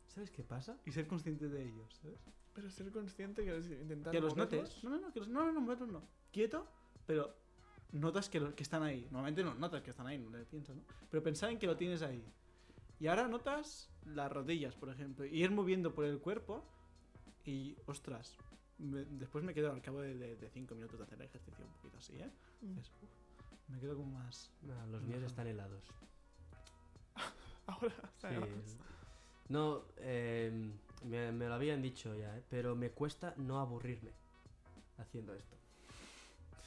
¿Sabes 0.07 0.31
qué 0.31 0.43
pasa? 0.43 0.77
y 0.85 0.91
ser 0.91 1.07
consciente 1.07 1.49
de 1.49 1.63
ellos, 1.65 1.99
¿sabes? 2.01 2.17
Pero 2.53 2.69
ser 2.69 2.89
consciente 2.89 3.43
que 3.43 3.53
intentar. 3.53 4.13
Que 4.13 4.21
los 4.21 4.37
notes. 4.37 4.81
No, 4.81 4.91
no, 4.91 4.97
no, 4.97 5.11
que 5.11 5.19
los, 5.19 5.27
no, 5.27 5.43
no, 5.43 5.51
no, 5.51 5.59
moverlos 5.59 5.89
no. 5.89 6.07
Quieto, 6.31 6.65
pero 7.05 7.35
notas 7.91 8.29
que, 8.29 8.39
lo- 8.39 8.55
que 8.55 8.63
están 8.63 8.83
ahí. 8.83 9.03
Normalmente 9.11 9.43
no 9.43 9.53
notas 9.55 9.81
que 9.81 9.89
están 9.91 10.07
ahí, 10.07 10.17
no 10.17 10.29
le 10.29 10.45
piensas, 10.45 10.75
¿no? 10.75 10.83
Pero 11.09 11.23
pensar 11.23 11.49
en 11.51 11.59
que 11.59 11.67
lo 11.67 11.75
tienes 11.77 12.01
ahí. 12.01 12.23
Y 12.99 13.07
ahora 13.07 13.27
notas 13.27 13.89
las 14.05 14.31
rodillas, 14.31 14.75
por 14.75 14.89
ejemplo, 14.89 15.25
y 15.25 15.43
ir 15.43 15.51
moviendo 15.51 15.93
por 15.93 16.05
el 16.05 16.19
cuerpo 16.19 16.63
y, 17.45 17.75
ostras, 17.85 18.37
me- 18.77 19.05
después 19.05 19.43
me 19.43 19.53
quedo 19.53 19.71
al 19.71 19.81
cabo 19.81 20.01
de, 20.01 20.15
de- 20.15 20.35
de 20.35 20.49
cinco 20.49 20.75
minutos 20.75 20.97
de 20.99 21.03
hacer 21.05 21.19
el 21.21 21.25
ejercicio 21.27 21.65
un 21.65 21.71
poquito 21.73 21.97
así, 21.97 22.13
¿eh? 22.17 22.31
Mm. 22.61 22.79
Es- 22.79 22.91
uf, 23.01 23.09
me 23.69 23.79
quedo 23.79 23.95
como 23.97 24.11
más... 24.19 24.51
No, 24.61 24.85
los 24.87 25.01
míos 25.03 25.23
están 25.23 25.47
helados. 25.47 25.83
Ahora. 27.67 27.93
está 28.13 28.29
Sí. 28.29 28.35
No, 29.47 29.83
eh, 29.97 30.51
me, 31.03 31.31
me 31.31 31.47
lo 31.47 31.53
habían 31.53 31.79
dicho 31.79 32.15
ya, 32.15 32.35
¿eh? 32.35 32.43
pero 32.49 32.75
me 32.75 32.89
cuesta 32.89 33.35
no 33.37 33.59
aburrirme 33.59 34.09
haciendo 34.97 35.35
esto. 35.35 35.55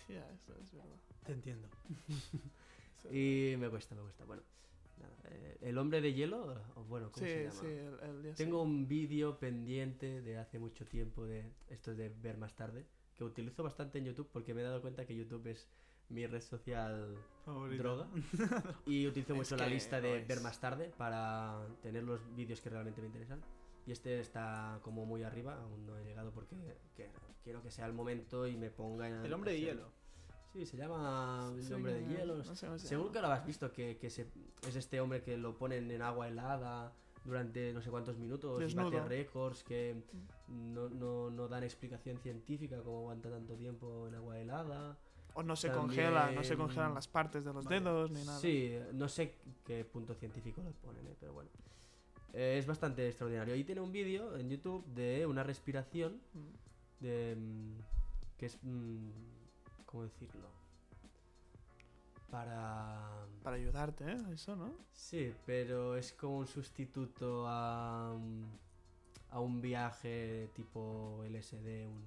Sí, 0.06 0.12
eso 0.14 0.54
es 0.62 0.72
verdad. 0.72 0.94
Te 1.28 1.34
entiendo. 1.34 1.68
Y 3.12 3.54
me 3.58 3.68
cuesta, 3.70 3.94
me 3.94 4.02
cuesta. 4.02 4.24
Bueno, 4.24 4.42
nada, 4.98 5.14
eh, 5.30 5.56
el 5.60 5.78
hombre 5.78 6.00
de 6.00 6.12
hielo, 6.14 6.60
o 6.74 6.82
bueno, 6.84 7.12
¿cómo 7.12 7.24
se 7.26 7.32
Sí, 7.32 7.42
llama? 7.44 7.60
sí, 7.60 7.66
el, 7.66 8.10
el 8.10 8.22
día 8.22 8.34
sí. 8.36 8.42
Tengo 8.44 8.60
un 8.62 8.88
vídeo 8.88 9.38
pendiente 9.38 10.20
de 10.20 10.36
hace 10.36 10.58
mucho 10.58 10.84
tiempo 10.84 11.24
de 11.24 11.52
esto 11.68 11.94
de 11.94 12.08
ver 12.08 12.36
más 12.38 12.56
tarde, 12.56 12.86
que 13.16 13.22
utilizo 13.24 13.62
bastante 13.62 13.98
en 13.98 14.06
YouTube 14.06 14.28
porque 14.32 14.52
me 14.52 14.62
he 14.62 14.64
dado 14.64 14.80
cuenta 14.82 15.06
que 15.06 15.14
YouTube 15.14 15.46
es 15.46 15.68
mi 16.08 16.26
red 16.26 16.40
social 16.42 17.16
Favorito. 17.44 17.82
droga 17.82 18.08
y 18.86 19.06
utilizo 19.06 19.34
mucho 19.36 19.56
la 19.56 19.68
lista 19.68 20.00
de 20.00 20.18
es. 20.18 20.26
ver 20.28 20.40
más 20.40 20.60
tarde 20.60 20.90
para 20.98 21.66
tener 21.82 22.02
los 22.02 22.20
vídeos 22.34 22.60
que 22.60 22.68
realmente 22.68 23.00
me 23.00 23.06
interesan. 23.06 23.40
Y 23.86 23.92
este 23.92 24.18
está 24.18 24.80
como 24.82 25.06
muy 25.06 25.22
arriba, 25.22 25.54
aún 25.62 25.86
no 25.86 25.96
he 25.96 26.04
llegado 26.04 26.32
porque 26.32 26.56
que- 26.96 27.10
quiero 27.44 27.62
que 27.62 27.70
sea 27.70 27.86
el 27.86 27.92
momento 27.92 28.46
y 28.46 28.56
me 28.56 28.70
ponga 28.70 29.08
en 29.08 29.24
El 29.24 29.32
hombre 29.32 29.52
de 29.52 29.60
hielo. 29.60 29.92
Sí, 30.53 30.64
se 30.66 30.76
llama 30.76 31.53
El 31.55 31.62
Sí, 31.62 31.72
hombre 31.74 31.94
de 31.94 32.07
hielo. 32.09 32.36
no 32.38 32.44
sé 32.55 32.78
Seguro 32.78 33.12
que 33.12 33.20
lo 33.20 33.28
has 33.28 33.44
visto, 33.46 33.70
que, 33.72 33.99
que 33.99 34.11
se- 34.11 34.28
es 34.66 34.76
este 34.76 35.01
hombre 35.01 35.22
que 35.22 35.36
lo 35.36 35.57
ponen 35.57 35.90
en 35.90 36.03
agua 36.03 36.28
helada 36.28 36.92
durante 37.24 37.72
no 37.74 37.82
sé 37.82 37.90
cuántos 37.90 38.16
minutos 38.16 38.61
y 38.70 38.74
bate 38.74 39.01
récords 39.03 39.62
que 39.62 40.03
no, 40.49 40.88
no, 40.88 41.30
no 41.30 41.49
dan 41.49 41.62
explicación 41.64 42.18
científica 42.18 42.80
cómo 42.82 42.99
aguanta 43.01 43.28
tanto 43.30 43.55
tiempo 43.57 44.09
en 44.09 44.14
agua 44.14 44.38
helada. 44.38 44.96
O 45.34 45.42
no 45.42 45.55
se 45.55 45.68
También- 45.68 45.86
congela, 45.86 46.30
no 46.32 46.42
se 46.42 46.57
congelan 46.57 46.94
las 46.94 47.07
partes 47.07 47.44
de 47.44 47.53
los 47.53 47.64
Vale. 47.66 47.80
dedos 47.80 48.11
ni 48.11 48.24
nada. 48.24 48.38
Sí, 48.40 48.76
no 48.94 49.09
sé 49.09 49.34
qué 49.64 49.84
punto 49.84 50.14
científico 50.14 50.62
le 50.62 50.72
ponen, 50.72 51.07
eh, 51.07 51.14
pero 51.20 51.34
bueno. 51.34 51.51
Eh, 52.32 52.57
es 52.59 52.66
bastante 52.66 53.07
extraordinario. 53.07 53.55
Y 53.55 53.62
tiene 53.64 53.80
un 53.82 53.92
vídeo 53.92 54.36
en 54.36 54.49
YouTube 54.51 54.84
de 54.86 55.26
una 55.26 55.42
respiración 55.42 56.20
Mm. 56.32 57.05
de 57.05 57.36
mm, 57.36 57.72
que 58.38 58.46
es 58.46 58.59
mm, 58.62 59.11
cómo 59.89 60.05
decirlo 60.05 60.49
para 62.30 63.26
Para 63.43 63.57
ayudarte, 63.57 64.05
¿eh? 64.05 64.18
Eso, 64.32 64.55
¿no? 64.57 64.72
sí 64.93 65.32
pero 65.47 65.97
es 65.97 66.12
como 66.12 66.39
un 66.39 66.47
sustituto 66.47 67.45
a 67.47 68.14
a 69.30 69.41
un 69.41 69.61
viaje 69.61 70.51
tipo 70.55 71.22
LSD 71.24 71.86
un, 71.86 72.03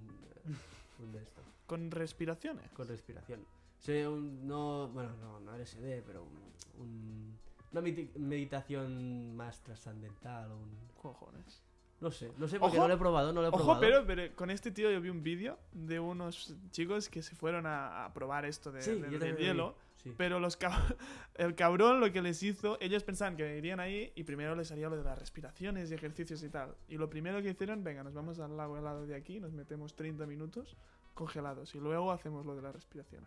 un 1.00 1.12
de 1.12 1.22
esto 1.24 1.42
Con 1.68 1.90
respiraciones. 1.92 2.70
con 2.72 2.88
respiración 2.88 3.42
o 3.42 3.84
sea, 3.84 4.10
un- 4.10 4.48
no 4.48 4.88
bueno 4.90 5.16
no 5.18 5.40
no 5.40 5.56
LSD 5.56 6.04
pero 6.06 6.24
un- 6.24 6.82
un- 6.84 7.40
una 7.72 7.82
meditación 7.82 9.36
más 9.36 9.62
trascendental 9.62 10.52
un 10.52 10.70
Cojones. 11.02 11.64
No 12.02 12.12
sé 12.12 12.32
no 12.38 12.48
sé 12.48 12.60
porque 12.60 12.78
Ojo. 12.78 12.84
no 12.84 12.88
lo 12.90 12.94
he 12.96 12.98
probado 12.98 13.32
no 13.32 13.42
lo 13.42 13.48
he 13.48 13.50
Ojo, 13.50 13.58
probado 13.58 13.80
pero, 13.80 14.06
pero 14.06 14.36
con 14.36 14.50
este 14.50 14.72
tío 14.72 14.92
yo 14.92 15.00
vi 15.00 15.10
un 15.10 15.24
vídeo 15.24 15.58
de 15.72 16.00
unos 16.00 16.56
chicos 16.72 17.08
que 17.10 17.22
se 17.22 17.36
fueron 17.36 17.66
a, 17.66 18.06
a 18.06 18.14
probar 18.14 18.44
esto 18.46 18.72
de, 18.72 18.82
sí, 18.82 18.96
vi, 18.96 19.18
hielo. 19.38 19.76
sí. 19.98 20.14
Pero 20.18 20.40
los 20.40 20.60
cab- 20.60 20.96
el 21.36 21.54
cabrón 21.56 22.00
lo 22.00 22.12
que 22.12 22.22
les 22.24 22.42
hizo, 22.44 22.78
ellos 22.82 23.04
pensaban 23.04 23.38
que 23.38 23.56
irían 23.58 23.80
ahí 23.80 24.12
y 24.16 24.24
primero 24.24 24.56
les 24.56 24.72
haría 24.72 24.90
lo 24.90 24.98
de 24.98 25.04
las 25.04 25.18
respiraciones 25.20 25.92
y 25.92 25.94
ejercicios 25.94 26.42
y 26.44 26.50
tal. 26.50 26.76
Y 26.88 26.98
lo 26.98 27.08
primero 27.10 27.40
que 27.42 27.50
hicieron, 27.52 27.84
venga, 27.84 28.04
nos 28.04 28.14
vamos 28.16 28.40
al 28.40 28.58
lago 28.58 28.78
helado 28.80 29.06
de 29.06 29.16
aquí, 29.16 29.40
nos 29.40 29.52
metemos 29.54 29.96
30 29.96 30.26
minutos 30.26 30.76
congelados 31.14 31.76
y 31.76 31.80
luego 31.80 32.12
hacemos 32.12 32.46
lo 32.48 32.56
de 32.56 32.64
la 32.64 32.72
respiración. 32.72 33.24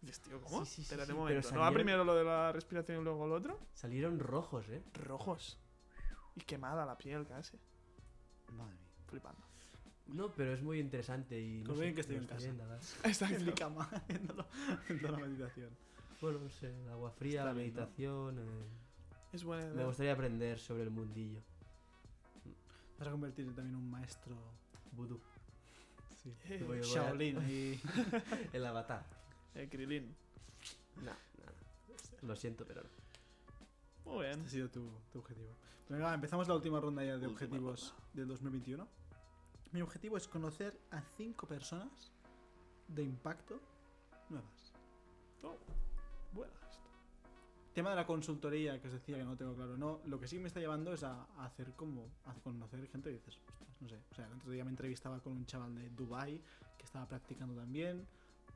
Dices, 0.00 0.20
tío, 0.20 0.40
¿cómo? 0.42 0.64
Sí, 0.64 0.70
sí, 0.70 0.74
sí, 0.76 0.82
Espérate 0.82 1.06
sí, 1.06 1.12
un 1.12 1.24
pero 1.26 1.40
momento. 1.40 1.50
¿No 1.54 1.60
va 1.60 1.66
salieron- 1.66 1.74
primero 1.74 2.04
lo 2.04 2.14
de 2.14 2.24
la 2.24 2.52
respiración 2.52 3.00
y 3.00 3.04
luego 3.04 3.26
lo 3.26 3.34
otro? 3.34 3.58
salieron 3.74 4.18
rojos 4.20 4.68
eh 4.68 4.80
Rojos. 4.94 5.58
Y 6.36 6.40
quemada 6.42 6.86
la 6.86 6.96
piel 6.96 7.26
casi. 7.26 7.58
Madre 8.52 8.74
mía. 8.74 8.86
Flipando. 9.08 9.40
No, 10.08 10.28
pero 10.34 10.52
es 10.52 10.62
muy 10.62 10.78
interesante 10.80 11.40
y... 11.40 11.62
No 11.62 11.74
sé, 11.74 11.82
bien 11.82 11.94
que 11.94 12.00
estoy 12.00 12.16
en 12.16 12.22
está 12.24 12.34
casa. 12.34 12.46
bien, 12.46 12.58
verdad. 12.58 12.80
En 13.38 13.46
mi 13.46 13.52
cama, 13.52 13.84
haciéndolo, 13.92 14.46
haciendo 14.80 15.08
la 15.12 15.18
meditación. 15.18 15.70
Bueno, 16.20 16.38
no 16.40 16.50
sé, 16.50 16.66
el 16.82 16.88
agua 16.90 17.10
fría, 17.12 17.40
Está 17.40 17.44
la 17.46 17.52
bien, 17.52 17.74
¿no? 17.74 17.80
meditación... 17.80 18.38
eh, 18.38 18.66
Es 19.32 19.44
buena 19.44 19.72
Me 19.72 19.84
gustaría 19.84 20.12
aprender 20.12 20.58
sobre 20.58 20.82
el 20.82 20.90
mundillo. 20.90 21.40
Vas 22.98 23.08
a 23.08 23.10
convertirte 23.12 23.52
también 23.52 23.76
en 23.76 23.82
un 23.84 23.90
maestro. 23.90 24.36
Vudú. 24.92 25.20
Sí. 26.22 26.34
Eh, 26.44 26.58
Voy- 26.66 26.78
voy 26.80 26.90
a- 26.90 26.94
Shaolin 26.94 27.38
ahí. 27.38 27.80
El 28.52 28.66
avatar. 28.66 29.06
eh, 29.54 29.68
Krilin. 29.70 30.14
No, 30.96 31.04
no, 31.04 31.12
no. 32.22 32.28
Lo 32.28 32.36
siento, 32.36 32.66
pero 32.66 32.82
no. 32.82 32.88
Muy 34.04 34.24
bien. 34.24 34.32
Este 34.32 34.46
ha 34.46 34.50
sido 34.50 34.70
tu, 34.70 34.90
tu 35.12 35.18
objetivo. 35.18 35.56
Venga, 35.88 36.14
empezamos 36.14 36.46
la 36.46 36.54
última 36.54 36.80
ronda 36.80 37.02
ya 37.02 37.18
de 37.18 37.26
Última 37.26 37.32
objetivos 37.32 37.94
del 38.12 38.28
2021. 38.28 38.86
Mi 39.72 39.82
objetivo 39.82 40.16
es 40.16 40.28
conocer 40.28 40.78
a 40.90 41.00
cinco 41.16 41.46
personas 41.46 42.12
de 42.88 43.02
impacto 43.02 43.60
nuevas. 44.28 44.72
Oh, 45.42 45.56
buena 46.32 46.52
esto. 46.68 46.88
Tema 47.72 47.90
de 47.90 47.96
la 47.96 48.06
consultoría 48.06 48.80
que 48.80 48.88
os 48.88 48.92
decía 48.92 49.16
que 49.16 49.24
no 49.24 49.36
tengo 49.36 49.54
claro. 49.54 49.76
No, 49.76 50.00
lo 50.06 50.18
que 50.18 50.26
sí 50.26 50.38
me 50.38 50.48
está 50.48 50.60
llevando 50.60 50.92
es 50.92 51.02
a, 51.02 51.26
a 51.36 51.44
hacer 51.44 51.74
como 51.74 52.08
a 52.24 52.34
conocer 52.34 52.86
gente 52.88 53.10
y 53.10 53.14
dices, 53.14 53.38
ostras, 53.48 53.68
no 53.80 53.88
sé. 53.88 54.00
O 54.10 54.14
sea, 54.14 54.26
el 54.26 54.32
otro 54.34 54.50
día 54.50 54.64
me 54.64 54.70
entrevistaba 54.70 55.20
con 55.20 55.32
un 55.32 55.46
chaval 55.46 55.74
de 55.74 55.90
Dubai 55.90 56.40
que 56.76 56.84
estaba 56.84 57.06
practicando 57.06 57.54
también. 57.54 58.06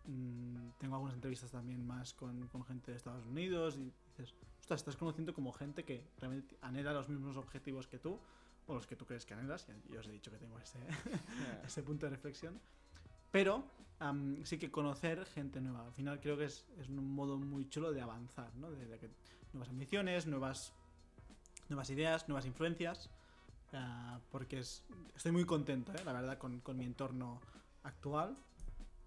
Mm, 0.07 0.71
tengo 0.79 0.97
algunas 0.97 1.15
entrevistas 1.15 1.51
también 1.51 1.87
más 1.87 2.13
con, 2.13 2.49
con 2.49 2.65
gente 2.65 2.91
de 2.91 2.97
Estados 2.97 3.27
Unidos 3.27 3.77
y 3.77 3.93
dices, 4.09 4.35
ostras, 4.65 4.81
estás 4.81 4.97
conociendo 4.97 5.35
como 5.35 5.53
gente 5.53 5.85
que 5.85 6.03
realmente 6.19 6.57
anhela 6.63 6.95
los 6.95 7.11
mismos 7.11 7.37
objetivos 7.37 7.87
que 7.87 7.99
tú 7.99 8.19
o 8.67 8.75
los 8.75 8.87
que 8.87 8.97
tú 8.97 9.05
crees 9.05 9.27
que 9.27 9.35
anhelas. 9.35 9.67
Y 9.91 9.93
yo 9.93 10.01
os 10.01 10.07
he 10.07 10.13
dicho 10.13 10.31
que 10.31 10.39
tengo 10.39 10.59
ese, 10.59 10.79
ese 11.67 11.83
punto 11.83 12.07
de 12.07 12.11
reflexión. 12.11 12.59
Pero 13.31 13.63
am, 13.99 14.43
sí 14.43 14.57
que 14.57 14.71
conocer 14.71 15.27
gente 15.27 15.61
nueva. 15.61 15.85
Al 15.85 15.93
final 15.93 16.19
creo 16.19 16.39
que 16.39 16.47
es, 16.47 16.65
es 16.81 16.89
un 16.89 17.15
modo 17.15 17.37
muy 17.37 17.69
chulo 17.69 17.93
de 17.93 18.01
avanzar, 18.01 18.55
¿no? 18.57 18.71
De, 18.71 18.87
de 18.87 18.99
que 18.99 19.11
nuevas 19.53 19.69
ambiciones, 19.69 20.27
nuevas, 20.27 20.73
nuevas 21.69 21.91
ideas, 21.91 22.27
nuevas 22.27 22.47
influencias. 22.47 23.11
Ah, 23.75 24.19
porque 24.31 24.61
es, 24.61 24.83
estoy 25.15 25.33
muy 25.33 25.45
contento, 25.45 25.93
¿eh? 25.93 26.03
la 26.07 26.15
verdad, 26.15 26.39
con, 26.39 26.61
con 26.61 26.79
mi 26.79 26.87
entorno 26.87 27.39
actual, 27.83 28.35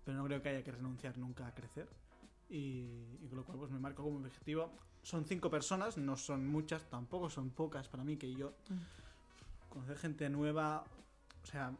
pero 0.05 0.18
no 0.18 0.26
creo 0.26 0.39
que 0.39 0.49
haya 0.49 0.64
que 0.64 0.72
renunciar 0.72 1.18
nunca 1.18 1.47
a 1.47 1.55
crecer. 1.55 1.89
Y, 2.47 3.18
y 3.24 3.28
con 3.28 3.38
lo 3.38 3.43
cual 3.43 3.58
pues 3.58 3.72
me 3.72 3.80
marco 3.80 4.03
como 4.03 4.20
objetivo. 4.20 4.72
Son 5.08 5.24
cinco 5.24 5.49
personas, 5.49 5.95
no 5.97 6.18
son 6.18 6.45
muchas, 6.45 6.84
tampoco 6.89 7.30
son 7.30 7.49
pocas 7.51 7.88
para 7.88 8.03
mí, 8.03 8.18
que 8.18 8.34
yo 8.34 8.51
conocer 9.70 9.97
gente 9.97 10.30
nueva, 10.30 10.84
o 11.43 11.45
sea, 11.45 11.72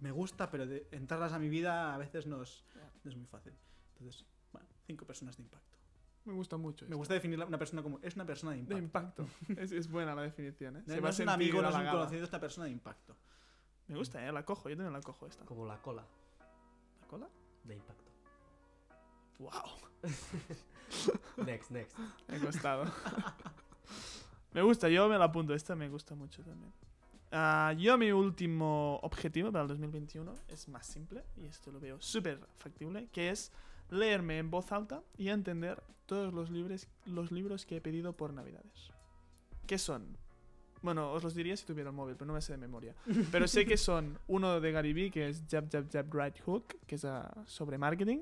me 0.00 0.10
gusta, 0.10 0.50
pero 0.50 0.66
de 0.66 0.86
entrarlas 0.92 1.32
a 1.32 1.38
mi 1.38 1.48
vida 1.48 1.94
a 1.94 1.96
veces 1.96 2.26
no 2.26 2.42
es, 2.42 2.62
no 3.04 3.10
es 3.10 3.16
muy 3.16 3.24
fácil. 3.24 3.54
Entonces, 3.96 4.26
bueno, 4.52 4.68
cinco 4.86 5.06
personas 5.06 5.38
de 5.38 5.44
impacto. 5.44 5.78
Me 6.26 6.34
gusta 6.34 6.58
mucho. 6.58 6.84
Me 6.84 6.88
esto. 6.88 6.98
gusta 6.98 7.14
definir 7.14 7.40
a 7.40 7.46
una 7.46 7.56
persona 7.56 7.82
como 7.82 7.98
es 8.02 8.14
una 8.16 8.26
persona 8.26 8.52
de 8.52 8.62
De 8.64 8.76
impacto. 8.76 9.22
impacto. 9.22 9.62
es, 9.62 9.72
es 9.72 9.90
buena 9.90 10.14
la 10.14 10.20
definición, 10.22 10.76
¿eh? 10.76 10.82
No, 10.86 10.92
Se 10.92 10.96
no 10.96 11.02
va 11.04 11.08
a 11.08 11.10
es 11.10 11.18
un 11.20 11.28
amigo, 11.30 11.62
no 11.62 11.70
es 11.70 11.74
un 11.74 11.86
conocido, 11.86 12.22
es 12.24 12.28
una 12.28 12.40
persona 12.40 12.66
de 12.66 12.72
impacto. 12.72 13.16
Me 13.88 13.96
gusta, 13.96 14.26
¿eh? 14.26 14.30
La 14.30 14.44
cojo. 14.44 14.68
Yo 14.68 14.76
también 14.76 14.92
la 14.92 15.00
cojo 15.00 15.26
esta. 15.26 15.42
Como 15.46 15.64
la 15.64 15.80
cola 15.80 16.04
¿La 17.00 17.06
cola? 17.06 17.28
de 17.64 17.74
impacto. 17.76 18.03
¡Wow! 19.44 19.52
Next, 21.44 21.70
next. 21.70 21.98
Me 22.28 22.36
ha 22.36 22.40
costado. 22.40 22.84
me 24.54 24.62
gusta, 24.62 24.88
yo 24.88 25.08
me 25.08 25.18
la 25.18 25.26
apunto. 25.26 25.54
Esta 25.54 25.74
me 25.74 25.88
gusta 25.88 26.14
mucho 26.14 26.42
también. 26.42 26.72
Ah, 27.32 27.74
yo 27.76 27.98
mi 27.98 28.12
último 28.12 29.00
objetivo 29.02 29.50
para 29.50 29.62
el 29.62 29.68
2021 29.68 30.32
es 30.48 30.68
más 30.68 30.86
simple 30.86 31.24
y 31.36 31.46
esto 31.46 31.72
lo 31.72 31.80
veo 31.80 32.00
súper 32.00 32.38
factible, 32.58 33.08
que 33.12 33.30
es 33.30 33.50
leerme 33.90 34.38
en 34.38 34.50
voz 34.50 34.70
alta 34.70 35.02
y 35.18 35.28
entender 35.28 35.82
todos 36.06 36.32
los 36.32 36.50
libros, 36.50 36.86
los 37.06 37.32
libros 37.32 37.66
que 37.66 37.76
he 37.76 37.80
pedido 37.80 38.12
por 38.12 38.32
Navidades. 38.32 38.92
¿Qué 39.66 39.78
son? 39.78 40.16
Bueno, 40.80 41.10
os 41.10 41.24
los 41.24 41.34
diría 41.34 41.56
si 41.56 41.64
tuviera 41.66 41.90
el 41.90 41.96
móvil, 41.96 42.14
pero 42.14 42.26
no 42.26 42.34
me 42.34 42.40
sé 42.40 42.52
de 42.52 42.58
memoria. 42.58 42.94
Pero 43.32 43.48
sé 43.48 43.66
que 43.66 43.76
son 43.76 44.18
uno 44.28 44.60
de 44.60 44.70
Gary 44.70 44.92
Vee, 44.92 45.10
que 45.10 45.28
es 45.28 45.42
Jab, 45.50 45.68
Jab, 45.72 45.90
Jab, 45.90 46.14
Right 46.14 46.38
Hook, 46.44 46.76
que 46.86 46.94
es 46.94 47.04
ah, 47.04 47.42
sobre 47.46 47.78
marketing. 47.78 48.18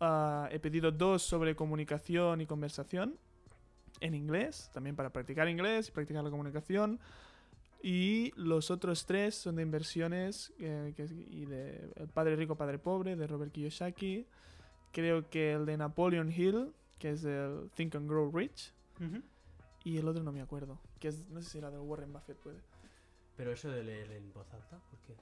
Ah, 0.00 0.48
he 0.50 0.58
pedido 0.58 0.90
dos 0.90 1.22
sobre 1.22 1.54
comunicación 1.54 2.40
y 2.40 2.46
conversación 2.46 3.16
en 4.00 4.14
inglés, 4.14 4.70
también 4.72 4.96
para 4.96 5.10
practicar 5.10 5.48
inglés 5.48 5.88
y 5.88 5.92
practicar 5.92 6.24
la 6.24 6.30
comunicación. 6.30 6.98
Y 7.82 8.32
los 8.36 8.70
otros 8.70 9.04
tres 9.04 9.34
son 9.34 9.56
de 9.56 9.62
inversiones 9.62 10.52
eh, 10.58 10.94
que 10.96 11.04
y 11.04 11.44
de 11.44 11.90
El 11.96 12.08
Padre 12.08 12.34
Rico, 12.34 12.56
Padre 12.56 12.78
Pobre, 12.78 13.14
de 13.14 13.26
Robert 13.26 13.52
Kiyosaki. 13.52 14.26
Creo 14.90 15.28
que 15.28 15.52
el 15.52 15.66
de 15.66 15.76
Napoleon 15.76 16.32
Hill, 16.32 16.72
que 16.98 17.10
es 17.10 17.24
el 17.24 17.70
Think 17.74 17.94
and 17.96 18.08
Grow 18.08 18.30
Rich. 18.32 18.72
Y 19.84 19.98
el 19.98 20.08
otro 20.08 20.22
no 20.22 20.32
me 20.32 20.40
acuerdo, 20.40 20.80
que 20.98 21.08
es, 21.08 21.28
no 21.28 21.42
sé 21.42 21.50
si 21.50 21.58
era 21.58 21.70
del 21.70 21.80
Warren 21.80 22.10
Buffett, 22.10 22.38
puede. 22.38 22.58
Pero 23.36 23.52
eso 23.52 23.70
de 23.70 23.84
leer 23.84 24.10
en 24.12 24.32
voz 24.32 24.50
alta, 24.54 24.78
¿por 24.78 24.98
qué? 25.00 25.14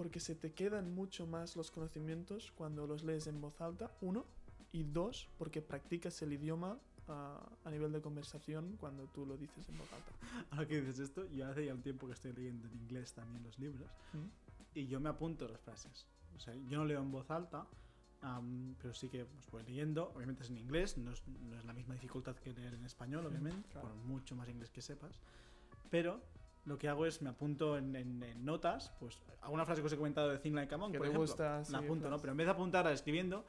Porque 0.00 0.18
se 0.18 0.34
te 0.34 0.54
quedan 0.54 0.94
mucho 0.94 1.26
más 1.26 1.56
los 1.56 1.70
conocimientos 1.70 2.54
cuando 2.56 2.86
los 2.86 3.04
lees 3.04 3.26
en 3.26 3.38
voz 3.38 3.60
alta, 3.60 3.90
uno. 4.00 4.24
Y 4.72 4.84
dos, 4.84 5.28
porque 5.36 5.60
practicas 5.60 6.22
el 6.22 6.32
idioma 6.32 6.78
ah, 7.06 7.46
a 7.66 7.70
nivel 7.70 7.92
de 7.92 8.00
conversación 8.00 8.78
cuando 8.80 9.04
tú 9.08 9.26
lo 9.26 9.36
dices 9.36 9.68
en 9.68 9.76
voz 9.76 9.92
alta. 9.92 10.10
Ahora 10.52 10.66
que 10.66 10.80
dices 10.80 11.00
esto, 11.00 11.26
yo 11.34 11.46
hace 11.46 11.66
ya 11.66 11.74
un 11.74 11.82
tiempo 11.82 12.06
que 12.06 12.14
estoy 12.14 12.32
leyendo 12.32 12.66
en 12.66 12.76
inglés 12.76 13.12
también 13.12 13.42
los 13.42 13.58
libros 13.58 13.90
¿Mm? 14.14 14.78
y 14.78 14.86
yo 14.86 15.00
me 15.00 15.10
apunto 15.10 15.46
las 15.46 15.60
frases. 15.60 16.06
O 16.34 16.40
sea, 16.40 16.54
yo 16.54 16.78
no 16.78 16.86
leo 16.86 17.02
en 17.02 17.10
voz 17.10 17.30
alta, 17.30 17.66
am, 18.22 18.74
pero 18.80 18.94
sí 18.94 19.10
que 19.10 19.26
pues, 19.26 19.50
voy 19.50 19.64
leyendo. 19.64 20.12
Obviamente 20.14 20.44
es 20.44 20.48
en 20.48 20.56
inglés, 20.56 20.96
no 20.96 21.12
es, 21.12 21.22
no 21.28 21.58
es 21.58 21.64
la 21.66 21.74
misma 21.74 21.92
dificultad 21.92 22.36
que 22.36 22.54
leer 22.54 22.72
en 22.72 22.86
español, 22.86 23.26
obviamente, 23.26 23.68
claro. 23.68 23.88
por 23.88 23.96
mucho 23.96 24.34
más 24.34 24.48
inglés 24.48 24.70
que 24.70 24.80
sepas. 24.80 25.20
Pero 25.90 26.22
lo 26.70 26.78
que 26.78 26.88
hago 26.88 27.04
es 27.04 27.20
me 27.20 27.30
apunto 27.30 27.76
en, 27.76 27.96
en- 27.96 28.22
en 28.22 28.44
notas, 28.44 28.92
pues 29.00 29.18
alguna 29.42 29.66
frase 29.66 29.80
que 29.82 29.88
os 29.88 29.92
he 29.92 29.96
comentado 29.96 30.28
de 30.30 30.38
Think 30.38 30.54
Like 30.54 30.72
a 30.72 30.78
Monk, 30.78 30.92
por 30.96 31.02
ejemplo, 31.06 31.20
gusta, 31.22 31.64
sí, 31.64 31.72
la 31.72 31.78
apunto, 31.78 32.02
pues. 32.02 32.10
¿no? 32.12 32.18
Pero 32.20 32.30
en 32.30 32.36
vez 32.36 32.46
de 32.46 32.52
apuntarla 32.52 32.92
escribiendo, 32.92 33.44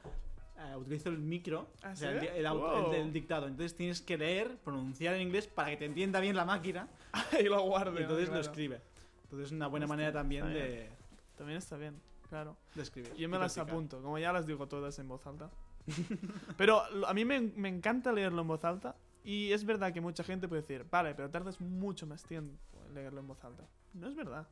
eh, 0.58 0.74
utilizo 0.76 1.08
el 1.08 1.18
micro, 1.18 1.68
¿Ah, 1.84 1.90
o 1.92 1.96
sea, 1.96 2.10
el, 2.10 2.18
el 2.24 2.46
auto- 2.46 2.76
el 2.76 2.82
Wow. 2.82 2.92
del 2.92 3.12
dictado. 3.12 3.46
Entonces 3.46 3.76
tienes 3.76 4.02
que 4.02 4.18
leer, 4.18 4.56
pronunciar 4.64 5.14
en 5.14 5.22
inglés 5.22 5.46
para 5.46 5.70
que 5.70 5.76
te 5.76 5.84
entienda 5.84 6.18
bien 6.18 6.34
la 6.34 6.44
máquina 6.44 6.88
y 7.40 7.44
lo 7.44 7.62
guardo. 7.62 7.98
y 7.98 8.02
entonces 8.02 8.26
claro. 8.28 8.42
lo 8.42 8.48
escribe. 8.50 8.80
Entonces 9.24 9.46
es 9.46 9.52
una 9.52 9.68
buena 9.68 9.86
Está- 9.86 9.92
manera 9.96 10.12
también 10.12 10.52
de, 10.52 10.90
También 11.36 11.58
está 11.58 11.76
bien, 11.76 11.94
claro. 12.28 12.56
de 12.74 12.82
escribir. 12.82 13.14
Yo 13.14 13.28
me 13.28 13.38
las 13.38 13.54
practicar. 13.54 13.72
apunto, 13.74 14.02
como 14.02 14.18
ya 14.18 14.32
las 14.32 14.46
digo 14.48 14.66
todas 14.66 14.98
en 14.98 15.06
voz 15.06 15.24
alta. 15.28 15.48
pero 16.56 16.82
a 17.06 17.14
mí 17.14 17.24
me, 17.24 17.40
me 17.40 17.68
encanta 17.68 18.12
leerlo 18.12 18.42
en 18.42 18.48
voz 18.48 18.64
alta. 18.64 18.96
Y 19.24 19.52
es 19.52 19.64
verdad 19.64 19.92
que 19.92 20.00
mucha 20.00 20.24
gente 20.24 20.48
puede 20.48 20.62
decir, 20.62 20.84
vale, 20.90 21.14
pero 21.14 21.30
tardas 21.30 21.60
mucho 21.60 22.08
más 22.08 22.24
tiempo 22.24 22.54
leerlo 22.92 23.20
en 23.20 23.26
voz 23.28 23.42
alta. 23.44 23.64
No 23.94 24.08
es 24.08 24.14
verdad. 24.14 24.46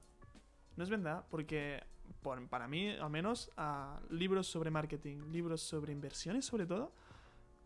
No 0.77 0.85
es 0.85 0.91
verdad, 0.91 1.25
porque 1.31 1.83
por- 2.23 2.47
para 2.49 2.67
mí, 2.69 2.89
al 2.91 3.11
menos, 3.11 3.51
a 3.57 4.01
libros 4.11 4.47
sobre 4.47 4.71
marketing, 4.71 5.31
libros 5.31 5.61
sobre 5.63 5.93
inversiones 5.93 6.45
sobre 6.45 6.67
todo, 6.67 6.93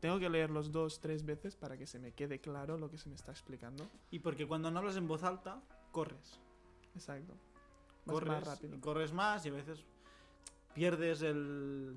tengo 0.01 0.19
que 0.19 0.29
leerlos 0.29 0.71
dos, 0.71 1.01
tres 1.01 1.25
veces 1.25 1.57
para 1.57 1.79
que 1.79 1.87
se 1.87 1.99
me 1.99 2.13
quede 2.13 2.39
claro 2.41 2.77
lo 2.77 2.91
que 2.91 2.99
se 2.99 3.09
me 3.09 3.15
está 3.15 3.33
explicando. 3.33 3.89
Y 4.11 4.19
porque 4.19 4.47
cuando 4.47 4.71
no 4.71 4.79
hablas 4.81 4.97
en 4.97 5.09
voz 5.09 5.23
alta, 5.23 5.63
corres. 5.93 6.39
Exacto. 6.95 7.35
Vas 8.05 8.15
Corres, 8.15 8.29
más 8.29 8.45
rápido. 8.47 8.77
y 8.77 8.81
corres 8.81 9.13
más 9.13 9.47
y 9.47 9.49
a 9.49 9.53
veces 9.53 9.83
pierdes 10.75 11.23
el... 11.23 11.97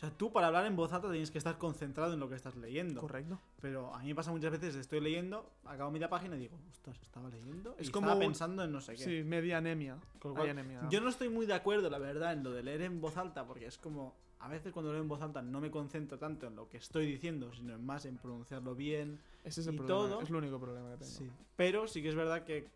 O 0.00 0.06
sea, 0.06 0.10
tú 0.16 0.32
para 0.32 0.46
hablar 0.46 0.64
en 0.64 0.76
voz 0.76 0.90
alta 0.94 1.10
tienes 1.10 1.30
que 1.30 1.36
estar 1.36 1.58
concentrado 1.58 2.14
en 2.14 2.20
lo 2.20 2.28
que 2.30 2.34
estás 2.34 2.56
leyendo. 2.56 3.02
Correcto. 3.02 3.38
Pero 3.60 3.94
a 3.94 3.98
mí 3.98 4.06
me 4.08 4.14
pasa 4.14 4.30
muchas 4.30 4.50
veces, 4.50 4.74
estoy 4.76 4.98
leyendo, 4.98 5.52
acabo 5.66 5.90
media 5.90 6.08
página 6.08 6.36
y 6.36 6.38
digo, 6.38 6.56
ostras, 6.70 6.98
estaba 7.02 7.28
leyendo. 7.28 7.74
Es 7.76 7.88
y 7.88 7.90
como 7.90 8.06
estaba 8.06 8.18
pensando 8.18 8.64
en 8.64 8.72
no 8.72 8.80
sé 8.80 8.94
qué. 8.94 9.04
Sí, 9.04 9.22
media 9.22 9.58
anemia. 9.58 9.98
Con 10.18 10.34
cual, 10.34 10.48
anemia. 10.48 10.88
Yo 10.88 11.02
no 11.02 11.10
estoy 11.10 11.28
muy 11.28 11.44
de 11.44 11.52
acuerdo, 11.52 11.90
la 11.90 11.98
verdad, 11.98 12.32
en 12.32 12.42
lo 12.42 12.50
de 12.50 12.62
leer 12.62 12.80
en 12.80 12.98
voz 13.02 13.18
alta, 13.18 13.44
porque 13.46 13.66
es 13.66 13.76
como. 13.76 14.14
A 14.38 14.48
veces 14.48 14.72
cuando 14.72 14.90
leo 14.90 15.02
en 15.02 15.08
voz 15.08 15.20
alta 15.20 15.42
no 15.42 15.60
me 15.60 15.70
concentro 15.70 16.18
tanto 16.18 16.46
en 16.46 16.56
lo 16.56 16.66
que 16.66 16.78
estoy 16.78 17.04
diciendo, 17.04 17.52
sino 17.52 17.74
en 17.74 17.84
más 17.84 18.06
en 18.06 18.16
pronunciarlo 18.16 18.74
bien. 18.74 19.20
Ese 19.44 19.60
es 19.60 19.66
el 19.66 19.74
y 19.74 19.76
problema. 19.76 19.98
todo- 20.00 20.22
Es 20.22 20.30
el 20.30 20.36
único 20.36 20.58
problema 20.58 20.92
que 20.92 20.96
tengo. 20.96 21.12
Sí. 21.12 21.30
Pero 21.56 21.86
sí 21.86 22.00
que 22.00 22.08
es 22.08 22.14
verdad 22.14 22.42
que, 22.44 22.66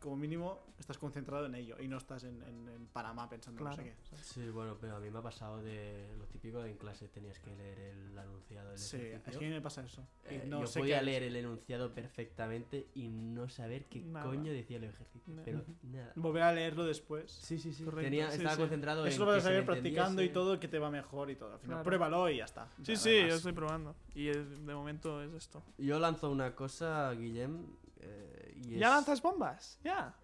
como 0.00 0.16
mínimo, 0.16 0.60
estás 0.78 0.96
concentrado 0.96 1.46
en 1.46 1.56
ello 1.56 1.76
y 1.80 1.88
no 1.88 1.96
estás 1.98 2.22
en, 2.22 2.40
en, 2.44 2.68
en 2.68 2.86
Panamá 2.86 3.28
pensando 3.28 3.60
en 3.60 3.64
no 3.64 3.72
sé 3.72 3.82
Claro. 3.82 3.96
qué. 4.00 4.06
¿sabes? 4.08 4.26
Sí, 4.26 4.48
bueno, 4.50 4.76
pero 4.80 4.96
a 4.96 5.00
mí 5.00 5.10
me 5.10 5.18
ha 5.18 5.22
pasado 5.22 5.60
de 5.60 6.06
lo 6.18 6.24
típico 6.26 6.62
de 6.62 6.70
en 6.70 6.76
clase 6.76 7.08
tenías 7.08 7.38
que 7.40 7.50
leer 7.56 7.78
el 7.80 8.16
enunciado 8.16 8.68
del 8.70 8.78
Sí, 8.78 8.96
ejercicio. 8.96 9.30
es 9.32 9.38
que 9.38 9.44
a 9.44 9.48
mí 9.48 9.54
me 9.54 9.60
pasa 9.60 9.84
eso. 9.84 10.06
Eh, 10.26 10.44
no 10.46 10.60
yo 10.60 10.66
sé 10.68 10.78
podía 10.78 11.00
qué- 11.00 11.04
leer 11.06 11.22
el 11.24 11.34
enunciado 11.36 11.92
perfectamente 11.94 12.86
y 12.94 13.08
no 13.08 13.48
saber 13.48 13.86
qué 13.86 14.00
Nada. 14.00 14.26
coño 14.26 14.52
decía 14.52 14.76
el 14.76 14.84
ejercicio. 14.84 15.32
Nada. 15.34 15.42
Pero 15.44 15.64
nada. 15.82 16.12
Volver 16.14 16.42
a 16.44 16.52
leerlo 16.52 16.84
después. 16.84 17.30
Sí, 17.32 17.58
sí, 17.58 17.72
sí. 17.72 17.84
Tenía, 17.84 18.28
estaba 18.28 18.52
sí. 18.54 18.60
concentrado 18.60 19.02
en 19.04 19.08
Eso 19.12 19.24
lo 19.24 19.32
vas 19.32 19.38
a 19.38 19.48
saber 19.48 19.66
practicando 19.66 20.22
y 20.22 20.28
todo 20.28 20.60
que 20.60 20.68
te 20.68 20.78
va 20.78 20.90
mejor 20.90 21.30
y 21.30 21.34
todo. 21.36 21.54
Al 21.54 21.58
final, 21.58 21.74
Claro. 21.78 21.84
pruébalo 21.84 22.30
y 22.30 22.36
ya 22.38 22.44
está. 22.44 22.68
Sí, 22.84 22.94
sí, 22.94 23.26
yo 23.28 23.34
estoy 23.34 23.52
probando. 23.52 23.96
Y 24.14 24.26
de 24.26 24.74
momento 24.74 25.20
es 25.22 25.32
esto. 25.34 25.62
Yo 25.76 25.98
lanzo 25.98 26.30
una 26.30 26.54
cosa, 26.54 27.12
Guillem. 27.14 27.66
Eh, 28.00 28.52
y 28.56 28.74
es, 28.74 28.80
¿Ya 28.80 28.90
lanzas 28.90 29.20
bombas? 29.22 29.78
Ya. 29.82 30.14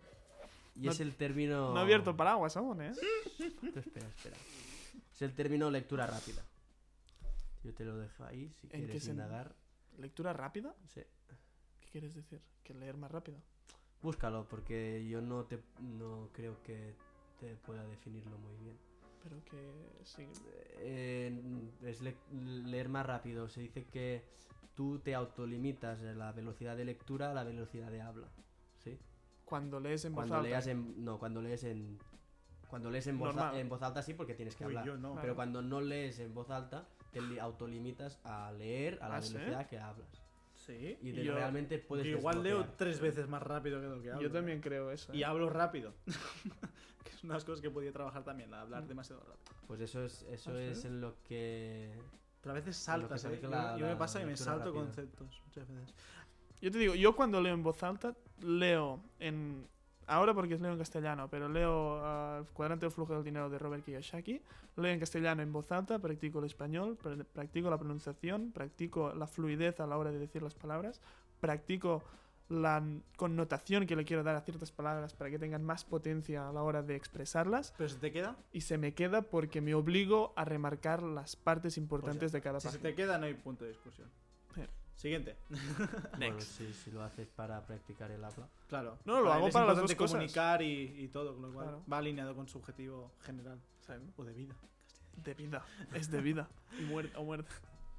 Y 0.76 0.88
es 0.88 0.98
No- 0.98 1.04
el 1.06 1.14
término. 1.16 1.72
No 1.72 1.78
he 1.80 1.82
abierto 1.82 2.16
paraguas 2.16 2.56
aún, 2.56 2.82
¿eh? 2.82 2.92
Espera, 3.76 4.06
espera. 4.08 4.36
Es 5.12 5.22
el 5.22 5.32
término 5.34 5.70
lectura 5.70 6.06
rápida. 6.06 6.42
Yo 7.62 7.72
te 7.72 7.84
lo 7.84 7.96
dejo 7.96 8.24
ahí 8.24 8.52
si 8.60 8.66
¿En 8.66 8.70
qué 8.72 8.84
quieres 8.86 9.08
indagar. 9.08 9.54
¿Lectura 9.98 10.32
rápida? 10.32 10.74
Sí. 10.92 11.02
¿Qué 11.80 11.88
quieres 11.92 12.14
decir? 12.14 12.42
¿Que 12.64 12.74
leer 12.74 12.96
más 12.96 13.10
rápido? 13.10 13.38
Búscalo, 14.02 14.46
porque 14.48 15.06
yo 15.08 15.20
no 15.22 15.44
te 15.44 15.60
no 15.80 16.28
creo 16.32 16.60
que 16.62 16.94
te 17.40 17.54
pueda 17.56 17.86
definirlo 17.86 18.36
muy 18.38 18.56
bien. 18.56 18.76
Pero 19.22 19.42
que 19.44 20.02
sí. 20.04 20.26
Eh, 20.80 21.40
es 21.84 22.02
le- 22.02 22.16
leer 22.32 22.88
más 22.88 23.06
rápido. 23.06 23.48
Se 23.48 23.60
dice 23.60 23.84
que 23.86 24.24
tú 24.74 24.98
te 24.98 25.14
autolimitas 25.14 26.00
la 26.00 26.32
velocidad 26.32 26.76
de 26.76 26.84
lectura 26.84 27.30
a 27.30 27.34
la 27.34 27.44
velocidad 27.44 27.90
de 27.90 28.00
habla. 28.00 28.28
¿Sí? 28.78 28.98
Cuando 29.44 29.78
lees 29.80 30.04
en 30.04 30.12
voz 30.14 30.22
Cuando 30.22 30.36
alta. 30.36 30.48
leas 30.48 30.66
en. 30.66 31.04
No, 31.04 31.18
cuando 31.18 31.40
lees 31.42 31.64
en. 31.64 31.98
Cuando 32.68 32.90
lees 32.90 33.06
en 33.06 33.18
voz, 33.18 33.36
en 33.54 33.68
voz 33.68 33.82
alta 33.82 34.02
sí, 34.02 34.14
porque 34.14 34.34
tienes 34.34 34.56
que 34.56 34.64
Uy, 34.64 34.70
hablar. 34.72 34.84
yo 34.86 34.96
no. 34.96 35.14
Pero 35.20 35.34
cuando 35.36 35.62
no 35.62 35.80
lees 35.80 36.18
en 36.18 36.34
voz 36.34 36.50
alta, 36.50 36.88
te 37.12 37.20
li- 37.20 37.38
autolimitas 37.38 38.18
a 38.24 38.50
leer 38.52 38.98
a 39.00 39.08
la 39.08 39.16
¿Ah, 39.16 39.22
sí? 39.22 39.34
velocidad 39.34 39.66
que 39.68 39.78
hablas. 39.78 40.22
Sí. 40.54 40.96
Y 41.02 41.12
de- 41.12 41.24
Yo- 41.24 41.34
realmente 41.34 41.78
puedes. 41.78 42.06
Yo 42.06 42.18
igual 42.18 42.42
leo 42.42 42.66
tres 42.76 43.00
veces 43.00 43.28
más 43.28 43.42
rápido 43.42 43.80
que 43.80 43.86
lo 43.86 44.00
que 44.02 44.10
hablo. 44.10 44.22
Yo 44.22 44.30
también 44.32 44.60
creo 44.60 44.90
eso. 44.90 45.12
¿eh? 45.12 45.16
Y 45.18 45.22
hablo 45.22 45.50
rápido. 45.50 45.92
que 47.04 47.10
es 47.10 47.22
una 47.22 47.34
de 47.34 47.36
las 47.36 47.44
cosas 47.44 47.60
que 47.60 47.70
podía 47.70 47.92
trabajar 47.92 48.24
también, 48.24 48.50
la 48.50 48.56
de 48.58 48.62
hablar 48.64 48.82
Mm. 48.84 48.88
demasiado 48.88 49.20
rápido. 49.22 49.54
Pues 49.66 49.80
eso 49.80 50.04
es, 50.04 50.22
eso 50.30 50.50
¿Ah, 50.50 50.56
sí? 50.56 50.62
es 50.62 50.84
en 50.84 51.00
lo 51.00 51.22
que. 51.22 51.92
Pero 52.44 52.52
a 52.52 52.54
veces 52.54 52.76
saltas, 52.76 53.24
¿eh? 53.24 53.40
Yo, 53.42 53.48
la- 53.48 53.76
yo 53.78 53.86
me 53.86 53.96
pasa 53.96 54.20
que 54.20 54.26
me 54.26 54.36
salto 54.36 54.66
rápida. 54.66 54.74
conceptos 54.84 55.42
muchas 55.46 55.66
veces. 55.66 55.94
Yo 56.60 56.70
te 56.70 56.78
digo, 56.78 56.94
yo 56.94 57.16
cuando 57.16 57.40
leo 57.40 57.54
en 57.54 57.62
voz 57.62 57.82
alta, 57.82 58.14
leo 58.40 59.00
en. 59.18 59.66
Ahora 60.06 60.34
porque 60.34 60.58
leo 60.58 60.70
en 60.72 60.78
castellano, 60.78 61.28
pero 61.30 61.48
leo 61.48 61.98
ah, 62.04 62.36
El 62.40 62.46
cuadrante 62.52 62.84
del 62.84 62.92
flujo 62.92 63.14
del 63.14 63.24
dinero 63.24 63.48
de 63.48 63.58
Robert 63.58 63.82
Kiyosaki. 63.84 64.40
Leo 64.76 64.92
en 64.92 65.00
castellano 65.00 65.40
en 65.42 65.50
voz 65.52 65.72
alta, 65.72 65.98
practico 65.98 66.40
el 66.40 66.44
español, 66.44 66.98
pr- 67.02 67.24
practico 67.24 67.70
la 67.70 67.78
pronunciación, 67.78 68.52
practico 68.52 69.14
la 69.14 69.26
fluidez 69.26 69.80
a 69.80 69.86
la 69.86 69.96
hora 69.96 70.10
de 70.12 70.18
decir 70.18 70.42
las 70.42 70.54
palabras, 70.54 71.00
practico 71.40 72.02
la 72.48 72.82
connotación 73.16 73.86
que 73.86 73.96
le 73.96 74.04
quiero 74.04 74.22
dar 74.22 74.36
a 74.36 74.40
ciertas 74.42 74.70
palabras 74.70 75.14
para 75.14 75.30
que 75.30 75.38
tengan 75.38 75.64
más 75.64 75.84
potencia 75.84 76.48
a 76.48 76.52
la 76.52 76.62
hora 76.62 76.82
de 76.82 76.94
expresarlas 76.94 77.72
Pero 77.78 77.88
se 77.88 77.96
te 77.98 78.12
queda, 78.12 78.36
y 78.52 78.60
se 78.60 78.76
me 78.78 78.92
queda 78.94 79.22
porque 79.22 79.60
me 79.60 79.74
obligo 79.74 80.32
a 80.36 80.44
remarcar 80.44 81.02
las 81.02 81.36
partes 81.36 81.78
importantes 81.78 82.32
de 82.32 82.40
cada 82.42 82.60
si 82.60 82.68
se 82.68 82.72
página. 82.74 82.90
te 82.90 82.94
queda 82.94 83.18
no 83.18 83.26
hay 83.26 83.34
punto 83.34 83.64
de 83.64 83.70
discusión. 83.70 84.08
Siguiente. 84.96 85.36
Bueno, 86.16 86.40
si 86.40 86.90
lo 86.92 87.02
haces 87.02 87.26
para 87.28 87.60
practicar 87.66 88.12
el 88.12 88.22
habla. 88.24 88.48
Claro. 88.68 88.96
No, 89.04 89.20
lo 89.20 89.32
hago 89.32 89.50
para 89.50 89.66
las 89.66 89.76
dos 89.76 89.92
cosas. 89.96 90.12
comunicar 90.12 90.62
y, 90.62 91.02
y 91.02 91.08
todo, 91.08 91.34
con 91.34 91.42
lo 91.42 91.52
cual 91.52 91.66
Claro. 91.66 91.84
va 91.92 91.98
alineado 91.98 92.34
con 92.36 92.46
su 92.48 92.58
objetivo 92.58 93.12
general 93.20 93.60
o 94.16 94.24
de 94.24 94.32
vida. 94.32 94.54
de 95.16 95.34
vida. 95.34 95.64
Es 95.92 96.10
de 96.12 96.20
vida. 96.20 96.48
Y 96.78 96.82
muerte. 96.84 97.12
O 97.16 97.24
muerte. 97.24 97.50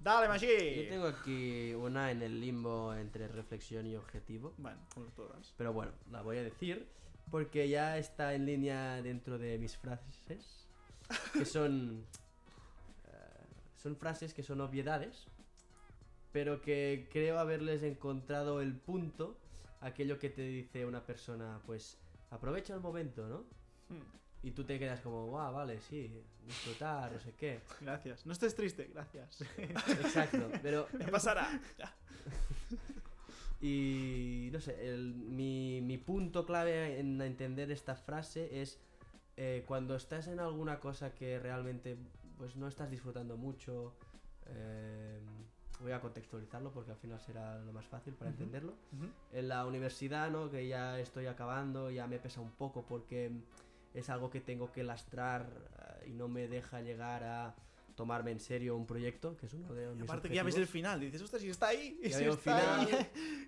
Dale, 0.06 0.28
Mashi. 0.28 0.84
Yo 0.84 0.88
tengo 0.88 1.08
aquí 1.08 1.74
una 1.74 2.12
en 2.12 2.22
el 2.22 2.40
limbo 2.40 2.94
entre 2.94 3.28
reflexión 3.28 3.88
y 3.88 3.96
objetivo. 3.96 4.54
Bueno, 4.60 4.78
como 4.94 5.08
todas. 5.08 5.52
Pero 5.58 5.74
bueno, 5.74 5.94
la 6.12 6.22
voy 6.22 6.38
a 6.38 6.44
decir 6.44 6.88
porque 7.32 7.68
ya 7.68 7.98
está 7.98 8.36
en 8.36 8.46
línea 8.46 9.02
dentro 9.02 9.40
de 9.40 9.58
mis 9.58 9.76
frases. 9.76 10.68
Que 11.34 11.44
son. 11.44 12.06
eh, 13.08 13.46
son 13.78 13.96
frases 13.96 14.36
que 14.36 14.44
son 14.44 14.62
obviedades. 14.62 15.26
Pero 16.32 16.62
que 16.62 17.10
creo 17.12 17.40
haberles 17.40 17.82
encontrado 17.82 18.62
el 18.62 18.76
punto. 18.76 19.40
Aquello 19.82 20.20
que 20.20 20.30
te 20.30 20.44
dice 20.44 20.86
una 20.86 21.04
persona, 21.04 21.60
pues 21.66 21.98
aprovecha 22.30 22.76
el 22.76 22.80
momento, 22.80 23.28
¿no? 23.28 23.38
Hmm. 23.90 24.04
Y 24.46 24.52
tú 24.52 24.64
te 24.64 24.78
quedas 24.78 25.02
como, 25.02 25.26
guau, 25.26 25.52
vale, 25.54 25.82
sí, 25.82 26.22
disfrutar, 26.46 27.12
no 27.12 27.20
sé 27.20 27.34
qué. 27.34 27.62
Gracias. 27.82 28.26
No 28.28 28.32
estés 28.32 28.54
triste, 28.56 28.92
gracias. 28.94 29.42
Exacto, 29.58 30.50
pero 30.62 30.88
Me 31.00 31.08
pasará. 31.08 31.60
Ya. 31.80 31.94
Y 33.62 34.50
no 34.52 34.60
sé, 34.60 34.88
el- 34.94 35.16
mi, 35.16 35.82
mi 35.82 35.98
punto 35.98 36.46
clave 36.46 37.00
en 37.00 37.20
entender 37.22 37.72
esta 37.72 37.96
frase 37.96 38.62
es 38.62 38.80
eh, 39.38 39.64
cuando 39.68 39.96
estás 39.96 40.28
en 40.28 40.40
alguna 40.40 40.80
cosa 40.80 41.14
que 41.16 41.40
realmente 41.40 41.98
pues 42.38 42.56
no 42.56 42.68
estás 42.68 42.92
disfrutando 42.92 43.38
mucho. 43.38 43.94
eh, 44.48 45.20
voy 45.82 45.92
a 45.94 46.00
contextualizarlo 46.00 46.72
porque 46.72 46.92
al 46.92 46.98
final 46.98 47.20
será 47.20 47.58
lo 47.60 47.74
más 47.74 47.86
fácil 47.86 48.14
para 48.14 48.30
entenderlo. 48.30 48.74
Ujú. 48.94 49.08
En 49.34 49.48
la 49.48 49.66
universidad, 49.66 50.30
¿no? 50.30 50.50
Que 50.52 50.68
ya 50.68 51.00
estoy 51.00 51.26
acabando, 51.26 51.90
ya 51.90 52.08
me 52.08 52.20
pesa 52.20 52.42
un 52.42 52.52
poco 52.52 52.86
porque 52.86 53.32
es 53.96 54.10
algo 54.10 54.30
que 54.30 54.42
tengo 54.42 54.72
que 54.72 54.84
lastrar 54.84 55.48
eh, 56.04 56.10
y 56.10 56.14
no 56.14 56.28
me 56.28 56.48
deja 56.48 56.82
llegar 56.82 57.24
a 57.24 57.56
tomarme 57.96 58.32
en 58.32 58.40
serio 58.40 58.76
un 58.76 58.86
proyecto, 58.86 59.38
que 59.38 59.46
es 59.46 59.54
uno 59.54 59.74
de 59.74 59.88
mis 59.96 60.04
Aparte 60.04 60.28
que 60.28 60.36
ya 60.36 60.44
ves 60.44 60.58
el 60.58 60.68
final, 60.68 61.00
dices, 61.00 61.22
ostras, 61.22 61.42
si 61.42 61.50
está 61.50 61.70
ahí, 61.70 61.98
y 62.04 62.12
si 62.12 62.26
está 62.26 62.82
ahí, 62.82 62.90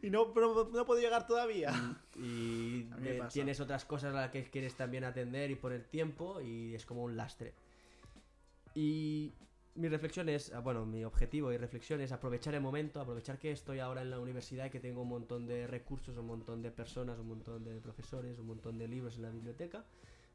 y 0.01 0.09
no, 0.09 0.33
pero 0.33 0.69
no 0.73 0.85
puedo 0.85 1.01
llegar 1.01 1.27
todavía. 1.27 1.73
y 2.15 2.83
pasa. 3.19 3.29
tienes 3.29 3.59
otras 3.59 3.85
cosas 3.85 4.15
a 4.15 4.21
las 4.21 4.31
que 4.31 4.43
quieres 4.45 4.75
también 4.75 5.03
atender 5.03 5.51
y 5.51 5.55
poner 5.55 5.83
tiempo 5.83 6.41
y 6.41 6.73
es 6.73 6.85
como 6.85 7.03
un 7.03 7.17
lastre. 7.17 7.53
Y 8.73 9.33
mi 9.77 9.89
reflexión 9.89 10.27
es, 10.29 10.53
ah, 10.53 10.59
bueno, 10.59 10.85
mi 10.85 11.03
objetivo 11.03 11.51
y 11.51 11.57
reflexión 11.57 12.01
es 12.01 12.11
aprovechar 12.11 12.55
el 12.55 12.61
momento, 12.61 12.99
aprovechar 12.99 13.37
que 13.37 13.51
estoy 13.51 13.79
ahora 13.79 14.01
en 14.01 14.09
la 14.09 14.19
universidad 14.19 14.65
y 14.65 14.69
que 14.69 14.79
tengo 14.79 15.01
un 15.01 15.09
montón 15.09 15.45
de 15.45 15.67
recursos, 15.67 16.17
un 16.17 16.25
montón 16.25 16.61
de 16.61 16.71
personas, 16.71 17.19
un 17.19 17.27
montón 17.27 17.63
de 17.63 17.79
profesores, 17.79 18.39
un 18.39 18.47
montón 18.47 18.77
de 18.77 18.87
libros 18.87 19.17
en 19.17 19.23
la 19.23 19.29
biblioteca, 19.29 19.85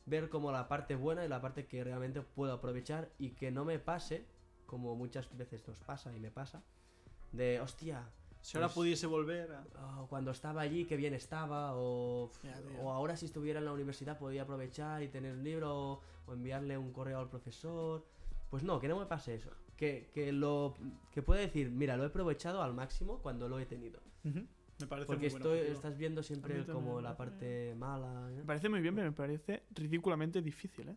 ver 0.06 0.28
como 0.28 0.50
la 0.52 0.68
parte 0.68 0.94
buena 0.96 1.24
y 1.24 1.28
la 1.28 1.40
parte 1.40 1.66
que 1.66 1.82
realmente 1.84 2.20
puedo 2.22 2.52
aprovechar 2.52 3.10
y 3.18 3.30
que 3.30 3.50
no 3.50 3.64
me 3.64 3.78
pase, 3.78 4.24
como 4.66 4.96
muchas 4.96 5.34
veces 5.36 5.66
nos 5.68 5.78
pasa 5.80 6.14
y 6.16 6.20
me 6.20 6.30
pasa, 6.30 6.62
de, 7.32 7.60
hostia, 7.60 8.08
Si 8.44 8.56
ahora 8.56 8.66
Pues- 8.66 8.74
pudiese 8.74 9.06
volver 9.06 9.52
a... 9.52 10.00
"Oh, 10.00 10.08
cuando 10.08 10.32
estaba 10.32 10.62
allí, 10.62 10.84
qué 10.84 10.96
bien 10.96 11.14
estaba, 11.14 11.76
o, 11.76 12.32
ahora 12.82 13.16
si 13.16 13.26
estuviera 13.26 13.60
en 13.60 13.66
la 13.66 13.72
universidad 13.72 14.18
podía 14.18 14.42
aprovechar 14.42 15.00
y 15.04 15.06
tener 15.08 15.34
un 15.36 15.44
libro 15.44 15.92
o, 15.92 16.00
o 16.26 16.32
enviarle 16.32 16.76
un 16.76 16.92
correo 16.92 17.20
al 17.20 17.28
profesor. 17.28 18.04
Pues 18.50 18.64
no, 18.64 18.80
que 18.80 18.88
no 18.88 18.98
me 18.98 19.06
pase 19.06 19.36
eso. 19.36 19.50
Que, 19.76 20.10
que 20.12 20.32
lo 20.32 20.74
que 21.12 21.22
pueda 21.22 21.40
decir, 21.40 21.70
mira, 21.70 21.96
lo 21.96 22.02
he 22.02 22.06
aprovechado 22.08 22.62
al 22.62 22.74
máximo 22.74 23.18
cuando 23.22 23.48
lo 23.48 23.60
he 23.60 23.66
tenido. 23.66 24.00
Ujú. 24.24 24.44
Me 24.82 24.88
parece 24.88 25.06
Porque 25.06 25.28
muy 25.30 25.36
estoy, 25.36 25.58
estás 25.60 25.96
viendo 25.96 26.22
siempre 26.22 26.54
también 26.56 26.74
como 26.76 26.96
me 26.96 27.02
la 27.02 27.16
parte 27.16 27.74
mala. 27.76 28.28
¿eh? 28.30 28.34
Me 28.38 28.44
parece 28.44 28.68
muy 28.68 28.80
bien, 28.80 28.94
pero 28.94 29.06
me 29.06 29.16
parece 29.16 29.62
ridículamente 29.70 30.42
difícil, 30.42 30.88
¿eh? 30.88 30.96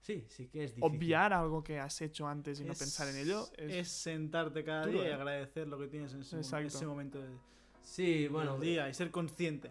Sí, 0.00 0.24
sí 0.28 0.46
que 0.48 0.64
es 0.64 0.74
difícil. 0.74 0.96
Obviar 0.96 1.32
algo 1.32 1.62
que 1.64 1.80
has 1.80 2.00
hecho 2.00 2.26
antes 2.28 2.60
y 2.60 2.64
no 2.64 2.72
Es- 2.72 2.78
pensar 2.78 3.08
en 3.08 3.16
ello 3.16 3.46
es... 3.56 3.74
es 3.74 3.88
sentarte 3.88 4.62
cada 4.64 4.86
duro, 4.86 5.00
día 5.00 5.08
y 5.08 5.10
¿eh? 5.10 5.14
agradecer 5.14 5.66
lo 5.68 5.78
que 5.78 5.88
tienes 5.88 6.14
en 6.14 6.20
ese, 6.20 6.36
mo- 6.36 6.42
Exacto. 6.42 6.66
ese 6.68 6.86
momento 6.86 7.20
de, 7.20 7.28
Sí, 7.82 8.28
bueno, 8.28 8.52
del 8.52 8.60
día 8.62 8.88
y 8.88 8.94
ser 8.94 9.10
consciente. 9.10 9.70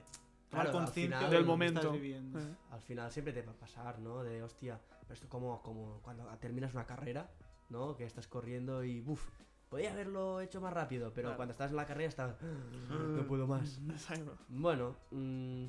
Claro, 0.49 0.69
al 0.69 0.75
conciencia 0.75 1.17
final- 1.17 1.31
de 1.31 1.37
Del 1.37 1.45
momento. 1.45 1.91
viviendo. 1.91 2.39
Eh. 2.39 2.55
al 2.71 2.81
final 2.81 3.11
siempre 3.11 3.33
te 3.33 3.41
va 3.41 3.51
a 3.53 3.55
pasar, 3.55 3.99
¿no? 3.99 4.23
De 4.23 4.43
hostia, 4.43 4.79
pero 5.01 5.13
esto 5.13 5.29
como, 5.29 5.61
como 5.61 5.99
cuando 6.01 6.25
terminas 6.39 6.73
una 6.73 6.85
carrera, 6.85 7.29
¿no? 7.69 7.95
Que 7.95 8.05
estás 8.05 8.27
corriendo 8.27 8.83
y 8.83 8.99
buf, 9.01 9.29
podía 9.69 9.91
haberlo 9.91 10.41
hecho 10.41 10.61
más 10.61 10.73
rápido, 10.73 11.11
pero 11.13 11.27
Claro. 11.27 11.37
cuando 11.37 11.51
estás 11.51 11.71
en 11.71 11.77
la 11.77 11.85
carrera 11.85 12.09
estás, 12.09 12.35
no 12.89 13.27
puedo 13.27 13.47
más. 13.47 13.79
Exacto. 13.89 14.37
Bueno, 14.49 14.95
mm, 15.11 15.65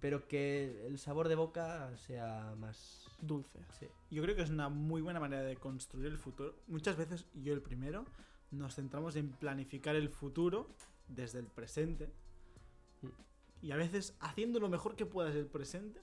pero 0.00 0.26
que 0.28 0.86
el 0.86 0.98
sabor 0.98 1.28
de 1.28 1.34
boca 1.34 1.96
sea 1.96 2.54
más... 2.58 3.02
Dulce. 3.20 3.60
Sí. 3.78 3.86
Yo 4.10 4.22
creo 4.22 4.36
que 4.36 4.42
es 4.42 4.50
una 4.50 4.68
muy 4.68 5.00
buena 5.00 5.18
manera 5.20 5.42
de 5.42 5.56
construir 5.56 6.06
el 6.08 6.18
futuro. 6.18 6.54
Muchas 6.66 6.96
veces, 6.96 7.26
yo 7.34 7.54
el 7.54 7.62
primero, 7.62 8.04
nos 8.50 8.74
centramos 8.74 9.16
en 9.16 9.30
planificar 9.30 9.96
el 9.96 10.08
futuro 10.10 10.68
desde 11.08 11.38
el 11.38 11.46
presente. 11.46 12.12
Mm. 13.02 13.08
Y 13.62 13.72
a 13.72 13.76
veces, 13.76 14.16
haciendo 14.20 14.60
lo 14.60 14.68
mejor 14.68 14.96
que 14.96 15.06
puedas 15.06 15.34
el 15.34 15.46
presente, 15.46 16.00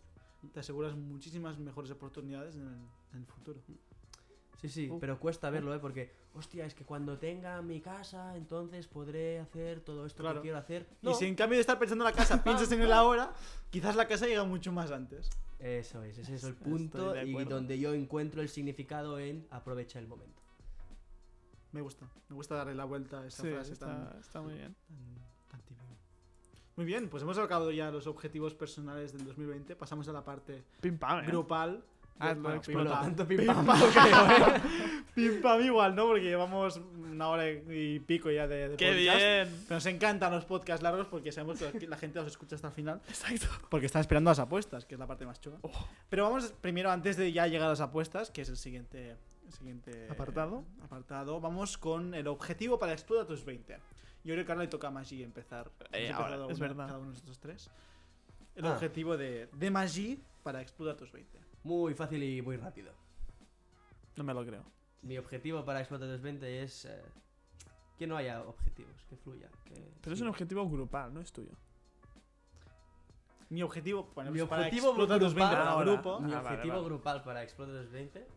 te 0.54 0.60
aseguras 0.60 0.96
muchísimas 0.96 1.60
mejores 1.60 1.92
oportunidades 1.92 2.56
en 2.56 2.68
el, 2.68 2.74
en 3.14 3.20
el 3.20 3.26
futuro. 3.28 3.62
Sí, 4.60 4.70
sí, 4.70 4.90
Uh, 4.90 5.00
pero 5.00 5.20
cuesta 5.20 5.50
verlo, 5.50 5.74
¿eh? 5.74 5.80
Porque, 5.80 6.12
hostia, 6.36 6.66
es 6.66 6.74
que 6.74 6.84
cuando 6.84 7.18
tenga 7.18 7.62
mi 7.62 7.80
casa, 7.82 8.36
entonces 8.36 8.88
podré 8.88 9.40
hacer 9.40 9.82
todo 9.82 10.06
esto 10.06 10.24
Claro. 10.24 10.40
que 10.42 10.48
quiero 10.48 10.58
hacer. 10.58 10.88
Y 11.02 11.14
si 11.14 11.26
en 11.26 11.36
cambio 11.36 11.58
de 11.58 11.62
estar 11.62 11.78
pensando 11.80 12.06
en 12.06 12.12
la 12.12 12.18
casa 12.18 12.44
piensas 12.44 12.72
en 12.72 12.82
el 12.82 12.92
ahora, 12.92 13.34
quizás 13.70 13.96
la 13.96 14.08
casa 14.08 14.26
llega 14.28 14.44
mucho 14.44 14.72
más 14.72 14.92
antes. 14.92 15.30
Eso 15.60 16.04
es, 16.04 16.18
ese 16.18 16.36
es 16.36 16.44
el 16.44 16.56
punto 16.56 17.16
y 17.24 17.46
donde 17.46 17.80
yo 17.80 17.94
encuentro 17.94 18.42
el 18.42 18.50
significado 18.50 19.18
en 19.20 19.48
aprovechar 19.50 20.02
el 20.02 20.10
momento. 20.10 20.42
Me 21.72 21.82
gusta, 21.82 22.08
me 22.30 22.36
gusta 22.36 22.56
darle 22.56 22.76
la 22.76 22.86
vuelta 22.86 23.22
a 23.22 23.28
esa 23.28 23.42
Sí, 23.44 23.50
frase 23.50 23.76
tan, 23.78 24.04
está, 24.04 24.20
está 24.20 24.42
muy 24.42 24.54
bien. 24.54 24.76
tan, 25.50 25.62
tan. 25.62 25.78
Muy 26.76 26.86
bien, 26.86 27.08
pues 27.10 27.24
hemos 27.24 27.38
acabado 27.38 27.72
ya 27.72 27.92
los 27.92 28.08
objetivos 28.08 28.54
personales 28.54 29.14
del 29.14 29.26
2020. 29.26 29.76
Pasamos 29.76 30.08
a 30.08 30.12
la 30.14 30.24
parte 30.24 30.64
Pim 30.82 30.98
pam, 30.98 31.24
¿eh? 31.24 31.28
grupal. 31.28 31.84
Ah, 32.20 32.34
Bueno, 32.34 32.56
lo 32.56 32.62
pim 32.62 32.74
Bueno, 32.76 32.92
pam. 32.92 33.04
tanto 33.04 33.28
Pim 33.28 33.38
pim 33.38 33.48
pam, 33.48 33.66
pam. 33.66 33.80
creo, 33.92 34.48
¿eh? 34.48 34.62
Pim 35.16 35.42
pam 35.42 35.62
igual, 35.62 35.96
¿no? 35.96 36.06
Porque 36.08 36.24
llevamos 36.24 36.78
una 37.12 37.28
hora 37.30 37.50
y 37.50 38.00
pico 38.00 38.32
ya 38.32 38.48
de, 38.48 38.70
de 38.70 38.76
¡Qué 38.78 38.88
podcast. 38.92 39.18
bien! 39.18 39.64
Pero 39.68 39.76
nos 39.76 39.86
encantan 39.86 40.32
los 40.32 40.46
podcasts 40.46 40.82
largos 40.84 41.08
porque 41.08 41.32
sabemos 41.32 41.60
que 41.60 41.88
la 41.88 41.98
gente 41.98 42.20
los 42.20 42.28
escucha 42.28 42.56
hasta 42.56 42.68
el 42.70 42.74
final. 42.74 43.02
Exacto. 43.08 43.48
Porque 43.70 43.86
están 43.86 44.00
esperando 44.02 44.32
las 44.32 44.40
apuestas, 44.40 44.86
que 44.86 44.96
es 44.96 45.00
la 45.00 45.06
parte 45.08 45.26
más 45.26 45.40
chula. 45.42 45.58
Oh. 45.62 45.88
Pero 46.10 46.24
vamos 46.24 46.54
primero, 46.62 46.90
antes 46.92 47.18
de 47.18 47.32
ya 47.32 47.48
llegar 47.48 47.68
a 47.68 47.72
las 47.72 47.82
apuestas, 47.82 48.32
que 48.32 48.42
es 48.42 48.50
el 48.50 48.58
siguiente, 48.58 49.12
el 49.46 49.54
siguiente 49.54 50.08
¿Apartado? 50.10 50.64
apartado, 50.84 51.40
vamos 51.42 51.78
con 51.78 52.14
el 52.16 52.28
objetivo 52.28 52.80
para 52.80 52.94
Explota 52.94 53.28
tus 53.28 53.44
20. 53.46 53.78
Yo 54.24 54.34
creo 54.34 54.46
que 54.46 54.52
ahora 54.54 54.64
le 54.64 54.70
toca 54.70 54.88
a 54.88 54.92
Maggi 54.92 55.22
empezar. 55.22 55.70
Eh, 55.92 56.12
ahora, 56.12 56.36
es 56.50 56.58
una- 56.58 56.68
verdad. 56.68 56.86
Cada 56.88 56.98
uno 57.00 57.08
de 57.10 57.14
nosotros 57.14 57.40
tres. 57.40 57.70
El 58.56 58.66
Ah. 58.66 58.72
objetivo 58.72 59.18
de, 59.18 59.50
de 59.52 59.70
Maggi 59.72 60.20
para 60.44 60.62
Explota 60.62 60.96
tus 60.98 61.12
20. 61.12 61.43
Muy 61.64 61.94
fácil 61.94 62.22
y 62.24 62.42
muy 62.42 62.58
rápido. 62.58 62.92
No 64.16 64.24
me 64.24 64.34
lo 64.34 64.46
creo. 64.46 64.64
Mi 65.02 65.18
objetivo 65.18 65.64
para 65.66 65.80
Explotar 65.80 66.08
2020 66.08 66.64
es 66.64 66.86
eh, 66.86 67.02
que 67.98 68.08
no 68.08 68.16
haya 68.18 68.42
objetivos, 68.44 68.94
que 69.10 69.16
fluya. 69.18 69.50
que 69.66 69.92
Pero 70.02 70.14
es 70.14 70.22
un 70.22 70.28
objetivo 70.28 70.70
grupal, 70.70 71.14
no 71.14 71.20
es 71.22 71.32
tuyo. 71.32 71.52
Mi 73.50 73.62
objetivo, 73.62 74.10
bueno, 74.16 74.32
Mi 74.32 74.40
pues 74.40 74.50
para 74.50 74.62
objetivo 74.64 74.88
Explota 74.90 75.20
tus 75.20 75.34
20 75.34 75.54
grupal 75.56 75.66
para 75.76 75.84
grupo. 75.84 76.20
Mi 76.22 76.34
Ah, 76.34 76.36
vale, 76.42 76.48
objetivo 76.50 76.74
vale. 76.76 76.86
grupal 76.86 77.24
para 77.24 77.44
Explotar 77.44 77.76
2020 77.76 78.28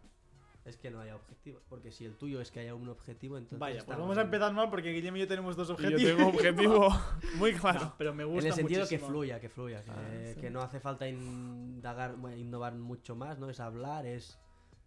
es 0.66 0.76
que 0.76 0.90
no 0.90 1.00
haya 1.00 1.16
objetivos. 1.16 1.62
Porque 1.68 1.90
si 1.92 2.04
el 2.04 2.16
tuyo 2.16 2.40
es 2.40 2.50
que 2.50 2.60
haya 2.60 2.74
un 2.74 2.88
objetivo, 2.88 3.38
entonces. 3.38 3.58
Vaya, 3.58 3.82
pues 3.86 3.96
vamos 3.98 4.18
a 4.18 4.20
en- 4.20 4.26
empezar 4.26 4.52
mal 4.52 4.68
porque 4.68 4.92
Guillem 4.92 5.16
y 5.16 5.20
yo 5.20 5.28
tenemos 5.28 5.56
dos 5.56 5.70
objetivos. 5.70 6.02
yo 6.02 6.08
tengo 6.16 6.28
un 6.28 6.34
objetivo 6.34 6.88
muy 7.36 7.54
claro. 7.54 7.80
No, 7.80 7.94
pero 7.96 8.12
me 8.14 8.24
En 8.24 8.28
gusta 8.30 8.48
el 8.48 8.54
sentido 8.54 8.80
muchísimo. 8.80 9.06
que 9.06 9.12
fluya, 9.12 9.40
que 9.40 9.48
fluya, 9.48 9.82
que, 9.82 9.90
Ah, 9.90 10.32
sí. 10.34 10.40
que 10.40 10.50
no 10.50 10.60
hace 10.60 10.80
falta 10.80 11.06
indagar, 11.08 12.16
bueno, 12.16 12.36
innovar 12.36 12.74
mucho 12.74 13.14
más, 13.16 13.38
¿no? 13.38 13.48
Es 13.50 13.60
hablar, 13.60 14.06
es... 14.06 14.38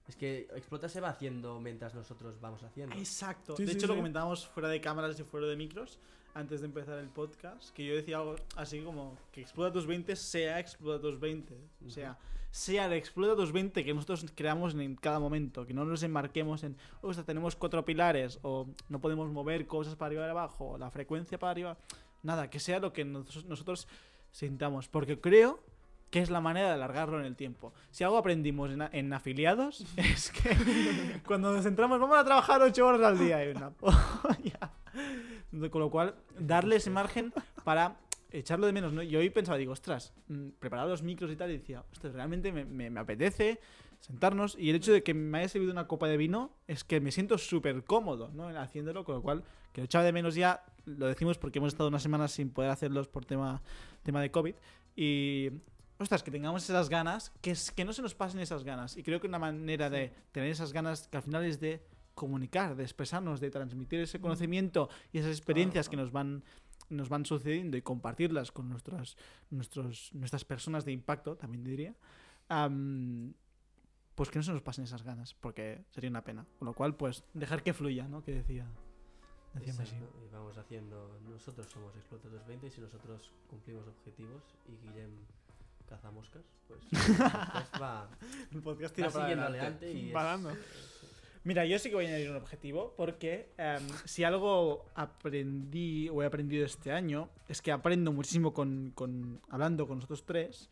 Es 0.07 0.15
que 0.15 0.47
Explota 0.55 0.89
se 0.89 0.99
va 1.01 1.09
haciendo 1.09 1.59
mientras 1.59 1.93
nosotros 1.93 2.41
vamos 2.41 2.63
haciendo. 2.63 2.95
Exacto. 2.95 3.55
Sí, 3.55 3.63
de 3.63 3.71
sí, 3.73 3.77
hecho, 3.77 3.85
lo 3.85 3.95
comentábamos 3.95 4.47
fuera 4.47 4.67
de 4.67 4.81
cámaras 4.81 5.19
y 5.19 5.23
fuera 5.23 5.45
de 5.45 5.55
micros 5.55 5.99
antes 6.33 6.61
de 6.61 6.65
empezar 6.65 6.97
el 6.97 7.09
podcast. 7.09 7.69
Que 7.75 7.85
yo 7.85 7.93
decía 7.95 8.17
algo 8.17 8.35
así 8.55 8.81
como 8.81 9.15
que 9.31 9.41
Explota 9.41 9.71
tus 9.71 9.85
20 9.85 10.15
sea 10.15 10.59
Explota 10.59 10.99
tus 10.99 11.19
20. 11.19 11.55
O 11.85 11.89
sea, 11.91 12.17
sea 12.51 12.85
el 12.85 12.93
Explota 12.93 13.35
tus 13.35 13.51
20 13.51 13.83
que 13.85 13.93
nosotros 13.93 14.25
creamos 14.35 14.73
en 14.75 14.95
cada 14.95 15.19
momento. 15.19 15.65
Que 15.65 15.73
no 15.73 15.85
nos 15.85 16.01
enmarquemos 16.03 16.63
en, 16.63 16.77
o 17.01 17.13
sea, 17.13 17.23
tenemos 17.23 17.55
cuatro 17.55 17.85
pilares 17.85 18.39
o 18.41 18.67
no 18.89 18.99
podemos 18.99 19.29
mover 19.31 19.67
cosas 19.67 19.95
para 19.95 20.07
arriba 20.07 20.27
y 20.27 20.29
abajo, 20.29 20.69
o 20.71 20.77
la 20.77 20.89
frecuencia 20.91 21.37
para 21.37 21.51
arriba. 21.51 21.77
nada, 22.23 22.49
que 22.49 22.59
sea 22.59 22.79
lo 22.79 22.91
que 22.91 23.05
nos- 23.05 23.45
nosotros 23.45 23.87
sintamos, 24.31 24.87
porque 24.87 25.19
creo 25.19 25.59
que 26.11 26.19
es 26.19 26.29
la 26.31 26.41
manera 26.41 26.67
de 26.69 26.73
alargarlo 26.73 27.19
en 27.19 27.25
el 27.25 27.35
tiempo. 27.35 27.71
Si 27.91 28.03
algo 28.03 28.17
aprendimos 28.17 28.71
en, 28.71 29.13
afiliados 29.13 29.85
es 29.97 30.31
que 30.31 31.21
cuando 31.25 31.53
nos 31.53 31.63
centramos 31.63 31.99
vamos 31.99 32.17
a 32.17 32.25
trabajar 32.25 32.61
ocho 32.63 32.87
horas 32.87 33.01
al 33.03 33.19
día 33.19 33.45
y 33.45 33.51
una 33.55 33.69
polla. 33.71 34.71
Con 35.69 35.81
lo 35.81 35.89
cual, 35.89 36.15
darle 36.39 36.75
ese 36.77 36.89
margen 36.89 37.31
para 37.63 37.95
echarlo 38.31 38.65
de 38.67 38.73
menos. 38.73 38.93
¿no? 38.93 39.01
Yo 39.03 39.19
hoy 39.19 39.29
pensaba, 39.29 39.57
digo, 39.57 39.73
ostras, 39.73 40.13
mm, 40.27 40.49
preparar 40.59 40.87
los 40.87 41.03
micros 41.03 41.31
y 41.31 41.35
tal, 41.35 41.49
y 41.51 41.57
decía, 41.57 41.83
ostras, 41.91 42.13
realmente 42.13 42.51
me, 42.51 42.65
me- 42.65 42.89
me 42.89 42.99
apetece 42.99 43.59
sentarnos. 43.99 44.55
Y 44.57 44.69
el 44.69 44.75
hecho 44.77 44.93
de 44.93 45.03
que 45.03 45.13
me 45.13 45.39
haya 45.39 45.49
servido 45.49 45.71
una 45.71 45.87
copa 45.87 46.07
de 46.07 46.17
vino 46.17 46.51
es 46.67 46.83
que 46.83 47.01
me 47.01 47.11
siento 47.11 47.37
súper 47.37 47.83
cómodo 47.83 48.29
¿no? 48.33 48.49
en 48.49 48.57
haciéndolo, 48.57 49.03
con 49.03 49.15
lo 49.15 49.21
cual, 49.21 49.43
que 49.73 49.81
lo 49.81 49.85
echaba 49.85 50.03
de 50.05 50.13
menos 50.13 50.35
ya, 50.35 50.63
lo 50.85 51.07
decimos 51.07 51.37
porque 51.37 51.59
hemos 51.59 51.73
estado 51.73 51.89
unas 51.89 52.01
semanas 52.03 52.31
sin 52.31 52.49
poder 52.49 52.71
hacerlos 52.71 53.07
por 53.07 53.25
tema, 53.25 53.61
tema 54.03 54.21
de 54.21 54.31
COVID. 54.31 54.55
Y, 54.95 55.49
ostras, 55.97 56.23
que 56.23 56.31
tengamos 56.31 56.63
esas 56.63 56.89
ganas, 56.89 57.31
que, 57.41 57.51
es, 57.51 57.71
que 57.71 57.83
no 57.85 57.93
se 57.93 58.01
nos 58.01 58.15
pasen 58.15 58.39
esas 58.39 58.63
ganas. 58.63 58.95
Y 58.97 59.03
creo 59.03 59.19
que 59.19 59.27
una 59.27 59.39
manera 59.39 59.89
de 59.89 60.13
tener 60.31 60.49
esas 60.49 60.71
ganas, 60.71 61.07
que 61.09 61.17
al 61.17 61.23
final 61.23 61.43
es 61.43 61.59
de 61.59 61.81
comunicar, 62.15 62.75
de 62.75 62.83
expresarnos, 62.83 63.39
de 63.39 63.49
transmitir 63.49 63.99
ese 64.01 64.19
conocimiento 64.19 64.89
y 65.13 65.19
esas 65.19 65.31
experiencias 65.31 65.87
que 65.89 65.95
nos 65.95 66.11
van 66.11 66.43
nos 66.89 67.09
van 67.09 67.25
sucediendo 67.25 67.77
y 67.77 67.81
compartirlas 67.81 68.51
con 68.51 68.69
nuestras, 68.69 69.17
nuestros, 69.49 70.13
nuestras 70.13 70.45
personas 70.45 70.85
de 70.85 70.91
impacto, 70.91 71.35
también 71.35 71.63
diría, 71.63 71.95
am, 72.47 73.33
pues 74.15 74.29
que 74.29 74.39
no 74.39 74.43
se 74.43 74.51
nos 74.51 74.61
pasen 74.61 74.83
esas 74.83 75.03
ganas, 75.03 75.33
porque 75.33 75.85
sería 75.91 76.09
una 76.09 76.23
pena. 76.23 76.45
Con 76.57 76.65
lo 76.65 76.73
cual, 76.73 76.95
pues, 76.95 77.23
dejar 77.33 77.63
que 77.63 77.73
fluya, 77.73 78.07
¿no? 78.07 78.21
Que 78.23 78.33
decía, 78.33 78.67
Y 79.55 80.29
vamos 80.31 80.57
haciendo. 80.57 81.19
Nosotros 81.29 81.67
somos 81.67 81.95
Explota 81.95 82.27
220 82.27 82.67
y 82.67 82.71
si 82.71 82.81
nosotros 82.81 83.31
cumplimos 83.49 83.87
objetivos 83.87 84.43
y 84.67 84.77
Guillem 84.77 85.11
caza 85.87 86.11
moscas, 86.11 86.43
pues 86.67 86.81
el 86.91 87.17
podcast 87.17 87.81
va, 87.81 88.09
El 88.51 88.61
podcast 88.61 88.93
va 88.93 88.95
tira 88.95 89.09
para 89.09 89.25
siguiendo 89.25 89.45
adelante. 89.45 89.85
adelante 89.87 89.91
y 89.91 90.11
es-. 90.51 91.18
Mira, 91.45 91.65
yo 91.65 91.79
sí 91.79 91.89
que 91.89 91.95
voy 91.95 92.05
a 92.05 92.09
añadir 92.09 92.29
un 92.29 92.35
objetivo 92.37 92.93
porque 92.97 93.49
em, 93.57 93.81
si 94.05 94.23
algo 94.23 94.85
aprendí 94.93 96.09
o 96.09 96.21
he 96.21 96.25
aprendido 96.25 96.65
este 96.65 96.91
año 96.91 97.29
es 97.47 97.61
que 97.61 97.71
aprendo 97.71 98.11
muchísimo 98.11 98.53
con, 98.53 98.91
con- 98.93 99.39
hablando 99.49 99.87
con 99.87 99.97
nosotros 99.97 100.25
tres. 100.25 100.69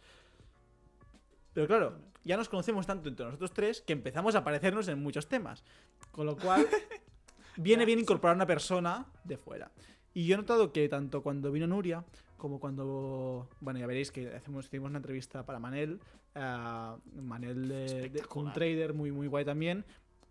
Pero 1.53 1.68
claro, 1.68 1.98
ya 2.23 2.38
nos 2.38 2.49
conocemos 2.49 2.85
tanto 2.85 3.10
entre 3.10 3.26
nosotros 3.26 3.52
tres 3.53 3.81
que 3.81 3.94
empezamos 3.94 4.35
a 4.35 4.44
parecernos 4.44 4.88
en 4.89 5.02
muchos 5.02 5.27
temas. 5.27 5.64
Con 6.11 6.26
lo 6.26 6.35
cual, 6.38 6.68
viene 7.57 7.85
bien 7.85 7.99
incorporar 7.99 8.35
una 8.35 8.45
persona 8.45 9.06
de 9.23 9.38
fuera. 9.38 9.72
Y 10.14 10.27
yo 10.27 10.35
he 10.35 10.38
notado 10.38 10.73
que 10.73 10.88
tanto 10.89 11.23
cuando 11.23 11.52
vino 11.52 11.65
Nuria 11.65 12.03
como 12.38 12.60
cuando. 12.60 13.49
Bueno, 13.61 13.80
ya 13.80 13.88
veréis 13.88 14.11
que 14.11 14.35
hacemos, 14.35 14.65
hicimos 14.65 14.89
una 14.89 14.98
entrevista 14.99 15.45
para 15.45 15.60
Manel. 15.60 15.99
eh, 16.35 16.95
Manel, 17.22 17.68
de, 17.69 18.10
de- 18.10 18.23
un 18.35 18.52
trader 18.53 18.94
muy, 18.94 19.11
muy 19.11 19.27
guay 19.27 19.45
también. 19.45 19.85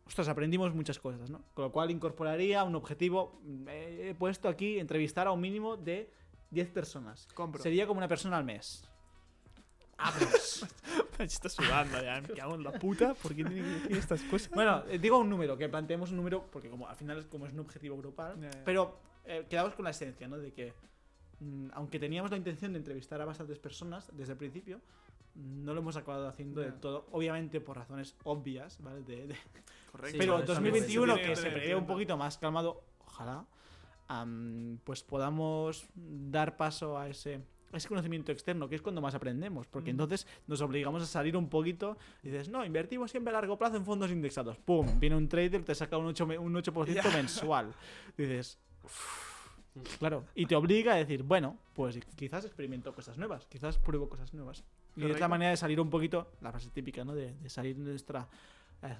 Ostras, 0.06 0.28
aprendimos 0.28 0.72
muchas 0.74 0.98
cosas, 0.98 1.28
¿no? 1.30 1.42
Con 1.54 1.64
lo 1.64 1.72
cual 1.72 1.90
incorporaría 1.90 2.62
un 2.64 2.74
objetivo. 2.76 3.40
mm, 3.42 3.68
He 3.68 4.14
puesto 4.18 4.48
aquí 4.48 4.78
entrevistar 4.78 5.26
a 5.26 5.32
un 5.32 5.40
mínimo 5.40 5.76
de 5.76 6.10
10 6.50 6.70
personas. 6.70 7.26
Compro. 7.34 7.62
Sería 7.62 7.86
como 7.86 7.98
una 7.98 8.08
persona 8.08 8.36
al 8.36 8.44
mes. 8.44 8.88
Me 11.18 11.24
está 11.24 11.48
sudando 11.48 12.02
ya. 12.02 12.20
Me 12.20 12.28
cago 12.34 12.54
en 12.54 12.62
la 12.62 12.72
puta. 12.72 13.14
¿Por 13.14 13.34
qué 13.34 13.44
tiene 13.44 13.62
que 13.62 13.66
decir 13.68 13.96
estas 13.96 14.22
cosas? 14.22 14.50
Bueno, 14.50 14.84
eh, 14.88 14.98
digo 14.98 15.18
un 15.18 15.28
número, 15.30 15.56
que 15.56 15.68
planteemos 15.68 16.10
un 16.10 16.16
número, 16.16 16.46
porque 16.52 16.68
como 16.70 16.86
al 16.88 16.96
final 16.96 17.18
es 17.18 17.26
como 17.26 17.46
es 17.46 17.52
un 17.52 17.60
objetivo 17.60 17.96
grupal, 17.96 18.38
ya. 18.40 18.50
pero 18.64 18.98
eh, 19.24 19.46
quedamos 19.48 19.74
con 19.74 19.84
la 19.84 19.90
esencia, 19.90 20.28
¿no? 20.28 20.36
De 20.38 20.52
que, 20.52 20.72
mm, 21.40 21.68
aunque 21.72 21.98
teníamos 21.98 22.30
la 22.30 22.36
intención 22.36 22.72
de 22.72 22.78
entrevistar 22.78 23.20
a 23.20 23.24
bastantes 23.24 23.58
personas 23.58 24.08
desde 24.14 24.32
el 24.32 24.38
principio, 24.38 24.80
no 25.34 25.74
lo 25.74 25.80
hemos 25.80 25.96
acabado 25.96 26.28
haciendo 26.28 26.60
de 26.60 26.68
Ya. 26.68 26.80
todo, 26.80 27.06
obviamente 27.12 27.60
por 27.60 27.76
razones 27.76 28.14
obvias, 28.24 28.80
¿vale? 28.82 29.02
De- 29.02 29.26
de- 29.26 29.36
Correcto. 29.96 30.18
Pero 30.18 30.32
bueno, 30.34 30.44
eso 30.44 30.54
2021, 30.54 31.14
tiene 31.14 31.28
que 31.30 31.36
se 31.36 31.50
prevé 31.50 31.74
un 31.74 31.86
poquito 31.86 32.16
más 32.16 32.38
calmado, 32.38 32.82
ojalá, 33.06 33.44
pues 34.84 35.02
podamos 35.02 35.86
dar 35.94 36.56
paso 36.56 36.98
a 36.98 37.08
ese, 37.08 37.40
a 37.72 37.76
ese 37.76 37.88
conocimiento 37.88 38.30
externo, 38.32 38.68
que 38.68 38.76
es 38.76 38.82
cuando 38.82 39.00
más 39.00 39.14
aprendemos, 39.14 39.66
porque 39.66 39.90
Mm. 39.90 39.94
entonces 39.94 40.26
nos 40.46 40.60
obligamos 40.60 41.02
a 41.02 41.06
salir 41.06 41.36
un 41.36 41.48
poquito 41.48 41.96
y 42.22 42.28
dices, 42.28 42.48
no, 42.48 42.64
invertimos 42.64 43.10
siempre 43.10 43.30
a 43.30 43.34
largo 43.34 43.58
plazo 43.58 43.76
en 43.76 43.84
fondos 43.84 44.10
indexados. 44.10 44.58
¡Pum! 44.58 44.86
Viene 45.00 45.16
un 45.16 45.28
trader, 45.28 45.64
te 45.64 45.74
saca 45.74 45.96
un 45.98 46.06
8%, 46.06 46.26
me- 46.26 46.38
un 46.38 46.54
8 46.56 46.72
mensual. 47.14 47.72
Dices, 48.16 48.58
"Uf". 48.84 49.34
claro, 49.98 50.24
y 50.34 50.46
te 50.46 50.54
obliga 50.56 50.94
a 50.94 50.96
decir, 50.96 51.22
bueno, 51.22 51.58
pues 51.74 51.98
quizás 52.16 52.44
experimento 52.44 52.94
cosas 52.94 53.18
nuevas, 53.18 53.44
quizás 53.46 53.76
pruebo 53.78 54.08
cosas 54.08 54.32
nuevas. 54.32 54.64
Y 54.94 55.00
es 55.00 55.02
la 55.02 55.08
Correcto. 55.08 55.28
manera 55.28 55.50
de 55.50 55.56
salir 55.58 55.78
un 55.80 55.90
poquito, 55.90 56.32
la 56.40 56.50
frase 56.50 56.70
típica, 56.70 57.04
¿no? 57.04 57.14
De, 57.14 57.34
de 57.34 57.48
salir 57.50 57.76
de 57.76 57.90
nuestra 57.90 58.26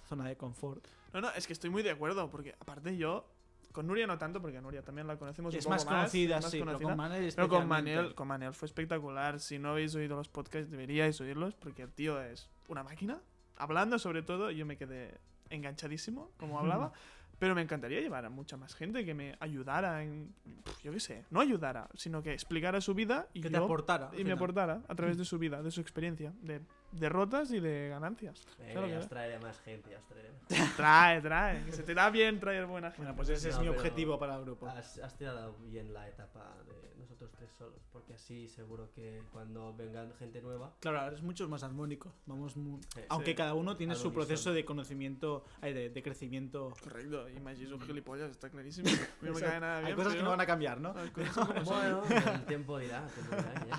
zona 0.08 0.26
de 0.28 0.36
confort. 0.36 0.86
No, 1.12 1.20
no, 1.20 1.30
es 1.30 1.46
que 1.46 1.52
estoy 1.52 1.70
muy 1.70 1.82
de 1.82 1.90
acuerdo. 1.90 2.28
Porque 2.30 2.54
aparte 2.60 2.96
yo. 2.96 3.28
Con 3.72 3.86
Nuria 3.86 4.06
no 4.06 4.16
tanto, 4.16 4.40
porque 4.40 4.56
a 4.56 4.60
Nuria 4.62 4.80
también 4.82 5.06
la 5.06 5.18
conocemos 5.18 5.52
un 5.52 5.58
es 5.58 5.64
poco 5.64 5.74
más 5.74 5.84
conocida, 5.84 6.36
más 6.36 6.50
sí, 6.50 6.58
pero 6.60 6.64
conocida. 6.78 6.88
con 6.88 6.96
Manel 6.96 7.32
Pero 7.36 7.48
con. 7.48 7.68
Manel, 7.68 8.14
con 8.14 8.28
Manel 8.28 8.54
fue 8.54 8.64
espectacular. 8.66 9.38
Si 9.38 9.58
no 9.58 9.70
habéis 9.70 9.94
oído 9.94 10.16
los 10.16 10.28
podcasts, 10.30 10.70
deberíais 10.70 11.20
oírlos 11.20 11.54
porque 11.54 11.82
el 11.82 11.92
tío 11.92 12.18
es 12.22 12.48
una 12.68 12.82
máquina. 12.82 13.20
Hablando 13.58 13.98
sobre 13.98 14.22
todo, 14.22 14.50
yo 14.50 14.64
me 14.64 14.78
quedé 14.78 15.18
enganchadísimo, 15.50 16.30
como 16.38 16.58
hablaba. 16.58 16.92
Pero 17.38 17.54
me 17.54 17.60
encantaría 17.60 18.00
llevar 18.00 18.24
a 18.24 18.30
mucha 18.30 18.56
más 18.56 18.74
gente 18.74 19.04
que 19.04 19.12
me 19.12 19.36
ayudara 19.40 20.02
en. 20.02 20.34
Yo 20.82 20.90
qué 20.90 21.00
sé, 21.00 21.26
no 21.30 21.40
ayudara, 21.40 21.90
sino 21.94 22.22
que 22.22 22.32
explicara 22.32 22.80
su 22.80 22.94
vida 22.94 23.28
y 23.34 23.42
que 23.42 23.50
te 23.50 23.56
yo- 23.58 23.64
aportara. 23.64 24.08
al 24.08 24.18
y 24.18 24.24
me 24.24 24.32
aportara 24.32 24.80
a 24.88 24.94
través 24.94 25.18
de 25.18 25.26
su 25.26 25.38
vida, 25.38 25.62
de 25.62 25.70
su 25.70 25.82
experiencia, 25.82 26.32
de 26.40 26.62
derrotas 26.98 27.50
y 27.52 27.60
de 27.60 27.88
ganancias. 27.88 28.46
Claro 28.72 28.86
ya 28.88 28.98
os 28.98 29.08
traeré 29.08 29.38
más 29.38 29.60
gente, 29.60 29.90
ya 29.90 29.98
os 29.98 30.06
traeré 30.06 30.30
más. 30.32 30.40
Trae, 30.76 31.20
trae, 31.20 31.64
que 31.64 31.72
se 31.72 31.82
te 31.82 31.94
da 31.94 32.08
bien 32.10 32.38
traer 32.40 32.66
buena 32.66 32.88
gente. 32.90 33.02
Bueno, 33.02 33.16
pues 33.16 33.28
ese 33.30 33.48
es 33.50 33.54
No, 33.56 33.62
mi 33.62 33.68
pero- 33.68 33.78
objetivo 33.80 34.18
para 34.18 34.36
el 34.36 34.42
grupo. 34.44 34.66
Has, 34.68 34.98
has 34.98 35.16
tirado 35.16 35.56
bien 35.58 35.92
la 35.92 36.08
etapa 36.08 36.56
de 36.66 36.94
nosotros 36.98 37.30
tres 37.32 37.50
solos, 37.52 37.80
porque 37.92 38.14
así 38.14 38.46
seguro 38.48 38.90
que 38.94 39.22
cuando 39.32 39.74
vengan 39.74 40.12
gente 40.18 40.40
nueva, 40.42 40.74
Claro, 40.80 41.00
ahora 41.00 41.16
es 41.16 41.22
mucho 41.22 41.48
más 41.48 41.62
armónico. 41.62 42.12
Vamos 42.26 42.56
mu- 42.56 42.80
Sí. 42.94 43.00
Aunque 43.08 43.30
Sí. 43.30 43.36
cada 43.36 43.54
uno 43.54 43.76
tiene 43.76 43.94
su 43.94 44.12
proceso 44.12 44.52
de 44.52 44.64
conocimiento, 44.64 45.44
de, 45.62 45.90
de 45.90 46.02
crecimiento. 46.02 46.72
Correcto, 46.82 47.28
y 47.30 47.40
Maggi 47.40 47.64
es 47.64 47.72
un 47.72 47.80
gilipollas, 47.80 48.30
está 48.30 48.50
clarísimo. 48.50 48.86
No 49.22 49.32
me 49.32 49.40
cae 49.40 49.60
nada 49.60 49.78
bien. 49.80 49.90
Hay 49.90 49.94
cosas 49.94 50.14
que 50.14 50.22
no 50.22 50.30
van 50.30 50.40
a 50.40 50.46
cambiar, 50.46 50.80
¿no? 50.80 50.94
bueno, 51.64 52.02
el 52.34 52.44
tiempo 52.46 52.78
dirá, 52.78 53.04
el 53.04 53.10
tiempo 53.12 53.36
dirá, 53.36 53.60
Guillem. 53.64 53.78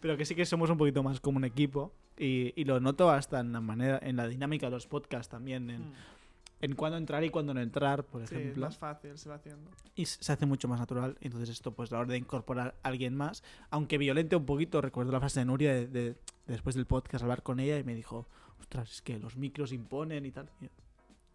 Pero 0.00 0.16
que 0.16 0.24
sí 0.24 0.34
que 0.34 0.44
somos 0.46 0.70
un 0.70 0.78
poquito 0.78 1.02
más 1.02 1.20
como 1.20 1.38
un 1.38 1.44
equipo. 1.44 1.92
Y, 2.18 2.52
y 2.60 2.64
lo 2.64 2.80
noto 2.80 3.10
hasta 3.10 3.40
en 3.40 3.52
la 3.52 3.60
manera, 3.60 3.98
en 4.02 4.16
la 4.16 4.26
dinámica 4.26 4.66
de 4.66 4.72
los 4.72 4.86
podcasts 4.86 5.30
también, 5.30 5.70
en, 5.70 5.82
Mm, 5.90 5.92
en 6.60 6.74
cuándo 6.74 6.98
entrar 6.98 7.22
y 7.22 7.30
cuándo 7.30 7.54
no 7.54 7.60
entrar, 7.60 8.02
por 8.04 8.26
Sí, 8.26 8.34
es 8.34 8.40
ejemplo. 8.40 8.66
más 8.66 8.76
fácil, 8.76 9.16
se 9.16 9.28
va 9.28 9.36
haciendo. 9.36 9.70
y 9.94 10.04
se 10.06 10.32
hace 10.32 10.44
mucho 10.46 10.66
más 10.66 10.80
natural. 10.80 11.16
Entonces 11.20 11.48
esto, 11.50 11.70
pues 11.72 11.92
a 11.92 11.94
la 11.94 12.00
hora 12.00 12.10
de 12.10 12.18
incorporar 12.18 12.74
a 12.82 12.88
alguien 12.88 13.14
más, 13.16 13.44
aunque 13.70 13.96
violente 13.98 14.34
un 14.36 14.44
poquito, 14.44 14.80
recuerdo 14.80 15.12
la 15.12 15.20
frase 15.20 15.38
de 15.40 15.46
Nuria 15.46 15.72
de, 15.72 15.86
de- 15.86 16.16
después 16.48 16.74
del 16.74 16.86
podcast, 16.86 17.22
hablar 17.22 17.42
con 17.44 17.60
ella 17.60 17.78
y 17.78 17.84
me 17.84 17.94
dijo, 17.94 18.26
ostras, 18.60 18.90
es 18.90 19.02
que 19.02 19.18
los 19.20 19.36
micros 19.36 19.72
imponen 19.72 20.26
y 20.26 20.32
tal. 20.32 20.50
Y 20.60 20.64
yo, 20.64 20.70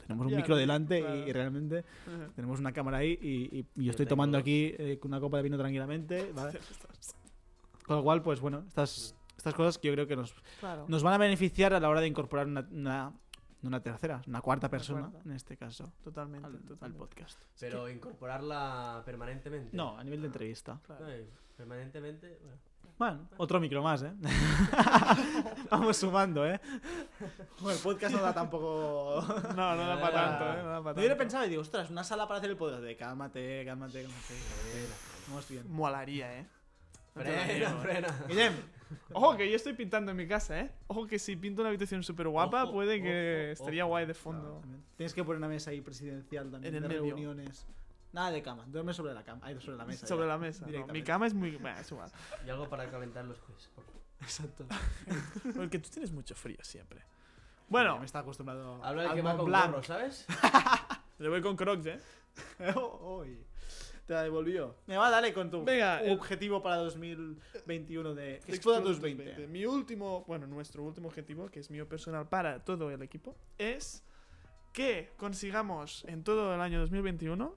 tenemos 0.05 0.25
un 0.25 0.31
Ya, 0.33 0.37
micro 0.37 0.57
delante 0.57 0.99
y- 0.99 1.01
claro. 1.03 1.27
y, 1.27 1.31
realmente 1.31 1.85
tenemos 2.35 2.59
una 2.59 2.73
cámara 2.73 2.97
ahí 2.97 3.17
y, 3.21 3.27
y- 3.57 3.59
y 3.59 3.63
yo 3.77 3.83
Yo 3.83 3.91
estoy 3.91 4.05
tomando 4.05 4.37
dos. 4.37 4.41
aquí 4.41 4.75
eh, 4.77 4.97
con 5.01 5.11
una 5.11 5.21
copa 5.21 5.37
de 5.37 5.43
vino 5.43 5.57
tranquilamente. 5.57 6.31
¿vale? 6.35 6.59
Con 7.85 7.97
lo 7.97 8.03
cual, 8.03 8.21
pues 8.21 8.39
bueno, 8.39 8.63
estas, 8.67 9.13
estas 9.37 9.53
cosas 9.53 9.77
que 9.77 9.87
yo 9.87 9.93
creo 9.93 10.07
que 10.07 10.15
nos, 10.15 10.33
Claro. 10.59 10.85
nos 10.87 11.03
van 11.03 11.13
a 11.13 11.17
beneficiar 11.17 11.73
a 11.73 11.79
la 11.79 11.89
hora 11.89 12.01
de 12.01 12.07
incorporar 12.07 12.47
una, 12.47 12.67
una, 12.71 13.11
no 13.61 13.67
una 13.69 13.81
tercera, 13.81 14.21
una 14.27 14.41
cuarta 14.41 14.69
persona, 14.69 15.09
cuarta. 15.09 15.21
en 15.29 15.35
este 15.35 15.57
caso, 15.57 15.91
Totalmente, 16.03 16.45
al, 16.47 16.53
al 16.55 16.61
totalmente. 16.63 16.97
podcast. 16.99 17.41
Pero 17.59 17.89
incorporarla 17.89 19.01
permanentemente. 19.05 19.75
No, 19.75 19.97
a 19.97 20.03
nivel 20.03 20.21
de 20.21 20.27
entrevista. 20.27 20.79
Claro. 20.85 21.05
Permanentemente, 21.57 22.39
bueno. 22.41 22.57
Bueno, 22.95 23.27
otro 23.37 23.59
micro 23.59 23.81
más, 23.81 24.03
¿eh? 24.03 24.13
Vamos 25.71 25.97
sumando, 25.97 26.45
¿eh? 26.45 26.59
Bueno, 27.59 27.75
el 27.77 27.83
podcast 27.83 28.15
no 28.15 28.21
da 28.21 28.33
tampoco... 28.33 29.23
No, 29.55 29.75
no 29.75 29.87
da 29.87 29.99
para 29.99 30.13
tanto, 30.13 30.45
¿eh? 30.45 30.63
No 30.63 30.69
da 30.69 30.83
para 30.83 30.93
Yo 30.95 30.99
hubiera 30.99 31.15
tanto. 31.15 31.17
pensado 31.17 31.45
y 31.45 31.49
digo, 31.49 31.61
ostras, 31.61 31.89
una 31.89 32.03
sala 32.03 32.27
para 32.27 32.37
hacer 32.37 32.51
el 32.51 32.57
podcast. 32.57 32.83
De 32.83 32.95
cálmate, 32.95 33.65
cálmate, 33.65 34.03
cálmate. 34.03 34.35
Vamos 35.27 35.49
bien. 35.49 35.71
Molaría, 35.71 36.39
¿eh? 36.39 36.47
Frena, 37.13 37.51
¿eh? 37.69 37.75
frena. 37.81 38.07
Guillem, 38.27 38.53
Ojo 39.13 39.35
que 39.37 39.49
yo 39.49 39.55
estoy 39.55 39.73
pintando 39.73 40.11
en 40.11 40.17
mi 40.17 40.27
casa, 40.27 40.59
¿eh? 40.59 40.71
Ojo 40.87 41.07
que 41.07 41.19
si 41.19 41.35
pinto 41.35 41.61
una 41.61 41.69
habitación 41.69 42.03
súper 42.03 42.27
guapa, 42.27 42.63
Ojo, 42.63 42.73
puede 42.73 43.01
que 43.01 43.51
ojo, 43.53 43.61
estaría 43.63 43.83
ojo. 43.85 43.89
guay 43.91 44.05
de 44.05 44.13
fondo. 44.13 44.61
tienes 44.95 45.13
que 45.13 45.23
poner 45.23 45.37
una 45.37 45.47
mesa 45.47 45.71
ahí 45.71 45.81
presidencial 45.81 46.49
también, 46.51 46.73
En 46.75 46.83
el 46.83 46.89
de 46.89 46.95
medio. 46.99 47.15
reuniones. 47.15 47.65
Nada 48.11 48.29
de 48.31 48.43
cama, 48.43 48.63
duerme 48.67 48.93
sobre 48.93 49.13
la 49.13 49.23
cama. 49.23 49.41
Ahí 49.45 49.59
sobre 49.59 49.77
la 49.77 49.85
mesa. 49.85 50.05
Sobre 50.05 50.25
ya. 50.25 50.27
la 50.27 50.37
mesa. 50.37 50.65
No, 50.67 50.87
mi 50.87 51.01
cama 51.03 51.25
es 51.27 51.33
muy. 51.33 51.57
Bah, 51.57 51.79
es 51.79 51.91
igual. 51.91 52.11
Y 52.45 52.49
algo 52.49 52.69
para 52.69 52.89
calentar 52.89 53.25
los 53.25 53.39
pies. 53.39 53.69
Exacto. 54.21 54.65
Porque 55.55 55.79
tú 55.79 55.89
tienes 55.89 56.11
mucho 56.11 56.35
frío 56.35 56.57
siempre. 56.61 57.01
Bueno, 57.69 57.97
me 57.97 58.05
está 58.05 58.19
acostumbrado 58.19 58.83
Habla 58.83 59.03
el 59.03 59.09
al 59.09 59.15
que 59.15 59.21
va 59.21 59.29
Mont 59.29 59.39
con 59.39 59.45
Blanc. 59.47 59.65
gorro, 59.71 59.83
¿sabes? 59.83 60.27
yo 61.19 61.29
voy 61.31 61.41
con 61.41 61.55
crocs, 61.55 61.85
¿eh? 61.87 61.99
Uy. 63.01 63.43
Te 64.05 64.13
la 64.13 64.23
devolvió. 64.23 64.75
Me 64.85 64.97
va, 64.97 65.09
dale 65.09 65.33
con 65.33 65.49
tu 65.49 65.63
Venga, 65.63 66.01
el- 66.01 66.11
objetivo 66.11 66.61
para 66.61 66.75
2021 66.77 68.13
de 68.13 68.35
Exploda 68.47 68.81
tus 68.81 68.99
20. 68.99 69.47
Mi 69.47 69.65
último, 69.65 70.25
bueno, 70.27 70.45
nuestro 70.45 70.83
último 70.83 71.07
objetivo, 71.07 71.49
que 71.49 71.59
es 71.61 71.69
mío 71.71 71.87
personal 71.87 72.27
para 72.27 72.63
todo 72.65 72.91
el 72.91 73.01
equipo, 73.01 73.35
es 73.57 74.03
que 74.73 75.13
consigamos 75.17 76.03
en 76.07 76.23
todo 76.23 76.53
el 76.53 76.59
año 76.59 76.79
2021 76.81 77.55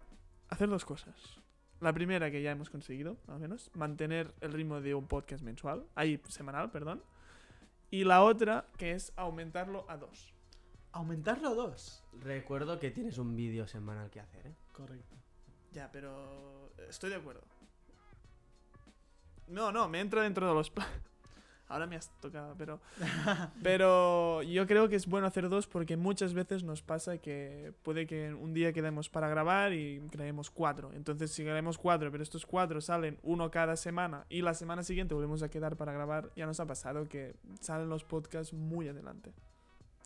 hacer 0.49 0.69
dos 0.69 0.85
cosas. 0.85 1.41
La 1.81 1.93
primera 1.93 2.31
que 2.31 2.41
ya 2.41 2.53
hemos 2.53 2.71
conseguido, 2.71 3.17
al 3.27 3.39
menos, 3.41 3.71
mantener 3.75 4.33
el 4.41 4.53
ritmo 4.53 4.81
de 4.81 4.95
un 4.95 5.07
podcast 5.09 5.43
mensual, 5.43 5.85
ahí 5.95 6.21
semanal, 6.29 6.71
perdón. 6.71 7.03
Y 7.91 8.05
la 8.05 8.23
otra 8.23 8.67
que 8.79 8.93
es 8.93 9.13
aumentarlo 9.17 9.85
a 9.89 9.97
dos. 9.97 10.33
Aumentarlo 10.93 11.49
a 11.51 11.55
dos. 11.55 12.03
Recuerdo 12.21 12.79
que 12.79 12.91
tienes 12.91 13.19
un 13.19 13.35
vídeo 13.37 13.67
semanal 13.67 14.11
que 14.11 14.21
hacer, 14.21 14.47
¿eh? 14.47 14.55
Correcto. 14.73 15.17
Ya, 15.77 15.91
pero 15.93 16.73
estoy 16.89 17.11
de 17.11 17.17
acuerdo. 17.17 17.43
No, 19.47 19.71
no, 19.71 19.91
me 19.91 20.01
entra 20.01 20.23
dentro 20.23 20.49
de 20.49 20.55
los. 20.55 20.73
Ahora 21.69 21.87
me 21.87 21.97
has 21.97 22.09
tocado, 22.19 22.55
pero. 22.57 22.81
Pero 23.63 24.43
yo 24.43 24.67
creo 24.67 24.89
que 24.89 24.97
es 24.97 25.07
bueno 25.07 25.27
hacer 25.27 25.51
dos 25.51 25.67
porque 25.67 25.99
muchas 25.99 26.33
veces 26.33 26.63
nos 26.63 26.81
pasa 26.81 27.19
que 27.19 27.75
puede 27.83 28.07
que 28.07 28.33
un 28.33 28.55
día 28.55 28.73
quedemos 28.73 29.11
para 29.11 29.29
grabar 29.29 29.75
y 29.75 30.01
creemos 30.11 30.51
cuatro. 30.51 30.93
Entonces, 30.95 31.33
si 31.33 31.45
queremos 31.45 31.77
cuatro, 31.77 32.11
pero 32.11 32.23
estos 32.23 32.47
cuatro 32.47 32.81
salen 32.81 33.19
uno 33.23 33.51
cada 33.51 33.77
semana 33.77 34.25
y 34.31 34.41
la 34.41 34.55
semana 34.55 34.83
siguiente 34.83 35.13
volvemos 35.13 35.43
a 35.43 35.51
quedar 35.51 35.77
para 35.77 35.93
grabar, 35.93 36.31
ya 36.37 36.47
nos 36.47 36.59
ha 36.61 36.67
pasado 36.67 37.07
que 37.07 37.35
salen 37.61 37.91
los 37.91 38.05
podcasts 38.05 38.55
muy 38.55 38.89
adelante. 38.89 39.35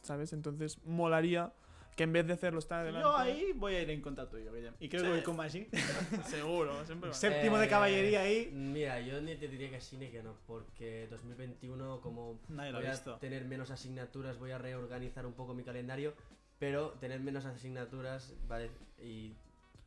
¿Sabes? 0.02 0.32
Entonces, 0.32 0.78
molaría 0.84 1.52
que 1.96 2.04
en 2.04 2.12
vez 2.12 2.26
de 2.26 2.32
hacerlos 2.32 2.66
tan 2.66 2.80
adelante. 2.80 3.06
Yo 3.06 3.16
ahí 3.16 3.52
voy 3.54 3.74
a 3.74 3.82
ir 3.82 3.90
en 3.90 4.00
contra 4.00 4.28
tuyo, 4.28 4.52
Guillem. 4.52 4.74
Y 4.80 4.88
creo 4.88 5.00
Sí. 5.02 5.06
que 5.06 5.12
voy 5.12 5.22
con 5.22 5.36
Maggi. 5.36 5.68
Seguro, 6.26 6.84
siempre 6.86 7.10
va. 7.10 7.14
Séptimo 7.14 7.58
de 7.58 7.68
caballería 7.68 8.20
ahí. 8.22 8.48
Eh, 8.48 8.50
Mira, 8.52 9.00
yo 9.00 9.20
ni 9.20 9.36
te 9.36 9.48
diría 9.48 9.70
que 9.70 9.80
sí 9.80 9.96
ni 9.96 10.08
que 10.08 10.22
no, 10.22 10.34
porque 10.46 11.06
2021 11.10 12.00
como 12.00 12.38
Nadie 12.48 12.72
lo 12.72 12.78
ha 12.78 12.80
voy 12.80 12.88
a 12.88 12.92
visto. 12.92 13.16
tener 13.16 13.44
menos 13.44 13.70
asignaturas, 13.70 14.38
voy 14.38 14.50
a 14.52 14.58
reorganizar 14.58 15.26
un 15.26 15.34
poco 15.34 15.52
mi 15.54 15.62
calendario, 15.62 16.14
pero 16.58 16.90
tener 17.00 17.20
menos 17.20 17.44
asignaturas 17.44 18.32
vale, 18.48 18.70
y 19.02 19.34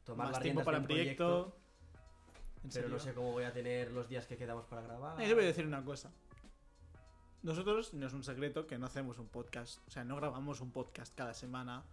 tomar 0.05 0.31
Más 0.31 0.39
tiempo 0.41 0.63
para 0.63 0.77
el 0.77 0.83
proyecto. 0.83 1.55
¿En 2.63 2.69
pero 2.71 2.87
no 2.87 2.97
serio? 2.97 3.11
sé 3.11 3.13
cómo 3.13 3.31
voy 3.33 3.43
a 3.43 3.51
tener 3.51 3.91
los 3.91 4.07
días 4.07 4.25
que 4.25 4.37
quedamos 4.37 4.65
para 4.67 4.81
grabar. 4.83 5.19
Eh, 5.21 5.27
Yo 5.27 5.35
voy 5.35 5.43
a 5.43 5.47
decir 5.47 5.65
una 5.65 5.83
cosa. 5.83 6.11
Nosotros, 7.43 7.93
no 7.93 8.07
es 8.07 8.13
un 8.13 8.23
secreto 8.23 8.65
que 8.67 8.77
no 8.77 8.85
hacemos 8.85 9.19
un 9.19 9.27
podcast, 9.27 9.79
o 9.87 9.91
sea, 9.91 10.03
no 10.03 10.15
grabamos 10.15 10.61
un 10.61 10.71
podcast 10.71 11.13
cada 11.15 11.33
semana 11.33 11.83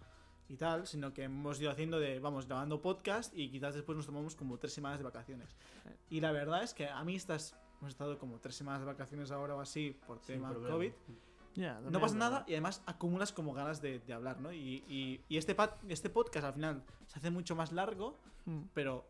y 0.48 0.56
tal, 0.56 0.86
sino 0.86 1.12
que 1.12 1.24
hemos 1.24 1.60
ido 1.60 1.70
haciendo 1.70 1.98
de, 1.98 2.18
vamos, 2.20 2.47
grabando 2.47 2.81
podcast 2.81 3.36
y 3.36 3.51
quizás 3.51 3.74
después 3.74 3.97
nos 3.97 4.06
tomamos 4.06 4.35
como 4.36 4.59
tres 4.59 4.72
semanas 4.72 4.98
de 4.98 5.05
vacaciones. 5.05 5.48
Y 6.09 6.20
la 6.20 6.31
verdad 6.32 6.62
es 6.62 6.72
que 6.72 6.89
a 6.89 7.02
mí 7.05 7.16
estas, 7.16 7.56
hemos 7.81 7.90
estado 7.90 8.18
como 8.18 8.39
tres 8.39 8.55
semanas 8.55 8.81
de 8.81 8.86
vacaciones 8.86 9.31
ahora 9.32 9.56
o 9.56 9.60
así 9.60 9.97
por 10.06 10.20
tema. 10.20 10.52
COVID. 10.70 10.93
Ya, 11.56 11.81
No 11.81 12.01
pasa 12.01 12.14
nada 12.14 12.44
y 12.47 12.52
además 12.52 12.81
acumulas 12.86 13.32
como 13.32 13.52
ganas 13.52 13.82
de, 13.82 13.98
de 13.98 14.12
hablar, 14.12 14.40
¿no? 14.40 14.52
Y, 14.52 14.85
y- 14.89 15.20
y 15.28 15.36
este, 15.36 15.56
pat- 15.56 15.78
este 15.89 16.09
podcast 16.09 16.47
al 16.47 16.55
final 16.55 16.85
se 17.09 17.18
hace 17.18 17.31
mucho 17.31 17.56
más 17.56 17.72
largo, 17.72 18.16
Mm. 18.47 18.60
pero 18.72 19.05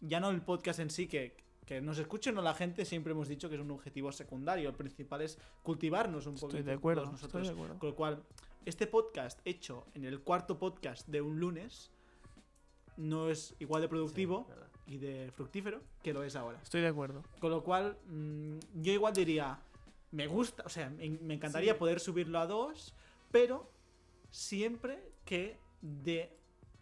ya 0.00 0.18
no 0.20 0.30
el 0.30 0.42
podcast 0.42 0.80
en 0.80 0.90
sí, 0.90 1.06
que, 1.06 1.36
que 1.66 1.80
nos 1.80 1.98
escuchen 1.98 2.38
o 2.38 2.42
la 2.42 2.54
gente, 2.54 2.84
siempre 2.84 3.12
hemos 3.12 3.28
dicho 3.28 3.48
que 3.48 3.56
es 3.56 3.60
un 3.60 3.70
objetivo 3.72 4.12
secundario. 4.12 4.68
El 4.68 4.74
principal 4.76 5.20
es 5.22 5.36
cultivarnos 5.62 6.26
un 6.26 6.34
poco. 6.36 6.46
Estoy 6.46 6.62
de 6.62 6.72
acuerdo, 6.72 7.02
todos 7.02 7.14
estoy 7.22 7.42
nosotros. 7.42 7.48
de 7.48 7.52
acuerdo. 7.54 7.78
Con 7.80 7.88
lo 7.90 7.94
cual, 7.96 8.22
este 8.64 8.86
podcast 8.86 9.40
hecho 9.44 9.86
en 9.94 10.04
el 10.04 10.20
cuarto 10.20 10.58
podcast 10.58 11.06
de 11.08 11.20
un 11.20 11.38
lunes 11.40 11.90
no 12.96 13.28
es 13.28 13.54
igual 13.58 13.82
de 13.82 13.88
productivo 13.88 14.46
y 14.86 14.98
de 14.98 15.30
fructífero 15.32 15.82
que 16.02 16.12
lo 16.14 16.22
es 16.22 16.36
ahora. 16.36 16.60
Estoy 16.62 16.80
de 16.82 16.86
acuerdo. 16.88 17.24
Con 17.40 17.50
lo 17.50 17.62
cual, 17.64 17.98
mm, 18.06 18.58
yo 18.74 18.92
igual 18.92 19.12
diría, 19.12 19.58
me 20.12 20.28
gusta, 20.28 20.62
o 20.64 20.68
sea, 20.68 20.88
me, 20.88 21.10
me 21.10 21.34
encantaría 21.34 21.72
Sí. 21.72 21.78
poder 21.80 21.98
subirlo 22.00 22.38
a 22.38 22.46
dos, 22.46 22.94
pero 23.32 23.68
siempre 24.30 25.10
que 25.24 25.58
dé 25.82 26.32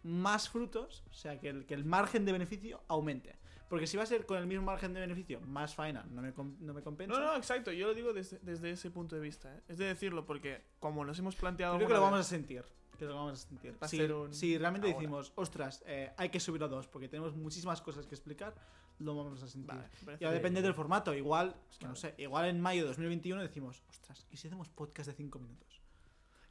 más 0.03 0.47
frutos, 0.49 1.03
o 1.09 1.13
sea, 1.13 1.39
que 1.39 1.49
el, 1.49 1.65
que 1.65 1.73
el 1.73 1.83
margen 1.85 2.23
de 2.25 2.31
beneficio 2.31 2.81
aumente. 2.87 3.35
Porque 3.69 3.87
si 3.87 3.97
va 3.97 4.03
a 4.03 4.05
ser 4.05 4.25
con 4.25 4.37
el 4.37 4.45
mismo 4.47 4.63
margen 4.65 4.93
de 4.93 4.99
beneficio, 4.99 5.41
más 5.41 5.73
faena, 5.73 6.05
no 6.11 6.21
me, 6.21 6.31
no 6.59 6.73
me 6.73 6.81
compensa. 6.83 7.19
No, 7.19 7.25
no, 7.25 7.35
exacto. 7.35 7.71
Yo 7.71 7.87
lo 7.87 7.93
digo 7.93 8.13
desde, 8.13 8.39
desde 8.43 8.71
ese 8.71 8.91
punto 8.91 9.15
de 9.15 9.21
vista. 9.21 9.53
¿eh? 9.55 9.61
Es 9.67 9.77
de 9.77 9.85
decirlo 9.85 10.25
porque, 10.25 10.61
como 10.79 11.03
nos 11.03 11.17
hemos 11.19 11.35
planteado. 11.35 11.75
Creo 11.77 11.87
que 11.87 11.93
lo 11.93 12.01
vamos 12.01 12.19
a 12.19 12.23
sentir. 12.23 12.63
Que 12.99 13.05
lo 13.05 13.15
vamos 13.15 13.33
a 13.33 13.35
sentir. 13.47 13.73
Va 13.73 13.85
a 13.85 13.89
Si, 13.89 13.97
ser 13.97 14.13
un- 14.13 14.33
si 14.33 14.57
realmente 14.57 14.87
ahora. 14.87 14.99
decimos, 14.99 15.33
ostras, 15.35 15.83
eh, 15.85 16.13
hay 16.15 16.29
que 16.29 16.39
subirlo 16.39 16.67
a 16.67 16.69
dos, 16.69 16.87
porque 16.87 17.09
tenemos 17.09 17.35
muchísimas 17.35 17.81
cosas 17.81 18.05
que 18.07 18.15
explicar, 18.15 18.53
lo 18.99 19.15
vamos 19.17 19.41
a 19.43 19.47
sentir. 19.49 19.67
Vale, 19.75 19.89
me 19.99 20.05
parece- 20.05 20.23
Ya 20.23 20.31
depende 20.31 20.61
del 20.61 20.73
formato. 20.73 21.13
Igual, 21.13 21.55
es 21.69 21.77
que 21.77 21.87
no 21.87 21.95
sé, 21.95 22.13
igual 22.19 22.45
en 22.45 22.61
mayo 22.61 22.83
de 22.83 22.87
2021 22.87 23.41
decimos, 23.41 23.83
ostras, 23.89 24.25
¿y 24.31 24.37
si 24.37 24.47
hacemos 24.47 24.69
podcast 24.69 25.09
de 25.09 25.15
5 25.15 25.39
minutos? 25.39 25.81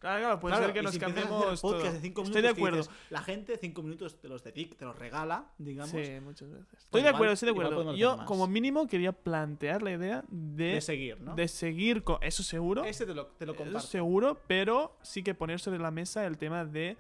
Claro, 0.05 0.21
claro, 0.21 0.41
puede 0.41 0.53
Claro, 0.53 0.67
ser 0.67 0.75
que 0.75 0.83
nos 0.83 0.93
si 0.93 0.99
cambiemos. 0.99 1.61
podcast 1.63 1.95
de 1.95 2.01
5 2.01 2.21
minutos. 2.21 2.29
Estoy 2.29 2.43
de 2.43 2.49
acuerdo. 2.49 2.77
dices, 2.77 2.93
la 3.09 3.23
gente 3.23 3.57
5 3.57 3.83
minutos 3.83 4.21
te 4.21 4.29
los 4.29 4.45
dedica, 4.45 4.77
te 4.77 4.85
los 4.85 4.99
regala, 4.99 5.47
digamos, 5.57 5.91
Sí, 5.93 6.21
muchas 6.23 6.51
veces. 6.51 6.67
Estoy 6.79 7.01
de 7.03 7.09
acuerdo, 7.09 7.33
estoy 7.33 7.47
de 7.47 7.51
acuerdo. 7.53 7.95
Yo, 7.95 8.23
como 8.27 8.47
mínimo, 8.47 8.87
quería 8.87 9.13
plantear 9.13 9.83
la 9.83 9.93
idea 9.93 10.23
de, 10.29 10.67
de 10.75 10.81
seguir, 10.83 11.19
¿no? 11.23 11.35
de 11.35 11.49
seguir 11.49 12.03
con. 12.03 12.19
Eso 12.23 12.43
seguro. 12.43 12.85
Ese 12.85 13.07
te 13.07 13.15
lo, 13.15 13.29
te 13.29 13.47
lo 13.47 13.55
Eso 13.55 13.81
seguro, 13.81 14.43
pero 14.47 14.95
sí 15.01 15.23
que 15.23 15.35
poner 15.35 15.59
sobre 15.59 15.79
la 15.79 15.91
mesa 15.91 16.27
el 16.27 16.37
tema 16.37 16.67
de 16.67 16.99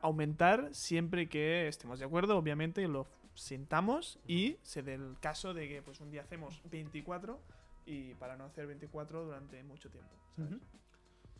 aumentar 0.00 0.68
siempre 0.72 1.28
que 1.28 1.66
estemos 1.66 1.98
de 1.98 2.04
acuerdo, 2.04 2.36
obviamente, 2.38 2.82
y 2.82 2.86
lo 2.86 3.08
sintamos 3.34 4.20
y 4.28 4.58
se 4.62 4.84
dé 4.84 4.94
el 4.94 5.16
caso 5.20 5.54
de 5.54 5.68
que 5.68 5.82
pues 5.82 6.00
un 6.00 6.12
día 6.12 6.22
hacemos 6.22 6.60
24 6.70 7.40
y 7.84 8.14
para 8.14 8.36
no 8.36 8.44
hacer 8.44 8.66
24 8.68 9.24
durante 9.24 9.60
mucho 9.64 9.90
tiempo. 9.90 10.12
¿sabes? 10.36 10.60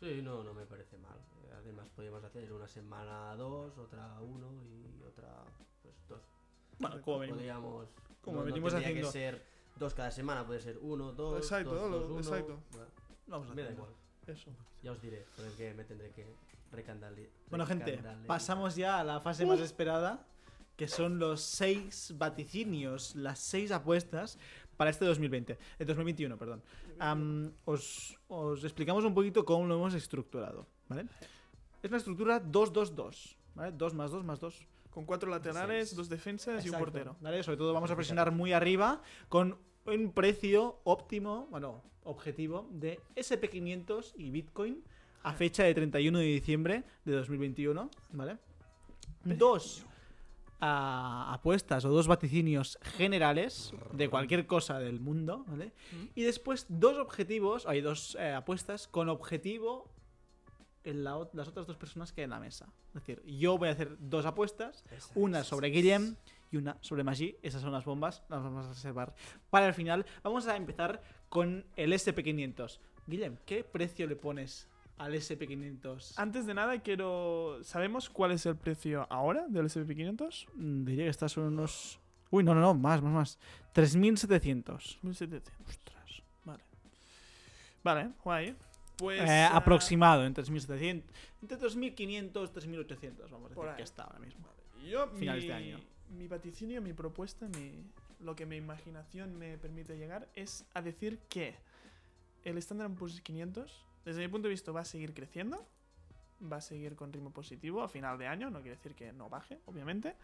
Sí, 0.05 0.21
no, 0.21 0.43
no 0.43 0.53
me 0.53 0.65
parece 0.65 0.97
mal. 0.99 1.17
Además, 1.57 1.87
podríamos 1.95 2.23
hacer 2.23 2.51
una 2.53 2.67
semana 2.67 3.35
dos, 3.35 3.75
otra 3.77 4.19
uno 4.21 4.51
y 4.63 5.01
otra 5.03 5.43
pues 5.81 5.95
dos. 6.07 6.21
Bueno, 6.77 7.01
como 7.01 7.19
venimos. 7.19 7.37
Podríamos. 7.39 7.87
como 8.21 8.37
no, 8.37 8.41
no 8.41 8.45
venimos 8.45 8.71
tendría 8.73 8.89
haciendo- 8.89 9.07
que 9.11 9.11
ser 9.19 9.45
dos 9.77 9.93
cada 9.95 10.11
semana, 10.11 10.45
puede 10.45 10.59
ser 10.61 10.77
uno, 10.79 11.11
dos. 11.13 11.37
Exacto, 11.37 11.73
dos, 11.73 11.91
dos, 11.91 12.09
uno. 12.11 12.19
exacto. 12.19 12.59
Bueno, 12.71 12.87
Vamos 13.27 13.49
a 13.49 13.53
me 13.55 13.61
da 13.63 13.69
hacerlo. 13.69 13.85
igual. 13.87 14.37
Eso. 14.37 14.51
Ya 14.83 14.91
os 14.91 15.01
diré 15.01 15.25
con 15.35 15.45
el 15.45 15.53
que 15.53 15.73
me 15.73 15.83
tendré 15.85 16.11
que 16.11 16.27
recandale. 16.71 17.31
Bueno, 17.49 17.65
gente, 17.65 17.99
pasamos 18.27 18.75
ya 18.75 18.99
a 18.99 19.03
la 19.03 19.19
fase 19.21 19.45
más 19.45 19.59
esperada, 19.59 20.27
que 20.75 20.87
son 20.87 21.17
los 21.19 21.41
seis 21.41 22.13
vaticinios, 22.17 23.15
las 23.15 23.39
seis 23.39 23.71
apuestas 23.71 24.37
para 24.77 24.89
este 24.89 25.05
2020, 25.05 25.57
el 25.79 25.87
2021, 25.87 26.37
perdón. 26.37 26.61
Am, 26.99 27.51
os, 27.65 28.17
os 28.27 28.63
explicamos 28.63 29.03
un 29.05 29.13
poquito 29.13 29.45
cómo 29.45 29.65
lo 29.67 29.75
hemos 29.75 29.93
estructurado, 29.93 30.67
¿vale? 30.87 31.05
Es 31.81 31.89
una 31.89 31.97
estructura 31.97 32.41
2-2-2, 32.43 33.35
¿vale? 33.55 33.71
2 33.71 33.93
más 33.93 34.11
2 34.11 34.23
más 34.23 34.39
2. 34.39 34.67
Con 34.89 35.05
cuatro 35.05 35.29
laterales, 35.29 35.89
Seis. 35.89 35.97
dos 35.97 36.07
defensas 36.07 36.63
y 36.63 36.69
un 36.69 36.75
Exacto, 36.75 36.85
portero. 36.85 37.15
¿vale? 37.19 37.43
Sobre 37.43 37.57
todo 37.57 37.73
vamos 37.73 37.91
a 37.91 37.95
presionar 37.97 38.31
muy 38.31 38.53
arriba 38.53 39.01
con 39.27 39.57
un 39.85 40.11
precio 40.13 40.79
óptimo, 40.85 41.47
bueno, 41.51 41.83
objetivo 42.05 42.69
de 42.71 42.99
SP500 43.15 44.13
y 44.15 44.29
Bitcoin 44.29 44.81
a 45.23 45.33
fecha 45.33 45.63
de 45.63 45.73
31 45.73 46.19
de 46.19 46.25
diciembre 46.25 46.83
de 47.03 47.11
2021, 47.11 47.89
¿vale? 48.13 48.37
Dos 49.25 49.85
apuestas 50.59 51.85
o 51.85 51.89
dos 51.89 52.07
vaticinios 52.07 52.79
generales 52.97 53.73
de 53.93 54.09
cualquier 54.09 54.47
cosa 54.47 54.79
del 54.79 54.99
mundo, 54.99 55.45
¿vale? 55.47 55.73
Mm. 55.91 56.05
Y 56.15 56.23
después 56.23 56.65
dos 56.69 56.97
objetivos, 56.97 57.65
hay 57.65 57.81
dos 57.81 58.15
eh, 58.19 58.31
apuestas 58.31 58.87
con 58.87 59.09
objetivo 59.09 59.89
en 60.83 61.03
la 61.03 61.27
las 61.33 61.47
otras 61.47 61.65
dos 61.65 61.77
personas 61.77 62.13
que 62.13 62.21
hay 62.21 62.25
en 62.25 62.29
la 62.31 62.39
mesa. 62.39 62.71
Es 62.89 62.93
decir, 62.93 63.21
yo 63.25 63.57
voy 63.57 63.69
a 63.69 63.71
hacer 63.71 63.97
dos 63.99 64.25
apuestas 64.25 64.83
Esa, 64.91 65.11
una 65.15 65.39
esa, 65.39 65.49
sobre 65.49 65.67
esa, 65.67 65.75
Guillem 65.75 66.15
y 66.51 66.57
una 66.57 66.77
sobre 66.81 67.03
Magi. 67.03 67.37
Esas 67.41 67.61
son 67.61 67.71
las 67.71 67.85
bombas, 67.85 68.23
las 68.29 68.43
vamos 68.43 68.65
a 68.65 68.69
reservar 68.69 69.15
para 69.49 69.67
el 69.67 69.73
final. 69.73 70.05
Vamos 70.23 70.47
a 70.47 70.55
empezar 70.55 71.01
con 71.29 71.65
el 71.75 71.91
SP500. 71.91 72.79
Guillem, 73.07 73.37
¿qué 73.45 73.63
precio 73.63 74.07
le 74.07 74.15
pones 74.15 74.67
al 74.97 75.13
SP500? 75.13 76.13
Antes 76.17 76.45
de 76.45 76.53
nada, 76.53 76.79
quiero. 76.79 77.59
¿Sabemos 77.63 78.09
cuál 78.09 78.31
es 78.31 78.45
el 78.45 78.55
precio 78.55 79.05
ahora 79.09 79.45
del 79.47 79.65
SP500? 79.65 80.47
Mm, 80.55 80.85
Diría 80.85 81.03
que 81.05 81.09
está 81.09 81.29
sobre 81.29 81.47
unos... 81.47 81.99
Uy, 82.31 82.43
no, 82.43 82.53
no, 82.53 82.61
no, 82.61 82.73
más, 82.73 83.01
más, 83.01 83.13
más. 83.13 83.39
3.700. 83.73 84.97
1700. 85.01 85.53
Ostras. 85.67 86.21
Vale. 86.43 86.63
Vale, 87.83 88.11
guay. 88.23 88.55
Pues. 88.97 89.21
Eh, 89.21 89.47
ah, 89.51 89.57
aproximado, 89.57 90.25
en 90.25 90.33
3.700. 90.33 91.03
Entre 91.41 91.59
2.500 91.59 92.31
3.800, 92.51 93.29
vamos 93.29 93.51
a 93.51 93.55
decir 93.55 93.75
que 93.75 93.83
está 93.83 94.03
ahora 94.03 94.19
mismo. 94.19 94.47
Yo, 94.89 95.07
finales 95.09 95.43
mi, 95.43 95.47
de 95.49 95.53
año. 95.53 95.79
mi 96.09 96.27
vaticinio, 96.27 96.81
mi 96.81 96.93
propuesta, 96.93 97.47
mi, 97.47 97.83
lo 98.19 98.35
que 98.35 98.45
mi 98.45 98.55
imaginación 98.55 99.37
me 99.37 99.57
permite 99.57 99.97
llegar 99.97 100.27
es 100.35 100.65
a 100.73 100.81
decir 100.81 101.19
que 101.29 101.55
el 102.43 102.57
Standard 102.57 102.91
Poor's 102.91 103.21
500, 103.21 103.85
desde 104.05 104.21
mi 104.21 104.27
punto 104.27 104.47
de 104.47 104.51
vista, 104.53 104.71
va 104.71 104.81
a 104.81 104.85
seguir 104.85 105.13
creciendo, 105.13 105.65
va 106.41 106.57
a 106.57 106.61
seguir 106.61 106.95
con 106.95 107.11
ritmo 107.11 107.31
positivo 107.31 107.81
a 107.81 107.87
final 107.89 108.17
de 108.17 108.27
año, 108.27 108.49
no 108.49 108.59
quiere 108.61 108.75
decir 108.77 108.93
que 108.95 109.11
no 109.13 109.29
baje, 109.29 109.59
obviamente, 109.65 110.15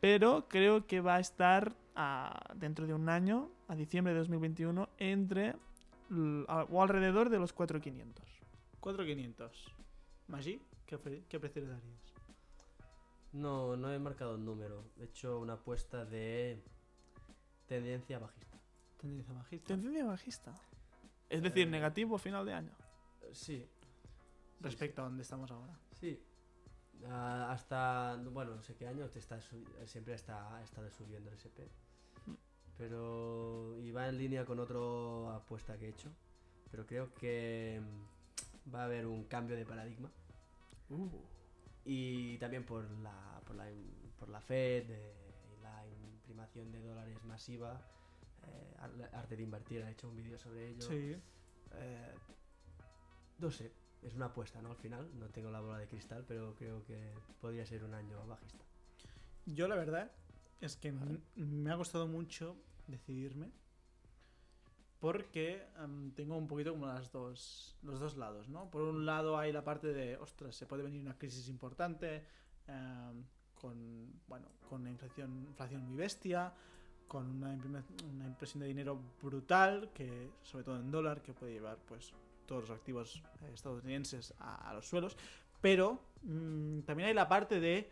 pero 0.00 0.46
creo 0.48 0.86
que 0.86 1.00
va 1.00 1.16
a 1.16 1.20
estar 1.20 1.74
a- 1.96 2.52
dentro 2.54 2.86
de 2.86 2.92
un 2.94 3.08
año, 3.08 3.50
a 3.68 3.74
diciembre 3.74 4.12
de 4.12 4.18
2021, 4.20 4.88
entre 4.98 5.54
o 6.68 6.82
alrededor 6.82 7.30
de 7.30 7.38
los 7.38 7.52
4,500. 7.54 8.24
4.500. 8.80 9.50
Maggi, 10.28 10.60
¿qué, 10.86 10.98
pre- 10.98 11.24
qué 11.28 11.40
precio 11.40 11.62
le 11.62 11.68
darías? 11.68 12.12
No, 13.32 13.76
no 13.76 13.90
he 13.92 13.98
marcado 13.98 14.34
un 14.34 14.44
número. 14.44 14.84
He 15.00 15.04
hecho 15.04 15.40
una 15.40 15.54
apuesta 15.54 16.04
de 16.04 16.62
tendencia 17.66 18.18
bajista. 18.18 18.58
Tendencia 19.00 19.34
bajista. 19.34 19.66
Tendencia 19.66 20.04
bajista. 20.04 20.54
Es 21.30 21.42
decir, 21.42 21.66
Eh, 21.66 21.70
negativo 21.70 22.16
a 22.16 22.18
final 22.18 22.44
de 22.46 22.52
año. 22.52 22.70
Eh, 23.34 23.36
Sí. 23.36 23.68
Respecto 24.60 25.02
a 25.02 25.04
donde 25.06 25.22
estamos 25.22 25.50
ahora. 25.50 25.78
Sí. 25.92 26.22
Ah, 27.06 27.50
hasta, 27.50 28.16
bueno, 28.30 28.54
no 28.54 28.62
sé 28.62 28.74
qué 28.76 28.86
año 28.86 29.08
te 29.10 29.18
está 29.18 29.38
subi- 29.40 29.66
siempre 29.86 30.14
está, 30.14 30.56
ha 30.56 30.62
estado 30.62 30.88
subiendo 30.90 31.28
el 31.30 31.36
SP. 31.36 31.68
Pero 32.78 33.76
y 33.80 33.90
va 33.90 34.08
en 34.08 34.18
línea 34.18 34.44
con 34.44 34.58
otra 34.58 35.36
apuesta 35.36 35.76
que 35.78 35.86
he 35.86 35.90
hecho. 35.90 36.10
Pero 36.70 36.86
creo 36.86 37.12
que 37.14 37.80
mm, 37.82 38.74
va 38.74 38.82
a 38.82 38.84
haber 38.86 39.06
un 39.06 39.24
cambio 39.24 39.56
de 39.56 39.66
paradigma. 39.66 40.10
Uh. 40.90 41.08
Y 41.84 42.38
también 42.38 42.64
por 42.64 42.88
la, 43.00 43.40
por 43.46 43.56
la, 43.56 43.68
por 44.18 44.28
la 44.28 44.40
Fed 44.40 44.86
eh, 44.88 45.14
y 45.58 45.62
la 45.62 45.86
imprimación 45.86 46.72
de 46.72 46.80
dólares 46.80 47.22
masiva. 47.24 47.80
eh, 48.46 48.74
Ar- 48.80 49.10
Arte 49.14 49.36
de 49.36 49.42
Invertir 49.42 49.82
ha 49.82 49.90
hecho 49.90 50.08
un 50.08 50.16
vídeo 50.16 50.38
sobre 50.38 50.70
ello. 50.70 50.80
Sí. 50.88 51.16
Eh, 51.72 52.14
no 53.38 53.50
sé, 53.50 53.72
es 54.02 54.14
una 54.14 54.26
apuesta, 54.26 54.60
¿no? 54.62 54.70
Al 54.70 54.76
final, 54.76 55.08
no 55.18 55.28
tengo 55.30 55.50
la 55.50 55.60
bola 55.60 55.78
de 55.78 55.86
cristal, 55.88 56.24
pero 56.26 56.54
creo 56.54 56.84
que 56.84 57.12
podría 57.40 57.64
ser 57.66 57.84
un 57.84 57.94
año 57.94 58.24
bajista. 58.26 58.64
Yo 59.46 59.68
la 59.68 59.76
verdad 59.76 60.10
es 60.60 60.76
que 60.76 60.88
m- 60.88 61.20
me 61.36 61.70
ha 61.72 61.76
costado 61.76 62.06
mucho 62.06 62.56
decidirme 62.86 63.50
porque 65.00 65.66
em, 65.82 66.12
tengo 66.12 66.36
un 66.36 66.46
poquito 66.48 66.72
como 66.72 66.86
las 66.86 67.12
dos, 67.12 67.76
los 67.82 68.00
dos 68.00 68.16
lados, 68.16 68.48
¿no? 68.48 68.70
Por 68.70 68.82
un 68.82 69.04
lado 69.04 69.36
hay 69.38 69.52
la 69.52 69.62
parte 69.62 69.88
de, 69.88 70.16
ostras, 70.16 70.54
se 70.56 70.66
puede 70.66 70.82
venir 70.82 71.00
una 71.00 71.16
crisis 71.18 71.48
importante 71.48 72.24
em, 72.66 73.24
con, 73.54 74.12
bueno, 74.26 74.46
con 74.68 74.80
una 74.82 74.90
inflación, 74.90 75.44
inflación 75.46 75.82
muy 75.86 75.96
bestia, 75.96 76.54
con 77.06 77.26
una, 77.26 77.50
una 78.10 78.26
impresión 78.26 78.60
de 78.60 78.66
dinero 78.68 78.98
brutal, 79.22 79.90
que 79.92 80.30
sobre 80.42 80.64
todo 80.64 80.78
en 80.80 80.90
dólar, 80.90 81.20
que 81.22 81.34
puede 81.34 81.52
llevar 81.52 81.76
pues 81.86 82.12
todos 82.46 82.68
los 82.68 82.70
activos 82.70 83.22
eh, 83.42 83.50
estadounidenses 83.54 84.34
a, 84.38 84.70
a 84.70 84.74
los 84.74 84.88
suelos, 84.88 85.16
pero 85.60 86.00
mm, 86.22 86.80
también 86.80 87.08
hay 87.08 87.14
la 87.14 87.28
parte 87.28 87.60
de 87.60 87.90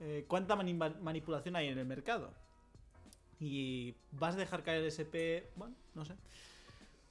eh, 0.00 0.24
cuánta 0.28 0.56
mani- 0.56 0.74
manipulación 1.00 1.56
hay 1.56 1.68
en 1.68 1.78
el 1.78 1.86
mercado. 1.86 2.32
Y 3.40 3.94
vas 4.12 4.34
a 4.34 4.38
dejar 4.38 4.62
caer 4.62 4.82
el 4.82 4.86
SP, 4.94 5.50
bueno, 5.56 5.74
no 5.94 6.04
sé. 6.04 6.14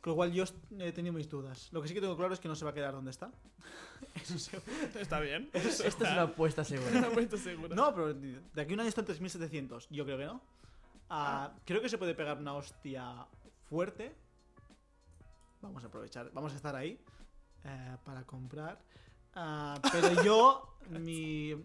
Con 0.01 0.11
lo 0.11 0.15
cual 0.15 0.31
yo 0.31 0.45
he 0.79 0.91
tenido 0.93 1.13
mis 1.13 1.29
dudas. 1.29 1.69
Lo 1.71 1.81
que 1.81 1.87
sí 1.89 1.93
que 1.93 2.01
tengo 2.01 2.15
claro 2.17 2.33
es 2.33 2.39
que 2.39 2.47
no 2.47 2.55
se 2.55 2.63
va 2.65 2.71
a 2.71 2.73
quedar 2.73 2.93
donde 2.93 3.11
está. 3.11 3.31
Eso. 4.15 4.57
Está 4.99 5.19
bien. 5.19 5.49
Esta 5.53 5.87
es 5.87 5.95
una 5.99 6.23
apuesta 6.23 6.63
segura. 6.63 6.89
Una 6.97 7.07
apuesta 7.07 7.37
segura. 7.37 7.75
No, 7.75 7.93
pero 7.93 8.13
de 8.13 8.61
aquí 8.61 8.71
a 8.71 8.73
un 8.73 8.79
año 8.79 8.89
está 8.89 9.01
en 9.01 9.05
3700. 9.07 9.89
Yo 9.89 10.05
creo 10.05 10.17
que 10.17 10.25
no. 10.25 10.41
Ah, 11.09 11.51
Creo 11.65 11.81
que 11.81 11.89
se 11.89 11.97
puede 11.97 12.15
pegar 12.15 12.37
una 12.37 12.53
hostia 12.53 13.27
fuerte. 13.69 14.15
Vamos 15.61 15.83
a 15.83 15.87
aprovechar, 15.87 16.31
vamos 16.33 16.53
a 16.53 16.55
estar 16.55 16.75
ahí 16.75 16.99
eh, 17.63 17.97
para 18.03 18.23
comprar. 18.23 18.79
Ah, 19.35 19.79
pero 19.91 20.23
yo, 20.23 20.77
mi, 20.89 21.55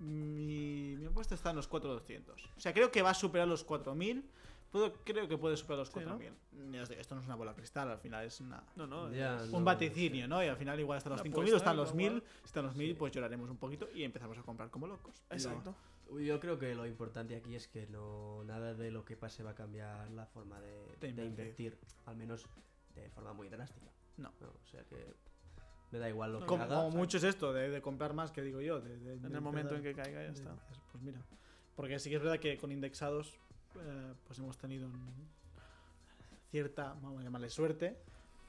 mi, 0.00 0.96
mi 0.96 1.06
apuesta 1.06 1.34
está 1.34 1.50
en 1.50 1.56
los 1.56 1.66
4200. 1.68 2.50
O 2.56 2.60
sea, 2.60 2.72
creo 2.72 2.90
que 2.90 3.02
va 3.02 3.10
a 3.10 3.14
superar 3.14 3.48
los 3.48 3.64
4000. 3.64 4.24
Puedo- 4.70 4.92
creo 5.02 5.26
que 5.26 5.38
puede 5.38 5.56
superar 5.56 5.78
los 5.78 5.88
Sí, 5.88 6.00
¿no? 6.00 6.18
4000. 6.18 6.72
Ya 6.72 6.82
os 6.82 6.88
digo, 6.90 7.00
Esto 7.00 7.14
no 7.14 7.22
es 7.22 7.26
una 7.26 7.36
bola 7.36 7.52
de 7.52 7.56
cristal, 7.56 7.90
al 7.90 7.98
final 7.98 8.26
es 8.26 8.38
una, 8.40 8.62
No, 8.76 8.86
no. 8.86 9.10
Ya, 9.10 9.36
es- 9.36 9.50
no 9.50 9.56
un 9.58 9.64
vaticinio. 9.64 10.28
¿no? 10.28 10.44
Y 10.44 10.46
al 10.48 10.56
final 10.58 10.78
igual 10.78 10.98
hasta 10.98 11.08
los 11.10 11.20
Una 11.20 11.24
5000 11.24 11.54
o 11.54 11.56
están 11.56 11.76
los 11.76 11.88
igual. 11.94 12.12
1000. 12.12 12.22
Si 12.40 12.44
están 12.44 12.64
los 12.66 12.76
1000, 12.76 12.88
Sí. 12.90 12.94
pues 12.94 13.12
lloraremos 13.12 13.48
un 13.50 13.56
poquito 13.56 13.88
y 13.94 14.04
empezamos 14.04 14.36
a 14.36 14.42
comprar 14.42 14.70
como 14.70 14.86
locos. 14.86 15.22
Exacto. 15.30 15.74
Yo 16.20 16.38
creo 16.40 16.58
que 16.58 16.74
lo 16.74 16.86
importante 16.86 17.34
aquí 17.36 17.54
es 17.54 17.66
que 17.68 17.86
no 17.86 18.42
nada 18.44 18.74
de 18.74 18.90
lo 18.90 19.04
que 19.04 19.16
pase 19.16 19.42
va 19.42 19.50
a 19.50 19.54
cambiar 19.54 20.10
la 20.10 20.26
forma 20.26 20.58
de, 20.60 20.96
De 21.00 21.24
invertir, 21.24 21.78
al 22.06 22.16
menos 22.16 22.46
de 23.02 23.10
forma 23.10 23.32
muy 23.32 23.48
drástica. 23.48 23.86
No. 24.16 24.28
o 24.40 24.66
sea 24.70 24.82
que 24.84 25.14
me 25.90 25.98
da 25.98 26.08
igual 26.08 26.32
lo 26.32 26.40
que 26.40 26.46
Como, 26.46 26.64
haga. 26.64 26.74
como 26.76 26.90
mucho 26.96 27.16
es 27.18 27.24
esto, 27.24 27.52
de, 27.52 27.70
de 27.70 27.80
comprar 27.80 28.12
más, 28.12 28.30
que 28.30 28.42
digo 28.42 28.60
yo. 28.60 28.80
de- 28.80 28.98
de- 28.98 29.12
En 29.14 29.22
de 29.22 29.28
el 29.28 29.40
momento 29.40 29.74
en 29.74 29.82
que 29.82 29.94
caiga 29.94 30.22
ya 30.22 30.28
de- 30.28 30.32
está. 30.38 30.54
Pues 30.92 31.02
mira. 31.02 31.20
Porque 31.76 31.98
sí 31.98 32.10
que 32.10 32.16
es 32.16 32.22
verdad 32.22 32.38
que 32.40 32.58
con 32.58 32.72
indexados, 32.72 33.34
eh, 33.76 34.12
pues 34.26 34.38
hemos 34.40 34.58
tenido 34.58 34.86
un- 34.88 35.28
cierta, 36.50 36.94
vamos 37.02 37.20
a 37.20 37.24
llamarle 37.24 37.48
suerte. 37.50 37.96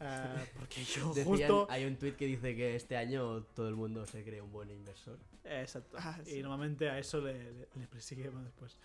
eh, 0.01 0.49
porque 0.57 0.83
yo 0.85 1.13
Decían- 1.13 1.25
justo. 1.27 1.67
hay 1.69 1.85
un 1.85 1.97
tweet 1.97 2.13
que 2.15 2.25
dice 2.25 2.55
que 2.55 2.75
este 2.75 2.95
año 2.97 3.43
todo 3.53 3.67
el 3.69 3.75
mundo 3.75 4.05
se 4.05 4.23
cree 4.23 4.41
un 4.41 4.51
buen 4.51 4.69
inversor. 4.71 5.17
Exacto. 5.43 5.97
Ah, 5.99 6.17
Y 6.25 6.31
sí. 6.31 6.41
normalmente 6.41 6.89
a 6.89 6.97
eso 6.99 7.19
le, 7.21 7.33
le, 7.53 7.67
le 7.75 7.87
persigue 7.87 8.29
después 8.29 8.77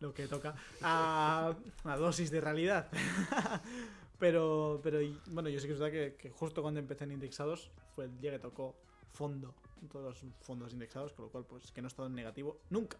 lo 0.00 0.12
que 0.14 0.26
toca. 0.28 0.54
A 0.82 1.54
una 1.84 1.96
dosis 1.96 2.30
de 2.30 2.40
realidad. 2.40 2.88
pero, 4.18 4.80
pero 4.82 4.98
bueno, 5.30 5.48
yo 5.48 5.60
sí 5.60 5.66
que 5.66 5.72
es 5.74 5.78
verdad 5.78 5.92
que, 5.92 6.16
que 6.16 6.30
justo 6.30 6.62
cuando 6.62 6.80
empecé 6.80 7.04
en 7.04 7.12
indexados 7.12 7.70
fue 7.94 8.06
el 8.06 8.20
día 8.20 8.32
que 8.32 8.38
tocó 8.38 8.76
fondo, 9.12 9.54
todos 9.90 10.22
los 10.22 10.32
fondos 10.40 10.72
indexados, 10.72 11.12
con 11.12 11.26
lo 11.26 11.30
cual 11.30 11.44
pues 11.44 11.72
que 11.72 11.80
no 11.80 11.86
he 11.86 11.90
estado 11.90 12.08
en 12.08 12.14
negativo 12.14 12.60
nunca 12.70 12.98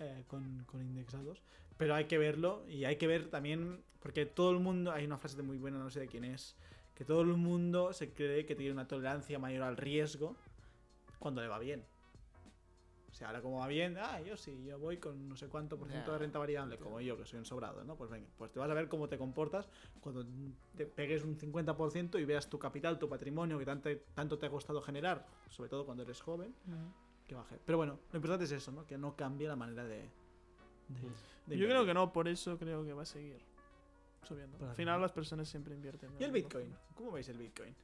eh, 0.00 0.24
con, 0.26 0.64
con 0.64 0.80
indexados. 0.80 1.42
Pero 1.76 1.94
hay 1.94 2.04
que 2.06 2.18
verlo 2.18 2.64
y 2.68 2.84
hay 2.84 2.96
que 2.96 3.06
ver 3.06 3.28
también, 3.28 3.82
porque 4.00 4.26
todo 4.26 4.50
el 4.50 4.60
mundo, 4.60 4.92
hay 4.92 5.04
una 5.04 5.18
frase 5.18 5.36
de 5.36 5.42
muy 5.42 5.58
buena, 5.58 5.78
no 5.78 5.90
sé 5.90 6.00
de 6.00 6.08
quién 6.08 6.24
es, 6.24 6.56
que 6.94 7.04
todo 7.04 7.22
el 7.22 7.28
mundo 7.28 7.92
se 7.92 8.12
cree 8.12 8.46
que 8.46 8.54
tiene 8.54 8.72
una 8.72 8.86
tolerancia 8.86 9.38
mayor 9.38 9.62
al 9.62 9.76
riesgo 9.76 10.36
cuando 11.18 11.40
le 11.40 11.48
va 11.48 11.58
bien. 11.58 11.84
O 13.12 13.14
sea, 13.14 13.26
ahora 13.28 13.42
como 13.42 13.58
va 13.58 13.66
bien, 13.68 13.98
ah, 13.98 14.20
yo 14.22 14.38
sí, 14.38 14.64
yo 14.64 14.78
voy 14.78 14.96
con 14.96 15.28
no 15.28 15.36
sé 15.36 15.46
cuánto 15.48 15.78
por 15.78 15.88
ciento 15.90 16.12
de 16.12 16.16
Ya, 16.16 16.20
renta 16.22 16.38
variable, 16.38 16.78
como 16.78 16.98
yo, 16.98 17.14
que 17.18 17.26
soy 17.26 17.38
un 17.40 17.44
sobrado, 17.44 17.84
¿no? 17.84 17.94
Pues 17.94 18.10
venga, 18.10 18.26
pues 18.38 18.50
te 18.50 18.58
vas 18.58 18.70
a 18.70 18.74
ver 18.74 18.88
cómo 18.88 19.06
te 19.06 19.18
comportas 19.18 19.68
cuando 20.00 20.24
te 20.74 20.86
pegues 20.86 21.22
un 21.22 21.36
50% 21.38 22.18
y 22.18 22.24
veas 22.24 22.48
tu 22.48 22.58
capital, 22.58 22.98
tu 22.98 23.10
patrimonio 23.10 23.58
que 23.58 23.66
tanto, 23.66 23.90
tanto 24.14 24.38
te 24.38 24.46
ha 24.46 24.50
costado 24.50 24.80
generar, 24.80 25.26
sobre 25.50 25.68
todo 25.68 25.84
cuando 25.84 26.04
eres 26.04 26.22
joven, 26.22 26.54
que 27.26 27.34
baje. 27.34 27.58
Pero 27.66 27.76
bueno, 27.76 27.98
lo 28.10 28.16
importante 28.16 28.46
es 28.46 28.52
eso, 28.52 28.72
¿no? 28.72 28.86
Que 28.86 28.96
no 28.96 29.14
cambie 29.14 29.46
la 29.46 29.56
manera 29.56 29.84
de... 29.84 29.98
de- 30.88 31.12
de 31.46 31.58
Yo 31.58 31.66
creo 31.66 31.84
que 31.84 31.92
no, 31.92 32.12
por 32.14 32.28
eso 32.28 32.56
creo 32.56 32.82
que 32.82 32.94
va 32.94 33.02
a 33.02 33.06
seguir 33.06 33.42
subiendo. 34.26 34.56
Para 34.56 34.70
Al 34.70 34.76
final 34.76 35.00
las 35.02 35.12
personas 35.12 35.48
siempre 35.48 35.74
invierten. 35.74 36.10
en 36.14 36.20
¿Y 36.20 36.24
el. 36.24 36.30
Bitcoin? 36.30 36.74
¿Cómo 36.94 37.10
veis 37.12 37.28
el 37.28 37.36
Bitcoin? 37.36 37.74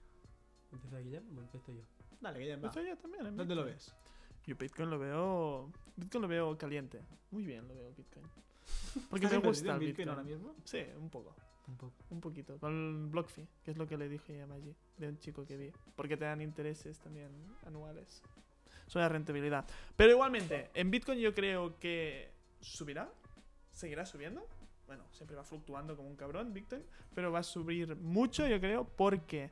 ¿Empieza 0.73 0.99
Guillermo 1.01 1.41
o 1.41 1.43
empiezo 1.45 1.73
yo? 1.73 1.83
Dale, 2.21 2.57
va. 2.57 2.69
Esto 2.69 2.81
yo 2.83 2.97
también. 2.97 3.37
¿Dónde 3.37 3.55
lo 3.55 3.63
Bitcoin. 3.65 3.75
ves? 3.77 3.95
Yo 4.49 4.57
Bitcoin 4.57 4.89
lo 4.89 4.99
veo. 4.99 5.71
Bitcoin 5.95 6.23
lo 6.23 6.29
veo 6.29 6.57
caliente. 6.57 7.03
Muy 7.31 7.45
bien 7.45 7.69
lo 7.69 7.75
veo 7.75 7.93
Bitcoin. 7.93 8.25
Porque 9.11 9.27
¿Estás 9.27 9.43
me 9.43 9.47
gusta 9.47 9.75
el 9.75 9.79
Bitcoin 9.79 9.89
Bitcoin. 9.89 10.09
ahora 10.09 10.23
mismo? 10.23 10.55
Sí, 10.65 10.79
un 10.97 11.11
poco. 11.11 11.37
Un 11.67 11.77
poco. 11.77 11.95
Un 12.09 12.21
poquito. 12.23 12.59
Con 12.59 13.11
BlockFi, 13.11 13.47
que 13.63 13.73
es 13.73 13.77
lo 13.77 13.87
que 13.87 13.99
le 13.99 14.09
dije 14.09 14.41
a 14.41 14.47
Maggi, 14.47 14.75
de 14.97 15.09
un 15.11 15.19
chico 15.19 15.45
que 15.45 15.59
vi. 15.59 15.71
Porque 15.95 16.17
te 16.17 16.25
dan 16.25 16.41
intereses 16.41 16.99
también 16.99 17.29
anuales. 17.67 18.23
Eso 18.87 18.99
es 18.99 19.13
rentabilidad. 19.13 19.67
Pero 19.95 20.13
igualmente, 20.13 20.71
en 20.73 20.91
Bitcoin 20.91 21.19
yo 21.19 21.35
creo 21.35 21.79
que 21.79 22.33
subirá. 22.63 23.13
Seguirá 23.73 24.07
subiendo. 24.07 24.49
Bueno, 24.87 25.05
siempre 25.11 25.37
va 25.37 25.45
fluctuando 25.45 25.95
como 25.95 26.09
un 26.09 26.17
cabrón 26.17 26.55
Bitcoin. 26.55 26.83
Pero 27.15 27.31
va 27.31 27.41
a 27.41 27.43
subir 27.43 27.97
mucho, 27.97 28.47
yo 28.47 28.59
creo, 28.61 28.89
porque 28.89 29.51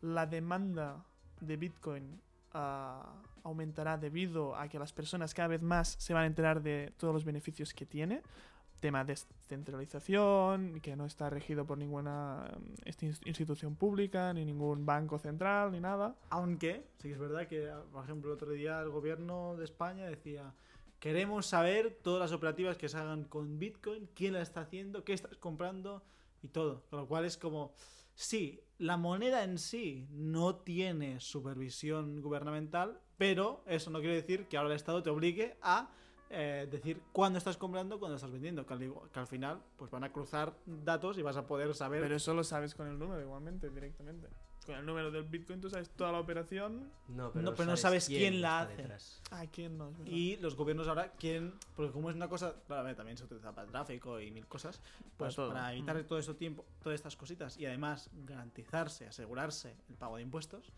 la 0.00 0.24
demanda 0.24 1.04
de 1.42 1.58
Bitcoin 1.58 2.18
ah, 2.52 3.14
aumentará 3.44 3.96
debido 3.98 4.54
a 4.56 4.68
que 4.68 4.78
las 4.78 4.92
personas 4.92 5.34
cada 5.34 5.48
vez 5.48 5.62
más 5.62 5.96
se 5.98 6.14
van 6.14 6.24
a 6.24 6.26
enterar 6.26 6.62
de 6.62 6.92
todos 6.96 7.14
los 7.14 7.24
beneficios 7.24 7.72
que 7.74 7.86
tiene 7.86 8.22
tema 8.80 9.02
de 9.04 9.14
descentralización, 9.14 10.80
que 10.80 10.94
no 10.96 11.04
está 11.04 11.30
regido 11.30 11.64
por 11.64 11.78
ninguna 11.78 12.48
esta 12.84 13.06
ins- 13.06 13.26
institución 13.26 13.74
pública, 13.74 14.32
ni 14.32 14.44
ningún 14.44 14.86
banco 14.86 15.18
central, 15.18 15.72
ni 15.72 15.80
nada. 15.80 16.14
Aunque, 16.30 16.84
sí 16.98 17.08
que 17.08 17.14
es 17.14 17.18
verdad 17.18 17.46
que, 17.48 17.72
por 17.92 18.04
ejemplo, 18.04 18.30
el 18.30 18.36
otro 18.36 18.52
día 18.52 18.80
el 18.80 18.90
gobierno 18.90 19.56
de 19.56 19.64
España 19.64 20.06
decía, 20.06 20.54
queremos 21.00 21.46
saber 21.46 21.98
todas 22.02 22.20
las 22.20 22.32
operativas 22.32 22.76
que 22.76 22.88
se 22.88 22.96
hagan 22.96 23.24
con 23.24 23.58
Bitcoin, 23.58 24.08
quién 24.14 24.34
la 24.34 24.42
está 24.42 24.60
haciendo, 24.60 25.02
qué 25.04 25.12
estás 25.12 25.36
comprando 25.38 26.02
y 26.42 26.48
todo. 26.48 26.84
Con 26.90 27.00
lo 27.00 27.06
cual 27.08 27.24
es 27.24 27.36
como, 27.36 27.72
sí, 28.18 28.60
la 28.78 28.96
moneda 28.96 29.44
en 29.44 29.58
sí 29.58 30.08
no 30.10 30.56
tiene 30.56 31.20
supervisión 31.20 32.20
gubernamental, 32.20 33.00
pero 33.16 33.62
eso 33.66 33.90
no 33.90 34.00
quiere 34.00 34.16
decir 34.16 34.48
que 34.48 34.56
ahora 34.56 34.70
el 34.70 34.76
Estado 34.76 35.02
te 35.02 35.10
obligue 35.10 35.56
a 35.62 35.90
eh, 36.30 36.66
decir 36.70 37.00
cuándo 37.12 37.38
estás 37.38 37.56
comprando, 37.56 37.98
cuándo 38.00 38.16
estás 38.16 38.32
vendiendo, 38.32 38.66
que 38.66 38.74
al, 38.74 38.80
que 39.12 39.20
al 39.20 39.26
final 39.28 39.62
pues 39.76 39.90
van 39.90 40.02
a 40.02 40.12
cruzar 40.12 40.52
datos 40.66 41.16
y 41.16 41.22
vas 41.22 41.36
a 41.36 41.46
poder 41.46 41.74
saber... 41.74 42.02
Pero 42.02 42.16
eso 42.16 42.34
lo 42.34 42.42
sabes 42.42 42.74
con 42.74 42.88
el 42.88 42.98
número 42.98 43.22
igualmente, 43.22 43.70
directamente. 43.70 44.28
Con 44.68 44.76
el 44.78 44.84
número 44.84 45.10
del 45.10 45.22
Bitcoin 45.24 45.60
tú 45.62 45.70
sabes 45.70 45.88
toda 45.88 46.12
la 46.12 46.20
operación. 46.20 46.90
No, 47.08 47.30
pero 47.32 47.42
No, 47.42 47.50
no, 47.50 47.56
pero 47.56 47.70
no 47.70 47.76
sabes, 47.78 48.06
quién 48.06 48.42
la 48.42 48.60
hace. 48.60 48.76
detrás. 48.76 49.22
Ah, 49.30 49.46
¿quién 49.50 49.78
no? 49.78 49.92
Y 50.04 50.36
los 50.36 50.54
gobiernos 50.56 50.86
ahora 50.88 51.12
quieren, 51.12 51.54
porque 51.74 51.90
como 51.90 52.10
es 52.10 52.16
una 52.16 52.28
cosa, 52.28 52.54
claro, 52.66 52.94
también 52.94 53.16
se 53.16 53.24
utiliza 53.24 53.50
para 53.52 53.64
el 53.64 53.70
tráfico 53.72 54.20
y 54.20 54.30
mil 54.30 54.46
cosas, 54.46 54.80
pues 55.16 55.34
para, 55.36 55.72
evitar 55.72 55.96
Mm. 55.96 56.04
todo 56.06 56.18
este 56.18 56.34
tiempo, 56.34 56.66
todas 56.82 56.96
estas 56.96 57.16
cositas 57.16 57.56
y 57.56 57.64
además 57.64 58.10
garantizarse, 58.26 59.06
asegurarse 59.06 59.74
el 59.88 59.94
pago 59.96 60.16
de 60.16 60.22
impuestos. 60.22 60.70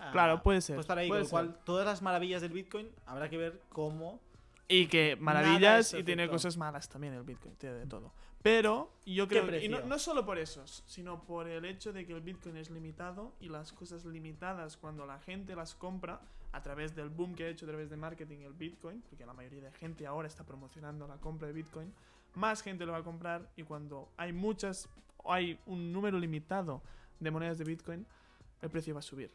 ah, 0.00 0.10
Claro, 0.12 0.40
puede 0.42 0.60
ser, 0.60 0.76
Pues 0.76 0.84
estar 0.84 0.96
ahí, 0.98 1.08
puede 1.08 1.22
con 1.22 1.26
lo 1.26 1.30
cual 1.30 1.46
ser. 1.56 1.64
todas 1.64 1.86
las 1.86 2.02
maravillas 2.02 2.40
del 2.40 2.52
Bitcoin 2.52 2.88
habrá 3.04 3.28
que 3.28 3.36
ver 3.36 3.60
cómo. 3.68 4.20
Y 4.68 4.86
que 4.86 5.16
maravillas 5.16 5.92
y 5.92 6.04
tiene 6.04 6.28
cosas 6.28 6.56
malas 6.56 6.88
también 6.88 7.14
el 7.14 7.22
Bitcoin, 7.24 7.54
tiene 7.56 7.74
de 7.80 7.86
todo. 7.86 8.12
Pero 8.44 8.92
yo 9.06 9.26
¿Qué 9.26 9.40
creo 9.40 9.50
que, 9.58 9.64
y 9.64 9.70
no 9.70 9.98
solo 9.98 10.26
por 10.26 10.36
eso, 10.36 10.66
sino 10.66 11.24
por 11.24 11.48
el 11.48 11.64
hecho 11.64 11.94
de 11.94 12.04
que 12.04 12.12
el 12.12 12.20
Bitcoin 12.20 12.58
es 12.58 12.68
limitado 12.68 13.32
y 13.40 13.48
las 13.48 13.72
cosas 13.72 14.04
limitadas 14.04 14.76
cuando 14.76 15.06
la 15.06 15.18
gente 15.18 15.56
las 15.56 15.74
compra 15.74 16.20
a 16.52 16.60
través 16.60 16.94
del 16.94 17.08
boom 17.08 17.34
que 17.34 17.44
ha 17.44 17.48
hecho 17.48 17.64
a 17.64 17.68
través 17.70 17.88
de 17.88 17.96
marketing 17.96 18.40
el 18.40 18.52
Bitcoin, 18.52 19.00
porque 19.08 19.24
la 19.24 19.32
mayoría 19.32 19.62
de 19.62 19.72
gente 19.72 20.06
ahora 20.06 20.28
está 20.28 20.44
promocionando 20.44 21.08
la 21.08 21.16
compra 21.16 21.46
de 21.48 21.54
Bitcoin, 21.54 21.90
más 22.34 22.60
gente 22.60 22.84
lo 22.84 22.92
va 22.92 22.98
a 22.98 23.02
comprar 23.02 23.50
y 23.56 23.62
cuando 23.62 24.10
hay 24.18 24.34
muchas, 24.34 24.90
o 25.16 25.32
hay 25.32 25.58
un 25.64 25.90
número 25.90 26.18
limitado 26.18 26.82
de 27.20 27.30
monedas 27.30 27.56
de 27.56 27.64
Bitcoin, 27.64 28.06
el 28.60 28.68
precio 28.68 28.92
va 28.92 29.00
a 29.00 29.02
subir. 29.02 29.30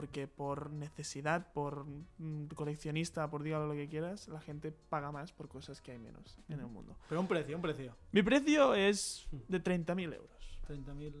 Porque 0.00 0.26
por 0.26 0.70
necesidad, 0.70 1.52
por 1.52 1.84
mm, 2.16 2.46
coleccionista, 2.54 3.28
por 3.28 3.42
dígalo 3.42 3.66
lo 3.66 3.74
que 3.74 3.86
quieras, 3.86 4.28
la 4.28 4.40
gente 4.40 4.72
paga 4.72 5.12
más 5.12 5.30
por 5.30 5.46
cosas 5.48 5.82
que 5.82 5.92
hay 5.92 5.98
menos 5.98 6.38
en 6.48 6.58
el 6.60 6.66
mundo. 6.68 6.96
Pero 7.06 7.20
un 7.20 7.28
precio, 7.28 7.54
un 7.54 7.60
precio. 7.60 7.94
Mi 8.12 8.22
precio 8.22 8.74
es 8.74 9.28
de 9.48 9.62
30.000 9.62 10.14
euros. 10.14 10.60
30.000. 10.66 11.12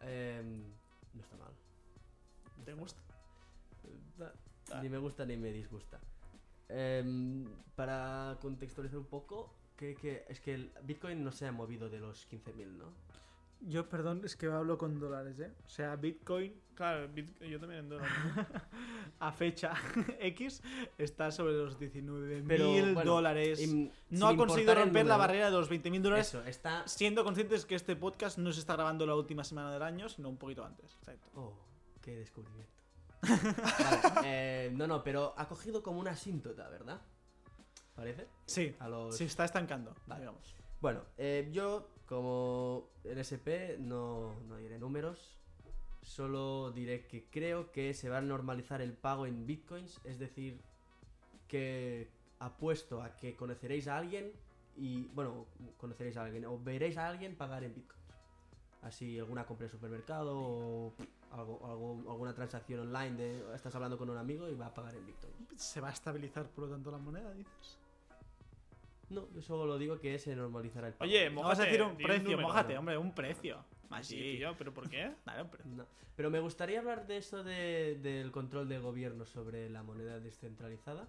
Em, 0.00 0.64
no 1.14 1.20
está 1.22 1.36
mal. 1.36 1.52
¿Te 2.64 2.72
gusta? 2.74 3.00
Da- 4.18 4.80
Ni 4.82 4.88
me 4.88 4.98
gusta 4.98 5.24
ni 5.24 5.36
me 5.36 5.52
disgusta. 5.52 6.00
Em, 6.68 7.44
para 7.76 8.36
contextualizar 8.40 8.98
un 8.98 9.06
poco, 9.06 9.54
que, 9.76 9.94
que- 9.94 10.24
es 10.28 10.40
que 10.40 10.54
el 10.54 10.72
Bitcoin 10.82 11.22
no 11.22 11.30
se 11.30 11.46
ha 11.46 11.52
movido 11.52 11.88
de 11.88 12.00
los 12.00 12.26
15.000, 12.28 12.76
¿no? 12.76 12.86
Yo, 13.60 13.88
perdón, 13.88 14.22
es 14.24 14.36
que 14.36 14.46
hablo 14.46 14.78
con 14.78 14.98
dólares, 15.00 15.40
¿eh? 15.40 15.52
O 15.64 15.68
sea, 15.68 15.96
Bitcoin 15.96 16.54
Claro, 16.76 17.08
yo 17.14 17.58
también 17.58 17.80
en 17.80 17.88
dólares. 17.88 18.12
¿no? 18.36 18.46
a 19.20 19.32
fecha 19.32 19.72
X 20.20 20.62
está 20.98 21.30
sobre 21.32 21.54
los 21.54 21.78
19.000 21.80 22.44
Pero, 22.46 22.68
bueno, 22.92 23.12
dólares. 23.12 23.66
Im- 23.66 23.90
no 24.10 24.28
ha 24.28 24.36
conseguido 24.36 24.74
romper 24.74 25.06
la 25.06 25.16
barrera 25.16 25.46
de 25.46 25.52
los 25.56 25.70
20.000 25.70 26.02
dólares, 26.02 26.28
Eso, 26.28 26.44
está... 26.44 26.86
siendo 26.86 27.24
conscientes 27.24 27.64
que 27.64 27.74
este 27.76 27.96
podcast 27.96 28.36
no 28.36 28.52
se 28.52 28.60
está 28.60 28.74
grabando 28.74 29.06
la 29.06 29.14
última 29.14 29.42
semana 29.42 29.72
del 29.72 29.82
año, 29.82 30.10
sino 30.10 30.28
un 30.28 30.36
poquito 30.36 30.66
antes. 30.66 30.94
Exacto. 30.96 31.30
Oh, 31.34 31.54
qué 32.02 32.14
descubrimiento. 32.16 32.74
Vale, 33.22 34.20
eh, 34.24 34.70
no, 34.74 34.86
no, 34.86 35.02
pero 35.02 35.32
ha 35.38 35.48
cogido 35.48 35.82
como 35.82 35.98
una 35.98 36.10
asíntota, 36.10 36.68
¿verdad? 36.68 37.00
¿Parece? 37.94 38.28
Sí, 38.44 38.76
A 38.80 38.88
los... 38.90 39.16
se 39.16 39.24
está 39.24 39.46
estancando, 39.46 39.94
Vale. 40.06 40.20
digamos. 40.20 40.54
Bueno, 40.82 41.04
eh, 41.16 41.48
yo 41.50 41.88
como 42.08 42.88
NSP 43.04 43.78
no, 43.78 44.34
no 44.48 44.56
diré 44.56 44.78
números, 44.78 45.36
solo 46.02 46.70
diré 46.72 47.06
que 47.06 47.24
creo 47.30 47.72
que 47.72 47.92
se 47.94 48.08
va 48.08 48.18
a 48.18 48.20
normalizar 48.22 48.80
el 48.80 48.92
pago 48.92 49.26
en 49.26 49.46
bitcoins, 49.46 50.00
es 50.04 50.18
decir, 50.18 50.60
que 51.48 52.08
apuesto 52.38 53.02
a 53.02 53.16
que 53.16 53.34
conoceréis 53.34 53.88
a 53.88 53.96
alguien 53.98 54.30
y, 54.76 55.04
bueno, 55.14 55.46
conoceréis 55.78 56.16
a 56.16 56.24
alguien 56.24 56.44
o 56.44 56.58
veréis 56.62 56.96
a 56.96 57.08
alguien 57.08 57.34
pagar 57.36 57.64
en 57.64 57.74
bitcoins. 57.74 57.96
Así 58.82 59.18
alguna 59.18 59.44
compra 59.46 59.66
de 59.66 59.72
supermercado 59.72 60.38
o 60.38 60.92
algo, 61.32 61.60
algo- 61.66 62.10
alguna 62.10 62.34
transacción 62.34 62.80
online 62.80 63.16
de 63.16 63.54
estás 63.56 63.74
hablando 63.74 63.98
con 63.98 64.08
un 64.10 64.16
amigo 64.18 64.48
y 64.48 64.54
va 64.54 64.66
a 64.66 64.74
pagar 64.74 64.94
en 64.94 65.04
bitcoins. 65.06 65.34
¿Se 65.60 65.80
va 65.80 65.88
a 65.88 65.92
estabilizar 65.92 66.46
por 66.50 66.64
lo 66.66 66.70
tanto 66.70 66.90
la 66.92 66.98
moneda, 66.98 67.32
dices? 67.34 67.78
No, 69.10 69.28
yo 69.32 69.40
solo 69.42 69.66
lo 69.66 69.78
digo 69.78 69.98
que 70.00 70.18
se 70.18 70.34
normalizará 70.34 70.88
el 70.88 70.94
pago. 70.94 71.08
Oye, 71.10 71.30
No 71.30 71.42
vas 71.42 71.60
a 71.60 71.64
decir 71.64 71.82
un 71.82 71.96
di 71.96 72.02
un 72.04 72.08
precio, 72.08 72.30
número. 72.30 72.48
mojate, 72.48 72.76
hombre, 72.78 72.98
un 72.98 73.14
precio. 73.14 73.58
Ah, 73.90 73.98
Así, 73.98 74.16
sí, 74.16 74.36
tío, 74.38 74.54
pero 74.58 74.74
¿por 74.74 74.88
qué? 74.90 75.12
Dale, 75.26 75.42
un 75.42 75.48
precio. 75.50 75.70
No, 75.72 75.86
pero 76.16 76.30
me 76.30 76.40
gustaría 76.40 76.80
hablar 76.80 77.06
de 77.06 77.18
eso 77.18 77.44
de- 77.44 77.98
del 78.02 78.32
control 78.32 78.68
del 78.68 78.80
gobierno 78.82 79.24
sobre 79.26 79.70
la 79.70 79.82
moneda 79.84 80.18
descentralizada. 80.18 81.08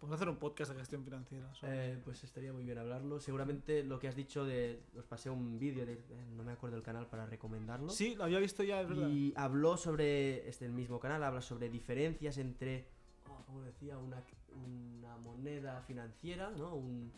Podemos 0.00 0.16
hacer 0.16 0.28
un 0.28 0.36
podcast 0.36 0.72
de 0.72 0.78
gestión 0.78 1.04
financiera. 1.04 1.50
Eh, 1.62 1.98
pues 2.04 2.22
estaría 2.22 2.52
muy 2.52 2.64
bien 2.64 2.76
hablarlo. 2.76 3.18
Seguramente 3.18 3.82
lo 3.82 3.98
que 3.98 4.08
has 4.08 4.14
dicho 4.14 4.44
de... 4.44 4.82
Os 4.98 5.06
pasé 5.06 5.30
un 5.30 5.58
vídeo, 5.58 5.86
de, 5.86 5.94
eh, 5.94 5.98
no 6.36 6.42
me 6.44 6.52
acuerdo 6.52 6.76
el 6.76 6.82
canal 6.82 7.06
para 7.06 7.24
recomendarlo. 7.26 7.88
Sí, 7.88 8.14
lo 8.14 8.24
había 8.24 8.38
visto 8.38 8.62
ya, 8.62 8.82
es 8.82 8.88
verdad. 8.88 9.08
Y 9.08 9.32
habló 9.36 9.78
sobre, 9.78 10.46
este 10.48 10.66
el 10.66 10.72
mismo 10.72 11.00
canal, 11.00 11.22
habla 11.24 11.40
sobre 11.40 11.70
diferencias 11.70 12.36
entre, 12.36 12.84
oh, 13.26 13.42
¿cómo 13.46 13.62
decía? 13.62 13.96
Una, 13.96 14.22
una 14.64 15.16
moneda 15.18 15.80
financiera, 15.82 16.50
¿no? 16.50 16.74
Un, 16.74 17.12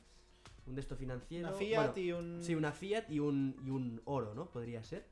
un 0.66 0.74
de 0.74 0.80
esto 0.80 0.96
financiero. 0.96 1.48
Una 1.48 1.56
Fiat 1.56 1.94
Bueno, 1.94 1.98
y 2.06 2.12
un. 2.12 2.42
Sí, 2.42 2.54
una 2.54 2.72
Fiat 2.72 3.10
y 3.10 3.20
un, 3.20 3.56
y 3.64 3.70
un 3.70 4.00
oro, 4.04 4.34
¿no? 4.34 4.50
Podría 4.50 4.82
ser. 4.84 5.06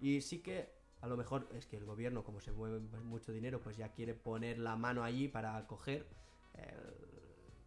Y 0.00 0.20
sí 0.20 0.40
que 0.40 0.70
a 1.00 1.06
lo 1.08 1.16
mejor 1.16 1.48
es 1.54 1.66
que 1.66 1.76
el 1.76 1.84
gobierno, 1.84 2.24
como 2.24 2.40
se 2.40 2.52
mueve 2.52 2.80
mucho 3.04 3.32
dinero, 3.32 3.60
pues 3.60 3.76
ya 3.76 3.92
quiere 3.92 4.14
poner 4.14 4.58
la 4.58 4.76
mano 4.76 5.04
allí 5.04 5.28
para 5.28 5.66
coger 5.66 6.06
el- 6.54 7.18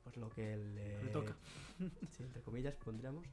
pues 0.04 0.18
lo 0.18 0.30
que 0.30 0.58
le, 0.58 1.04
Le 1.04 1.10
toca. 1.12 1.36
Sí, 2.12 2.24
entre 2.24 2.42
comillas, 2.42 2.76
pondríamos. 2.76 3.26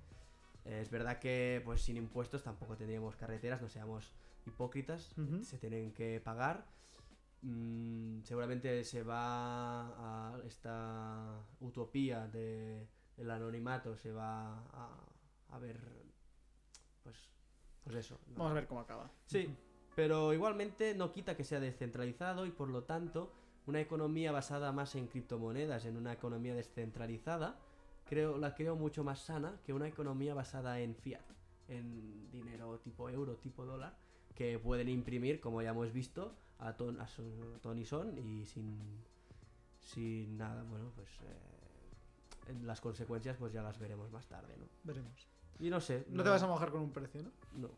Eh, 0.65 0.81
es 0.81 0.91
verdad 0.91 1.19
que 1.19 1.61
pues 1.65 1.83
sin 1.83 1.97
impuestos 1.97 2.43
tampoco 2.43 2.77
tendríamos 2.77 3.17
carreteras, 3.17 3.61
no 3.63 3.69
seamos 3.69 4.13
hipócritas, 4.47 5.13
Ujú. 5.19 5.43
se 5.45 5.59
tienen 5.59 5.93
que 5.93 6.21
pagar. 6.21 6.67
Mm, 7.43 8.23
seguramente 8.23 8.83
se 8.83 9.03
va 9.03 10.33
a 10.33 10.41
esta 10.45 11.41
utopía 11.61 12.27
de, 12.27 12.89
del 13.17 13.31
anonimato, 13.31 13.97
se 13.97 14.13
va 14.13 14.59
a, 14.73 14.91
a 15.51 15.59
ver, 15.59 15.81
pues, 17.03 17.17
pues 17.85 17.97
eso. 17.97 18.19
¿no? 18.29 18.39
Vamos 18.39 18.51
a 18.53 18.55
ver 18.55 18.67
cómo 18.67 18.81
acaba. 18.81 19.11
Sí, 19.27 19.55
pero 19.95 20.33
igualmente 20.33 20.95
no 20.95 21.13
quita 21.13 21.37
que 21.37 21.45
sea 21.45 21.61
descentralizado 21.61 22.45
y 22.47 22.51
por 22.51 22.69
lo 22.69 22.85
tanto 22.85 23.33
una 23.67 23.81
economía 23.81 24.33
basada 24.33 24.73
más 24.73 24.95
en 24.95 25.07
criptomonedas, 25.07 25.85
en 25.85 25.97
una 25.97 26.13
economía 26.13 26.55
descentralizada, 26.55 27.59
creo, 28.07 28.39
la 28.39 28.55
creo 28.55 28.77
mucho 28.77 29.05
más 29.05 29.21
sana 29.21 29.61
que 29.65 29.73
una 29.73 29.87
economía 29.87 30.35
basada 30.35 30.81
en 30.81 30.95
fiat, 30.97 31.25
en 31.69 32.31
dinero 32.31 32.79
tipo 32.81 33.11
euro, 33.11 33.37
tipo 33.37 33.65
dólar, 33.67 33.97
que 34.39 34.57
pueden 34.61 34.89
imprimir, 34.89 35.41
como 35.41 35.61
ya 35.63 35.71
hemos 35.71 35.93
visto, 35.93 36.33
a 36.61 36.73
ton, 36.77 37.01
a 37.01 37.09
son, 37.09 37.59
ton 37.61 37.77
y 37.77 37.85
son 37.85 38.17
y 38.17 38.47
sin, 38.47 38.79
sin 39.81 40.39
nada, 40.39 40.63
bueno, 40.63 40.93
pues 40.95 41.09
eh, 41.25 42.55
las 42.63 42.81
consecuencias 42.81 43.37
pues 43.37 43.53
ya 43.53 43.63
las 43.63 43.81
veremos 43.81 44.13
más 44.13 44.27
tarde, 44.29 44.57
¿no? 44.57 44.67
Veremos. 44.85 45.27
Y 45.59 45.71
no 45.71 45.81
sé. 45.81 46.07
No 46.09 46.23
te 46.23 46.31
vas 46.31 46.43
a 46.45 46.47
mojar 46.47 46.71
con 46.71 46.83
un 46.83 46.93
precio, 46.93 47.21
¿no? 47.25 47.31
No. 47.55 47.69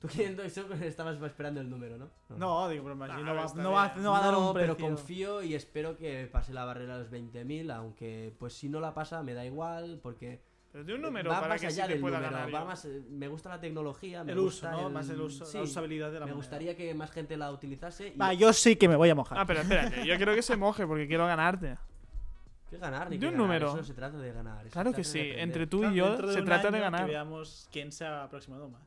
Tú 0.00 0.08
queriendo 0.08 0.42
eso 0.42 0.70
estabas 0.74 1.22
esperando 1.22 1.60
el 1.60 1.70
número, 1.70 1.96
¿no? 1.96 2.10
No, 2.36 2.68
digo, 2.68 2.82
pero 2.84 3.04
así 3.04 3.12
Ah, 3.16 3.22
no, 3.22 3.34
va, 3.34 3.54
no, 3.54 3.72
va, 3.72 3.94
no 3.94 4.10
va 4.10 4.18
a 4.18 4.24
dar 4.26 4.34
un 4.34 4.54
pero 4.54 4.74
precio. 4.74 4.94
confío 4.96 5.42
y 5.42 5.54
espero 5.54 5.96
que 5.96 6.26
pase 6.26 6.52
la 6.52 6.64
barrera 6.64 6.98
de 6.98 7.04
los 7.04 7.12
20.000, 7.12 7.72
aunque 7.72 8.34
pues 8.40 8.54
si 8.54 8.68
no 8.68 8.80
la 8.80 8.92
pasa 8.92 9.22
me 9.22 9.34
da 9.34 9.46
igual, 9.46 10.00
porque 10.02 10.42
Pero 10.76 10.84
de 10.84 10.94
un 10.94 11.00
número 11.00 11.30
va 11.30 11.36
para 11.40 11.54
más 11.54 11.60
que 11.62 11.70
sí 11.70 11.80
allá 11.80 11.88
del 11.88 12.00
pueda 12.02 12.18
número, 12.18 12.36
ganar. 12.36 12.54
va 12.54 12.60
yo. 12.60 12.66
más, 12.66 12.84
eh, 12.84 13.02
me 13.08 13.28
gusta 13.28 13.48
la 13.48 13.58
tecnología, 13.58 14.22
me 14.24 14.32
El 14.32 14.38
uso, 14.40 14.66
gusta 14.66 14.70
¿no? 14.72 14.88
el- 14.88 14.92
Más 14.92 15.08
el 15.08 15.20
uso, 15.22 15.46
sí, 15.46 15.56
la 15.56 15.62
usabilidad 15.64 16.08
de 16.08 16.20
la 16.20 16.26
me 16.26 16.32
moneda. 16.32 16.36
gustaría 16.36 16.76
que 16.76 16.92
más 16.94 17.10
gente 17.10 17.34
la 17.38 17.50
utilizase 17.50 18.08
y 18.08 18.18
Va, 18.18 18.34
yo 18.34 18.52
sí 18.52 18.76
que 18.76 18.86
me 18.86 18.94
voy 18.96 19.08
a 19.08 19.14
mojar. 19.14 19.38
Ah, 19.38 19.46
pero 19.46 19.60
espérate, 19.62 20.04
yo 20.06 20.14
quiero 20.16 20.34
que 20.34 20.42
se 20.42 20.54
moje 20.54 20.86
porque 20.86 21.06
quiero 21.08 21.24
ganarte. 21.26 21.78
¿Qué 22.68 22.76
ganar? 22.76 23.08
ni 23.08 23.16
de 23.16 23.20
qué 23.20 23.26
un 23.28 23.32
ganar, 23.32 23.46
número. 23.46 23.66
Eso 23.68 23.76
no 23.78 23.84
se 23.84 23.94
trata 23.94 24.18
de 24.18 24.32
ganar. 24.34 24.66
eso 24.66 24.72
Claro 24.74 24.92
que 24.92 25.02
sí, 25.02 25.18
entre 25.36 25.66
tú 25.66 25.78
Claro, 25.78 25.94
y 25.94 25.96
yo 25.96 26.16
se 26.30 26.40
un 26.40 26.44
trata 26.44 26.70
de 26.70 26.78
ganar. 26.80 27.06
Que 27.06 27.10
veamos 27.12 27.68
quién 27.72 27.90
se 27.90 28.04
ha 28.04 28.24
aproximado 28.24 28.68
más. 28.68 28.82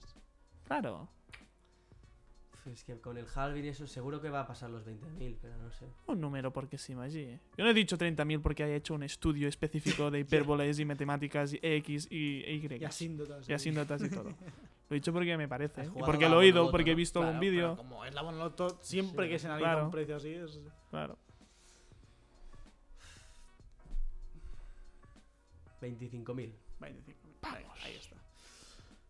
Claro. 0.68 1.10
Es 2.66 2.84
que 2.84 3.00
con 3.00 3.18
el 3.18 3.26
halving 3.34 3.66
y 3.66 3.68
eso 3.70 3.88
seguro 3.88 4.22
que 4.22 4.30
va 4.30 4.42
a 4.42 4.48
pasar 4.48 4.70
los 4.70 4.86
20.000, 4.86 5.38
pero 5.42 5.58
no 5.58 5.72
sé. 5.72 5.88
Un 6.08 6.20
número 6.22 6.52
porque 6.52 6.78
sí, 6.78 6.94
Maggi. 6.94 7.40
Yo 7.58 7.64
no 7.64 7.70
he 7.70 7.74
dicho 7.74 7.98
30.000 7.98 8.42
porque 8.42 8.64
haya 8.64 8.76
hecho 8.76 8.94
un 8.94 9.04
estudio 9.04 9.48
específico 9.48 10.12
de 10.12 10.20
hipérboles 10.22 10.78
y 10.80 10.86
matemáticas 10.86 11.54
y 11.54 11.60
X 11.62 12.08
y 12.12 12.44
Y. 12.46 12.78
Y 12.80 12.86
asíndotas. 12.86 13.50
Y 13.50 13.54
asíndotas 13.54 14.04
y 14.04 14.10
todo. 14.10 14.30
Lo 14.90 14.96
he 14.96 15.00
dicho 15.00 15.14
porque 15.14 15.38
me 15.38 15.48
parece. 15.48 15.86
Jugado 15.88 16.06
porque 16.06 16.28
lo 16.28 16.36
he 16.36 16.38
oído, 16.40 16.56
monoloto, 16.56 16.72
porque 16.72 16.92
he 16.92 16.96
visto 16.96 17.20
Claro, 17.20 17.28
algún 17.36 17.40
pero 17.42 17.52
vídeo. 17.52 17.78
Como 17.78 18.06
es 18.06 18.14
la 18.16 18.24
monoloto, 18.24 18.70
siempre 18.82 19.28
Sí, 19.28 19.32
que 19.32 19.40
se 19.40 19.46
analiza 19.46 19.70
claro. 19.70 19.86
un 19.86 19.92
precio 19.92 20.16
así 20.16 20.30
es. 20.34 20.60
Claro. 20.90 21.18
25.000. 25.82 26.52
25. 26.80 27.20
Vamos. 27.42 27.62
Ahí 27.84 27.96
está. 27.96 28.16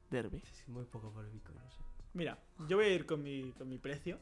Derby. 0.10 0.38
Es 0.44 0.68
muy 0.68 0.84
poco 0.86 1.12
por 1.12 1.24
el 1.24 1.32
Bitcoin, 1.32 1.58
sé. 1.69 1.69
Mira, 2.20 2.38
yo 2.68 2.76
voy 2.76 2.88
a 2.88 2.94
ir 2.94 3.06
con 3.06 3.24
mi, 3.24 3.54
con 3.54 3.70
mi 3.70 3.78
precio, 3.78 4.20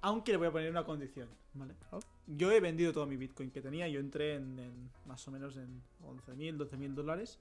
aunque 0.00 0.32
le 0.32 0.38
voy 0.38 0.46
a 0.46 0.50
poner 0.50 0.70
una 0.70 0.86
condición, 0.86 1.28
¿vale? 1.52 1.74
Oh. 1.90 2.00
Yo 2.26 2.50
he 2.50 2.58
vendido 2.58 2.90
todo 2.90 3.04
mi 3.04 3.18
Bitcoin 3.18 3.50
que 3.50 3.60
tenía, 3.60 3.86
yo 3.86 4.00
entré 4.00 4.36
en, 4.36 4.58
en 4.58 4.90
más 5.04 5.28
o 5.28 5.30
menos 5.30 5.58
en 5.58 5.82
11.000, 6.02 6.56
12.000 6.56 6.94
dólares 6.94 7.38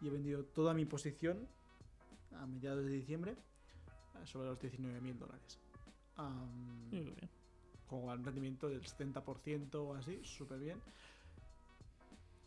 y 0.00 0.06
he 0.06 0.10
vendido 0.12 0.44
toda 0.44 0.72
mi 0.72 0.84
posición 0.84 1.48
a 2.38 2.46
mediados 2.46 2.84
de 2.84 2.92
diciembre 2.92 3.34
a 4.14 4.24
sobre 4.24 4.50
los 4.50 4.58
19.000 4.60 5.18
dólares. 5.18 5.58
creo 6.90 7.02
bien. 7.02 7.30
con 7.88 8.04
un 8.04 8.24
rendimiento 8.24 8.68
del 8.68 8.84
70% 8.84 9.74
o 9.74 9.94
así, 9.94 10.20
súper 10.22 10.60
bien. 10.60 10.80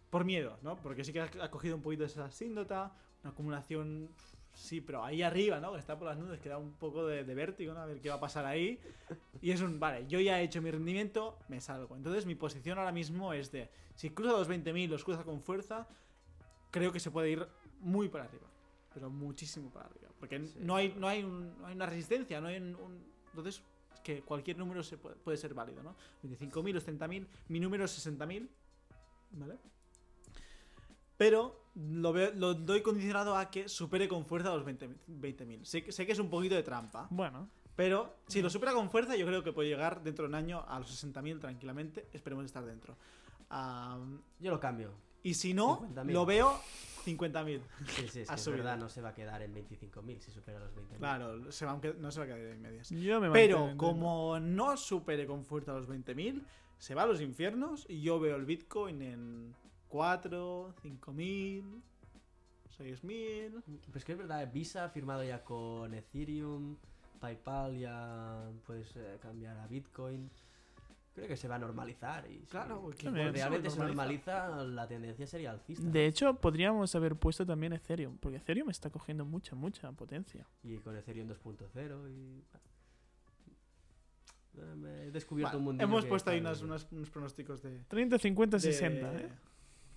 Por 0.09 0.23
miedo, 0.23 0.57
¿no? 0.61 0.77
Porque 0.77 1.03
sí 1.03 1.11
que 1.11 1.19
ha 1.19 1.51
cogido 1.51 1.75
un 1.75 1.81
poquito 1.81 2.05
esa 2.05 2.31
síndota, 2.31 2.95
una 3.23 3.31
acumulación, 3.31 4.07
sí, 4.53 4.81
pero 4.81 5.03
ahí 5.03 5.21
arriba, 5.21 5.59
¿no? 5.59 5.73
Que 5.73 5.79
está 5.79 5.97
por 5.97 6.07
las 6.07 6.17
nubes, 6.17 6.39
que 6.39 6.49
da 6.49 6.57
un 6.57 6.73
poco 6.73 7.05
de, 7.07 7.23
de 7.23 7.35
vértigo, 7.35 7.73
¿no? 7.73 7.81
A 7.81 7.85
ver 7.85 7.99
qué 8.01 8.09
va 8.09 8.15
a 8.15 8.19
pasar 8.19 8.45
ahí. 8.45 8.79
Y 9.41 9.51
es 9.51 9.61
un, 9.61 9.79
vale, 9.79 10.05
yo 10.07 10.19
ya 10.19 10.39
he 10.39 10.43
hecho 10.43 10.61
mi 10.61 10.71
rendimiento, 10.71 11.37
me 11.49 11.59
salgo. 11.59 11.95
Entonces 11.95 12.25
mi 12.25 12.35
posición 12.35 12.77
ahora 12.77 12.91
mismo 12.91 13.33
es 13.33 13.51
de, 13.51 13.69
si 13.95 14.09
cruza 14.11 14.31
los 14.33 14.47
20.000, 14.49 14.87
los 14.89 15.03
cruza 15.03 15.23
con 15.23 15.41
fuerza, 15.41 15.87
creo 16.71 16.91
que 16.91 16.99
se 16.99 17.11
puede 17.11 17.29
ir 17.31 17.47
muy 17.81 18.09
para 18.09 18.25
arriba. 18.25 18.47
Pero 18.93 19.09
muchísimo 19.09 19.69
para 19.71 19.87
arriba. 19.87 20.09
Porque 20.19 20.39
Sí. 20.45 20.59
no, 20.61 20.75
hay, 20.75 20.93
no, 20.97 21.07
hay 21.07 21.23
un- 21.23 21.57
no 21.59 21.67
hay 21.67 21.75
una 21.75 21.85
resistencia, 21.87 22.39
no 22.39 22.47
hay 22.47 22.57
un... 22.57 22.75
un- 22.75 23.03
entonces, 23.31 23.61
es 23.95 23.99
que 24.01 24.21
cualquier 24.21 24.57
número 24.57 24.83
se 24.83 24.97
puede, 24.97 25.15
puede 25.15 25.37
ser 25.37 25.53
válido, 25.53 25.81
¿no? 25.83 25.95
25.000 26.23 26.77
o 26.77 26.81
30.000, 26.81 27.25
mi 27.49 27.59
número 27.59 27.85
es 27.85 28.05
60.000, 28.07 28.47
¿vale? 29.31 29.57
Pero 31.17 31.63
lo, 31.75 32.13
veo- 32.13 32.31
lo 32.35 32.53
doy 32.53 32.81
condicionado 32.81 33.35
a 33.35 33.49
que 33.51 33.67
supere 33.69 34.07
con 34.07 34.25
fuerza 34.25 34.49
los 34.55 34.65
20.000. 34.65 34.95
20.000. 35.07 35.63
sé, 35.65 35.83
que- 35.83 35.91
sé 35.91 36.05
que 36.05 36.11
es 36.11 36.19
un 36.19 36.29
poquito 36.29 36.55
de 36.55 36.63
trampa, 36.63 37.07
Bueno, 37.09 37.49
pero 37.75 38.15
si 38.27 38.41
lo 38.41 38.49
supera 38.49 38.73
con 38.73 38.89
fuerza, 38.91 39.15
yo 39.15 39.25
creo 39.25 39.43
que 39.43 39.51
puede 39.51 39.69
llegar 39.69 40.03
dentro 40.03 40.23
de 40.25 40.29
un 40.29 40.35
año 40.35 40.63
a 40.67 40.79
los 40.79 40.89
60.000 41.03 41.39
tranquilamente. 41.39 42.07
Esperemos 42.13 42.45
estar 42.45 42.63
dentro. 42.65 42.95
Yo 44.39 44.51
lo 44.51 44.59
cambio. 44.59 44.91
y 45.23 45.33
si 45.35 45.53
no, 45.53 45.81
50.000. 45.81 46.11
lo 46.11 46.25
veo 46.25 46.59
50.000. 47.05 47.61
Sí, 47.87 48.07
sí, 48.09 48.19
es, 48.21 48.27
que 48.27 48.33
es 48.35 48.47
verdad, 48.47 48.77
no 48.77 48.89
se 48.89 49.01
va 49.01 49.09
a 49.09 49.13
quedar 49.15 49.41
en 49.41 49.53
25.000 49.55 50.19
si 50.19 50.31
supera 50.31 50.59
los 50.59 50.71
20.000. 50.75 50.97
Claro, 50.97 51.51
se 51.51 51.65
va, 51.65 51.71
aunque 51.71 51.93
no 51.93 52.11
se 52.11 52.19
va 52.19 52.25
a 52.25 52.27
quedar 52.27 52.41
en 52.41 52.61
medias. 52.61 52.89
yo 52.89 53.21
me 53.21 53.29
Pero 53.31 53.73
como 53.77 54.39
no 54.39 54.75
supere 54.77 55.25
con 55.25 55.45
fuerza 55.45 55.73
los 55.73 55.87
20.000, 55.87 56.43
se 56.77 56.93
va 56.95 57.03
a 57.03 57.05
los 57.05 57.21
infiernos 57.21 57.85
y 57.87 58.01
yo 58.01 58.19
veo 58.19 58.35
el 58.35 58.45
Bitcoin 58.45 59.01
en 59.01 59.55
4, 59.97 60.73
5.000, 60.83 61.63
6.000. 62.79 63.61
Pues 63.91 64.03
que 64.03 64.13
es 64.13 64.17
verdad, 64.17 64.51
Visa 64.51 64.85
ha 64.85 64.89
firmado 64.89 65.23
ya 65.23 65.43
con 65.43 65.93
Ethereum, 65.93 66.77
PayPal 67.19 67.77
ya 67.77 68.49
puedes 68.65 68.95
eh, 68.95 69.19
cambiar 69.21 69.55
a 69.59 69.67
Bitcoin. 69.67 70.31
Creo 71.13 71.27
que 71.27 71.37
se 71.37 71.47
va 71.47 71.57
a 71.57 71.59
normalizar 71.59 72.25
y 72.27 72.39
si 72.39 72.45
Claro, 72.47 72.81
porque 72.81 73.07
realmente 73.07 73.69
se 73.69 73.77
normaliza. 73.77 74.47
normaliza, 74.47 74.63
la 74.73 74.87
tendencia 74.87 75.27
sería 75.27 75.51
alcista. 75.51 75.87
De 75.87 76.07
hecho, 76.07 76.33
podríamos 76.37 76.95
haber 76.95 77.15
puesto 77.15 77.45
también 77.45 77.73
Ethereum, 77.73 78.17
porque 78.17 78.37
Ethereum 78.37 78.71
está 78.71 78.89
cogiendo 78.89 79.23
mucha, 79.25 79.53
mucha 79.53 79.91
potencia. 79.91 80.47
Y 80.63 80.77
con 80.77 80.97
Ethereum 80.97 81.29
2.0 81.29 82.09
y... 82.09 82.43
Eh, 84.55 84.75
me 84.75 85.03
he 85.03 85.11
descubierto 85.11 85.49
Vale, 85.49 85.57
un 85.59 85.63
mundo. 85.65 85.83
hemos 85.83 86.03
puesto 86.05 86.31
ahí 86.31 86.39
unas- 86.39 86.63
unas- 86.63 86.91
unos 86.91 87.11
pronósticos 87.11 87.61
de, 87.61 87.83
30, 87.87 88.17
50, 88.17 88.57
de, 88.57 88.61
60, 88.61 89.15
¿eh? 89.19 89.29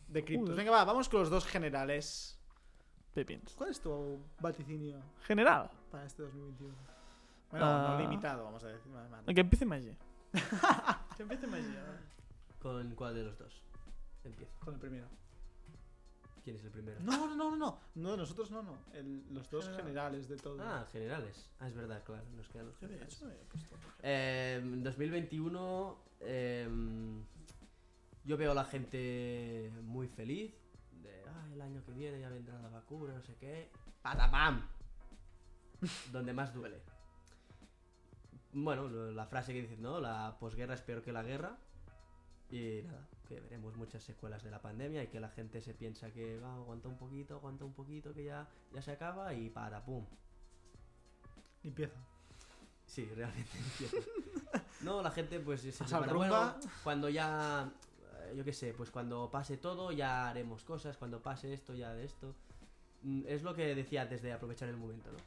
De 0.08 0.24
criptos. 0.24 0.56
Venga, 0.56 0.70
va, 0.70 0.84
vamos 0.84 1.08
con 1.08 1.20
los 1.20 1.30
dos 1.30 1.46
generales. 1.46 2.38
Pepins. 3.14 3.54
¿Cuál 3.54 3.70
es 3.70 3.80
tu 3.80 4.18
vaticinio 4.40 5.00
General. 5.26 5.70
para 5.90 6.04
este 6.04 6.22
2021? 6.22 6.74
Bueno, 7.50 7.64
Ah. 7.66 7.88
no 7.96 8.00
limitado, 8.00 8.44
vamos 8.44 8.62
a 8.64 8.68
decir. 8.68 8.92
vale, 8.92 9.08
vale. 9.08 9.34
Que 9.34 9.40
empiece 9.40 9.64
Maggi. 9.64 9.96
que 11.16 11.22
empiece 11.22 11.46
Maggi. 11.46 11.74
¿Con 12.60 12.94
cuál 12.94 13.14
de 13.14 13.24
los 13.24 13.38
dos? 13.38 13.62
Empiezo. 14.24 14.52
Con 14.60 14.74
el 14.74 14.80
primero. 14.80 15.06
¿Quién 16.44 16.56
es 16.56 16.64
el 16.64 16.70
primero? 16.70 17.00
No, 17.00 17.26
no, 17.26 17.34
no, 17.34 17.50
no, 17.50 17.56
no. 17.56 17.78
No, 17.94 18.16
nosotros 18.16 18.50
no, 18.50 18.62
no. 18.62 18.78
El- 18.92 19.24
los 19.32 19.50
dos 19.50 19.64
General. 19.64 19.82
generales 19.84 20.28
de 20.28 20.36
todo. 20.36 20.62
Ah, 20.62 20.86
generales. 20.92 21.48
Ah, 21.58 21.68
es 21.68 21.74
verdad, 21.74 22.02
claro. 22.04 22.22
Nos 22.36 22.48
quedan 22.48 22.66
los 22.66 22.78
de 22.80 22.86
generales. 22.86 23.14
hecho. 23.16 23.30
Eh, 24.02 24.60
2021 24.62 25.98
eh, 26.20 26.68
yo 28.26 28.36
veo 28.36 28.50
a 28.50 28.54
la 28.54 28.64
gente 28.64 29.72
muy 29.82 30.08
feliz 30.08 30.52
de 31.02 31.24
"Ah, 31.28 31.46
el 31.52 31.60
año 31.60 31.82
que 31.84 31.92
viene 31.92 32.20
ya 32.20 32.28
vendrá 32.28 32.60
la 32.60 32.68
vacuna, 32.68 33.14
no 33.14 33.22
sé 33.22 33.36
qué. 33.36 33.70
¡Patapam! 34.02 34.68
Donde 36.12 36.32
más 36.32 36.52
duele. 36.52 36.82
Bueno, 38.52 38.88
la 38.88 39.26
frase 39.26 39.52
que 39.52 39.62
dices, 39.62 39.78
¿no? 39.78 40.00
La 40.00 40.36
posguerra 40.40 40.74
es 40.74 40.82
peor 40.82 41.02
que 41.02 41.12
la 41.12 41.22
guerra. 41.22 41.56
Y 42.50 42.82
nada, 42.84 43.06
que 43.28 43.40
veremos 43.40 43.76
muchas 43.76 44.02
secuelas 44.02 44.42
de 44.42 44.50
la 44.50 44.60
pandemia 44.62 45.02
y 45.02 45.08
que 45.08 45.20
la 45.20 45.28
gente 45.28 45.60
se 45.60 45.74
piensa 45.74 46.12
que 46.12 46.38
va, 46.38 46.54
aguanta 46.54 46.88
un 46.88 46.96
poquito, 46.96 47.34
aguanta 47.34 47.64
un 47.64 47.74
poquito, 47.74 48.14
que 48.14 48.24
ya, 48.24 48.48
ya 48.72 48.82
se 48.82 48.92
acaba 48.92 49.34
y 49.34 49.50
para, 49.50 49.84
pum. 49.84 50.04
Limpieza. 51.62 51.98
Sí, 52.86 53.04
realmente 53.14 53.50
empieza. 53.58 54.08
No, 54.82 55.02
la 55.02 55.10
gente 55.10 55.40
pues 55.40 55.60
se 55.60 55.72
Pasa 55.72 56.00
bueno, 56.00 56.54
cuando 56.84 57.08
ya 57.08 57.68
yo 58.36 58.44
qué 58.44 58.52
sé, 58.52 58.74
pues 58.74 58.90
cuando 58.90 59.30
pase 59.30 59.56
todo 59.56 59.90
ya 59.92 60.28
haremos 60.28 60.62
cosas, 60.64 60.96
cuando 60.96 61.20
pase 61.22 61.52
esto 61.52 61.74
ya 61.74 61.92
de 61.94 62.04
esto. 62.04 62.34
Mm, 63.02 63.22
Es 63.26 63.42
lo 63.42 63.54
que 63.54 63.74
decía 63.74 64.02
antes 64.02 64.22
de 64.22 64.32
aprovechar 64.32 64.68
el 64.68 64.76
momento, 64.76 65.10
¿no? 65.10 65.18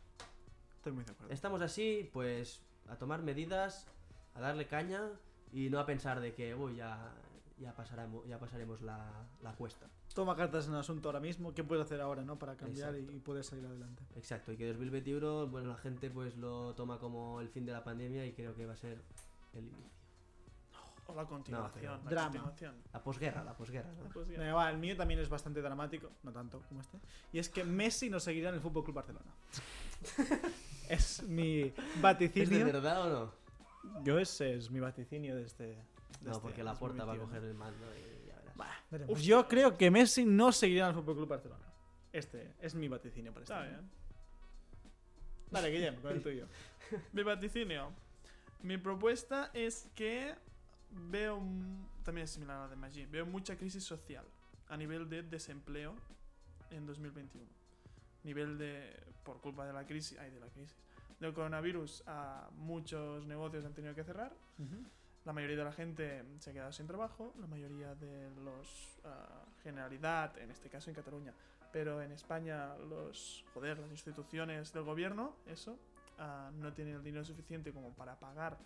Estoy 0.78 0.94
muy 0.94 1.04
de 1.04 1.12
acuerdo. 1.12 1.34
Estamos 1.34 1.62
así, 1.62 2.10
pues 2.14 2.62
a 2.88 2.96
tomar 2.96 3.22
medidas, 3.22 3.88
a 4.36 4.40
darle 4.42 4.68
caña 4.68 5.10
y 5.52 5.70
no 5.70 5.80
a 5.80 5.86
pensar 5.86 6.20
de 6.22 6.34
que 6.34 6.56
uy, 6.56 6.78
ya 6.78 7.14
ya 7.60 7.74
pasaremos 7.76 8.26
ya 8.26 8.40
pasaremos 8.40 8.82
la, 8.82 9.12
la 9.42 9.52
cuesta. 9.54 9.88
Toma 10.14 10.36
cartas 10.36 10.68
en 10.68 10.74
el 10.74 10.80
asunto 10.80 11.10
ahora 11.10 11.20
mismo. 11.20 11.54
¿Qué 11.54 11.64
puedes 11.64 11.86
hacer 11.86 12.00
ahora, 12.00 12.24
no? 12.24 12.40
Para 12.40 12.56
cambiar 12.56 12.96
y, 12.96 13.00
y 13.00 13.20
poder 13.20 13.44
salir 13.44 13.66
adelante. 13.66 14.04
Exacto, 14.16 14.52
y 14.54 14.58
que 14.58 14.68
2021, 14.68 15.48
bueno, 15.48 15.70
la 15.70 15.78
gente 15.78 16.10
pues 16.10 16.38
lo 16.38 16.74
toma 16.76 17.00
como 17.00 17.42
el 17.42 17.50
fin 17.50 17.66
de 17.66 17.74
la 17.74 17.84
pandemia 17.84 18.26
y 18.26 18.32
creo 18.34 18.56
que 18.56 18.66
va 18.66 18.74
a 18.74 18.78
ser 18.78 19.02
el 19.54 19.66
inicio. 19.66 19.99
O 21.12 21.16
la 21.16 21.26
continuación. 21.26 22.00
la 22.04 22.10
Drama. 22.10 22.28
continuación. 22.30 22.76
La 22.94 23.02
posguerra, 23.04 23.44
la 23.44 23.54
posguerra, 23.56 23.90
¿no? 23.92 24.56
Va, 24.56 24.70
el 24.70 24.78
mío 24.78 24.96
también 24.96 25.20
es 25.20 25.30
bastante 25.30 25.62
dramático, 25.62 26.12
no 26.24 26.32
tanto 26.32 26.62
como 26.68 26.82
este. 26.82 26.98
Y 27.34 27.40
es 27.40 27.50
que 27.50 27.64
Messi 27.64 28.10
no 28.10 28.20
seguirá 28.20 28.50
en 28.50 28.56
el 28.56 28.62
Fútbol 28.62 28.84
Club 28.84 28.96
Barcelona. 28.96 29.32
es 30.90 31.24
mi 31.24 31.62
¿Es 31.62 31.76
de 31.76 31.82
vaticinio. 32.02 32.66
verdad 32.66 33.06
o 33.06 33.10
no? 33.26 34.04
Yo 34.04 34.20
ese 34.20 34.56
es 34.56 34.70
mi 34.72 34.80
vaticinio 34.80 35.36
de 35.36 35.44
este. 35.44 35.64
de 35.68 35.78
No, 36.22 36.32
este 36.32 36.42
porque 36.42 36.64
la 36.64 36.74
porta 36.76 37.06
va 37.06 37.14
a 37.14 37.18
2021. 37.18 37.28
coger 37.28 37.44
el 37.44 37.54
mando 37.56 37.86
y 37.98 38.28
ya 38.28 38.36
verás. 38.40 38.58
Bah, 38.58 38.84
veremos. 38.92 39.18
Uf. 39.18 39.22
Yo 39.22 39.48
creo 39.48 39.78
que 39.78 39.90
Messi 39.92 40.26
no 40.26 40.52
seguirá 40.52 40.86
en 40.86 40.90
el 40.90 40.96
Fútbol 41.02 41.16
Club 41.16 41.30
Barcelona. 41.30 41.66
Este 42.12 42.54
es 42.60 42.76
mi 42.76 42.88
vaticinio 42.88 43.34
para 43.34 43.44
este. 43.44 43.54
Está 43.54 43.66
bien. 43.68 43.90
Dale, 45.52 45.70
Guillem, 45.72 45.96
con 46.02 46.12
el 46.12 46.22
tuyo. 46.24 46.48
Mi 47.14 47.24
vaticinio. 47.24 47.92
Mi 48.62 48.78
propuesta 48.78 49.50
es 49.54 49.88
que 49.96 50.36
veo, 50.92 51.42
también 52.04 52.26
es 52.26 52.32
similar 52.32 52.58
a 52.58 52.62
la 52.62 52.68
de 52.68 52.76
Maggi, 52.76 53.06
veo 53.06 53.26
mucha 53.26 53.56
crisis 53.56 53.84
social 53.84 54.26
a 54.68 54.78
nivel 54.78 55.10
de 55.10 55.24
desempleo 55.24 55.96
en 56.72 56.86
2021. 56.86 57.46
Nivel 58.24 58.58
de, 58.58 58.96
por 59.24 59.42
culpa 59.42 59.66
de 59.66 59.74
la 59.74 59.86
crisis, 59.86 60.18
ay, 60.20 60.32
de 60.32 60.40
la 60.40 60.48
crisis, 60.48 60.76
del 61.20 61.34
coronavirus, 61.34 62.04
a 62.08 62.50
muchos 62.56 63.26
negocios 63.26 63.66
han 63.66 63.74
tenido 63.74 63.96
que 63.96 64.04
cerrar. 64.04 64.34
La 65.26 65.34
mayoría 65.34 65.58
de 65.58 65.64
la 65.64 65.72
gente 65.72 66.24
se 66.40 66.50
ha 66.50 66.54
quedado 66.54 66.72
sin 66.72 66.88
trabajo, 66.88 67.34
la 67.40 67.48
mayoría 67.48 67.94
de 67.96 68.32
los 68.44 69.00
ah, 69.04 69.46
generalidad, 69.64 70.38
en 70.38 70.50
este 70.50 70.70
caso 70.70 70.90
en 70.90 70.96
Cataluña, 70.96 71.34
pero 71.72 72.02
en 72.02 72.12
España 72.12 72.76
los 72.78 73.46
joder, 73.54 73.80
las 73.80 73.92
instituciones 73.92 74.74
del 74.74 74.84
gobierno, 74.84 75.36
eso, 75.46 75.78
ah, 76.18 76.52
no 76.56 76.74
tienen 76.74 76.96
el 76.96 77.04
dinero 77.04 77.24
suficiente 77.26 77.74
como 77.74 77.94
para 77.94 78.20
pagar 78.20 78.58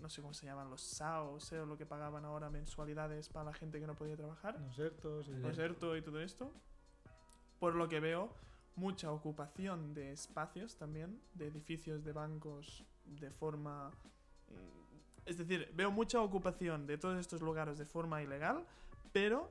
no 0.00 0.08
sé 0.10 0.20
cómo 0.22 0.34
se 0.34 0.46
llaman 0.46 0.70
los 0.70 0.82
SAOs, 0.82 1.52
o 1.52 1.66
lo 1.66 1.76
que 1.76 1.86
pagaban 1.86 2.24
ahora 2.24 2.50
mensualidades 2.50 3.28
para 3.28 3.46
la 3.46 3.54
gente 3.54 3.80
que 3.80 3.86
no 3.86 3.94
podía 3.94 4.16
trabajar, 4.16 4.58
Los 4.60 4.78
ERTOs 4.78 5.28
y- 5.28 5.32
los 5.32 5.58
ERTO 5.58 5.96
y 5.96 6.02
todo 6.02 6.20
esto. 6.20 6.52
Por 7.58 7.74
lo 7.74 7.88
que 7.88 8.00
veo 8.00 8.30
mucha 8.76 9.10
ocupación 9.12 9.94
de 9.94 10.12
espacios 10.12 10.76
también, 10.76 11.20
de 11.34 11.46
edificios 11.46 12.04
de 12.04 12.12
bancos 12.12 12.84
de 13.06 13.30
forma... 13.30 13.90
mm, 14.50 15.26
Es 15.26 15.38
decir, 15.38 15.70
veo 15.74 15.90
mucha 15.90 16.20
ocupación 16.20 16.86
de 16.86 16.98
todos 16.98 17.18
estos 17.18 17.40
lugares 17.40 17.78
de 17.78 17.86
forma 17.86 18.22
ilegal, 18.22 18.66
pero 19.12 19.50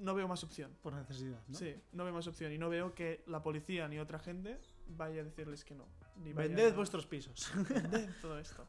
no 0.00 0.14
veo 0.14 0.26
más 0.28 0.42
opción. 0.44 0.74
Por 0.82 0.92
necesidad, 0.94 1.38
¿no? 1.48 1.54
Sí, 1.56 1.74
no 1.92 2.04
veo 2.04 2.12
más 2.12 2.26
opción 2.26 2.52
y 2.52 2.58
no 2.58 2.68
veo 2.68 2.94
que 2.94 3.22
la 3.26 3.42
policía 3.42 3.86
ni 3.88 3.98
otra 3.98 4.18
gente 4.18 4.58
vaya 4.88 5.20
a 5.20 5.24
decirles 5.24 5.64
que 5.64 5.74
no. 5.74 5.84
Ni 6.16 6.32
Vended 6.32 6.72
a- 6.72 6.76
vuestros 6.76 7.06
pisos. 7.06 7.50
Vended 7.68 8.10
todo 8.20 8.38
esto. 8.38 8.66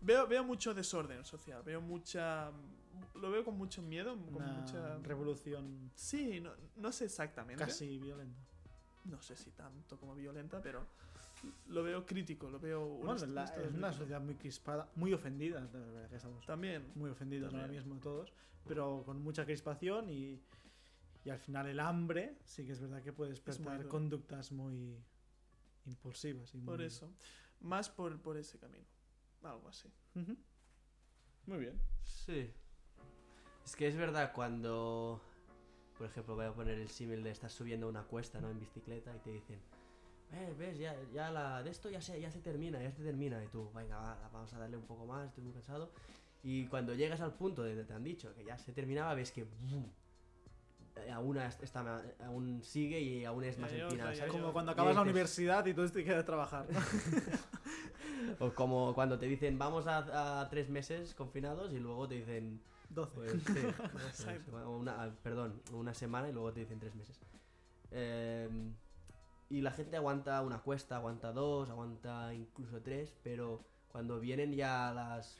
Veo, 0.00 0.26
veo 0.26 0.44
mucho 0.44 0.74
desorden 0.74 1.24
social, 1.24 1.62
veo 1.62 1.80
mucha... 1.80 2.50
Lo 3.16 3.30
veo 3.30 3.44
con 3.44 3.56
mucho 3.56 3.82
miedo, 3.82 4.16
con 4.16 4.36
Una 4.36 4.52
mucha... 4.52 4.98
revolución 4.98 5.90
Sí, 5.94 6.40
no, 6.40 6.52
no 6.76 6.92
sé 6.92 7.06
exactamente. 7.06 7.64
casi 7.64 7.98
violenta. 7.98 8.38
No 9.06 9.20
sé 9.20 9.36
si 9.36 9.50
tanto 9.52 9.98
como 9.98 10.14
violenta, 10.14 10.60
pero 10.62 10.86
lo 11.68 11.82
veo 11.82 12.04
crítico, 12.06 12.50
lo 12.50 12.58
veo... 12.58 12.84
Bueno, 12.98 13.26
la- 13.26 13.44
es 13.44 13.72
una 13.74 13.92
sociedad 13.92 14.20
muy 14.20 14.34
crispada, 14.36 14.88
muy 14.96 15.12
ofendida. 15.12 15.60
de 15.60 15.78
verdad 15.78 16.08
que 16.08 16.16
estamos 16.16 16.44
También. 16.46 16.90
muy 16.94 17.10
ofendidos 17.10 17.52
ahora 17.52 17.64
También. 17.64 17.84
mismo 17.84 18.00
todos, 18.00 18.32
pero 18.66 19.02
con 19.04 19.20
mucha 19.22 19.44
crispación 19.44 20.08
y, 20.10 20.40
y 21.24 21.30
al 21.30 21.38
final 21.38 21.66
el 21.66 21.80
hambre 21.80 22.36
sí 22.44 22.64
que 22.64 22.72
es 22.72 22.80
verdad 22.80 23.02
que 23.02 23.12
puede 23.12 23.30
despertar 23.30 23.78
duro. 23.78 23.88
conductas 23.88 24.52
muy 24.52 24.98
impulsivas. 25.86 26.54
Y 26.54 26.60
Por 26.60 26.76
muy- 26.78 26.86
eso. 26.86 27.10
más 27.60 27.88
por, 27.88 28.20
por 28.20 28.36
ese 28.36 28.58
camino. 28.58 28.86
Algo 29.42 29.68
así. 29.68 29.90
Muy 31.46 31.58
bien. 31.58 31.80
Sí. 32.02 32.50
Es 33.64 33.76
que 33.76 33.86
es 33.88 33.96
verdad 33.96 34.32
cuando, 34.34 35.20
por 35.98 36.06
ejemplo, 36.06 36.34
voy 36.34 36.46
a 36.46 36.52
poner 36.52 36.78
el 36.78 36.88
símil 36.88 37.22
de 37.22 37.30
estar 37.30 37.50
subiendo 37.50 37.88
una 37.88 38.04
cuesta, 38.04 38.40
¿no? 38.40 38.50
En 38.50 38.58
bicicleta 38.58 39.14
y 39.14 39.18
te 39.20 39.30
dicen, 39.32 39.60
"Eh, 40.32 40.54
ves, 40.58 40.78
ya, 40.78 40.96
ya 41.12 41.30
la 41.30 41.62
de 41.62 41.70
esto 41.70 41.88
ya 41.90 42.00
se, 42.00 42.20
ya 42.20 42.30
se 42.30 42.40
termina, 42.40 42.82
ya 42.82 42.90
se 42.92 43.02
termina. 43.02 43.42
Y 43.42 43.48
tú, 43.48 43.70
venga, 43.74 43.96
va, 43.98 44.28
vamos 44.32 44.52
a 44.54 44.58
darle 44.58 44.76
un 44.76 44.86
poco 44.86 45.06
más, 45.06 45.28
estoy 45.28 45.44
muy 45.44 45.52
cansado. 45.52 45.92
Y 46.42 46.66
cuando 46.66 46.94
llegas 46.94 47.20
al 47.20 47.34
punto 47.34 47.62
de 47.62 47.70
donde 47.70 47.84
te 47.84 47.94
han 47.94 48.04
dicho 48.04 48.34
que 48.34 48.44
ya 48.44 48.58
se 48.58 48.72
terminaba, 48.72 49.14
ves 49.14 49.32
que 49.32 49.44
¡bum! 49.44 49.90
Eh, 50.96 51.10
aún, 51.10 51.36
es- 51.38 51.60
está, 51.60 52.02
aún 52.24 52.62
sigue 52.62 53.00
y 53.00 53.24
aún 53.24 53.42
es 53.44 53.58
más 53.58 53.72
hay 53.72 53.80
empinado. 53.80 54.10
ya 54.12 54.16
¿sabes? 54.18 54.32
Como 54.32 54.52
cuando 54.52 54.72
acabas 54.72 54.94
la 54.94 55.00
dices- 55.02 55.10
universidad 55.12 55.66
y 55.66 55.74
tú 55.74 55.88
te 55.88 56.14
a 56.14 56.24
trabajar. 56.24 56.66
O 58.40 58.52
como 58.54 58.94
cuando 58.94 59.18
te 59.18 59.26
dicen, 59.26 59.58
vamos 59.58 59.86
a, 59.86 60.40
a 60.40 60.48
tres 60.48 60.68
meses 60.70 61.14
confinados 61.14 61.72
y 61.72 61.78
luego 61.78 62.08
te 62.08 62.14
dicen, 62.16 62.60
12. 62.90 63.12
Pues 63.14 63.42
sí, 63.42 63.52
Exacto. 64.08 64.52
una- 64.52 64.68
una, 64.68 65.02
ah, 65.04 65.10
perdón, 65.22 65.60
una 65.72 65.94
semana 65.94 66.28
y 66.28 66.32
luego 66.32 66.52
te 66.52 66.60
dicen 66.60 66.78
tres 66.80 66.94
meses. 66.94 67.18
Eh, 67.90 68.48
y 69.50 69.60
la 69.60 69.72
gente 69.72 69.96
aguanta 69.96 70.40
una 70.42 70.58
cuesta, 70.58 70.96
aguanta 70.96 71.32
dos, 71.32 71.68
aguanta 71.70 72.32
incluso 72.34 72.80
tres, 72.80 73.12
pero 73.22 73.62
cuando 73.92 74.18
vienen 74.20 74.52
ya 74.54 74.92
las, 74.94 75.36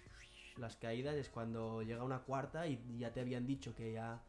las 0.58 0.76
caídas 0.76 1.14
es 1.16 1.30
cuando 1.30 1.82
llega 1.82 2.04
una 2.04 2.18
cuarta 2.20 2.66
y 2.66 2.80
ya 2.98 3.12
te 3.12 3.20
habían 3.20 3.46
dicho 3.46 3.74
que 3.74 3.92
ya, 3.94 4.20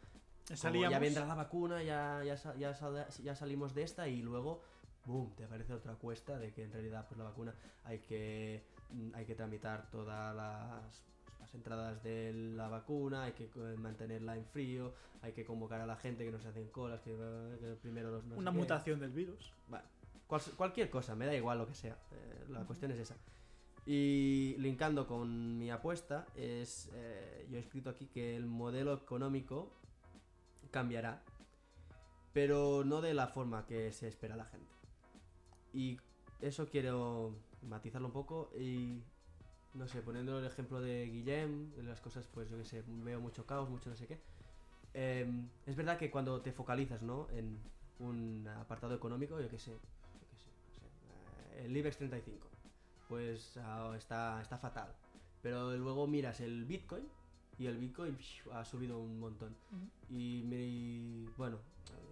Salíamos. 0.54 0.92
ya 0.92 1.00
vendrá 1.00 1.26
la 1.26 1.36
vacuna, 1.36 1.82
ya, 1.84 2.24
ya, 2.24 2.36
ya, 2.58 3.08
ya 3.24 3.36
salimos 3.36 3.74
de 3.74 3.84
esta 3.84 4.08
y 4.08 4.22
luego, 4.22 4.62
boom, 5.06 5.34
te 5.36 5.44
aparece 5.46 5.74
otra 5.74 5.94
cuesta 5.96 6.38
de 6.38 6.52
que 6.54 6.64
en 6.64 6.72
realidad 6.72 7.06
pues 7.08 7.18
la 7.18 7.24
vacuna 7.26 7.54
hay 7.84 8.00
que, 8.00 8.64
mm, 8.92 9.16
hay 9.16 9.26
que 9.26 9.34
tramitar 9.36 9.90
todas 9.90 10.36
las, 10.36 11.04
las 11.40 11.54
entradas 11.56 12.04
de 12.04 12.32
la 12.34 12.68
vacuna, 12.68 13.24
hay 13.24 13.32
que 13.34 13.46
eh, 13.46 13.76
mantenerla 13.78 14.36
en 14.36 14.46
frío, 14.46 14.94
hay 15.22 15.32
que 15.34 15.46
convocar 15.46 15.82
a 15.82 15.86
la 15.88 15.96
gente 15.96 16.24
que 16.26 16.32
no 16.32 16.40
se 16.40 16.48
hacen 16.50 16.68
colas, 16.70 17.02
que, 17.02 17.12
eh, 17.18 17.58
que 17.60 17.76
primero 17.82 18.12
los... 18.12 18.24
no 18.26 18.36
Una 18.36 18.52
qué. 18.52 18.58
mutación 18.58 19.00
del 19.00 19.12
virus. 19.12 19.52
Bueno, 19.68 19.86
cual- 20.28 20.42
cualquier 20.56 20.90
cosa, 20.92 21.16
me 21.16 21.26
da 21.26 21.34
igual 21.36 21.58
lo 21.58 21.66
que 21.68 21.74
sea. 21.74 21.98
eh, 22.12 22.46
la 22.50 22.64
cuestión 22.66 22.92
es 22.92 23.00
esa. 23.00 23.16
Y 23.88 24.56
linkando 24.58 25.06
con 25.08 25.58
mi 25.60 25.70
apuesta, 25.70 26.26
es 26.36 26.90
eh, 26.94 27.48
yo 27.50 27.58
he 27.58 27.60
escrito 27.60 27.90
aquí 27.92 28.08
que 28.08 28.36
el 28.36 28.46
modelo 28.48 28.94
económico 28.94 29.72
cambiará, 30.76 31.24
pero 32.34 32.84
no 32.84 33.00
de 33.00 33.14
la 33.14 33.28
forma 33.28 33.66
que 33.66 33.94
se 33.94 34.10
espera 34.10 34.36
la 34.36 34.44
gente. 34.44 34.74
Y 35.74 35.98
eso 36.42 36.68
quiero 36.68 37.34
matizarlo 37.62 38.08
un 38.08 38.14
poco 38.14 38.52
y 38.60 39.02
no 39.74 39.88
sé, 39.88 40.02
poniendo 40.02 40.38
el 40.38 40.46
ejemplo 40.46 40.82
de 40.82 41.06
Guillem, 41.06 41.74
de 41.76 41.84
las 41.84 42.02
cosas, 42.02 42.28
pues 42.28 42.50
yo 42.50 42.58
que 42.58 42.66
sé, 42.66 42.84
veo 42.86 43.22
mucho 43.22 43.46
caos, 43.46 43.70
mucho 43.70 43.90
no 43.90 43.96
sé 43.96 44.06
qué. 44.06 44.20
Em, 44.94 45.48
es 45.66 45.78
verdad 45.78 45.98
que 45.98 46.12
cuando 46.12 46.42
te 46.42 46.52
focalizas, 46.52 47.02
¿no? 47.02 47.30
En 47.32 47.58
un 48.00 48.46
apartado 48.46 48.96
económico, 48.96 49.40
yo 49.40 49.48
que 49.48 49.60
sé, 49.60 49.72
yo 49.72 50.28
qué 50.30 50.38
sé, 50.38 50.50
no 50.68 50.74
sé, 50.74 51.62
eh, 51.62 51.66
el 51.68 51.78
IBEX 51.78 51.96
35, 51.96 52.50
pues 53.08 53.56
ah, 53.64 53.94
está, 53.96 54.42
está 54.42 54.58
fatal. 54.58 54.94
Pero 55.42 55.78
luego 55.78 56.06
miras 56.06 56.42
el 56.42 56.66
Bitcoin 56.66 57.08
y 57.58 57.68
el 57.68 57.78
Bitcoin 57.78 58.18
psh, 58.18 58.50
ha 58.54 58.66
subido 58.66 59.00
un 59.00 59.20
montón. 59.20 59.56
Y, 60.10 60.44
me- 60.46 60.62
y, 60.66 61.26
bueno, 61.38 61.58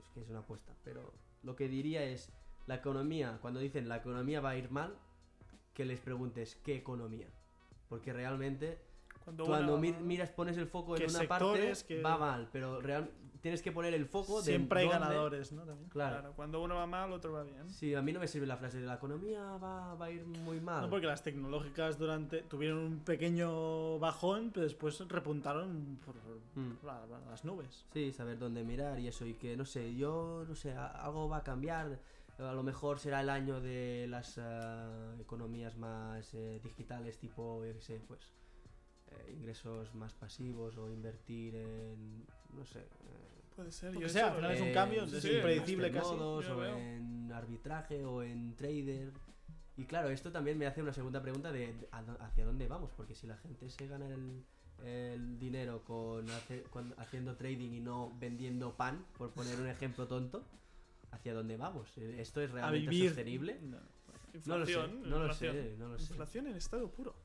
es 0.02 0.10
que 0.14 0.22
es 0.22 0.30
una 0.30 0.40
apuesta, 0.40 0.74
pero 0.84 1.11
lo 1.44 1.56
que 1.56 1.68
diría 1.68 2.03
es, 2.03 2.30
la 2.68 2.76
economía, 2.76 3.38
cuando 3.41 3.60
dicen 3.60 3.90
la 3.90 3.98
economía 3.98 4.40
va 4.41 4.52
a 4.52 4.57
ir 4.57 4.72
mal, 4.72 4.95
que 5.74 5.86
les 5.86 5.99
preguntes 5.99 6.56
qué 6.64 6.76
economía. 6.76 7.28
Porque 7.90 8.14
realmente 8.14 8.80
Cuando, 9.24 9.45
cuando 9.45 9.74
una- 9.74 9.82
mi- 9.82 9.91
miras, 10.03 10.32
pones 10.32 10.57
el 10.57 10.68
foco 10.68 10.95
en 10.95 11.03
¿Qué 11.06 11.10
una 11.10 11.28
parte, 11.28 11.74
va 12.02 12.18
mal, 12.18 12.49
pero 12.52 12.80
real, 12.82 13.10
tienes 13.44 13.61
que 13.61 13.74
poner 13.74 13.94
el 13.94 14.06
foco 14.06 14.38
de 14.38 14.45
Siempre 14.45 14.80
hay 14.80 14.88
dónde- 14.88 14.99
ganadores, 15.02 15.52
¿no? 15.52 15.64
También. 15.65 15.90
Claro. 15.90 16.15
Claro, 16.20 16.34
cuando 16.34 16.64
uno 16.64 16.76
va 16.76 16.88
mal, 16.88 17.11
otro 17.11 17.34
va 17.34 17.44
bien. 17.44 17.70
Sí, 17.70 17.94
a 17.94 18.02
mí 18.02 18.14
no 18.14 18.22
me 18.22 18.28
sirve 18.30 18.48
la 18.48 18.56
frase 18.56 18.80
de 18.80 18.86
la 18.88 18.94
economía 18.95 19.57
va, 19.57 19.95
va 19.95 20.06
a 20.06 20.11
ir 20.11 20.26
muy 20.26 20.61
mal. 20.61 20.82
No, 20.84 20.90
porque 20.90 21.07
las 21.07 21.22
tecnológicas 21.24 21.98
durante 21.99 22.41
tuvieron 22.44 22.78
un 22.80 22.99
pequeño 23.02 23.99
bajón, 23.99 24.52
pero 24.53 24.64
después 24.64 24.98
repuntaron 25.10 25.99
por 26.06 26.15
Mm. 26.56 26.78
la- 26.86 27.06
la- 27.06 27.20
las 27.30 27.44
nubes. 27.44 27.86
Sí, 27.91 28.14
saber 28.14 28.40
dónde 28.40 28.64
mirar 28.64 28.98
y 28.99 29.10
eso, 29.10 29.26
y 29.26 29.34
que 29.34 29.57
no 29.57 29.65
sé, 29.65 29.94
yo 29.94 30.45
no 30.48 30.56
sé, 30.56 30.72
algo 30.74 31.28
va 31.28 31.38
a 31.38 31.44
cambiar. 31.44 31.99
A 32.40 32.53
lo 32.53 32.64
mejor 32.64 32.98
será 32.98 33.20
el 33.20 33.30
año 33.30 33.60
de 33.60 34.07
las 34.10 34.38
ah, 34.41 35.14
economías 35.20 35.76
más 35.78 36.34
eh, 36.34 36.61
digitales, 36.64 37.18
tipo, 37.20 37.64
yo 37.65 37.74
qué 37.74 37.82
sé, 37.82 38.02
pues 38.07 38.22
eh, 39.11 39.34
ingresos 39.34 39.94
más 39.95 40.14
pasivos 40.14 40.78
o 40.78 40.90
invertir 40.90 41.56
en, 41.56 42.26
no 42.56 42.65
sé, 42.65 42.80
eh, 42.80 43.33
Puede 43.56 43.72
ser. 43.72 43.94
Yo 43.94 44.00
que 44.02 44.10
sea, 44.10 44.30
al 44.30 44.36
final 44.36 44.52
es 44.52 44.62
un 44.62 44.68
en- 44.68 44.74
cambio, 44.74 45.08
sí, 45.08 45.18
es 45.18 45.26
impredecible 45.26 45.88
en 45.88 45.94
casi. 45.94 46.16
Yo 46.16 46.38
o 46.38 46.64
en 46.66 47.32
arbitraje 47.32 48.04
o 48.06 48.24
en 48.24 48.56
trader. 48.56 49.12
Y 49.78 49.86
claro, 49.86 50.10
esto 50.10 50.32
también 50.32 50.58
me 50.58 50.66
hace 50.68 50.82
una 50.82 50.94
segunda 50.94 51.22
pregunta 51.22 51.52
de, 51.52 51.74
hacia 52.20 52.46
dónde 52.46 52.68
vamos, 52.68 52.92
porque 52.96 53.16
si 53.16 53.26
la 53.28 53.38
gente 53.38 53.70
se 53.70 53.88
gana 53.88 54.08
el, 54.08 54.44
el 54.86 55.40
dinero 55.40 55.84
con, 55.84 56.30
hace- 56.30 56.64
con- 56.64 56.94
haciendo 56.98 57.36
trading 57.36 57.72
y 57.72 57.80
no 57.80 58.16
vendiendo 58.20 58.76
pan, 58.76 59.04
por 59.18 59.32
poner 59.32 59.60
un 59.60 59.68
ejemplo 59.68 60.08
tonto, 60.08 60.44
¿hacia 61.12 61.34
dónde 61.34 61.58
vamos? 61.58 61.90
Eh, 61.98 62.18
¿Esto 62.20 62.42
es 62.42 62.52
A 62.52 62.54
realmente 62.56 62.90
vivir. 62.90 63.10
sostenible? 63.10 63.60
No. 63.62 63.78
No 64.46 64.58
lo 64.58 64.66
sé, 64.66 64.72
Inflación, 64.74 65.02
no 65.10 65.20
lo 65.20 65.26
inflación. 65.28 65.56
sé, 65.56 65.76
no 65.78 65.88
lo 65.90 66.00
sé. 66.00 66.04
Inflación 66.14 66.48
en 66.48 66.56
estado 66.56 66.90
puro. 66.92 67.16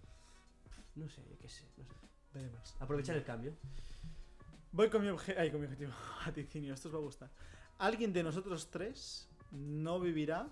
No 0.94 1.08
sé, 1.08 1.22
yo 1.30 1.38
qué 1.38 1.48
sé, 1.48 1.64
no 1.78 1.84
sé. 1.84 1.90
Veremos. 2.34 2.76
Aprovechar 2.80 3.16
el 3.16 3.24
cambio. 3.24 3.52
Voy 4.72 4.90
con 4.90 5.02
mi, 5.02 5.08
obje- 5.08 5.36
ay, 5.38 5.50
con 5.50 5.60
mi 5.60 5.66
objetivo. 5.66 5.92
Vaticinio, 6.26 6.74
esto 6.74 6.88
os 6.88 6.94
va 6.94 6.98
a 6.98 7.02
gustar. 7.02 7.30
Alguien 7.78 8.12
de 8.12 8.22
nosotros 8.22 8.70
tres 8.70 9.28
no 9.50 10.00
vivirá 10.00 10.48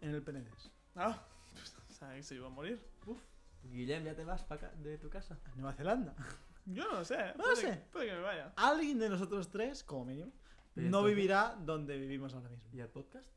en 0.00 0.14
el 0.14 0.22
Penedés. 0.22 0.70
Ah, 0.96 1.22
sabía 1.88 2.16
que 2.16 2.22
se 2.22 2.34
iba 2.34 2.46
a 2.46 2.50
morir. 2.50 2.82
Guillem, 3.62 4.04
¿ya 4.04 4.14
te 4.14 4.24
vas 4.24 4.42
para 4.42 4.68
acá, 4.68 4.76
de 4.78 4.96
tu 4.98 5.10
casa? 5.10 5.38
A 5.44 5.54
Nueva 5.54 5.72
Zelanda. 5.74 6.14
Yo 6.66 6.90
no 6.90 7.04
sé. 7.04 7.18
No 7.36 7.44
puede, 7.44 7.56
sé. 7.56 7.84
Puede 7.92 8.06
que 8.06 8.12
me 8.14 8.20
vaya. 8.20 8.52
Alguien 8.56 8.98
de 8.98 9.08
nosotros 9.08 9.48
tres, 9.50 9.84
como 9.84 10.06
mínimo, 10.06 10.32
no 10.76 10.82
entonces- 10.84 11.14
vivirá 11.14 11.56
donde 11.60 11.98
vivimos 11.98 12.32
ahora 12.34 12.48
mismo. 12.48 12.68
¿Y 12.72 12.80
el 12.80 12.88
podcast? 12.88 13.28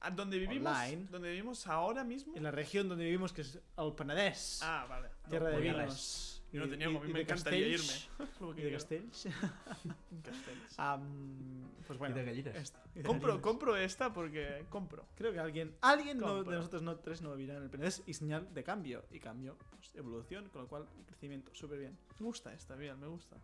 ¿A 0.00 0.10
dónde 0.10 0.38
vivimos? 0.38 0.70
Online. 0.76 1.06
¿Donde 1.10 1.30
vivimos 1.30 1.66
ahora 1.66 2.04
mismo? 2.04 2.36
En 2.36 2.42
la 2.42 2.50
región 2.50 2.88
donde 2.88 3.04
vivimos, 3.04 3.32
que 3.32 3.40
es 3.40 3.58
el 3.76 3.92
Penedés. 3.94 4.60
Ah, 4.62 4.86
vale. 4.88 5.08
tierra 5.28 5.48
de 5.48 5.60
vinos. 5.60 6.33
Yo 6.54 6.60
no 6.60 6.68
tenía, 6.70 6.88
y- 6.88 6.96
a 6.96 7.00
mí 7.00 7.04
y 7.04 7.12
me 7.12 7.18
de 7.18 7.22
encantaría 7.22 7.76
Castells. 7.76 8.08
irme. 8.18 8.28
Lo 8.40 8.52
Y 8.52 8.56
que 8.56 8.62
de. 8.64 8.72
Castells. 8.72 9.28
Castells. 10.24 10.78
Am, 10.78 11.68
pues 11.86 11.98
bueno. 11.98 12.14
y 12.16 12.18
de 12.20 12.24
gallinas. 12.24 12.56
esto, 12.56 12.78
y 12.94 12.98
de 12.98 13.02
Compro, 13.04 13.28
gallinas. 13.28 13.42
compro 13.42 13.76
esta 13.76 14.12
porque 14.12 14.64
compro. 14.70 15.06
Creo 15.16 15.32
que 15.32 15.38
alguien, 15.40 15.74
alguien 15.80 16.18
no- 16.18 16.42
de 16.44 16.56
nosotros 16.56 16.82
no, 16.82 16.96
tres 16.96 17.20
no 17.22 17.34
vivirá 17.34 17.56
en 17.56 17.64
el 17.64 17.70
Penedés 17.70 18.02
y 18.06 18.14
señal 18.14 18.52
de 18.54 18.62
cambio. 18.64 19.04
Y 19.10 19.18
cambio, 19.20 19.56
pues 19.70 19.94
evolución, 19.94 20.48
con 20.50 20.62
lo 20.62 20.68
cual 20.68 20.86
crecimiento, 21.06 21.54
súper 21.54 21.78
bien. 21.80 21.98
Me 22.18 22.26
gusta 22.26 22.52
esta, 22.54 22.76
bien, 22.76 22.98
me 23.00 23.08
gusta. 23.08 23.36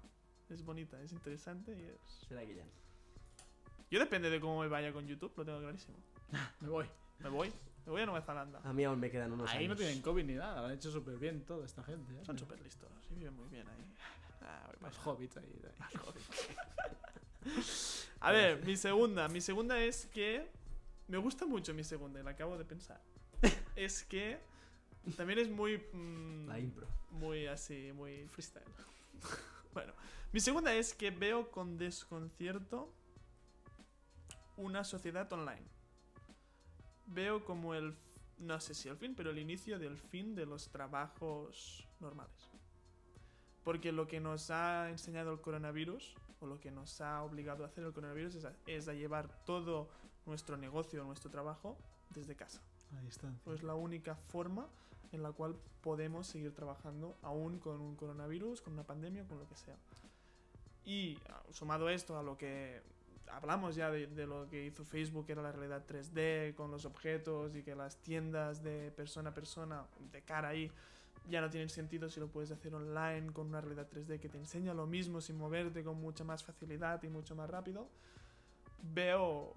Es 0.48 0.64
bonita, 0.64 1.00
es 1.02 1.12
interesante 1.12 1.72
y 1.78 1.82
es... 1.82 2.26
Será 2.28 2.42
Guillem. 2.42 2.66
Yo 3.90 3.98
depende 3.98 4.30
de 4.30 4.40
cómo 4.40 4.60
me 4.60 4.68
vaya 4.68 4.92
con 4.92 5.06
YouTube, 5.06 5.32
lo 5.36 5.44
tengo 5.44 5.60
clarísimo. 5.60 5.96
Me 6.60 6.68
voy. 6.68 6.86
Me 7.18 7.28
voy. 7.28 7.52
Me 7.90 7.94
voy 7.94 8.02
a 8.02 8.06
Nueva 8.06 8.24
Zelanda. 8.24 8.60
A 8.62 8.72
mí 8.72 8.84
aún 8.84 9.00
me 9.00 9.10
quedan 9.10 9.32
unos 9.32 9.50
Ahí 9.50 9.66
no 9.66 9.74
tienen 9.74 10.00
COVID 10.00 10.24
ni 10.24 10.34
nada, 10.34 10.60
lo 10.60 10.68
han 10.68 10.74
hecho 10.74 10.92
súper 10.92 11.16
bien 11.16 11.44
toda 11.44 11.66
esta 11.66 11.82
gente. 11.82 12.12
¿eh? 12.12 12.24
Son 12.24 12.38
súper 12.38 12.60
listos 12.60 12.88
y 13.10 13.14
viven 13.16 13.34
muy 13.34 13.48
bien 13.48 13.66
ahí. 13.68 13.84
Ah, 14.42 14.70
voy 14.80 14.88
Los 14.88 14.98
hobbits 15.06 15.36
ahí. 15.38 15.60
ahí. 15.80 15.94
A 18.20 18.30
ver, 18.30 18.64
mi 18.64 18.76
segunda. 18.76 19.28
Mi 19.28 19.40
segunda 19.40 19.78
es 19.80 20.06
que. 20.06 20.48
Me 21.08 21.18
gusta 21.18 21.46
mucho 21.46 21.74
mi 21.74 21.82
segunda 21.82 22.20
y 22.20 22.22
la 22.22 22.30
acabo 22.30 22.56
de 22.56 22.64
pensar. 22.64 23.00
es 23.76 24.04
que. 24.04 24.38
También 25.16 25.40
es 25.40 25.50
muy. 25.50 25.78
mm, 25.92 26.46
La 26.46 26.60
impro. 26.60 26.86
muy 27.10 27.48
así, 27.48 27.92
muy 27.92 28.28
freestyle. 28.28 28.64
bueno, 29.74 29.92
mi 30.32 30.38
segunda 30.38 30.72
es 30.74 30.94
que 30.94 31.10
veo 31.10 31.50
con 31.50 31.76
desconcierto 31.76 32.94
una 34.56 34.84
sociedad 34.84 35.30
online. 35.32 35.79
Veo 37.12 37.44
como 37.44 37.74
el, 37.74 37.96
no 38.38 38.60
sé 38.60 38.74
si 38.74 38.88
el 38.88 38.96
fin, 38.96 39.14
pero 39.14 39.30
el 39.30 39.38
inicio 39.38 39.78
del 39.78 39.96
fin 39.96 40.34
de 40.34 40.46
los 40.46 40.68
trabajos 40.68 41.86
normales. 42.00 42.50
Porque 43.64 43.92
lo 43.92 44.06
que 44.06 44.20
nos 44.20 44.50
ha 44.50 44.88
enseñado 44.90 45.32
el 45.32 45.40
coronavirus, 45.40 46.14
o 46.40 46.46
lo 46.46 46.60
que 46.60 46.70
nos 46.70 47.00
ha 47.00 47.22
obligado 47.22 47.64
a 47.64 47.66
hacer 47.66 47.84
el 47.84 47.92
coronavirus, 47.92 48.36
es 48.36 48.44
a, 48.44 48.54
es 48.66 48.88
a 48.88 48.94
llevar 48.94 49.44
todo 49.44 49.90
nuestro 50.26 50.56
negocio, 50.56 51.04
nuestro 51.04 51.30
trabajo, 51.30 51.76
desde 52.10 52.34
casa. 52.36 52.62
A 52.96 53.02
distancia. 53.02 53.40
Pues 53.44 53.62
la 53.62 53.74
única 53.74 54.14
forma 54.14 54.68
en 55.12 55.22
la 55.22 55.32
cual 55.32 55.56
podemos 55.80 56.26
seguir 56.26 56.54
trabajando 56.54 57.16
aún 57.22 57.58
con 57.58 57.80
un 57.80 57.96
coronavirus, 57.96 58.60
con 58.62 58.74
una 58.74 58.84
pandemia, 58.84 59.24
con 59.26 59.38
lo 59.38 59.48
que 59.48 59.56
sea. 59.56 59.76
Y 60.84 61.18
ah, 61.28 61.42
sumado 61.50 61.88
esto 61.88 62.18
a 62.18 62.22
lo 62.22 62.36
que 62.36 62.82
hablamos 63.32 63.74
ya 63.76 63.90
de, 63.90 64.06
de 64.06 64.26
lo 64.26 64.48
que 64.48 64.66
hizo 64.66 64.84
Facebook, 64.84 65.26
que 65.26 65.32
era 65.32 65.42
la 65.42 65.52
realidad 65.52 65.84
3D, 65.86 66.54
con 66.54 66.70
los 66.70 66.84
objetos 66.84 67.54
y 67.54 67.62
que 67.62 67.74
las 67.74 67.96
tiendas 68.02 68.62
de 68.62 68.90
persona 68.90 69.30
a 69.30 69.34
persona, 69.34 69.86
de 70.12 70.22
cara 70.22 70.48
ahí, 70.48 70.70
ya 71.28 71.40
no 71.40 71.50
tienen 71.50 71.68
sentido 71.68 72.08
si 72.08 72.18
lo 72.18 72.28
puedes 72.28 72.50
hacer 72.50 72.74
online 72.74 73.32
con 73.32 73.48
una 73.48 73.60
realidad 73.60 73.88
3D 73.90 74.18
que 74.20 74.28
te 74.28 74.38
enseña 74.38 74.72
lo 74.74 74.86
mismo 74.86 75.20
sin 75.20 75.36
moverte 75.36 75.84
con 75.84 76.00
mucha 76.00 76.24
más 76.24 76.42
facilidad 76.42 77.02
y 77.02 77.08
mucho 77.08 77.36
más 77.36 77.48
rápido. 77.50 77.88
Veo, 78.82 79.54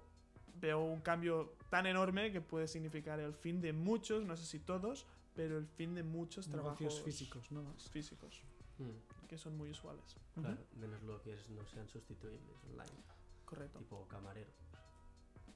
veo 0.60 0.80
un 0.82 1.00
cambio 1.00 1.54
tan 1.70 1.86
enorme 1.86 2.30
que 2.32 2.40
puede 2.40 2.68
significar 2.68 3.18
el 3.20 3.32
fin 3.32 3.60
de 3.60 3.72
muchos, 3.72 4.24
no 4.24 4.36
sé 4.36 4.44
si 4.44 4.58
todos, 4.60 5.06
pero 5.34 5.56
el 5.58 5.66
fin 5.66 5.94
de 5.94 6.02
muchos 6.02 6.46
Negocios 6.48 6.74
trabajos 6.76 7.02
físicos, 7.02 7.50
¿no? 7.50 7.62
Físicos, 7.90 8.42
Mm, 8.78 9.26
que 9.28 9.38
son 9.38 9.56
muy 9.56 9.70
usuales. 9.70 10.16
claro, 10.34 10.58
menos 10.76 11.00
lo 11.04 11.22
que 11.22 11.32
es- 11.32 11.48
no 11.50 11.64
sean 11.66 11.88
sustituibles 11.88 12.56
online. 12.64 13.02
Correcto. 13.44 13.78
Tipo 13.78 14.06
camarero. 14.08 14.50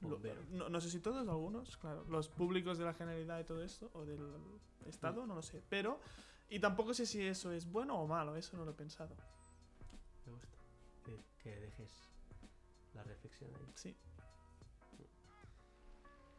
Lo- 0.01 0.09
Bombero. 0.11 0.41
no, 0.51 0.69
no 0.69 0.79
sé 0.79 0.89
si 0.89 0.99
todos, 1.01 1.27
algunos, 1.27 1.75
claro. 1.77 2.05
Los 2.07 2.29
públicos 2.29 2.77
de 2.77 2.85
la 2.85 2.93
Generalidad 2.93 3.39
y 3.39 3.43
todo 3.43 3.61
esto, 3.63 3.89
o 3.93 4.05
del 4.05 4.21
Estado, 4.85 5.25
no 5.27 5.35
lo 5.35 5.41
sé. 5.41 5.61
Pero, 5.69 5.99
y 6.49 6.59
tampoco 6.59 6.93
sé 6.93 7.05
si 7.05 7.21
eso 7.25 7.51
es 7.51 7.69
bueno 7.69 7.99
o 7.99 8.07
malo, 8.07 8.35
eso 8.37 8.55
no 8.55 8.63
lo 8.63 8.71
he 8.71 8.75
pensado. 8.75 9.13
Me 10.25 10.31
gusta. 10.31 10.57
Que, 11.03 11.19
que 11.43 11.55
dejes 11.59 11.91
la 12.93 13.03
reflexión 13.03 13.53
ahí. 13.55 13.71
Sí. 13.75 13.95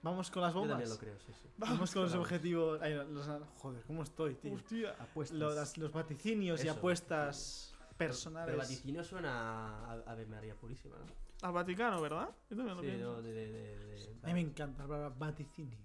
Vamos 0.03 0.31
con 0.31 0.41
las 0.43 0.55
Yo 0.55 0.61
bombas. 0.61 0.73
también 0.79 0.91
lo 0.91 0.99
creo, 0.99 1.21
sí, 1.21 1.33
sí. 1.43 1.49
Vamos 1.59 1.93
con 1.93 2.03
los 2.05 2.13
Vamos. 2.13 2.27
objetivos. 2.27 2.81
ay, 2.81 2.95
los- 2.95 3.29
joder, 3.59 3.83
¿cómo 3.85 4.03
estoy, 4.03 4.35
tío? 4.37 4.55
Hostia. 4.55 4.97
Apuestas. 4.99 5.39
Lo- 5.39 5.55
las- 5.55 5.77
los 5.77 5.93
vaticinios 5.93 6.65
y 6.65 6.69
apuestas 6.69 7.75
Pero- 7.99 7.99
personales. 7.99 8.47
Pero 8.47 8.59
vaticinio 8.59 9.05
suena 9.05 9.85
a 9.85 9.93
a 9.93 10.13
Ave 10.13 10.25
María 10.25 10.55
Purísima, 10.55 10.97
¿no? 10.97 11.05
Al 11.43 11.53
Vaticano, 11.53 12.01
¿verdad? 12.03 12.29
Yo 12.51 12.57
también 12.57 12.77
lo 12.77 12.83
Sí, 12.83 12.87
pienso. 12.89 13.05
no, 13.13 13.23
de, 13.23 13.33
de, 13.33 13.47
de, 13.53 13.77
de- 13.79 14.17
A 14.23 14.27
mí 14.27 14.35
me 14.35 14.41
encanta 14.41 14.83
la 14.83 14.89
palabra 14.89 15.15
vaticinio. 15.19 15.79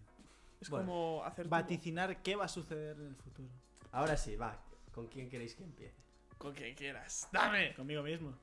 Es 0.59 0.69
Bueno. 0.69 0.85
como 0.85 1.23
hacer. 1.23 1.45
tipo- 1.45 1.55
Vaticinar 1.55 2.21
qué 2.21 2.35
va 2.35 2.45
a 2.45 2.49
suceder 2.49 2.97
en 2.99 3.07
el 3.07 3.15
futuro. 3.15 3.47
Ahora 3.91 4.17
sí, 4.17 4.35
va. 4.35 4.59
¿Con 4.91 5.07
quién 5.07 5.29
queréis 5.29 5.55
que 5.55 5.63
empiece? 5.63 5.95
Con 6.37 6.53
quien 6.53 6.75
quieras. 6.75 7.29
¡Dame! 7.31 7.73
Conmigo 7.75 8.03
mismo. 8.03 8.33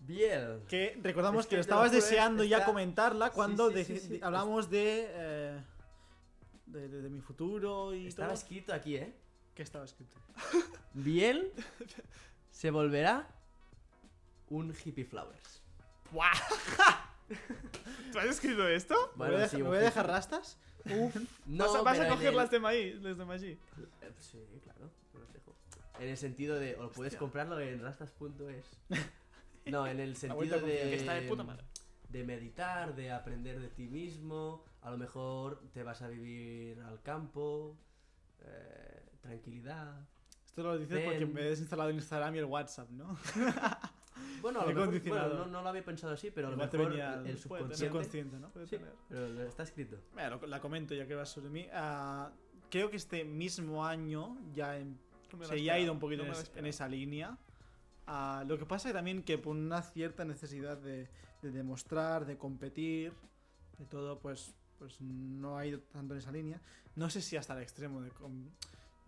Biel. 0.00 0.62
Que 0.68 0.98
recordamos 1.02 1.40
Es 1.40 1.46
que, 1.46 1.50
que 1.50 1.56
lo 1.56 1.60
estabas 1.60 1.88
juro, 1.90 2.00
deseando 2.02 2.44
ya 2.44 2.58
está- 2.58 2.66
comentarla 2.66 3.30
cuando 3.30 3.70
Sí, 3.70 3.84
sí, 3.84 3.92
de- 3.92 4.00
sí, 4.00 4.06
sí. 4.06 4.18
de- 4.18 4.24
hablamos 4.24 4.70
de, 4.70 5.06
eh, 5.10 5.60
de, 6.66 6.88
de- 6.88 7.02
de 7.02 7.10
mi 7.10 7.20
futuro 7.20 7.92
y 7.94 8.06
Estaba 8.06 8.28
todo. 8.28 8.38
escrito 8.38 8.72
aquí, 8.72 8.96
¿eh? 8.96 9.14
¿Qué 9.54 9.62
estaba 9.62 9.84
escrito? 9.84 10.16
Biel 10.94 11.52
se 12.50 12.70
volverá 12.70 13.28
un 14.50 14.74
hippie 14.84 15.04
flowers. 15.04 15.62
¡Buah! 16.12 16.30
¿Tú 18.12 18.18
has 18.18 18.26
escrito 18.26 18.66
esto? 18.68 18.94
¿Me 19.16 19.26
voy 19.26 19.34
a, 19.36 19.38
dejar- 19.38 19.50
sí, 19.50 19.56
me 19.58 19.68
voy 19.68 19.76
a 19.78 19.80
dejar 19.80 20.06
rastas? 20.06 20.58
No, 21.46 21.64
¿Vas 21.66 21.74
a, 21.76 21.82
vas 21.82 22.00
a 22.00 22.08
coger 22.08 22.28
el- 22.28 22.36
las 22.36 22.50
de 22.50 22.58
maíz, 22.60 22.96
las 23.02 23.16
de? 23.40 23.52
Eh, 23.52 23.58
Sí, 24.18 24.38
claro, 24.64 24.90
los 25.14 25.32
dejo. 25.32 25.54
En 25.98 26.08
el 26.08 26.16
sentido 26.16 26.58
de, 26.58 26.74
o 26.76 26.90
puedes 26.90 27.12
Hostia. 27.12 27.18
comprarlo 27.18 27.58
en 27.60 27.80
rastas.es. 27.82 28.64
No, 29.66 29.86
en 29.86 30.00
el 30.00 30.16
sentido 30.16 30.58
de, 30.58 30.66
Que 30.72 30.94
está 30.96 31.12
de 31.14 31.28
puta 31.28 31.44
madre. 31.44 31.62
de 32.08 32.24
meditar, 32.24 32.94
de 32.96 33.12
aprender 33.12 33.60
de 33.60 33.68
ti 33.68 33.86
mismo. 33.88 34.64
A 34.80 34.90
lo 34.90 34.96
mejor 34.96 35.62
te 35.74 35.82
vas 35.82 36.00
a 36.00 36.08
vivir 36.08 36.80
al 36.80 37.02
campo, 37.02 37.76
eh, 38.40 39.02
tranquilidad. 39.20 40.08
Esto 40.46 40.62
lo 40.62 40.78
dices 40.78 41.04
porque 41.04 41.18
Ven. 41.20 41.34
me 41.34 41.42
he 41.42 41.50
desinstalado 41.50 41.90
el 41.90 41.96
Instagram 41.96 42.34
y 42.34 42.38
el 42.38 42.46
WhatsApp, 42.46 42.88
¿no? 42.90 43.16
Bueno, 44.42 44.60
a 44.60 44.66
lo 44.66 44.68
mejor, 44.74 45.00
bueno, 45.08 45.28
no, 45.34 45.46
no 45.46 45.62
lo 45.62 45.68
había 45.68 45.84
pensado 45.84 46.12
así, 46.14 46.30
pero 46.30 46.48
a 46.48 46.50
lo 46.50 46.56
Igual 46.56 46.70
mejor 46.72 46.88
venía 46.90 47.14
el, 47.24 47.38
subconsciente. 47.38 47.86
Subconsciente, 47.86 48.38
¿no? 48.38 48.50
Puede 48.50 48.66
Sí, 48.66 48.76
tener. 48.76 48.92
pero 49.08 49.28
lo- 49.28 49.42
está 49.42 49.62
escrito. 49.64 49.96
Mira, 50.14 50.30
lo- 50.30 50.46
la 50.46 50.60
comento 50.60 50.94
ya 50.94 51.06
que 51.06 51.14
va 51.14 51.26
sobre 51.26 51.50
mí. 51.50 51.66
Ah, 51.72 52.30
creo 52.70 52.90
que 52.90 52.96
este 52.96 53.24
mismo 53.24 53.84
año 53.84 54.36
ya 54.54 54.78
em- 54.78 54.96
se 55.48 55.62
ya 55.62 55.74
ha 55.74 55.78
ido 55.78 55.92
un 55.92 55.98
poquito 56.00 56.24
en, 56.56 56.66
esa 56.66 56.88
línea. 56.88 57.36
Ah, 58.06 58.44
lo 58.46 58.58
que 58.58 58.66
pasa 58.66 58.88
es 58.88 58.94
también 58.94 59.22
que 59.22 59.38
por 59.38 59.54
una 59.54 59.82
cierta 59.82 60.24
necesidad 60.24 60.76
de, 60.78 61.08
de 61.42 61.50
demostrar, 61.50 62.26
de 62.26 62.36
competir, 62.36 63.12
de 63.78 63.84
todo, 63.86 64.18
pues, 64.18 64.54
pues 64.78 65.00
no 65.00 65.56
ha 65.58 65.66
ido 65.66 65.78
tanto 65.80 66.14
en 66.14 66.18
esa 66.18 66.32
línea. 66.32 66.60
No 66.96 67.08
sé 67.10 67.20
si 67.22 67.36
hasta 67.36 67.54
el 67.56 67.62
extremo 67.62 68.00
de, 68.00 68.10
com- 68.10 68.48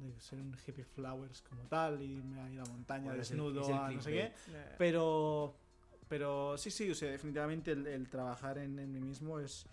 de 0.03 0.20
ser 0.20 0.41
un 0.41 0.57
hippie 0.66 0.85
flowers 0.85 1.43
como 1.43 1.62
tal 1.65 2.03
y 2.03 2.23
me 2.23 2.41
a 2.41 2.51
ir 2.51 2.61
a 2.61 2.65
la 2.65 2.70
montaña 2.70 3.05
Bueno, 3.05 3.19
desnudo 3.19 3.69
el 3.69 3.74
a 3.74 3.91
no 3.91 4.03
sé 4.03 4.11
qué. 4.11 4.33
Pero, 4.79 5.55
pero 6.09 6.57
sí, 6.59 6.70
sí, 6.70 6.91
o 6.91 6.95
sea, 6.95 7.11
definitivamente 7.11 7.73
el, 7.73 7.87
el 7.87 8.09
trabajar 8.09 8.59
en, 8.59 8.79
en 8.79 8.93
mí 8.93 9.01
mismo 9.01 9.39
es, 9.39 9.66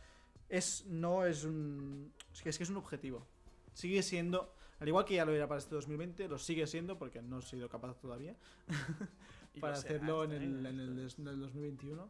es, 0.49 0.85
no 0.87 1.25
es 1.25 1.43
un, 1.43 2.13
es 2.33 2.41
que 2.41 2.49
es 2.49 2.57
que 2.57 2.63
es 2.63 2.69
un 2.69 2.77
objetivo. 2.77 3.27
Sigue 3.73 4.03
siendo, 4.03 4.53
al 4.79 4.87
igual 4.87 5.05
que 5.05 5.15
ya 5.15 5.25
lo 5.25 5.33
era 5.33 5.47
para 5.47 5.59
este 5.59 5.75
2020, 5.75 6.27
lo 6.27 6.37
sigue 6.37 6.67
siendo 6.67 6.97
porque 6.97 7.21
no 7.21 7.39
he 7.39 7.41
sido 7.41 7.69
capaz 7.69 7.99
todavía 7.99 8.35
para 9.59 9.73
hacerlo 9.73 10.23
en 10.23 10.31
el, 10.31 10.65
en 10.65 10.79
el 10.79 11.39
2021. 11.39 12.09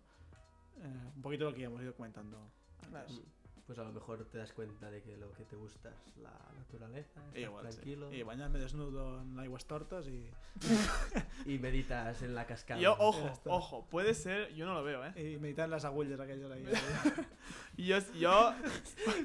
Eh, 0.82 1.12
un 1.16 1.22
poquito 1.22 1.46
lo 1.46 1.54
que 1.54 1.62
ya 1.62 1.68
hemos 1.68 1.82
ido 1.82 1.94
comentando. 1.94 2.40
Claro. 2.90 3.08
Pues 3.70 3.78
a 3.78 3.84
lo 3.84 3.92
mejor 3.92 4.26
te 4.26 4.40
das 4.40 4.52
cuenta 4.52 4.90
de 4.90 5.00
que 5.04 5.16
lo 5.16 5.32
que 5.34 5.46
te 5.46 5.56
gusta 5.56 5.92
es 6.08 6.18
la 6.18 6.32
naturaleza, 6.58 7.22
estar 7.28 7.38
Igual, 7.38 7.68
sí. 7.68 7.76
tranquilo 7.76 8.12
Y 8.12 8.24
bañarme 8.24 8.58
desnudo 8.58 9.22
en 9.22 9.40
aguas 9.40 9.66
tortas 9.66 10.08
y, 10.08 10.28
y 11.46 11.60
meditas 11.60 12.20
en 12.24 12.34
la 12.34 12.48
cascada. 12.48 12.82
Yo, 12.82 12.96
ojo, 12.98 13.32
ojo, 13.46 13.86
puede 13.86 14.16
ser, 14.16 14.52
yo 14.56 14.66
no 14.66 14.74
lo 14.74 14.84
veo, 14.84 15.06
¿eh? 15.06 15.34
y 15.36 15.38
meditar 15.38 15.66
en 15.66 15.70
las 15.70 15.86
agullas 15.86 16.20
aquellas 16.20 16.50
ahí. 16.50 16.66
Y 17.78 17.86
Yo, 17.86 18.00
yo, 18.16 18.56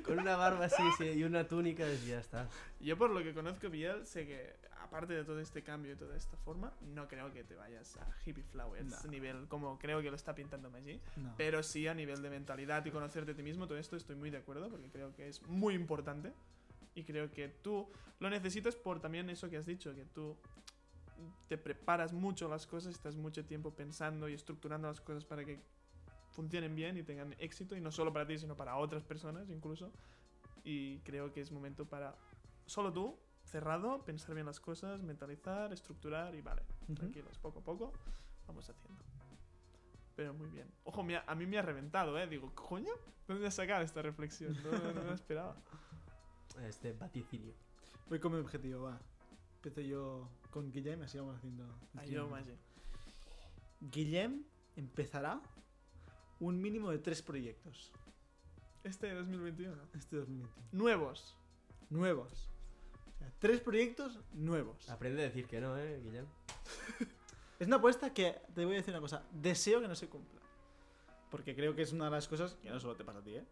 Con 0.05 0.19
una 0.19 0.37
barba 0.37 0.66
así 0.66 0.83
sí, 0.99 1.07
y 1.07 1.25
una 1.25 1.49
túnica 1.49 1.89
y 1.91 2.07
ya 2.07 2.19
está. 2.19 2.47
yo 2.81 2.99
por 2.99 3.09
lo 3.09 3.23
que 3.23 3.33
conozco 3.33 3.71
Biel, 3.71 4.05
sé 4.05 4.27
que 4.27 4.55
aparte 4.95 5.15
de 5.15 5.25
todo 5.25 5.41
este 5.41 5.65
cambio 5.65 5.93
y 5.93 5.97
toda 5.97 6.16
esta 6.16 6.37
forma, 6.37 6.73
no 6.81 7.09
creo 7.09 7.33
que 7.33 7.43
te 7.43 7.57
vayas 7.57 7.97
a 7.97 8.07
hippie 8.25 8.45
flowers 8.45 9.05
No. 9.05 9.11
nivel 9.11 9.49
como 9.49 9.77
creo 9.77 10.01
que 10.01 10.09
lo 10.09 10.15
está 10.15 10.37
pintando 10.37 10.71
allí. 10.73 11.01
No. 11.16 11.35
Pero 11.37 11.65
sí 11.65 11.89
a 11.89 11.95
nivel 11.95 12.23
de 12.23 12.31
mentalidad 12.31 12.85
y 12.87 12.93
conocerte 12.93 13.33
a 13.33 13.35
ti 13.35 13.43
mismo, 13.43 13.66
todo 13.66 13.77
esto 13.77 13.97
estoy 13.97 14.15
muy 14.15 14.31
de 14.31 14.39
acuerdo 14.39 14.71
porque 14.71 14.89
creo 14.91 15.12
que 15.12 15.27
es 15.29 15.43
muy 15.49 15.75
importante. 15.75 16.33
Y 16.95 17.03
creo 17.03 17.29
que 17.33 17.49
tú 17.49 17.91
lo 18.21 18.31
necesitas 18.31 18.77
por 18.77 19.01
también 19.01 19.29
eso 19.31 19.51
que 19.51 19.57
has 19.57 19.66
dicho, 19.66 19.93
que 19.97 20.05
tú 20.05 20.37
te 21.49 21.59
preparas 21.59 22.12
mucho 22.12 22.49
las 22.49 22.65
cosas, 22.69 22.95
estás 22.95 23.16
mucho 23.16 23.45
tiempo 23.45 23.75
pensando 23.75 24.29
y 24.29 24.35
estructurando 24.35 24.87
las 24.87 25.01
cosas 25.01 25.25
para 25.25 25.45
que 25.45 25.59
funcionen 26.31 26.77
bien 26.77 26.97
y 26.97 27.03
tengan 27.03 27.35
éxito, 27.41 27.75
y 27.77 27.81
no 27.81 27.91
solo 27.91 28.12
para 28.12 28.29
ti, 28.29 28.39
sino 28.39 28.55
para 28.57 28.77
otras 28.77 29.03
personas 29.03 29.51
incluso. 29.51 29.91
Y 30.62 30.99
creo 31.01 31.33
que 31.33 31.41
es 31.41 31.51
momento 31.51 31.85
para 31.85 32.15
solo 32.65 32.93
tú, 32.93 33.19
cerrado, 33.45 34.05
pensar 34.05 34.35
bien 34.35 34.47
las 34.47 34.61
cosas, 34.61 35.03
mentalizar, 35.03 35.73
estructurar 35.73 36.35
y 36.35 36.43
vale, 36.43 36.62
Ujú. 36.85 36.95
tranquilos, 36.95 37.39
poco 37.39 37.61
a 37.61 37.62
poco, 37.62 37.93
vamos 38.47 38.69
haciendo. 38.69 39.03
Pero 40.16 40.33
muy 40.35 40.49
bien. 40.49 40.71
Ojo, 40.85 41.03
me 41.03 41.16
ha- 41.16 41.25
a 41.27 41.35
mí 41.35 41.45
me 41.47 41.59
ha 41.59 41.62
reventado, 41.62 42.19
¿eh? 42.19 42.27
Digo, 42.29 42.55
¿coño? 42.55 42.93
¿Dónde 43.27 43.47
has 43.47 43.55
sacado 43.55 43.83
esta 43.83 44.01
reflexión? 44.03 44.57
No, 44.62 44.71
no, 44.71 44.93
no 44.93 45.01
me 45.03 45.09
la 45.09 45.15
esperaba. 45.15 45.57
Este 46.65 46.93
vaticinio. 46.93 47.53
Voy 48.09 48.21
con 48.21 48.33
mi 48.33 48.39
objetivo, 48.39 48.83
va. 48.85 49.01
Empiezo 49.57 49.81
yo 49.81 50.29
con 50.53 50.71
Guillem, 50.71 51.03
así 51.03 51.19
vamos 51.19 51.37
haciendo. 51.37 51.66
Yo, 52.07 52.29
Maggi. 52.29 52.57
Guillem 53.81 54.45
empezará 54.77 55.41
un 56.39 56.61
mínimo 56.61 56.91
de 56.91 56.99
tres 56.99 57.23
proyectos 57.23 57.91
Este 58.85 59.12
2021. 59.15 59.83
este 59.95 60.16
2021. 60.16 60.69
Nuevos. 60.73 61.35
Nuevos. 61.91 62.49
Tres 63.39 63.61
proyectos 63.61 64.19
nuevos. 64.33 64.89
Aprende 64.89 65.23
a 65.23 65.25
decir 65.27 65.47
que 65.47 65.61
no, 65.61 65.77
¿eh, 65.79 66.01
Guillem? 66.03 66.27
Es 67.59 67.69
una 67.69 67.77
apuesta 67.77 68.13
que 68.13 68.37
te 68.55 68.65
voy 68.65 68.75
a 68.75 68.79
decir 68.79 68.93
una 68.93 69.01
cosa. 69.01 69.23
Deseo 69.31 69.81
que 69.81 69.87
no 69.87 69.95
se 69.95 70.09
cumpla. 70.09 70.41
Porque 71.31 71.55
creo 71.55 71.75
que 71.75 71.83
es 71.83 71.93
una 71.93 72.07
de 72.07 72.11
las 72.11 72.27
cosas 72.29 72.57
que 72.61 72.69
no 72.69 72.81
solo 72.81 72.97
te 72.97 73.05
pasa 73.05 73.21
a 73.21 73.23
ti, 73.23 73.37
¿eh? 73.37 73.45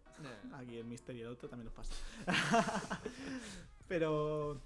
Aquí 0.55 0.77
el 0.77 0.85
misterio 0.85 1.23
y 1.23 1.25
el 1.25 1.33
otro 1.33 1.49
también 1.49 1.67
nos 1.67 1.75
pasa. 1.75 1.95
Pero 3.89 4.61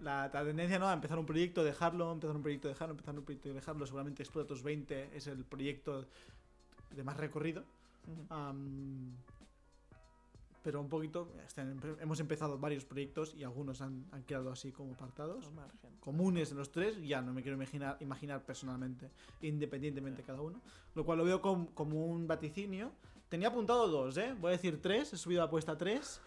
la, 0.00 0.30
la 0.32 0.44
tendencia 0.44 0.78
no 0.78 0.88
a 0.88 0.92
empezar 0.94 1.18
un 1.18 1.26
proyecto, 1.26 1.64
dejarlo, 1.64 2.12
empezar 2.12 2.34
un 2.34 2.42
proyecto, 2.42 2.68
dejarlo, 2.68 2.92
empezar 2.92 3.18
un 3.18 3.24
proyecto 3.24 3.48
y 3.48 3.52
dejarlo. 3.52 3.86
Seguramente 3.86 4.22
Explora 4.22 4.46
tus 4.46 4.62
20 4.62 5.16
es 5.16 5.26
el 5.26 5.44
proyecto 5.44 6.06
de 6.90 7.04
más 7.04 7.16
recorrido. 7.16 7.64
Ujú. 8.06 8.34
Pero 10.62 10.80
un 10.80 10.88
poquito, 10.88 11.32
este, 11.46 11.62
hemos 12.00 12.18
empezado 12.20 12.58
varios 12.58 12.84
proyectos 12.84 13.32
y 13.34 13.44
algunos 13.44 13.80
han, 13.80 14.04
han 14.10 14.24
quedado 14.24 14.50
así 14.50 14.72
como 14.72 14.92
apartados. 14.92 15.46
Comunes 16.00 16.52
los 16.52 16.70
tres, 16.72 17.00
ya 17.00 17.22
no 17.22 17.32
me 17.32 17.42
quiero 17.42 17.56
imaginar, 17.56 17.96
imaginar 18.00 18.44
personalmente, 18.44 19.08
independientemente 19.40 20.22
cada 20.22 20.40
uno. 20.42 20.60
Lo 20.94 21.04
cual 21.04 21.18
lo 21.18 21.24
veo 21.24 21.40
com- 21.40 21.66
como 21.68 22.06
un 22.06 22.26
vaticinio. 22.26 22.90
Tenía 23.28 23.48
apuntado 23.48 23.88
dos, 23.88 24.16
¿eh? 24.16 24.34
Voy 24.40 24.48
a 24.48 24.52
decir 24.52 24.80
tres, 24.82 25.12
he 25.12 25.16
subido 25.16 25.40
la 25.42 25.46
apuesta 25.46 25.76
tres. 25.78 26.20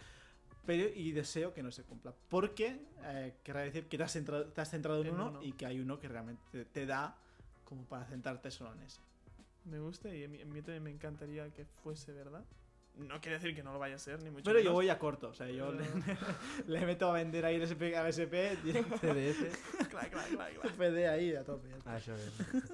Pero, 0.65 0.87
y 0.95 1.11
deseo 1.11 1.53
que 1.53 1.63
no 1.63 1.71
se 1.71 1.83
cumpla. 1.83 2.13
Porque 2.29 2.79
eh, 3.03 3.33
querrá 3.43 3.61
decir 3.61 3.87
que 3.87 3.97
te 3.97 4.03
has, 4.03 4.11
centrado, 4.13 4.45
te 4.45 4.61
has 4.61 4.69
centrado 4.69 5.01
en 5.01 5.07
En 5.07 5.13
uno, 5.15 5.29
uno. 5.29 5.43
y 5.43 5.53
que 5.53 5.65
hay 5.65 5.79
uno 5.79 5.99
que 5.99 6.07
realmente 6.07 6.41
te, 6.51 6.65
te 6.65 6.85
da 6.85 7.17
como 7.65 7.83
para 7.85 8.05
centrarte 8.05 8.49
solo 8.51 8.71
en 8.73 8.81
ese. 8.83 9.01
Me 9.65 9.79
gusta 9.79 10.13
y 10.13 10.23
a 10.23 10.27
mí, 10.29 10.39
a 10.41 10.45
mí 10.45 10.61
también 10.61 10.83
me 10.83 10.91
encantaría 10.91 11.49
que 11.51 11.65
fuese 11.65 12.11
verdad. 12.13 12.43
No 12.95 13.19
quiere 13.21 13.37
decir 13.39 13.55
que 13.55 13.63
no 13.63 13.71
lo 13.73 13.79
vaya 13.79 13.95
a 13.95 13.99
ser, 13.99 14.21
ni 14.21 14.29
mucho 14.29 14.43
Pero 14.43 14.59
yo 14.59 14.65
menos. 14.65 14.73
voy 14.73 14.89
a 14.89 14.99
corto, 14.99 15.29
o 15.29 15.33
sea, 15.33 15.49
yo 15.49 15.71
le, 15.73 15.85
le 16.67 16.85
meto 16.85 17.09
a 17.09 17.13
vender 17.13 17.45
ahí 17.45 17.55
el 17.55 17.61
SP, 17.63 17.95
al 17.95 18.07
SP, 18.11 18.55
CDF. 18.61 19.87
Clac, 19.89 20.11
clac. 20.11 20.75
PD 20.77 21.07
ahí 21.07 21.35
a 21.35 21.43
tope. 21.43 21.69
Ah. 21.85 21.97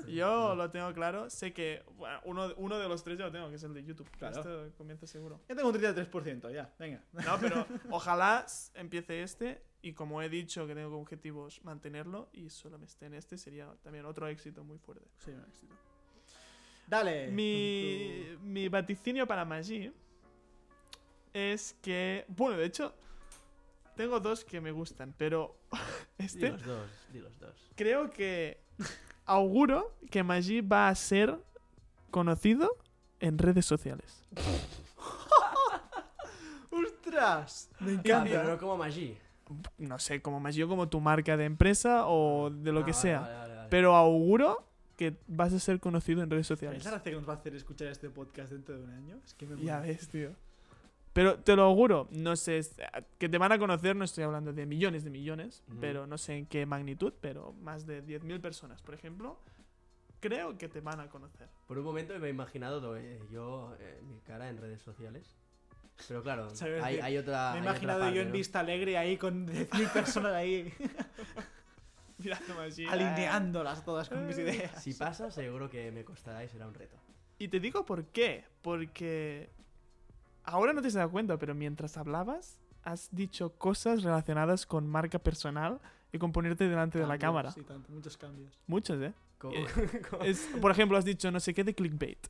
Yo 0.08 0.56
lo 0.56 0.70
tengo 0.70 0.94
claro. 0.94 1.30
Sé 1.30 1.54
que 1.54 1.84
bueno, 1.98 2.20
uno, 2.26 2.54
uno 2.58 2.78
de 2.78 2.88
los 2.90 3.04
tres 3.04 3.18
ya 3.18 3.26
lo 3.26 3.32
tengo, 3.32 3.50
que 3.50 3.56
es 3.56 3.64
el 3.64 3.74
de 3.74 3.84
YouTube. 3.84 4.10
Claro. 4.18 4.38
Esto 4.38 4.72
comienza 4.78 5.08
seguro. 5.08 5.40
Ya 5.48 5.56
tengo 5.56 5.70
un 5.70 5.76
33%, 5.76 6.52
ya, 6.54 6.74
venga. 6.78 7.04
No, 7.14 7.38
pero 7.40 7.66
ojalá 7.92 8.46
empiece 8.76 9.22
este. 9.24 9.64
Y 9.82 9.94
como 9.94 10.22
he 10.22 10.30
dicho 10.30 10.66
que 10.68 10.74
tengo 10.76 10.90
como 10.90 11.02
objetivos 11.02 11.64
mantenerlo 11.64 12.30
y 12.34 12.50
solo 12.50 12.78
me 12.78 12.86
esté 12.86 13.06
en 13.06 13.14
este, 13.14 13.38
sería 13.38 13.72
también 13.84 14.06
otro 14.06 14.28
éxito 14.28 14.64
muy 14.64 14.78
fuerte. 14.80 15.06
Sí, 15.20 15.32
un 15.32 15.44
éxito. 15.48 15.74
Dale. 16.88 17.28
Mi, 17.32 18.38
mi 18.42 18.70
vaticinio 18.70 19.28
para 19.28 19.46
Magi 19.46 19.92
es 21.38 21.76
que. 21.82 22.26
Bueno, 22.28 22.58
de 22.58 22.66
hecho, 22.66 22.94
tengo 23.96 24.20
dos 24.20 24.44
que 24.46 24.60
me 24.62 24.72
gustan, 24.72 25.14
pero 25.18 25.56
Di 26.18 26.26
este 26.26 26.50
los 26.52 26.66
dos, 26.66 26.90
di 27.14 27.20
los 27.20 27.40
dos. 27.40 27.56
creo 27.76 28.10
que 28.12 28.62
auguro 29.26 29.96
que 30.10 30.24
Magi 30.24 30.62
va 30.62 30.90
a 30.90 30.96
ser 30.96 31.38
conocido 32.12 32.78
en 33.20 33.38
redes 33.38 33.66
sociales. 33.66 34.24
¡Ostras! 36.72 37.70
Me 37.80 37.94
encanta. 37.94 38.24
pero 38.30 38.44
no 38.44 38.58
como 38.58 38.78
Magi. 38.78 39.18
No 39.78 39.98
sé, 40.00 40.22
como 40.22 40.40
Magi 40.40 40.64
o 40.64 40.68
como 40.68 40.90
tu 40.90 41.00
marca 41.00 41.38
de 41.38 41.46
empresa 41.46 42.08
o 42.08 42.50
de 42.50 42.72
lo 42.72 42.82
Ah, 42.82 42.86
que 42.86 42.92
vale, 42.92 43.02
sea. 43.02 43.20
vale, 43.22 43.34
vale, 43.38 43.56
vale. 43.56 43.68
Pero 43.70 43.96
auguro 43.96 44.68
que 44.98 45.16
vas 45.28 45.54
a 45.54 45.60
ser 45.60 45.80
conocido 45.80 46.22
en 46.24 46.30
redes 46.30 46.48
sociales. 46.48 46.82
¿Esa 46.82 46.92
gracia 46.92 47.12
que 47.12 47.18
nos 47.18 47.28
va 47.28 47.34
a 47.34 47.38
hacer 47.38 47.56
escuchar 47.56 47.88
este 47.88 48.10
podcast 48.10 48.52
dentro 48.52 48.78
de 48.78 48.84
un 48.84 48.90
año? 48.92 49.20
Es 49.24 49.34
que 49.34 49.46
me 49.46 49.62
Ya 49.64 49.80
ves, 49.80 50.08
tío. 50.10 50.32
Pero 51.18 51.40
te 51.40 51.56
lo 51.56 51.64
auguro, 51.64 52.08
no 52.12 52.36
sé, 52.36 52.62
que 53.18 53.28
te 53.28 53.40
van 53.40 53.52
a 53.52 53.58
conocer, 53.58 53.96
no 53.96 54.06
estoy 54.06 54.24
hablando 54.24 54.54
de 54.54 54.68
millones 54.68 55.04
de 55.04 55.10
millones, 55.10 55.64
Ujú. 55.68 55.80
pero 55.82 56.06
no 56.06 56.16
sé 56.20 56.36
en 56.38 56.46
qué 56.46 56.68
magnitud, 56.68 57.12
pero 57.20 57.54
más 57.54 57.88
de 57.88 58.06
10.000 58.06 58.40
personas, 58.40 58.84
por 58.84 58.94
ejemplo, 58.94 59.40
creo 60.20 60.60
que 60.60 60.70
te 60.70 60.80
van 60.80 61.00
a 61.00 61.10
conocer. 61.10 61.50
Por 61.66 61.80
un 61.80 61.86
momento 61.86 62.14
me 62.20 62.28
he 62.28 62.30
imaginado 62.30 62.96
eh, 62.96 63.20
yo 63.32 63.76
eh, 63.80 64.00
mi 64.08 64.20
cara 64.20 64.48
en 64.48 64.58
redes 64.58 64.84
sociales. 64.84 65.36
Pero 66.08 66.22
claro, 66.22 66.50
¿Sabes 66.56 66.84
hay, 66.84 67.00
hay 67.00 67.18
otra. 67.18 67.54
Me 67.54 67.62
he 67.62 67.64
imaginado 67.64 68.02
parte, 68.02 68.16
yo 68.16 68.22
en 68.22 68.28
¿no? 68.28 68.34
Vista 68.36 68.60
Alegre 68.60 69.00
ahí 69.00 69.18
con 69.18 69.48
10.000 69.48 69.94
personas 69.94 70.34
ahí 70.34 70.72
Mirando 72.20 72.62
así. 72.62 72.86
alineándolas 72.86 73.84
todas 73.84 74.08
con 74.08 74.24
mis 74.28 74.38
ideas. 74.38 74.84
Si 74.84 74.94
pasa, 74.94 75.32
seguro 75.32 75.68
que 75.68 75.92
me 75.92 76.06
costará 76.06 76.44
y 76.44 76.48
será 76.48 76.68
un 76.68 76.76
reto. 76.76 76.96
Y 77.40 77.48
te 77.48 77.60
digo 77.60 77.86
por 77.86 78.06
qué, 78.06 78.46
porque 78.62 79.57
ahora 80.48 80.74
no 80.74 80.82
te 80.82 80.88
has 80.88 80.94
dado 80.94 81.12
cuenta, 81.12 81.38
pero 81.38 81.54
mientras 81.54 81.98
hablabas, 81.98 82.60
has 82.84 83.10
dicho 83.12 83.52
cosas 83.58 84.02
relacionadas 84.02 84.66
con 84.66 84.88
marca 84.88 85.20
personal 85.20 85.80
y 86.12 86.18
con 86.18 86.32
ponerte 86.32 86.68
delante 86.68 86.98
de 86.98 87.06
la 87.06 87.18
cámara. 87.20 87.52
Sí, 87.52 87.62
tanto, 87.64 87.92
muchos 87.92 88.18
cambios. 88.18 88.58
Muchos, 88.66 89.00
¿eh? 89.02 89.14
Eh, 89.52 89.68
Es, 90.24 90.50
por 90.60 90.72
ejemplo, 90.72 90.98
has 90.98 91.06
dicho 91.06 91.30
no 91.30 91.40
sé 91.40 91.54
qué 91.54 91.64
de 91.64 91.76
clickbait. 91.76 92.28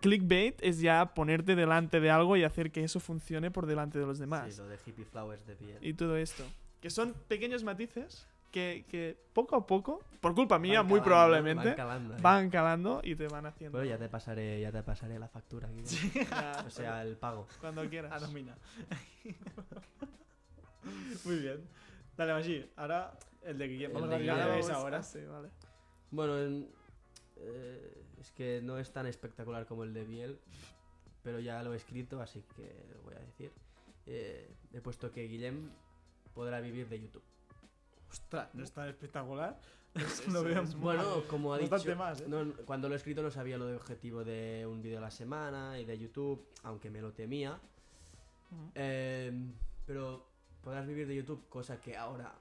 Clickbait 0.00 0.58
es 0.62 0.80
ya 0.80 1.14
ponerte 1.14 1.56
delante 1.56 2.00
de 2.00 2.10
algo 2.10 2.36
y 2.36 2.44
hacer 2.44 2.70
que 2.70 2.84
eso 2.84 3.00
funcione 3.00 3.50
por 3.50 3.66
delante 3.66 3.98
de 3.98 4.06
los 4.06 4.18
demás. 4.18 4.54
Sí, 4.54 4.60
lo 4.60 4.68
de 4.68 4.78
hippie 4.86 5.04
flowers 5.04 5.46
de 5.46 5.56
piel. 5.56 5.78
y 5.80 5.94
todo 5.94 6.16
esto. 6.16 6.44
Que 6.80 6.90
son 6.90 7.14
pequeños 7.28 7.64
matices 7.64 8.26
que, 8.50 8.84
que 8.88 9.16
poco 9.32 9.56
a 9.56 9.66
poco, 9.66 10.00
por 10.20 10.34
culpa 10.34 10.58
mía, 10.58 10.80
Van 10.80 10.88
muy 10.88 11.00
calando, 11.00 11.04
probablemente, 11.04 11.68
Van 11.68 11.76
calando, 11.76 12.14
eh. 12.14 12.18
van 12.22 12.50
calando 12.50 13.00
y 13.04 13.14
te 13.14 13.28
van 13.28 13.46
haciendo. 13.46 13.78
Bueno, 13.78 13.90
ya 13.90 13.98
te 13.98 14.08
pasaré, 14.08 14.60
ya 14.60 14.72
te 14.72 14.82
pasaré 14.82 15.18
la 15.18 15.28
factura. 15.28 15.68
Ya, 16.30 16.64
O 16.66 16.70
sea, 16.70 17.02
el 17.02 17.16
pago. 17.16 17.46
cuando 17.60 17.82
A 17.82 17.88
quieras. 17.88 18.20
nómina. 18.22 18.56
Muy 21.24 21.38
bien. 21.38 21.68
Dale, 22.16 22.32
Maggi. 22.32 22.70
Ahora 22.76 23.12
el 23.42 23.58
de 23.58 23.68
Guillermo. 23.68 23.98
El 23.98 24.02
Vamos 24.04 24.14
a 24.14 24.18
de 24.18 24.24
Guillermo. 24.24 24.50
vamos- 24.50 24.70
ahora. 24.70 24.98
ah, 24.98 25.02
sí, 25.02 25.20
vale. 25.24 25.48
Bueno, 26.10 26.38
en- 26.38 26.68
eh, 27.36 28.04
es 28.20 28.30
que 28.32 28.60
no 28.62 28.78
es 28.78 28.92
tan 28.92 29.06
espectacular 29.06 29.66
como 29.66 29.84
el 29.84 29.92
de 29.92 30.04
Biel, 30.04 30.38
pero 31.22 31.40
ya 31.40 31.62
lo 31.62 31.74
he 31.74 31.76
escrito, 31.76 32.20
así 32.22 32.42
que 32.56 32.84
lo 32.94 33.02
voy 33.02 33.14
a 33.14 33.18
decir. 33.18 33.52
Eh, 34.06 34.48
he 34.72 34.80
puesto 34.80 35.10
que 35.10 35.24
Guillem 35.26 35.70
podrá 36.32 36.60
vivir 36.60 36.88
de 36.88 37.00
YouTube. 37.00 37.24
Ostras, 38.10 38.54
no 38.54 38.62
es 38.64 38.72
tan 38.72 38.88
espectacular. 38.88 39.58
Es- 39.96 40.20
es- 40.20 40.32
veo 40.32 40.62
es 40.62 40.74
Bueno, 40.74 41.22
como 41.28 41.54
ha 41.54 41.58
bastante 41.58 41.88
dicho, 41.88 41.98
más, 41.98 42.20
¿eh? 42.20 42.24
no, 42.28 42.52
cuando 42.66 42.86
lo 42.88 42.94
he 42.94 42.98
escrito 42.98 43.22
no 43.22 43.30
sabía 43.30 43.56
lo 43.56 43.64
de 43.66 43.76
objetivo 43.76 44.24
de 44.24 44.66
un 44.70 44.82
vídeo 44.82 44.98
a 44.98 45.00
la 45.00 45.10
semana 45.10 45.78
y 45.80 45.86
de 45.86 45.98
YouTube, 45.98 46.46
aunque 46.64 46.90
me 46.90 47.00
lo 47.00 47.12
temía. 47.14 47.58
Eh, 48.74 49.32
pero 49.86 50.26
podrás 50.62 50.86
vivir 50.86 51.06
de 51.06 51.16
YouTube, 51.16 51.48
cosa 51.48 51.80
que 51.80 51.96
ahora, 51.96 52.34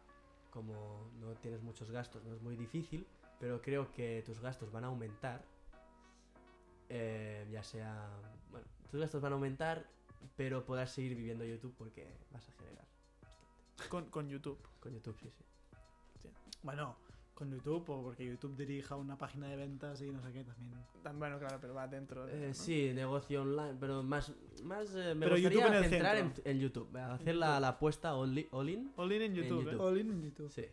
como 0.52 1.10
no 1.22 1.32
tienes 1.36 1.62
muchos 1.64 1.90
gastos, 1.92 2.24
no 2.26 2.36
es 2.36 2.42
muy 2.42 2.58
difícil, 2.58 3.08
pero 3.40 3.62
creo 3.62 3.90
que 3.94 4.22
tus 4.26 4.40
gastos 4.42 4.70
van 4.72 4.84
a 4.84 4.88
aumentar. 4.88 5.42
Eh, 6.90 7.48
ya 7.52 7.64
sea. 7.64 8.10
Bueno, 8.52 8.68
tus 8.92 9.00
gastos 9.00 9.22
van 9.22 9.32
a 9.32 9.36
aumentar, 9.36 9.86
pero 10.36 10.66
podrás 10.66 10.92
seguir 10.92 11.16
viviendo 11.16 11.46
YouTube 11.46 11.74
porque 11.78 12.06
vas 12.32 12.48
a 12.48 12.52
generar 12.52 12.86
bastante. 13.22 13.90
Con, 13.90 14.10
con 14.10 14.28
YouTube. 14.30 14.60
Con 14.82 14.94
YouTube, 14.94 15.18
sí, 15.22 15.30
sí. 15.32 15.44
Bueno, 16.66 16.96
con 17.34 17.52
YouTube 17.52 17.90
o 17.90 18.04
porque 18.04 18.26
YouTube 18.26 18.56
dirija 18.58 18.96
una 18.96 19.18
página 19.18 19.48
de 19.48 19.56
ventas 19.56 20.02
y 20.02 20.10
no 20.10 20.22
sé 20.22 20.32
qué 20.34 20.44
también. 20.44 20.74
Bueno, 21.20 21.38
claro, 21.40 21.58
pero 21.62 21.74
va 21.74 21.88
dentro. 21.88 22.26
de- 22.26 22.46
Eh, 22.46 22.48
¿no? 22.50 22.54
Sí, 22.54 22.92
negocio 22.94 23.42
online, 23.44 23.76
pero 23.80 24.02
más. 24.04 24.32
más 24.64 24.90
eh, 24.96 25.14
me 25.16 25.26
Pero 25.28 25.36
gustaría 25.36 25.60
YouTube 25.62 25.76
en 25.84 25.90
centrar 25.90 26.18
en, 26.18 26.34
en 26.44 26.60
YouTube. 26.60 26.98
Hacer 26.98 27.36
la, 27.36 27.60
la 27.60 27.68
apuesta 27.70 28.16
all, 28.16 28.48
all 28.52 28.70
in. 28.70 28.92
All 28.98 29.12
in 29.12 29.22
en 29.22 29.34
YouTube, 29.36 29.64
YouTube. 29.66 29.74
¿eh? 29.74 29.84
All 29.84 29.98
in 30.00 30.10
en 30.12 30.24
YouTube. 30.24 30.50
Sí. 30.52 30.66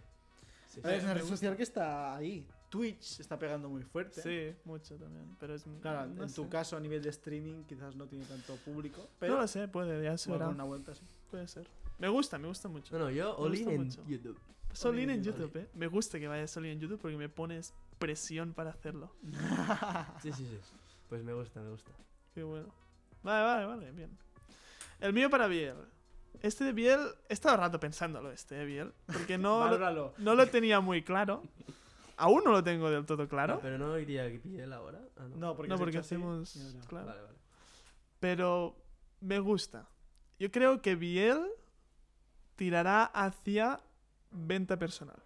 Sí, 0.68 0.80
A 0.82 0.86
ver, 0.88 0.96
es 0.98 1.04
una 1.04 1.14
red 1.14 1.24
social 1.24 1.56
que 1.56 1.62
está 1.64 2.16
ahí. 2.16 2.46
Twitch 2.70 3.20
está 3.20 3.38
pegando 3.38 3.68
muy 3.68 3.82
fuerte. 3.82 4.22
Sí, 4.22 4.56
mucho 4.64 4.96
también. 4.96 5.36
Pero 5.38 5.54
es. 5.54 5.66
Claro, 5.82 6.06
no 6.08 6.22
en 6.22 6.32
tu 6.32 6.48
caso 6.48 6.78
a 6.78 6.80
nivel 6.80 7.02
de 7.02 7.10
streaming 7.10 7.64
quizás 7.64 7.94
no 7.96 8.06
tiene 8.06 8.24
tanto 8.24 8.56
público, 8.56 9.06
pero 9.18 9.34
No 9.34 9.40
lo 9.42 9.46
sé, 9.46 9.68
puede, 9.68 10.02
ya 10.02 10.16
una 10.48 10.64
vuelta 10.64 10.94
sí. 10.94 11.02
Puede 11.30 11.46
ser. 11.48 11.66
Me 11.98 12.08
gusta, 12.08 12.38
me 12.38 12.48
gusta 12.48 12.68
mucho. 12.70 12.96
No, 12.98 13.04
no, 13.04 13.10
yo 13.10 13.36
Me 13.38 13.44
all 13.44 13.54
in 13.54 13.64
gusta 13.84 14.00
en. 14.00 14.08
YouTube. 14.08 14.38
Sol 14.72 14.98
in 14.98 15.10
en 15.10 15.22
YouTube, 15.22 15.56
¿eh? 15.56 15.68
Me 15.74 15.86
gusta 15.86 16.18
que 16.18 16.28
vayas 16.28 16.50
Sol 16.50 16.66
in 16.66 16.72
en 16.72 16.80
YouTube 16.80 17.00
porque 17.00 17.16
me 17.16 17.28
pones 17.28 17.74
presión 17.98 18.52
para 18.54 18.70
hacerlo. 18.70 19.14
Sí, 20.22 20.32
sí, 20.32 20.46
sí. 20.46 20.58
Pues 21.08 21.22
me 21.22 21.32
gusta, 21.34 21.60
me 21.60 21.70
gusta. 21.70 21.90
Qué 22.34 22.42
bueno. 22.42 22.68
Vale, 23.22 23.44
vale, 23.44 23.66
vale, 23.66 23.92
bien. 23.92 24.18
El 25.00 25.12
mío 25.12 25.28
para 25.30 25.46
Biel. 25.46 25.76
Este 26.40 26.64
de 26.64 26.72
Biel, 26.72 27.00
he 27.28 27.34
estado 27.34 27.56
rato 27.56 27.78
pensándolo, 27.78 28.32
este 28.32 28.54
de 28.54 28.64
Biel. 28.64 28.92
Porque 29.06 29.36
no, 29.38 29.58
lo, 29.58 29.64
Valóralo. 29.64 30.14
no 30.18 30.34
lo 30.34 30.46
tenía 30.48 30.80
muy 30.80 31.02
claro. 31.02 31.42
Aún 32.16 32.42
no 32.44 32.52
lo 32.52 32.62
tengo 32.64 32.90
del 32.90 33.04
todo 33.04 33.24
Ah, 33.24 33.28
claro. 33.28 33.58
pero 33.60 33.78
no 33.78 33.98
iría 33.98 34.24
a 34.24 34.28
Biel 34.28 34.72
ahora. 34.72 35.00
Ah, 35.16 35.26
no. 35.28 35.36
No, 35.36 35.56
porque, 35.56 35.68
no, 35.68 35.76
porque 35.78 35.98
hacemos. 35.98 36.56
Claro. 36.88 37.06
Vale, 37.06 37.22
vale. 37.22 37.38
Pero 38.20 38.76
me 39.20 39.38
gusta. 39.38 39.88
Yo 40.38 40.50
creo 40.50 40.80
que 40.82 40.94
Biel 40.96 41.44
tirará 42.56 43.04
hacia 43.04 43.80
venta 44.32 44.78
personal. 44.78 45.22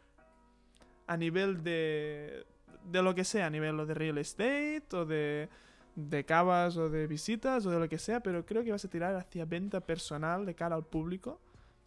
A 1.06 1.16
nivel 1.16 1.62
de. 1.62 2.46
de 2.84 3.02
lo 3.02 3.14
que 3.14 3.24
sea, 3.24 3.46
a 3.46 3.50
nivel 3.50 3.86
de 3.86 3.94
real 3.94 4.18
estate 4.18 4.86
o 4.92 5.04
de. 5.04 5.48
de 5.94 6.24
cavas 6.24 6.76
o 6.76 6.90
de 6.90 7.06
visitas 7.06 7.64
o 7.66 7.70
de 7.70 7.78
lo 7.78 7.88
que 7.88 7.98
sea, 7.98 8.20
pero 8.20 8.44
creo 8.44 8.64
que 8.64 8.72
vas 8.72 8.84
a 8.84 8.90
tirar 8.90 9.14
hacia 9.14 9.44
venta 9.44 9.80
personal 9.80 10.44
de 10.44 10.54
cara 10.54 10.76
al 10.76 10.84
público, 10.84 11.40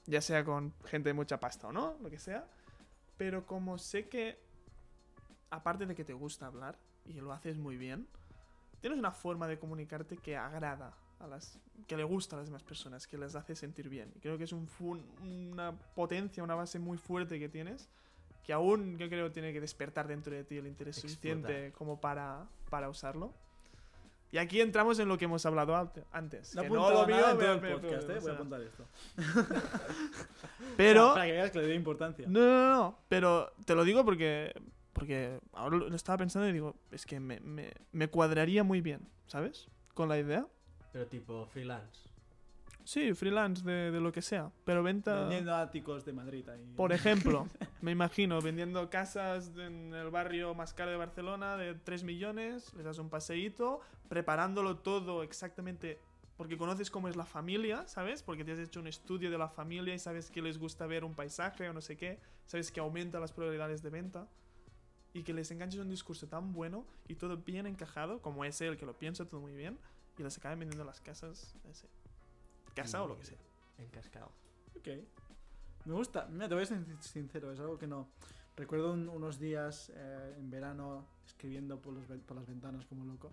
ya 0.06 0.22
sea 0.22 0.44
con 0.44 0.74
gente 0.86 1.10
de 1.10 1.14
mucha 1.14 1.40
pasta 1.40 1.68
o 1.68 1.72
no, 1.72 1.98
lo 2.02 2.10
que 2.10 2.20
sea. 2.20 2.48
Pero 3.18 3.46
como 3.46 3.78
sé 3.78 4.08
que, 4.08 4.40
aparte 5.50 5.86
de 5.86 5.96
que 5.96 6.06
te 6.06 6.14
gusta 6.14 6.46
hablar 6.46 6.80
y 7.06 7.14
lo 7.20 7.34
haces 7.34 7.58
muy 7.58 7.76
bien, 7.76 8.08
tienes 8.80 8.98
una 8.98 9.12
forma 9.12 9.48
de 9.48 9.60
comunicarte 9.60 10.16
que 10.18 10.38
agrada 10.38 10.96
a 11.20 11.28
las 11.28 11.60
que 11.88 11.98
le 11.98 12.04
gusta 12.04 12.36
a 12.36 12.40
las 12.40 12.48
demás 12.48 12.64
personas, 12.64 13.08
que 13.08 13.18
les 13.18 13.36
hace 13.36 13.56
sentir 13.56 13.90
bien. 13.90 14.12
Y 14.16 14.20
creo 14.20 14.38
que 14.38 14.44
es 14.46 14.52
un 14.54 14.68
una 15.52 15.72
potencia, 15.96 16.44
una 16.44 16.56
base 16.56 16.80
muy 16.80 16.98
fuerte 16.98 17.40
que 17.40 17.50
tienes, 17.50 17.90
que 18.44 18.54
aún 18.54 18.98
yo 18.98 19.10
creo 19.10 19.32
tiene 19.32 19.54
que 19.54 19.62
despertar 19.62 20.08
dentro 20.08 20.34
de 20.34 20.44
ti 20.44 20.58
el 20.58 20.68
interés 20.68 20.98
Explotar. 20.98 21.16
suficiente 21.42 21.72
como 21.78 22.00
para, 22.00 22.48
para 22.70 22.90
usarlo. 22.90 23.34
Y 24.32 24.38
aquí 24.38 24.62
entramos 24.62 25.00
en 25.00 25.08
lo 25.08 25.18
que 25.18 25.26
hemos 25.26 25.44
hablado 25.48 25.76
ante- 25.76 26.04
antes. 26.12 26.54
No 26.56 26.62
que 26.62 26.70
no 26.70 26.92
lo 26.92 27.08
mío, 27.08 27.30
en 27.32 27.38
todo 27.40 27.54
el 27.54 27.60
podcast, 27.60 28.10
eh, 28.10 28.20
voy 28.22 28.30
a 28.30 28.34
apuntar 28.36 28.62
esto. 28.62 28.86
Pero... 30.78 31.14
Para 31.14 31.26
que 31.26 31.32
veas 31.32 31.52
que 31.52 31.60
le 31.60 31.68
doy 31.68 31.76
importancia. 31.76 32.26
No, 32.28 32.40
no, 32.40 32.70
no, 32.70 33.00
pero 33.08 33.52
te 33.66 33.76
lo 33.76 33.84
digo 33.84 34.06
porque 34.06 34.54
porque 34.94 35.40
ahora 35.54 35.78
lo 35.78 35.96
estaba 35.96 36.18
pensando 36.18 36.48
y 36.50 36.52
digo, 36.52 36.76
es 36.92 37.06
que 37.06 37.20
me, 37.20 37.40
me 37.92 38.08
cuadraría 38.10 38.64
muy 38.64 38.82
bien, 38.82 39.08
¿sabes? 39.28 39.68
Con 39.94 40.10
la 40.10 40.20
idea. 40.20 40.46
Pero 40.92 41.06
tipo 41.08 41.46
freelance. 41.48 42.10
Sí, 42.84 43.14
freelance 43.14 43.64
de, 43.64 43.92
de 43.92 44.00
lo 44.00 44.12
que 44.12 44.22
sea, 44.22 44.52
pero 44.66 44.82
venta... 44.82 45.22
Vendiendo 45.22 45.56
áticos 45.56 46.06
de 46.06 46.14
Madrid 46.14 46.48
ahí. 46.50 46.74
Por 46.76 46.92
ejemplo, 46.92 47.48
Me 47.82 47.92
imagino 47.92 48.42
vendiendo 48.42 48.90
casas 48.90 49.52
en 49.56 49.94
el 49.94 50.10
barrio 50.10 50.54
más 50.54 50.74
caro 50.74 50.92
de 50.92 50.98
Barcelona 50.98 51.56
de 51.56 51.76
3 51.76 52.04
millones, 52.04 52.74
les 52.74 52.84
das 52.84 53.00
un 53.00 53.10
paseíto, 53.10 53.80
preparándolo 54.10 54.78
todo 54.78 55.24
exactamente 55.24 55.98
porque 56.36 56.58
conoces 56.58 56.92
cómo 56.92 57.08
es 57.08 57.16
la 57.16 57.26
familia, 57.26 57.88
¿sabes? 57.88 58.22
Porque 58.22 58.44
te 58.44 58.52
has 58.52 58.60
hecho 58.60 58.82
un 58.82 58.88
estudio 58.88 59.32
de 59.32 59.38
la 59.38 59.48
familia 59.48 59.94
y 59.94 60.00
sabes 60.00 60.30
que 60.30 60.42
les 60.42 60.58
gusta 60.58 60.88
ver 60.88 61.06
un 61.06 61.14
paisaje 61.14 61.70
o 61.70 61.74
no 61.74 61.80
sé 61.80 61.96
qué, 61.96 62.20
sabes 62.46 62.70
que 62.72 62.82
aumenta 62.82 63.20
las 63.20 63.32
probabilidades 63.32 63.82
de 63.82 63.90
venta 63.90 64.28
y 65.14 65.24
que 65.24 65.34
les 65.34 65.50
enganches 65.52 65.80
un 65.80 65.90
discurso 65.90 66.28
tan 66.28 66.52
bueno 66.52 66.86
y 67.08 67.16
todo 67.16 67.38
bien 67.38 67.66
encajado, 67.66 68.22
como 68.22 68.44
es 68.44 68.60
él 68.60 68.76
que 68.78 68.86
lo 68.86 68.98
piensa 68.98 69.26
todo 69.26 69.40
muy 69.40 69.54
bien, 69.54 69.78
y 70.20 70.24
les 70.24 70.38
acaben 70.38 70.60
vendiendo 70.60 70.84
las 70.86 71.00
casas, 71.02 71.56
ese, 71.70 71.88
casa 72.76 73.02
o 73.04 73.08
lo 73.08 73.18
que 73.18 73.26
sea. 73.26 73.38
Encascado. 73.78 74.32
Ok. 74.78 74.88
Me 75.86 75.94
gusta. 75.94 76.28
Mira, 76.30 76.48
te 76.50 76.54
voy 76.56 76.64
a 76.64 76.68
ser 76.68 76.84
sincero, 77.02 77.52
es 77.52 77.60
algo 77.60 77.78
que 77.78 77.88
no. 77.88 78.10
Recuerdo 78.56 78.92
un- 78.94 79.08
unos 79.10 79.40
días 79.40 79.92
eh, 79.96 80.36
en 80.38 80.50
verano 80.50 81.08
escribiendo 81.26 81.82
por, 81.82 81.94
los 81.94 82.08
ven- 82.08 82.20
por 82.22 82.36
las 82.36 82.46
ventanas 82.46 82.86
como 82.86 83.06
loco. 83.06 83.32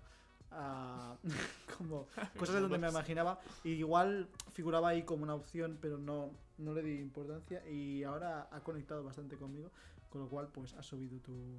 ah, 0.52 1.16
como 1.78 2.06
cosas 2.38 2.54
de 2.56 2.60
donde 2.60 2.78
me 2.78 2.88
imaginaba. 2.88 3.40
Y 3.64 3.70
igual 3.70 4.28
figuraba 4.52 4.90
ahí 4.90 5.02
como 5.02 5.24
una 5.24 5.34
opción, 5.34 5.78
pero 5.82 5.98
no, 5.98 6.30
no 6.58 6.72
le 6.72 6.82
di 6.82 7.00
importancia. 7.00 7.66
Y 7.68 8.04
ahora 8.04 8.48
ha 8.52 8.60
conectado 8.60 9.02
bastante 9.02 9.36
conmigo. 9.36 9.70
Con 10.08 10.20
lo 10.22 10.28
cual, 10.28 10.48
pues 10.48 10.72
ha 10.74 10.82
subido 10.84 11.18
tu, 11.18 11.58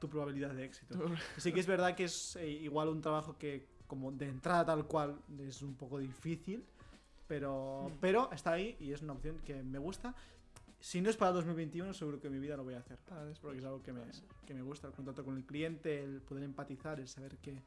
tu 0.00 0.08
probabilidad 0.08 0.54
de 0.54 0.64
éxito. 0.64 0.98
Sí 1.36 1.52
que 1.52 1.60
es 1.60 1.66
verdad 1.66 1.94
que 1.94 2.04
es 2.04 2.36
eh, 2.36 2.48
igual 2.48 2.88
un 2.88 3.02
trabajo 3.02 3.36
que 3.36 3.68
como 3.92 4.10
de 4.10 4.26
entrada 4.26 4.64
tal 4.64 4.86
cual 4.86 5.20
es 5.38 5.60
un 5.60 5.74
poco 5.74 5.98
difícil, 5.98 6.64
pero, 7.28 7.90
Mm. 7.90 7.98
pero 8.00 8.32
está 8.32 8.52
ahí 8.52 8.74
y 8.80 8.90
es 8.90 9.02
una 9.02 9.12
opción 9.12 9.36
que 9.44 9.62
me 9.62 9.78
gusta. 9.78 10.14
Si 10.80 11.02
no 11.02 11.10
es 11.10 11.16
para 11.18 11.32
2021, 11.32 11.92
seguro 11.92 12.18
que 12.18 12.28
en 12.28 12.32
mi 12.32 12.38
vida 12.38 12.56
lo 12.56 12.64
voy 12.64 12.72
a 12.72 12.78
hacer. 12.78 12.98
Porque 13.42 13.58
es 13.58 13.64
algo 13.66 13.82
que 13.82 13.92
me, 13.92 14.00
que 14.46 14.54
me 14.54 14.62
gusta, 14.62 14.86
el 14.86 14.94
contacto 14.94 15.22
con 15.22 15.36
el 15.36 15.44
cliente, 15.44 16.02
el 16.02 16.22
poder 16.22 16.42
empatizar, 16.44 17.00
el 17.00 17.06
saber 17.06 17.36
que... 17.36 17.60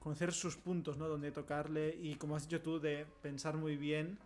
Conocer 0.00 0.32
sus 0.32 0.56
puntos, 0.56 0.96
¿no? 0.96 1.06
Donde 1.06 1.30
tocarle 1.30 1.94
y 1.94 2.16
como 2.16 2.34
has 2.34 2.42
dicho 2.48 2.60
tú, 2.60 2.80
de 2.80 3.06
pensar 3.22 3.56
muy 3.56 3.76
bien, 3.76 4.18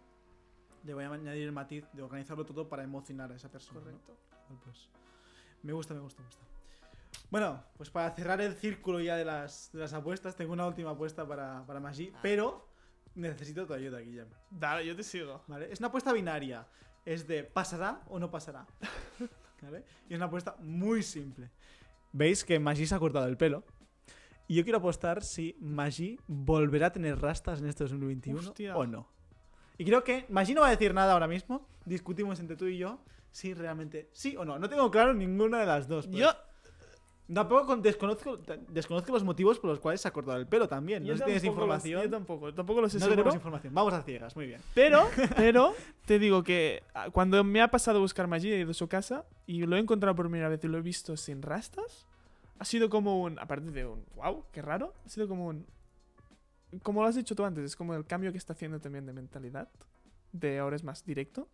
le 0.84 0.94
voy 0.94 1.04
a 1.04 1.12
añadir 1.12 1.42
el 1.42 1.52
matiz 1.52 1.84
de 1.92 2.02
organizarlo 2.02 2.46
todo 2.46 2.70
para 2.70 2.82
emocionar 2.84 3.30
a 3.32 3.36
esa 3.36 3.50
persona. 3.50 3.80
¿no? 3.80 3.84
Correcto. 3.84 4.16
Pues, 4.64 4.88
me 5.62 5.74
gusta, 5.74 5.92
me 5.92 6.00
gusta, 6.00 6.22
me 6.22 6.26
gusta. 6.28 6.49
Bueno, 7.30 7.62
pues 7.76 7.90
para 7.90 8.10
cerrar 8.10 8.40
el 8.40 8.54
círculo 8.54 9.00
ya 9.00 9.16
de 9.16 9.24
las, 9.24 9.70
de 9.72 9.78
las 9.80 9.92
apuestas, 9.92 10.34
tengo 10.36 10.52
una 10.52 10.66
última 10.66 10.90
apuesta 10.90 11.26
para, 11.26 11.64
para 11.66 11.78
Magi, 11.78 12.12
pero 12.22 12.68
necesito 13.14 13.66
tu 13.66 13.72
ayuda, 13.74 14.00
Guillem. 14.00 14.26
Dale, 14.50 14.84
yo 14.84 14.96
te 14.96 15.02
sigo. 15.04 15.42
¿vale? 15.46 15.70
Es 15.72 15.78
una 15.78 15.88
apuesta 15.88 16.12
binaria. 16.12 16.66
Es 17.04 17.26
de 17.26 17.44
pasará 17.44 18.02
o 18.08 18.18
no 18.18 18.30
pasará. 18.30 18.66
¿Vale? 19.62 19.84
Y 20.08 20.14
es 20.14 20.16
una 20.16 20.26
apuesta 20.26 20.56
muy 20.60 21.02
simple. 21.02 21.50
Veis 22.12 22.44
que 22.44 22.58
Magi 22.58 22.86
se 22.86 22.94
ha 22.94 22.98
cortado 22.98 23.26
el 23.26 23.36
pelo. 23.36 23.64
Y 24.48 24.56
yo 24.56 24.64
quiero 24.64 24.78
apostar 24.78 25.22
si 25.22 25.56
Magi 25.60 26.18
volverá 26.26 26.88
a 26.88 26.92
tener 26.92 27.20
rastas 27.20 27.60
en 27.60 27.66
este 27.66 27.84
2021 27.84 28.40
Hostia. 28.40 28.76
o 28.76 28.84
no. 28.86 29.06
Y 29.78 29.84
creo 29.84 30.02
que 30.02 30.26
Magi 30.28 30.52
no 30.54 30.62
va 30.62 30.66
a 30.66 30.70
decir 30.70 30.92
nada 30.92 31.12
ahora 31.12 31.28
mismo. 31.28 31.68
Discutimos 31.84 32.40
entre 32.40 32.56
tú 32.56 32.66
y 32.66 32.76
yo 32.78 33.00
si 33.30 33.54
realmente 33.54 34.10
sí 34.12 34.36
o 34.36 34.44
no. 34.44 34.58
No 34.58 34.68
tengo 34.68 34.90
claro 34.90 35.14
ninguna 35.14 35.60
de 35.60 35.66
las 35.66 35.86
dos. 35.86 36.06
pero- 36.08 36.18
Yo, 36.18 36.32
Tampoco 37.32 37.66
con- 37.66 37.82
desconozco, 37.82 38.38
desconozco 38.68 39.12
los 39.12 39.22
motivos 39.22 39.58
por 39.58 39.70
los 39.70 39.78
cuales 39.78 40.00
se 40.00 40.08
ha 40.08 40.12
cortado 40.12 40.38
el 40.38 40.46
pelo 40.46 40.66
también. 40.66 41.02
No 41.02 41.10
yo 41.10 41.14
sé 41.14 41.18
si 41.18 41.24
tienes 41.26 41.44
información. 41.44 42.02
yo 42.02 42.10
tampoco, 42.10 42.52
tampoco 42.52 42.80
lo 42.80 42.88
sé 42.88 42.96
no 42.96 43.04
seguro. 43.04 43.16
tenemos 43.16 43.34
información. 43.34 43.74
Vamos 43.74 43.94
a 43.94 44.02
ciegas, 44.02 44.34
muy 44.34 44.46
bien. 44.46 44.60
Pero, 44.74 45.08
pero, 45.36 45.74
te 46.06 46.18
digo 46.18 46.42
que 46.42 46.82
ah, 46.94 47.10
cuando 47.10 47.42
me 47.44 47.62
ha 47.62 47.68
pasado 47.68 47.98
a 47.98 48.00
buscar 48.00 48.26
Maggi, 48.26 48.52
he 48.52 48.58
ido 48.60 48.72
a 48.72 48.74
su 48.74 48.88
casa 48.88 49.26
y 49.46 49.64
lo 49.64 49.76
he 49.76 49.78
encontrado 49.78 50.14
por 50.16 50.26
primera 50.26 50.48
vez 50.48 50.62
y 50.64 50.68
lo 50.68 50.78
he 50.78 50.82
visto 50.82 51.16
sin 51.16 51.42
rastas, 51.42 52.06
ha 52.58 52.64
sido 52.64 52.90
como 52.90 53.22
un, 53.22 53.38
aparte 53.38 53.70
de 53.70 53.86
un, 53.86 54.04
wow, 54.16 54.44
qué 54.52 54.60
raro, 54.60 54.92
ha 55.06 55.08
sido 55.08 55.28
como 55.28 55.46
un, 55.46 55.66
como 56.82 57.02
lo 57.02 57.08
has 57.08 57.14
dicho 57.14 57.34
tú 57.34 57.44
antes, 57.44 57.64
es 57.64 57.76
como 57.76 57.94
el 57.94 58.04
cambio 58.06 58.32
que 58.32 58.38
está 58.38 58.52
haciendo 58.52 58.80
también 58.80 59.06
de 59.06 59.12
mentalidad, 59.12 59.68
de 60.32 60.58
ahora 60.58 60.76
es 60.76 60.84
más 60.84 61.04
directo, 61.04 61.48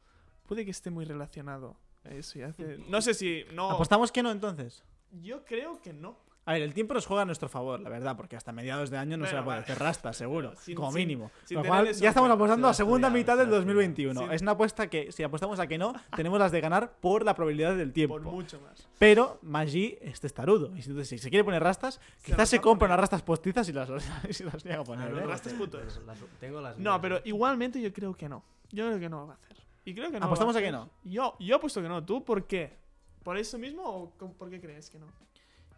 puede 0.47 0.65
que 0.65 0.70
esté 0.70 0.90
muy 0.90 1.05
relacionado 1.05 1.77
a 2.05 2.11
eso 2.11 2.39
y 2.39 2.43
hace, 2.43 2.78
no 2.89 3.01
sé 3.03 3.15
si, 3.15 3.44
no, 3.55 3.70
¿Apostamos 3.70 4.11
que 4.11 4.23
no 4.23 4.31
entonces? 4.31 4.82
Yo 5.11 5.45
creo 5.45 5.81
que 5.81 5.93
no. 5.93 6.24
A 6.49 6.53
ver, 6.53 6.62
el 6.62 6.74
tiempo 6.74 6.95
nos 6.95 7.07
juega 7.07 7.23
a 7.23 7.24
nuestro 7.24 7.49
favor, 7.49 7.81
la 7.81 7.89
verdad, 7.91 8.16
porque 8.16 8.37
hasta 8.37 8.53
mediados 8.53 8.89
de 8.89 8.99
año 8.99 9.16
no 9.16 9.27
se 9.27 9.35
va 9.35 9.41
a 9.41 9.45
poder 9.45 9.59
hacer 9.65 9.81
rasta, 9.81 10.12
seguro, 10.12 10.55
Sin- 10.57 10.77
como 10.77 10.93
mínimo. 10.93 11.33
sin 11.45 11.57
Lo 11.57 11.65
cual, 11.65 11.89
eso 11.89 12.01
ya 12.01 12.11
estamos 12.11 12.31
apostando 12.31 12.69
a 12.69 12.73
segunda 12.74 13.11
mitad 13.11 13.37
del 13.37 13.49
lo 13.49 13.57
ha 13.57 13.59
estudiado. 13.59 13.81
2021. 13.83 14.20
Sin- 14.20 14.31
Es 14.33 14.43
una 14.43 14.53
apuesta 14.53 14.89
que, 14.89 15.11
si 15.11 15.24
apostamos 15.24 15.59
a 15.59 15.66
que 15.66 15.77
no, 15.77 15.93
tenemos 16.15 16.39
las 16.39 16.53
de 16.53 16.61
ganar 16.61 16.93
por 17.01 17.24
la 17.24 17.35
probabilidad 17.35 17.74
del 17.77 17.93
tiempo. 17.93 18.15
Por 18.15 18.23
mucho 18.23 18.61
más. 18.61 18.87
Pero 18.97 19.41
Magi 19.43 19.99
es 20.01 20.20
testarudo. 20.20 20.69
Y 20.77 20.83
entonces, 20.83 21.09
si 21.09 21.19
se 21.19 21.31
quiere 21.31 21.43
poner 21.43 21.65
rastas, 21.65 22.01
Se 22.19 22.31
quizás 22.31 22.49
se 22.49 22.61
compra 22.61 22.87
unas 22.87 23.01
rastas 23.01 23.23
postizas 23.23 23.69
y 23.69 23.73
las, 23.73 23.89
y 23.89 24.43
las 24.45 24.62
llega 24.62 24.78
a 24.83 24.85
poner. 24.85 25.11
los 25.11 25.23
¿eh? 25.24 25.27
rastas 25.27 25.53
putos. 25.55 25.81
Pues 25.83 26.07
las- 26.07 26.19
tengo 26.39 26.61
las 26.61 26.78
No, 26.78 27.01
pero 27.01 27.16
¿eh? 27.16 27.23
igualmente 27.24 27.81
yo 27.83 27.93
creo 27.93 28.15
que 28.15 28.28
no. 28.28 28.45
Yo 28.70 28.87
creo 28.87 29.01
que 29.01 29.09
no 29.09 29.23
lo 29.23 29.27
va 29.27 29.33
a 29.33 29.37
hacer. 29.37 29.57
Y 29.85 29.95
creo 29.95 30.12
que 30.12 30.20
no 30.20 30.27
¿Apostamos 30.27 30.55
a 30.55 30.61
que 30.61 30.70
no? 30.70 30.91
Yo, 31.03 31.35
yo 31.41 31.57
apuesto 31.57 31.83
que 31.83 31.89
no. 31.89 32.05
¿Tú 32.05 32.24
por 32.24 32.47
qué? 32.47 32.85
¿Por 33.27 33.36
eso 33.36 33.59
mismo 33.59 33.82
o 33.82 34.11
con- 34.16 34.35
por 34.35 34.48
qué 34.48 34.61
crees 34.61 34.89
que 34.89 35.01
no? 35.01 35.07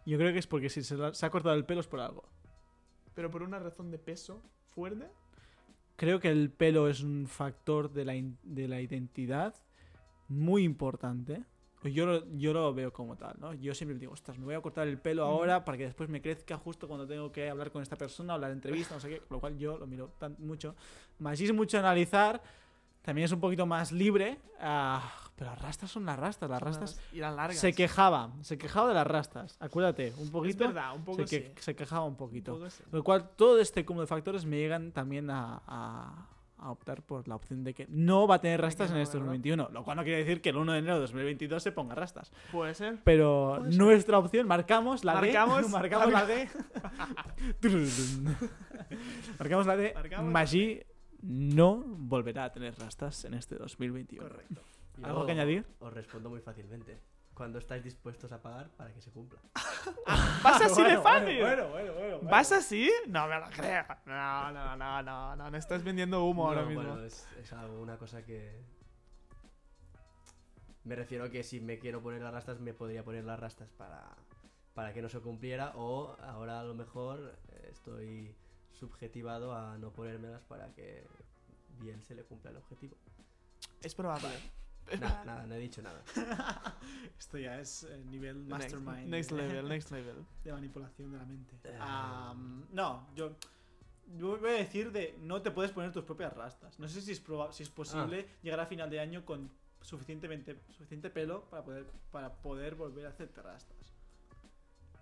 Yo 0.05 0.19
creo 0.19 0.31
que 0.31 0.37
es 0.37 0.45
porque 0.45 0.69
si 0.69 0.83
se, 0.83 0.95
la- 0.95 1.15
se 1.15 1.25
ha 1.25 1.31
cortado 1.31 1.55
el 1.55 1.65
pelo 1.65 1.81
es 1.81 1.87
por 1.87 1.99
algo. 1.99 2.23
¿Pero 3.15 3.31
por 3.31 3.41
una 3.41 3.57
razón 3.57 3.89
de 3.89 3.97
peso 3.97 4.43
fuerte? 4.67 5.07
Creo 5.95 6.19
que 6.19 6.29
el 6.29 6.51
pelo 6.51 6.87
es 6.87 7.01
un 7.01 7.25
factor 7.27 7.91
de 7.91 8.05
la, 8.05 8.13
in- 8.13 8.37
de 8.43 8.67
la 8.67 8.79
identidad 8.81 9.55
muy 10.27 10.63
importante. 10.63 11.43
Yo 11.85 12.05
lo, 12.05 12.31
yo 12.37 12.53
lo 12.53 12.71
veo 12.71 12.93
como 12.93 13.15
tal, 13.15 13.35
¿no? 13.39 13.55
Yo 13.55 13.73
siempre 13.73 13.97
digo, 13.97 14.13
ostras, 14.13 14.37
me 14.37 14.45
voy 14.45 14.53
a 14.53 14.61
cortar 14.61 14.87
el 14.87 14.99
pelo 14.99 15.23
Ujú. 15.25 15.31
ahora 15.33 15.65
para 15.65 15.75
que 15.75 15.85
después 15.85 16.07
me 16.07 16.21
crezca 16.21 16.55
justo 16.55 16.87
cuando 16.87 17.07
tengo 17.07 17.31
que 17.31 17.49
hablar 17.49 17.71
con 17.71 17.81
esta 17.81 17.95
persona, 17.95 18.35
hablar 18.35 18.51
en 18.51 18.57
entrevista, 18.57 18.93
no 18.93 19.01
sé 19.01 19.09
qué, 19.09 19.17
con 19.21 19.37
lo 19.37 19.39
cual 19.41 19.57
yo 19.57 19.75
lo 19.79 19.87
miro 19.87 20.09
tan, 20.19 20.35
mucho. 20.37 20.75
Más 21.17 21.41
es 21.41 21.51
mucho 21.51 21.79
analizar, 21.79 22.43
también 23.01 23.25
es 23.25 23.31
un 23.31 23.39
poquito 23.39 23.65
más 23.65 23.91
libre, 23.91 24.37
ah, 24.59 25.28
pero 25.39 25.51
las 25.51 25.61
rastas 25.61 25.89
son 25.89 26.05
las 26.05 26.19
rastas, 26.19 26.49
las 26.49 26.61
rastas... 26.61 26.99
largas. 27.13 27.57
Se 27.57 27.71
quejaba, 27.73 28.31
se 28.41 28.57
quejaba 28.57 28.89
de 28.89 28.93
las 28.95 29.07
rastas, 29.07 29.55
acuérdate, 29.61 30.13
un 30.17 30.23
Es 30.25 30.29
poquito... 30.31 30.65
verdad, 30.67 30.93
un 30.93 31.05
poco 31.05 31.25
se, 31.25 31.27
sí. 31.27 31.41
que- 31.55 31.61
se 31.61 31.75
quejaba 31.77 32.03
un 32.03 32.17
poquito. 32.17 32.53
Un 32.55 32.59
poco 32.59 32.69
sí. 32.69 32.83
Con 32.89 32.97
lo 32.99 33.03
cual, 33.05 33.29
todo 33.37 33.57
este 33.61 33.85
cúmulo 33.85 34.01
de 34.01 34.07
factores 34.07 34.43
me 34.45 34.57
llegan 34.57 34.91
también 34.91 35.29
a, 35.29 35.61
a- 35.65 36.27
a 36.61 36.71
optar 36.71 37.01
por 37.03 37.25
la 37.29 37.35
opción 37.35 37.63
de 37.63 37.73
que 37.73 37.87
no 37.87 38.27
va 38.27 38.35
a 38.35 38.41
tener 38.41 38.59
rastas 38.59 38.91
en 38.91 38.97
este 38.97 39.15
¿verdad? 39.17 39.27
2021. 39.31 39.69
Lo 39.71 39.81
cual 39.85 39.95
no 39.95 40.03
quiere 40.03 40.17
decir 40.17 40.41
que 40.41 40.49
el 40.49 40.57
1 40.57 40.73
de 40.73 40.79
enero 40.79 40.95
de 40.95 40.99
2022 41.03 41.63
se 41.63 41.71
ponga 41.71 41.95
rastas. 41.95 42.33
Puede 42.51 42.73
ser. 42.73 42.99
Pero 43.05 43.55
Puede 43.59 43.71
ser. 43.71 43.79
nuestra 43.81 44.19
opción, 44.19 44.45
marcamos 44.45 45.05
la 45.05 45.13
Marcamos- 45.13 45.61
D. 45.67 45.69
marcamos 45.71 46.11
la 46.11 46.25
D. 46.25 46.49
marcamos 49.39 49.65
la 49.67 49.77
D. 49.77 49.93
Marcamos 49.95 50.31
Maggi 50.31 50.81
no 51.21 51.75
volverá 51.85 52.45
a 52.45 52.51
tener 52.51 52.77
rastas 52.77 53.23
en 53.25 53.33
este 53.35 53.55
2021. 53.55 54.27
Correcto. 54.27 54.61
Yo 54.99 55.07
¿Algo 55.07 55.25
que 55.25 55.31
añadir? 55.31 55.65
Os 55.79 55.93
respondo 55.93 56.29
muy 56.29 56.41
fácilmente. 56.41 56.99
Cuando 57.33 57.59
estáis 57.59 57.83
dispuestos 57.83 58.31
a 58.33 58.41
pagar 58.41 58.69
para 58.75 58.93
que 58.93 59.01
se 59.01 59.11
cumpla. 59.11 59.39
¿Vas 60.43 60.61
así 60.61 60.83
de 60.83 60.89
Bueno, 60.97 61.03
fácil? 61.03 61.39
Bueno, 61.39 61.69
bueno, 61.69 61.93
bueno. 61.93 62.17
bueno. 62.17 62.29
¿Vas 62.29 62.51
así? 62.51 62.91
No 63.07 63.27
me 63.27 63.39
lo 63.39 63.49
creo. 63.49 63.85
No, 64.05 64.51
no, 64.51 64.75
no, 64.75 65.01
no, 65.03 65.35
no. 65.37 65.49
No 65.49 65.57
estás 65.57 65.83
vendiendo 65.83 66.25
humo 66.25 66.47
ahora 66.47 66.63
No, 66.63 66.67
mismo. 66.67 66.83
Bueno, 66.83 67.03
es, 67.05 67.25
es 67.41 67.53
algo, 67.53 67.81
una 67.81 67.97
cosa 67.97 68.25
que. 68.25 68.61
Me 70.83 70.95
refiero 70.95 71.25
a 71.25 71.29
que 71.29 71.43
si 71.43 71.61
me 71.61 71.79
quiero 71.79 72.01
poner 72.01 72.21
las 72.21 72.33
rastas, 72.33 72.59
me 72.59 72.73
podría 72.73 73.03
poner 73.03 73.23
las 73.23 73.39
rastas 73.39 73.69
para, 73.71 74.17
para 74.73 74.93
que 74.93 75.01
no 75.01 75.07
se 75.07 75.19
cumpliera. 75.21 75.71
O 75.75 76.17
ahora 76.21 76.59
a 76.59 76.63
lo 76.63 76.73
mejor 76.73 77.37
eh, 77.49 77.69
estoy 77.71 78.35
subjetivado 78.71 79.53
a 79.55 79.77
no 79.77 79.91
ponérmelas 79.91 80.41
para 80.43 80.73
que 80.73 81.05
bien 81.79 82.01
se 82.03 82.15
le 82.15 82.23
cumpla 82.23 82.51
el 82.51 82.57
objetivo. 82.57 82.97
Es 83.81 83.95
probable. 83.95 84.29
Nada, 84.99 85.23
nada, 85.25 85.45
no 85.47 85.55
he 85.55 85.59
dicho 85.59 85.81
nada. 85.81 86.01
Esto 87.19 87.37
ya 87.37 87.59
es 87.59 87.83
eh, 87.83 88.03
nivel 88.09 88.45
mastermind. 88.45 89.07
next 89.09 89.31
de- 89.31 89.37
level, 89.37 89.67
next 89.69 89.91
level. 89.91 90.25
de 90.43 90.51
manipulación 90.53 91.11
de 91.11 91.17
la 91.17 91.25
mente. 91.25 91.55
Am, 91.79 92.65
no, 92.71 93.07
yo, 93.15 93.35
yo 94.17 94.37
voy 94.37 94.49
a 94.49 94.53
decir 94.53 94.91
de 94.91 95.15
no 95.19 95.41
te 95.41 95.51
puedes 95.51 95.71
poner 95.71 95.91
tus 95.91 96.03
propias 96.03 96.33
rastas. 96.33 96.79
No 96.79 96.87
sé 96.87 97.01
si 97.01 97.11
es, 97.11 97.23
proba- 97.25 97.51
si 97.51 97.63
es 97.63 97.69
posible 97.69 98.25
Ah. 98.29 98.39
llegar 98.41 98.59
a 98.59 98.65
final 98.65 98.89
de 98.89 98.99
año 98.99 99.25
con 99.25 99.51
suficientemente 99.81 100.59
suficiente 100.71 101.09
pelo 101.09 101.45
para 101.49 101.63
poder 101.63 101.85
para 102.11 102.33
poder 102.41 102.75
volver 102.75 103.05
a 103.05 103.09
hacerte 103.09 103.41
rastas. 103.41 103.93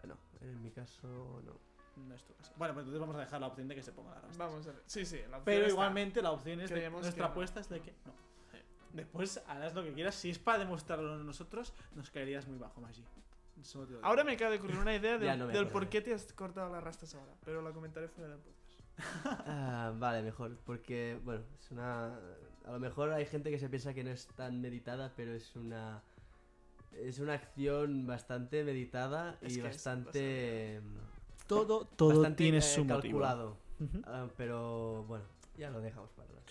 No, 0.07 0.15
en 0.41 0.61
mi 0.61 0.71
caso 0.71 1.41
no. 1.43 1.67
No 2.07 2.13
es 2.13 2.23
tu 2.23 2.33
caso. 2.35 2.53
Bueno, 2.57 2.75
pues 2.75 2.83
entonces 2.83 2.99
vamos 2.99 3.15
a 3.15 3.19
dejar 3.21 3.41
la 3.41 3.47
opción 3.47 3.67
de 3.67 3.73
que 3.73 3.81
se 3.81 3.91
ponga 3.91 4.11
la 4.11 4.21
rastas. 4.21 4.37
Vamos 4.37 4.67
a 4.67 4.71
ver. 4.71 4.83
Sí, 4.85 5.03
sí. 5.03 5.15
la 5.17 5.37
opción 5.37 5.43
Pero 5.45 5.61
está. 5.61 5.69
igualmente 5.71 6.21
la 6.21 6.31
opción 6.31 6.61
es 6.61 6.69
de, 6.69 6.89
nuestra 6.91 7.11
que 7.13 7.19
no. 7.21 7.25
apuesta 7.25 7.59
es 7.59 7.69
de 7.69 7.81
que 7.81 7.91
no. 8.05 8.13
Después 8.97 9.41
harás 9.47 9.73
lo 9.75 9.83
que 9.83 9.93
quieras. 9.93 10.15
Si 10.15 10.29
es 10.29 10.39
para 10.39 10.59
demostrarlo 10.59 11.17
nosotros, 11.23 11.73
nos 11.95 12.09
caerías 12.09 12.47
muy 12.47 12.57
bajo, 12.57 12.81
Maggi. 12.81 13.03
Solo 13.63 13.85
te 13.85 13.91
lo 13.93 13.97
digo. 13.99 14.07
Ahora 14.07 14.23
me 14.23 14.33
acaba 14.33 14.51
de 14.51 14.57
ocurrir 14.57 14.77
una 14.77 14.95
idea 14.95 15.17
Ya 15.19 15.31
del, 15.31 15.39
no 15.39 15.45
me 15.47 15.53
del 15.53 15.63
acordaré. 15.63 15.71
por 15.71 15.89
qué 15.89 16.01
te 16.01 16.13
has 16.13 16.31
cortado 16.33 16.71
las 16.71 16.83
rastas 16.83 17.15
ahora. 17.15 17.33
Pero 17.45 17.61
la 17.61 17.71
comentaré 17.71 18.07
fuera 18.07 18.29
del 18.31 18.39
podcast. 18.39 18.57
Ah, 19.47 19.93
vale, 19.97 20.21
mejor, 20.23 20.57
porque, 20.65 21.19
bueno, 21.23 21.43
es 21.59 21.71
una... 21.71 22.15
A 22.65 22.71
lo 22.71 22.79
mejor 22.79 23.11
hay 23.13 23.25
gente 23.25 23.49
que 23.51 23.59
se 23.59 23.69
piensa 23.69 23.93
que 23.93 24.03
no 24.03 24.09
es 24.11 24.27
tan 24.35 24.59
meditada, 24.59 25.13
pero 25.15 25.33
es 25.33 25.55
una 25.55 26.01
Es 26.91 27.19
una 27.19 27.33
acción 27.33 28.05
bastante 28.07 28.63
meditada 28.63 29.37
Es 29.41 29.53
y 29.53 29.61
que 29.61 29.67
es 29.67 29.75
bastante. 29.75 30.81
Todo, 31.47 31.85
todo 31.85 32.09
bastante, 32.09 32.37
tiene 32.43 32.57
eh, 32.57 32.61
su 32.61 32.83
motivo. 32.83 33.19
calculado. 33.19 33.57
Ujú. 33.79 34.01
Ah, 34.05 34.27
pero 34.35 35.03
bueno, 35.07 35.23
ya 35.57 35.69
lo 35.69 35.79
dejamos 35.79 36.09
para 36.11 36.27
las 36.33 36.43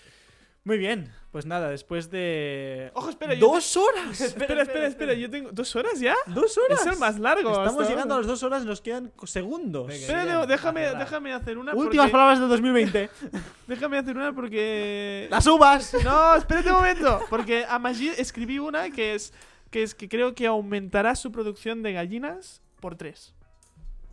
Muy 0.67 0.79
bien, 0.79 1.13
pues 1.31 1.47
nada, 1.47 1.71
después 1.71 2.11
de... 2.11 2.91
Ojo, 2.95 3.11
espera, 3.11 3.35
yo 3.35 3.47
¡Dos 3.53 3.77
horas! 3.77 4.21
Espera, 4.21 4.63
espera, 4.63 4.89
espera, 4.89 5.15
yo 5.15 5.31
tengo. 5.31 5.53
¿Dos 5.53 5.77
horas 5.77 6.01
ya? 6.01 6.17
¡Dos 6.27 6.59
horas! 6.59 6.81
Es 6.81 6.87
el 6.93 6.99
más 6.99 7.21
largo. 7.21 7.51
Estamos 7.51 7.89
llegando 7.89 8.17
a 8.17 8.19
las 8.19 8.27
dos 8.27 8.43
horas 8.43 8.65
nos 8.65 8.81
quedan 8.81 9.13
segundos. 9.27 9.89
Espera, 9.95 10.45
déjame, 10.45 10.81
déjame 10.97 11.33
hacer 11.33 11.57
una. 11.57 11.73
Últimas 11.73 12.07
porque- 12.07 12.13
palabras 12.13 12.41
del 12.41 12.49
2020. 12.49 13.11
Déjame 13.69 13.99
hacer 13.99 14.17
una 14.17 14.33
porque. 14.35 15.29
¡Las 15.31 15.47
uvas! 15.47 15.95
No, 16.03 16.35
espérate 16.35 16.69
un 16.69 16.75
momento. 16.75 17.21
Porque 17.31 17.65
a 17.65 17.79
Maggi 17.79 18.09
escribí 18.09 18.59
una 18.59 18.91
que 18.91 19.15
es, 19.15 19.33
que 19.71 19.85
es 19.85 19.95
que 19.95 20.09
creo 20.09 20.35
que 20.35 20.49
aumentará 20.49 21.15
su 21.15 21.31
producción 21.31 21.85
de 21.85 21.93
gallinas 21.93 22.61
por 22.81 22.97
tres. 22.97 23.36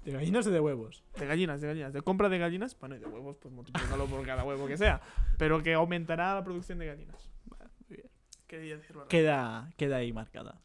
¿De 0.03 0.11
gallinas 0.11 0.45
o 0.47 0.51
de 0.51 0.59
huevos? 0.59 1.03
De 1.17 1.25
gallinas, 1.25 1.61
de 1.61 1.67
gallinas. 1.67 1.93
De 1.93 2.01
compra 2.01 2.29
de 2.29 2.37
gallinas, 2.37 2.77
bueno, 2.79 2.95
y 2.95 2.99
de 2.99 3.05
huevos, 3.05 3.37
pues 3.37 3.53
multiplícalo 3.53 4.05
por 4.07 4.25
cada 4.25 4.43
huevo 4.43 4.67
que 4.67 4.77
sea. 4.77 5.01
Pero 5.37 5.63
que 5.63 5.73
aumentará 5.73 6.35
la 6.35 6.43
producción 6.43 6.77
de 6.79 6.87
gallinas. 6.87 7.29
Vale, 7.45 7.69
muy 7.87 7.97
bien. 7.97 8.09
Quería 8.47 8.77
decirlo. 8.77 9.07
Queda, 9.07 9.71
queda 9.77 9.97
ahí 9.97 10.11
marcada. 10.11 10.61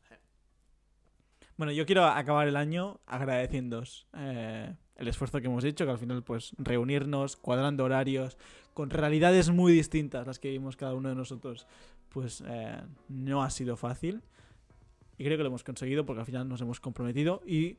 Bueno, 1.57 1.73
yo 1.73 1.87
quiero 1.87 2.05
acabar 2.05 2.47
el 2.47 2.55
año 2.55 3.01
agradeciéndoos 3.07 4.07
eh, 4.17 4.77
el 4.95 5.09
esfuerzo 5.09 5.41
que 5.41 5.47
hemos 5.47 5.65
hecho, 5.65 5.85
que 5.85 5.91
al 5.91 5.99
final, 5.99 6.23
pues, 6.23 6.53
reunirnos, 6.57 7.37
cuadrando 7.37 7.85
horarios, 7.85 8.39
con 8.75 8.91
realidades 8.91 9.51
muy 9.51 9.73
distintas, 9.73 10.27
las 10.27 10.39
que 10.39 10.49
vivimos 10.49 10.77
cada 10.77 10.95
uno 10.95 11.09
de 11.09 11.17
nosotros, 11.17 11.67
pues 12.11 12.45
eh, 12.47 12.81
no 13.09 13.43
ha 13.43 13.51
sido 13.51 13.77
fácil. 13.77 14.23
Y 15.17 15.25
creo 15.25 15.37
que 15.37 15.43
lo 15.43 15.49
hemos 15.49 15.65
conseguido 15.65 16.07
porque 16.07 16.21
al 16.21 16.27
final 16.27 16.49
nos 16.49 16.61
hemos 16.61 16.79
comprometido 16.79 17.43
y 17.45 17.77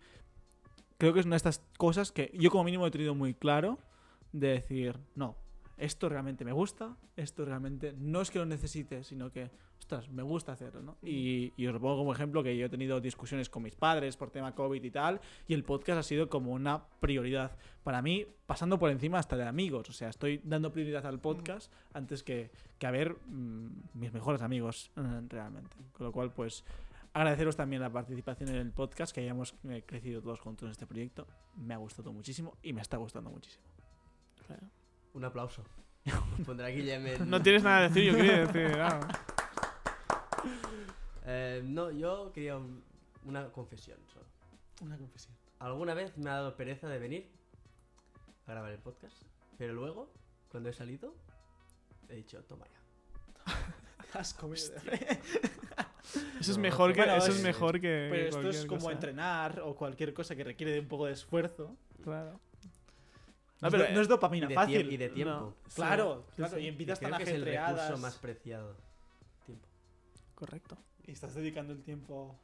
creo 0.99 1.13
que 1.13 1.21
es 1.21 1.25
una 1.25 1.33
de 1.33 1.37
estas 1.37 1.63
cosas 1.77 2.11
que 2.11 2.29
yo 2.35 2.51
como 2.51 2.65
mínimo 2.65 2.85
he 2.85 2.91
tenido 2.91 3.15
muy 3.15 3.33
claro 3.33 3.79
de 4.33 4.49
decir, 4.49 4.99
no, 5.15 5.37
esto 5.77 6.09
realmente 6.09 6.43
me 6.43 6.51
gusta, 6.51 6.97
esto 7.15 7.45
realmente 7.45 7.93
no 7.97 8.21
es 8.21 8.29
que 8.29 8.37
lo 8.37 8.45
necesite, 8.45 9.05
sino 9.05 9.31
que, 9.31 9.49
ostras, 9.79 10.09
me 10.09 10.23
gusta 10.23 10.51
hacerlo, 10.51 10.81
¿no? 10.81 10.97
Y, 11.01 11.53
y 11.55 11.67
os 11.67 11.79
pongo 11.79 11.97
como 11.97 12.11
ejemplo 12.11 12.43
que 12.43 12.55
yo 12.57 12.65
he 12.65 12.69
tenido 12.69 12.99
discusiones 12.99 13.49
con 13.49 13.63
mis 13.63 13.75
padres 13.75 14.17
por 14.17 14.29
tema 14.29 14.53
COVID 14.53 14.83
y 14.83 14.91
tal, 14.91 15.21
y 15.47 15.53
el 15.53 15.63
podcast 15.63 15.99
ha 15.99 16.03
sido 16.03 16.29
como 16.29 16.51
una 16.51 16.83
prioridad 16.99 17.57
para 17.83 18.01
mí, 18.01 18.27
pasando 18.45 18.77
por 18.77 18.91
encima 18.91 19.19
hasta 19.19 19.37
de 19.37 19.47
amigos, 19.47 19.89
o 19.89 19.93
sea, 19.93 20.09
estoy 20.09 20.41
dando 20.43 20.73
prioridad 20.73 21.05
al 21.05 21.19
podcast 21.19 21.71
antes 21.93 22.23
que, 22.23 22.51
que 22.77 22.87
a 22.87 22.91
ver 22.91 23.15
mm, 23.25 23.67
mis 23.93 24.11
mejores 24.11 24.41
amigos 24.41 24.91
eh, 24.97 25.21
realmente. 25.29 25.77
Con 25.93 26.07
lo 26.07 26.11
cual, 26.11 26.33
pues, 26.33 26.65
agradeceros 27.19 27.55
también 27.55 27.81
la 27.81 27.91
participación 27.91 28.49
en 28.49 28.55
el 28.55 28.71
podcast, 28.71 29.13
que 29.13 29.21
hayamos 29.21 29.53
eh, 29.69 29.83
crecido 29.85 30.21
todos 30.21 30.39
juntos 30.39 30.65
en 30.67 30.71
este 30.71 30.87
proyecto. 30.87 31.27
Me 31.55 31.73
ha 31.73 31.77
gustado 31.77 32.13
muchísimo 32.13 32.57
y 32.63 32.73
me 32.73 32.81
está 32.81 32.97
gustando 32.97 33.29
muchísimo. 33.29 33.63
Un 35.13 35.25
aplauso. 35.25 35.63
Pondrá 36.45 36.69
Guillem 36.69 37.05
en... 37.07 37.29
No 37.29 37.41
tienes 37.41 37.63
nada 37.63 37.87
que 37.87 37.93
decir, 37.93 38.11
yo 38.11 38.17
quería 38.17 38.45
decir. 38.45 38.77
nada. 38.77 39.07
Eh, 41.31 41.61
no, 41.63 41.91
yo 41.91 42.31
quería 42.33 42.57
un- 42.57 42.83
una 43.25 43.51
confesión 43.51 43.99
solo. 44.11 44.25
Una 44.81 44.97
confesión. 44.97 45.35
Alguna 45.59 45.93
vez 45.93 46.17
me 46.17 46.27
ha 46.29 46.33
dado 46.35 46.55
pereza 46.55 46.87
de 46.87 46.97
venir 46.97 47.29
a 48.47 48.51
grabar 48.51 48.71
el 48.71 48.79
podcast, 48.79 49.15
pero 49.57 49.73
luego, 49.73 50.11
cuando 50.47 50.69
he 50.69 50.73
salido, 50.73 51.13
he 52.07 52.15
dicho, 52.15 52.41
toma 52.45 52.65
ya. 52.65 53.53
Has 54.19 54.33
comido 54.33 54.65
Eso 56.39 56.51
es 56.51 56.57
mejor 56.57 56.93
que, 56.93 56.99
bueno, 57.01 57.15
eso 57.17 57.27
es- 57.31 57.37
es 57.37 57.43
mejor 57.43 57.79
que. 57.79 58.07
Pero 58.11 58.25
esto 58.29 58.49
es 58.49 58.65
como 58.65 58.81
cosa. 58.81 58.91
entrenar 58.93 59.59
o 59.61 59.75
cualquier 59.75 60.13
cosa 60.13 60.35
que 60.35 60.43
requiere 60.43 60.71
de 60.73 60.79
un 60.79 60.87
poco 60.87 61.05
de 61.05 61.13
esfuerzo. 61.13 61.75
Claro. 62.03 62.39
No, 63.61 63.67
es, 63.67 63.73
pero, 63.73 63.91
no 63.93 63.99
es 64.01 64.07
Y 64.07 64.09
dopamina 64.09 64.47
de, 64.47 64.55
fácil. 64.55 64.91
y 64.93 64.97
de 64.97 65.09
tiempo. 65.09 65.33
No. 65.33 65.55
Claro, 65.75 66.25
Sí, 66.29 66.35
claro. 66.37 66.55
sí. 66.57 66.63
Y 66.63 66.67
en 66.67 66.77
vidas 66.77 66.99
tan 66.99 67.09
creo 67.09 67.17
que 67.17 67.23
es 67.23 67.29
el 67.29 67.35
ajetreadas. 67.35 67.81
recurso 67.81 68.01
más 68.01 68.17
preciado. 68.17 68.75
Tiempo. 69.45 69.67
Correcto. 70.35 70.77
Y 71.05 71.11
estás 71.11 71.35
dedicando 71.35 71.73
el 71.73 71.81
tiempo. 71.83 72.39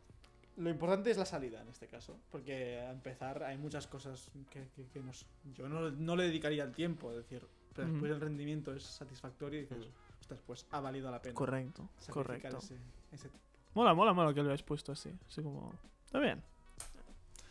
Lo 0.57 0.69
importante 0.69 1.11
es 1.11 1.17
la 1.17 1.25
salida 1.25 1.61
en 1.61 1.69
este 1.69 1.87
caso. 1.87 2.19
Porque 2.31 2.79
a 2.81 2.91
empezar 2.91 3.43
hay 3.43 3.57
muchas 3.57 3.87
cosas 3.87 4.29
que, 4.49 4.67
que- 4.75 4.87
que 4.87 4.99
nos, 4.99 5.25
yo 5.55 5.69
no, 5.69 5.89
no 5.89 6.15
le 6.17 6.23
dedicaría 6.25 6.63
el 6.63 6.73
tiempo. 6.73 7.11
Es 7.11 7.17
decir, 7.17 7.45
pero 7.73 7.87
después 7.89 8.11
el 8.11 8.19
rendimiento 8.21 8.73
es 8.73 8.83
satisfactorio 8.83 9.59
y 9.59 9.63
dices, 9.63 9.87
ostras, 10.19 10.41
pues 10.45 10.65
ha 10.71 10.79
valido 10.81 11.09
la 11.11 11.21
pena. 11.21 11.33
Correcto. 11.35 11.87
Correcto. 12.09 12.57
Ese, 12.57 12.75
ese 13.13 13.29
tiempo. 13.29 13.39
Mola, 13.75 13.93
mola, 13.93 14.13
mola 14.13 14.33
que 14.33 14.41
lo 14.41 14.49
hayas 14.49 14.63
puesto 14.63 14.91
así. 14.91 15.11
Así 15.27 15.41
como. 15.43 15.73
Está 16.05 16.19
bien. 16.19 16.41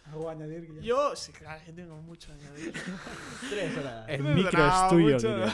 ¿Algo 0.07 0.29
a 0.29 0.33
añadir? 0.33 0.67
Guillem? 0.67 0.83
Yo, 0.83 1.17
sí, 1.17 1.33
claro, 1.33 1.63
yo 1.67 1.75
tengo 1.75 1.97
mucho 2.03 2.31
a 2.33 2.35
añadir. 2.35 2.73
Tres 3.51 3.77
horas. 3.79 4.07
El 4.09 4.23
No, 4.23 4.35
micro 4.35 4.67
es 4.67 4.89
tuyo. 4.89 5.17
Guillem. 5.19 5.51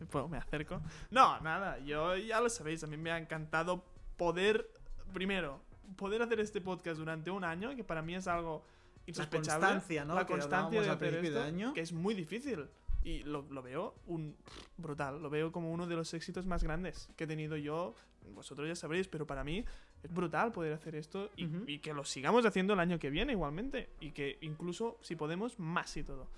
Pues 0.10 0.28
me 0.28 0.38
acerco. 0.38 0.80
No, 1.10 1.40
nada, 1.40 1.78
yo 1.78 2.16
ya 2.16 2.40
lo 2.40 2.48
sabéis, 2.50 2.82
a 2.84 2.86
mí 2.88 2.96
me 2.96 3.10
ha 3.12 3.18
encantado 3.18 3.84
poder, 4.16 4.68
primero, 5.14 5.60
poder 5.96 6.20
hacer 6.22 6.40
este 6.40 6.60
podcast 6.60 6.98
durante 6.98 7.30
un 7.30 7.44
año, 7.44 7.74
que 7.76 7.84
para 7.84 8.02
mí 8.02 8.14
es 8.14 8.26
algo 8.26 8.64
insospechable. 9.06 9.60
constancia, 9.66 10.04
¿no? 10.04 10.14
La 10.14 10.26
Que 10.26 10.32
constancia 10.32 10.82
de 10.82 10.90
hacer 10.90 11.14
esto, 11.14 11.38
de 11.38 11.42
año. 11.44 11.72
que 11.72 11.80
es 11.80 11.92
muy 11.92 12.14
difícil. 12.14 12.68
Y 13.02 13.22
lo, 13.22 13.46
lo 13.50 13.62
veo 13.62 13.94
un 14.08 14.36
brutal, 14.76 15.22
lo 15.22 15.30
veo 15.30 15.52
como 15.52 15.72
uno 15.72 15.86
de 15.86 15.96
los 15.96 16.12
éxitos 16.12 16.44
más 16.44 16.62
grandes 16.62 17.08
que 17.16 17.24
he 17.24 17.26
tenido 17.26 17.56
yo. 17.56 17.94
Vosotros 18.34 18.68
ya 18.68 18.74
sabréis, 18.76 19.08
pero 19.08 19.26
para 19.26 19.42
mí 19.42 19.64
es 20.02 20.12
brutal 20.12 20.52
poder 20.52 20.72
hacer 20.72 20.94
esto 20.94 21.30
y, 21.36 21.48
y 21.66 21.78
que 21.78 21.92
lo 21.92 22.04
sigamos 22.04 22.46
haciendo 22.46 22.74
el 22.74 22.80
año 22.80 22.98
que 22.98 23.10
viene 23.10 23.32
igualmente. 23.32 23.88
Y 24.00 24.12
que 24.12 24.38
incluso, 24.40 24.98
si 25.02 25.16
podemos, 25.16 25.58
más 25.58 25.96
y 25.96 26.02
todo. 26.02 26.28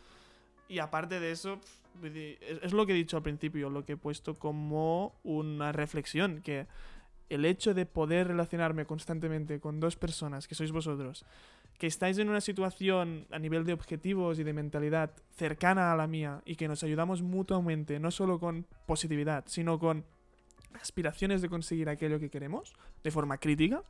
Y 0.69 0.79
aparte 0.79 1.21
de 1.21 1.33
eso, 1.33 1.61
es 2.03 2.73
lo 2.73 2.87
que 2.87 2.93
he 2.93 2.97
dicho 2.97 3.17
al 3.17 3.23
principio, 3.23 3.69
lo 3.69 3.85
que 3.85 3.93
he 3.93 3.97
puesto 3.97 4.35
como 4.35 5.15
una 5.23 5.71
reflexión, 5.73 6.41
que 6.41 6.67
el 7.29 7.45
hecho 7.45 7.75
de 7.75 7.87
poder 7.87 8.29
relacionarme 8.29 8.85
constantemente 8.87 9.61
con 9.61 9.81
dos 9.81 9.97
personas, 9.97 10.49
que 10.49 10.55
sois 10.55 10.73
vosotros, 10.73 11.25
que 11.79 11.87
estáis 11.87 12.19
en 12.19 12.29
una 12.29 12.41
situación 12.41 13.27
a 13.31 13.39
nivel 13.39 13.65
de 13.65 13.73
objetivos 13.73 14.39
y 14.39 14.45
de 14.45 14.53
mentalidad 14.53 15.13
cercana 15.35 15.93
a 15.93 15.97
la 15.97 16.07
mía 16.07 16.43
y 16.45 16.57
que 16.57 16.69
nos 16.69 16.83
ayudamos 16.85 17.23
mutuamente, 17.23 17.99
no 17.99 18.11
solo 18.11 18.39
con 18.39 18.67
positividad, 18.87 19.45
sino 19.47 19.79
con 19.79 20.05
aspiraciones 20.81 21.43
de 21.43 21.49
conseguir 21.49 21.89
aquello 21.89 22.19
que 22.20 22.31
queremos, 22.31 22.74
de 23.03 23.11
forma 23.11 23.39
crítica, 23.39 23.82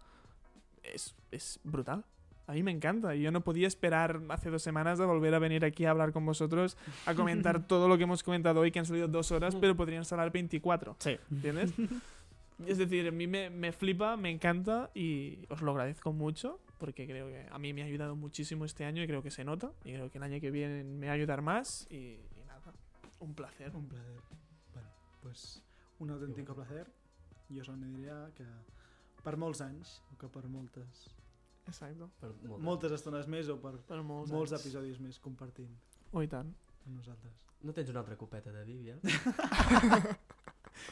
es, 0.82 1.14
es 1.30 1.60
brutal. 1.64 2.04
A 2.46 2.52
mí 2.52 2.62
me 2.62 2.70
encanta. 2.70 3.14
Y 3.14 3.22
yo 3.22 3.30
no 3.30 3.42
podía 3.42 3.66
esperar 3.68 4.20
hace 4.28 4.50
dos 4.50 4.62
semanas 4.62 5.00
a 5.00 5.06
volver 5.06 5.34
a 5.34 5.38
venir 5.38 5.64
aquí 5.64 5.84
a 5.84 5.90
hablar 5.90 6.12
con 6.12 6.26
vosotros, 6.26 6.76
a 7.06 7.14
comentar 7.14 7.66
todo 7.66 7.88
lo 7.88 7.96
que 7.96 8.04
hemos 8.04 8.22
comentado 8.22 8.60
hoy, 8.60 8.70
que 8.70 8.78
han 8.78 8.86
salido 8.86 9.08
dos 9.08 9.30
horas, 9.32 9.56
pero 9.56 9.76
podrían 9.76 10.04
salir 10.04 10.30
24. 10.32 10.96
Sí. 10.98 11.18
¿Entiendes? 11.30 11.72
es 12.66 12.78
decir, 12.78 13.08
a 13.08 13.10
mí 13.10 13.26
me, 13.26 13.50
me 13.50 13.72
flipa, 13.72 14.16
me 14.16 14.30
encanta 14.30 14.90
y 14.94 15.38
os 15.48 15.62
lo 15.62 15.72
agradezco 15.72 16.12
mucho 16.12 16.60
porque 16.78 17.06
creo 17.06 17.28
que 17.28 17.46
a 17.48 17.58
mí 17.58 17.72
me 17.72 17.82
ha 17.82 17.86
ayudado 17.86 18.16
muchísimo 18.16 18.64
este 18.64 18.84
año 18.84 19.04
y 19.04 19.06
creo 19.06 19.22
que 19.22 19.30
se 19.30 19.44
nota. 19.44 19.70
Y 19.84 19.92
creo 19.92 20.10
que 20.10 20.18
el 20.18 20.24
año 20.24 20.40
que 20.40 20.50
viene 20.50 20.82
me 20.82 21.06
va 21.06 21.12
a 21.12 21.14
ayudar 21.14 21.40
más 21.40 21.86
y, 21.90 22.18
y 22.36 22.44
nada, 22.46 22.74
un 23.20 23.34
placer. 23.34 23.70
Un 23.74 23.86
placer. 23.86 24.20
Vale, 24.74 24.88
pues 25.22 25.62
un 26.02 26.10
autèntic 26.14 26.48
placer. 26.54 26.86
Jo 27.52 27.64
sols 27.66 27.82
diria 27.84 28.16
que 28.36 28.46
per 29.22 29.36
molts 29.38 29.60
anys, 29.62 29.98
o 30.12 30.16
que 30.18 30.28
per 30.32 30.46
moltes, 30.50 31.04
Exacto. 31.66 32.08
Per 32.20 32.32
molt. 32.48 32.62
moltes 32.66 32.92
estones 32.96 33.28
més 33.30 33.48
o 33.52 33.56
per 33.62 33.76
Per 33.86 34.00
molts, 34.02 34.32
molts 34.34 34.52
anys. 34.52 34.62
episodis 34.64 34.98
més 35.00 35.18
compartint 35.22 35.70
Oh, 36.12 36.22
i 36.22 36.26
tant. 36.28 36.48
amb 36.86 36.96
nosaltres. 36.96 37.44
No 37.62 37.72
tens 37.72 37.90
una 37.92 38.00
altra 38.00 38.16
copeta 38.18 38.50
de 38.52 38.64
vi, 38.64 38.80
ja? 38.88 38.96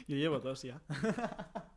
Yo 0.06 0.16
llevo 0.16 0.38
dos 0.38 0.62
ya. 0.62 0.80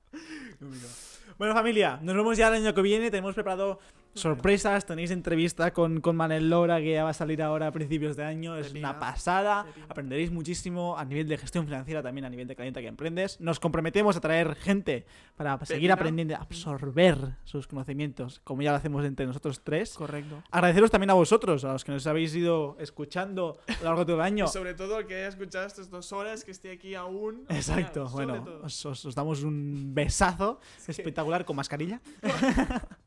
bueno, 1.39 1.53
familia, 1.53 1.97
nos 2.01 2.15
vemos 2.15 2.37
ya 2.37 2.47
el 2.49 2.53
año 2.65 2.73
que 2.73 2.81
viene. 2.81 3.09
Tenemos 3.09 3.33
preparado 3.33 3.79
sorpresas. 4.13 4.85
Tenéis 4.85 5.11
entrevista 5.11 5.71
con, 5.73 6.01
con 6.01 6.15
Manel 6.15 6.49
Lora 6.49 6.79
que 6.79 6.93
ya 6.93 7.03
va 7.03 7.09
a 7.11 7.13
salir 7.13 7.41
ahora 7.41 7.67
a 7.67 7.71
principios 7.71 8.15
de 8.15 8.23
año. 8.23 8.55
Es 8.57 8.73
una 8.73 8.99
pasada. 8.99 9.65
Aprenderéis 9.89 10.31
muchísimo 10.31 10.97
a 10.97 11.05
nivel 11.05 11.27
de 11.27 11.37
gestión 11.37 11.65
financiera, 11.65 12.01
también 12.01 12.25
a 12.25 12.29
nivel 12.29 12.47
de 12.47 12.55
calienta 12.55 12.81
que 12.81 12.87
emprendes. 12.87 13.39
Nos 13.39 13.59
comprometemos 13.59 14.15
a 14.17 14.21
traer 14.21 14.55
gente 14.55 15.05
para 15.35 15.63
seguir 15.65 15.91
aprendiendo, 15.91 16.35
absorber 16.35 17.37
sus 17.43 17.67
conocimientos, 17.67 18.39
como 18.43 18.61
ya 18.61 18.71
lo 18.71 18.77
hacemos 18.77 19.03
entre 19.05 19.25
nosotros 19.25 19.61
tres. 19.63 19.93
Correcto. 19.95 20.43
Agradeceros 20.51 20.91
también 20.91 21.09
a 21.09 21.13
vosotros, 21.13 21.63
a 21.65 21.73
los 21.73 21.83
que 21.83 21.91
nos 21.91 22.05
habéis 22.07 22.35
ido 22.35 22.77
escuchando 22.79 23.57
a 23.67 23.77
lo 23.79 23.83
largo 23.85 23.99
de 24.01 24.05
todo 24.05 24.15
el 24.17 24.21
año. 24.21 24.45
Y 24.45 24.47
sobre 24.49 24.73
todo 24.73 24.99
el 24.99 25.07
que 25.07 25.15
haya 25.15 25.27
escuchado 25.29 25.65
estas 25.65 25.89
dos 25.89 26.11
horas, 26.11 26.43
que 26.43 26.51
esté 26.51 26.71
aquí 26.71 26.95
aún. 26.95 27.45
Exacto, 27.49 28.07
bueno, 28.09 28.45
os- 28.63 28.85
os 28.85 29.15
damos 29.15 29.43
un 29.43 29.93
besazo 29.93 30.59
espectacular 30.87 31.45
con 31.45 31.55
mascarilla. 31.55 32.01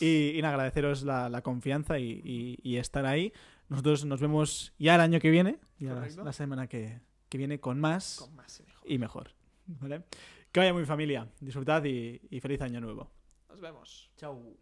y, 0.00 0.30
y 0.36 0.42
nada, 0.42 0.54
agradeceros 0.54 1.02
la, 1.02 1.28
la 1.28 1.42
confianza 1.42 1.98
y, 1.98 2.20
y- 2.24 2.58
y 2.62 2.76
estar 2.76 3.06
ahí. 3.06 3.32
Nosotros 3.68 4.04
nos 4.04 4.20
vemos 4.20 4.72
ya 4.78 4.94
el 4.94 5.00
año 5.00 5.20
que 5.20 5.30
viene, 5.30 5.58
ya 5.78 5.94
la, 5.94 6.06
la 6.24 6.32
semana 6.32 6.66
que, 6.66 7.00
que 7.28 7.38
viene 7.38 7.60
con 7.60 7.80
más 7.80 8.16
Con 8.20 8.34
más 8.36 8.60
y 8.60 8.62
mejor. 8.64 8.90
y 8.90 8.98
mejor. 8.98 9.30
¿vale? 9.66 10.02
Que 10.52 10.60
vaya 10.60 10.72
muy 10.74 10.84
familia, 10.84 11.28
disfrutad 11.40 11.82
y, 11.84 12.20
y 12.30 12.40
feliz 12.40 12.60
año 12.60 12.80
nuevo. 12.80 13.10
Nos 13.48 13.60
vemos. 13.60 14.10
Chau. 14.16 14.56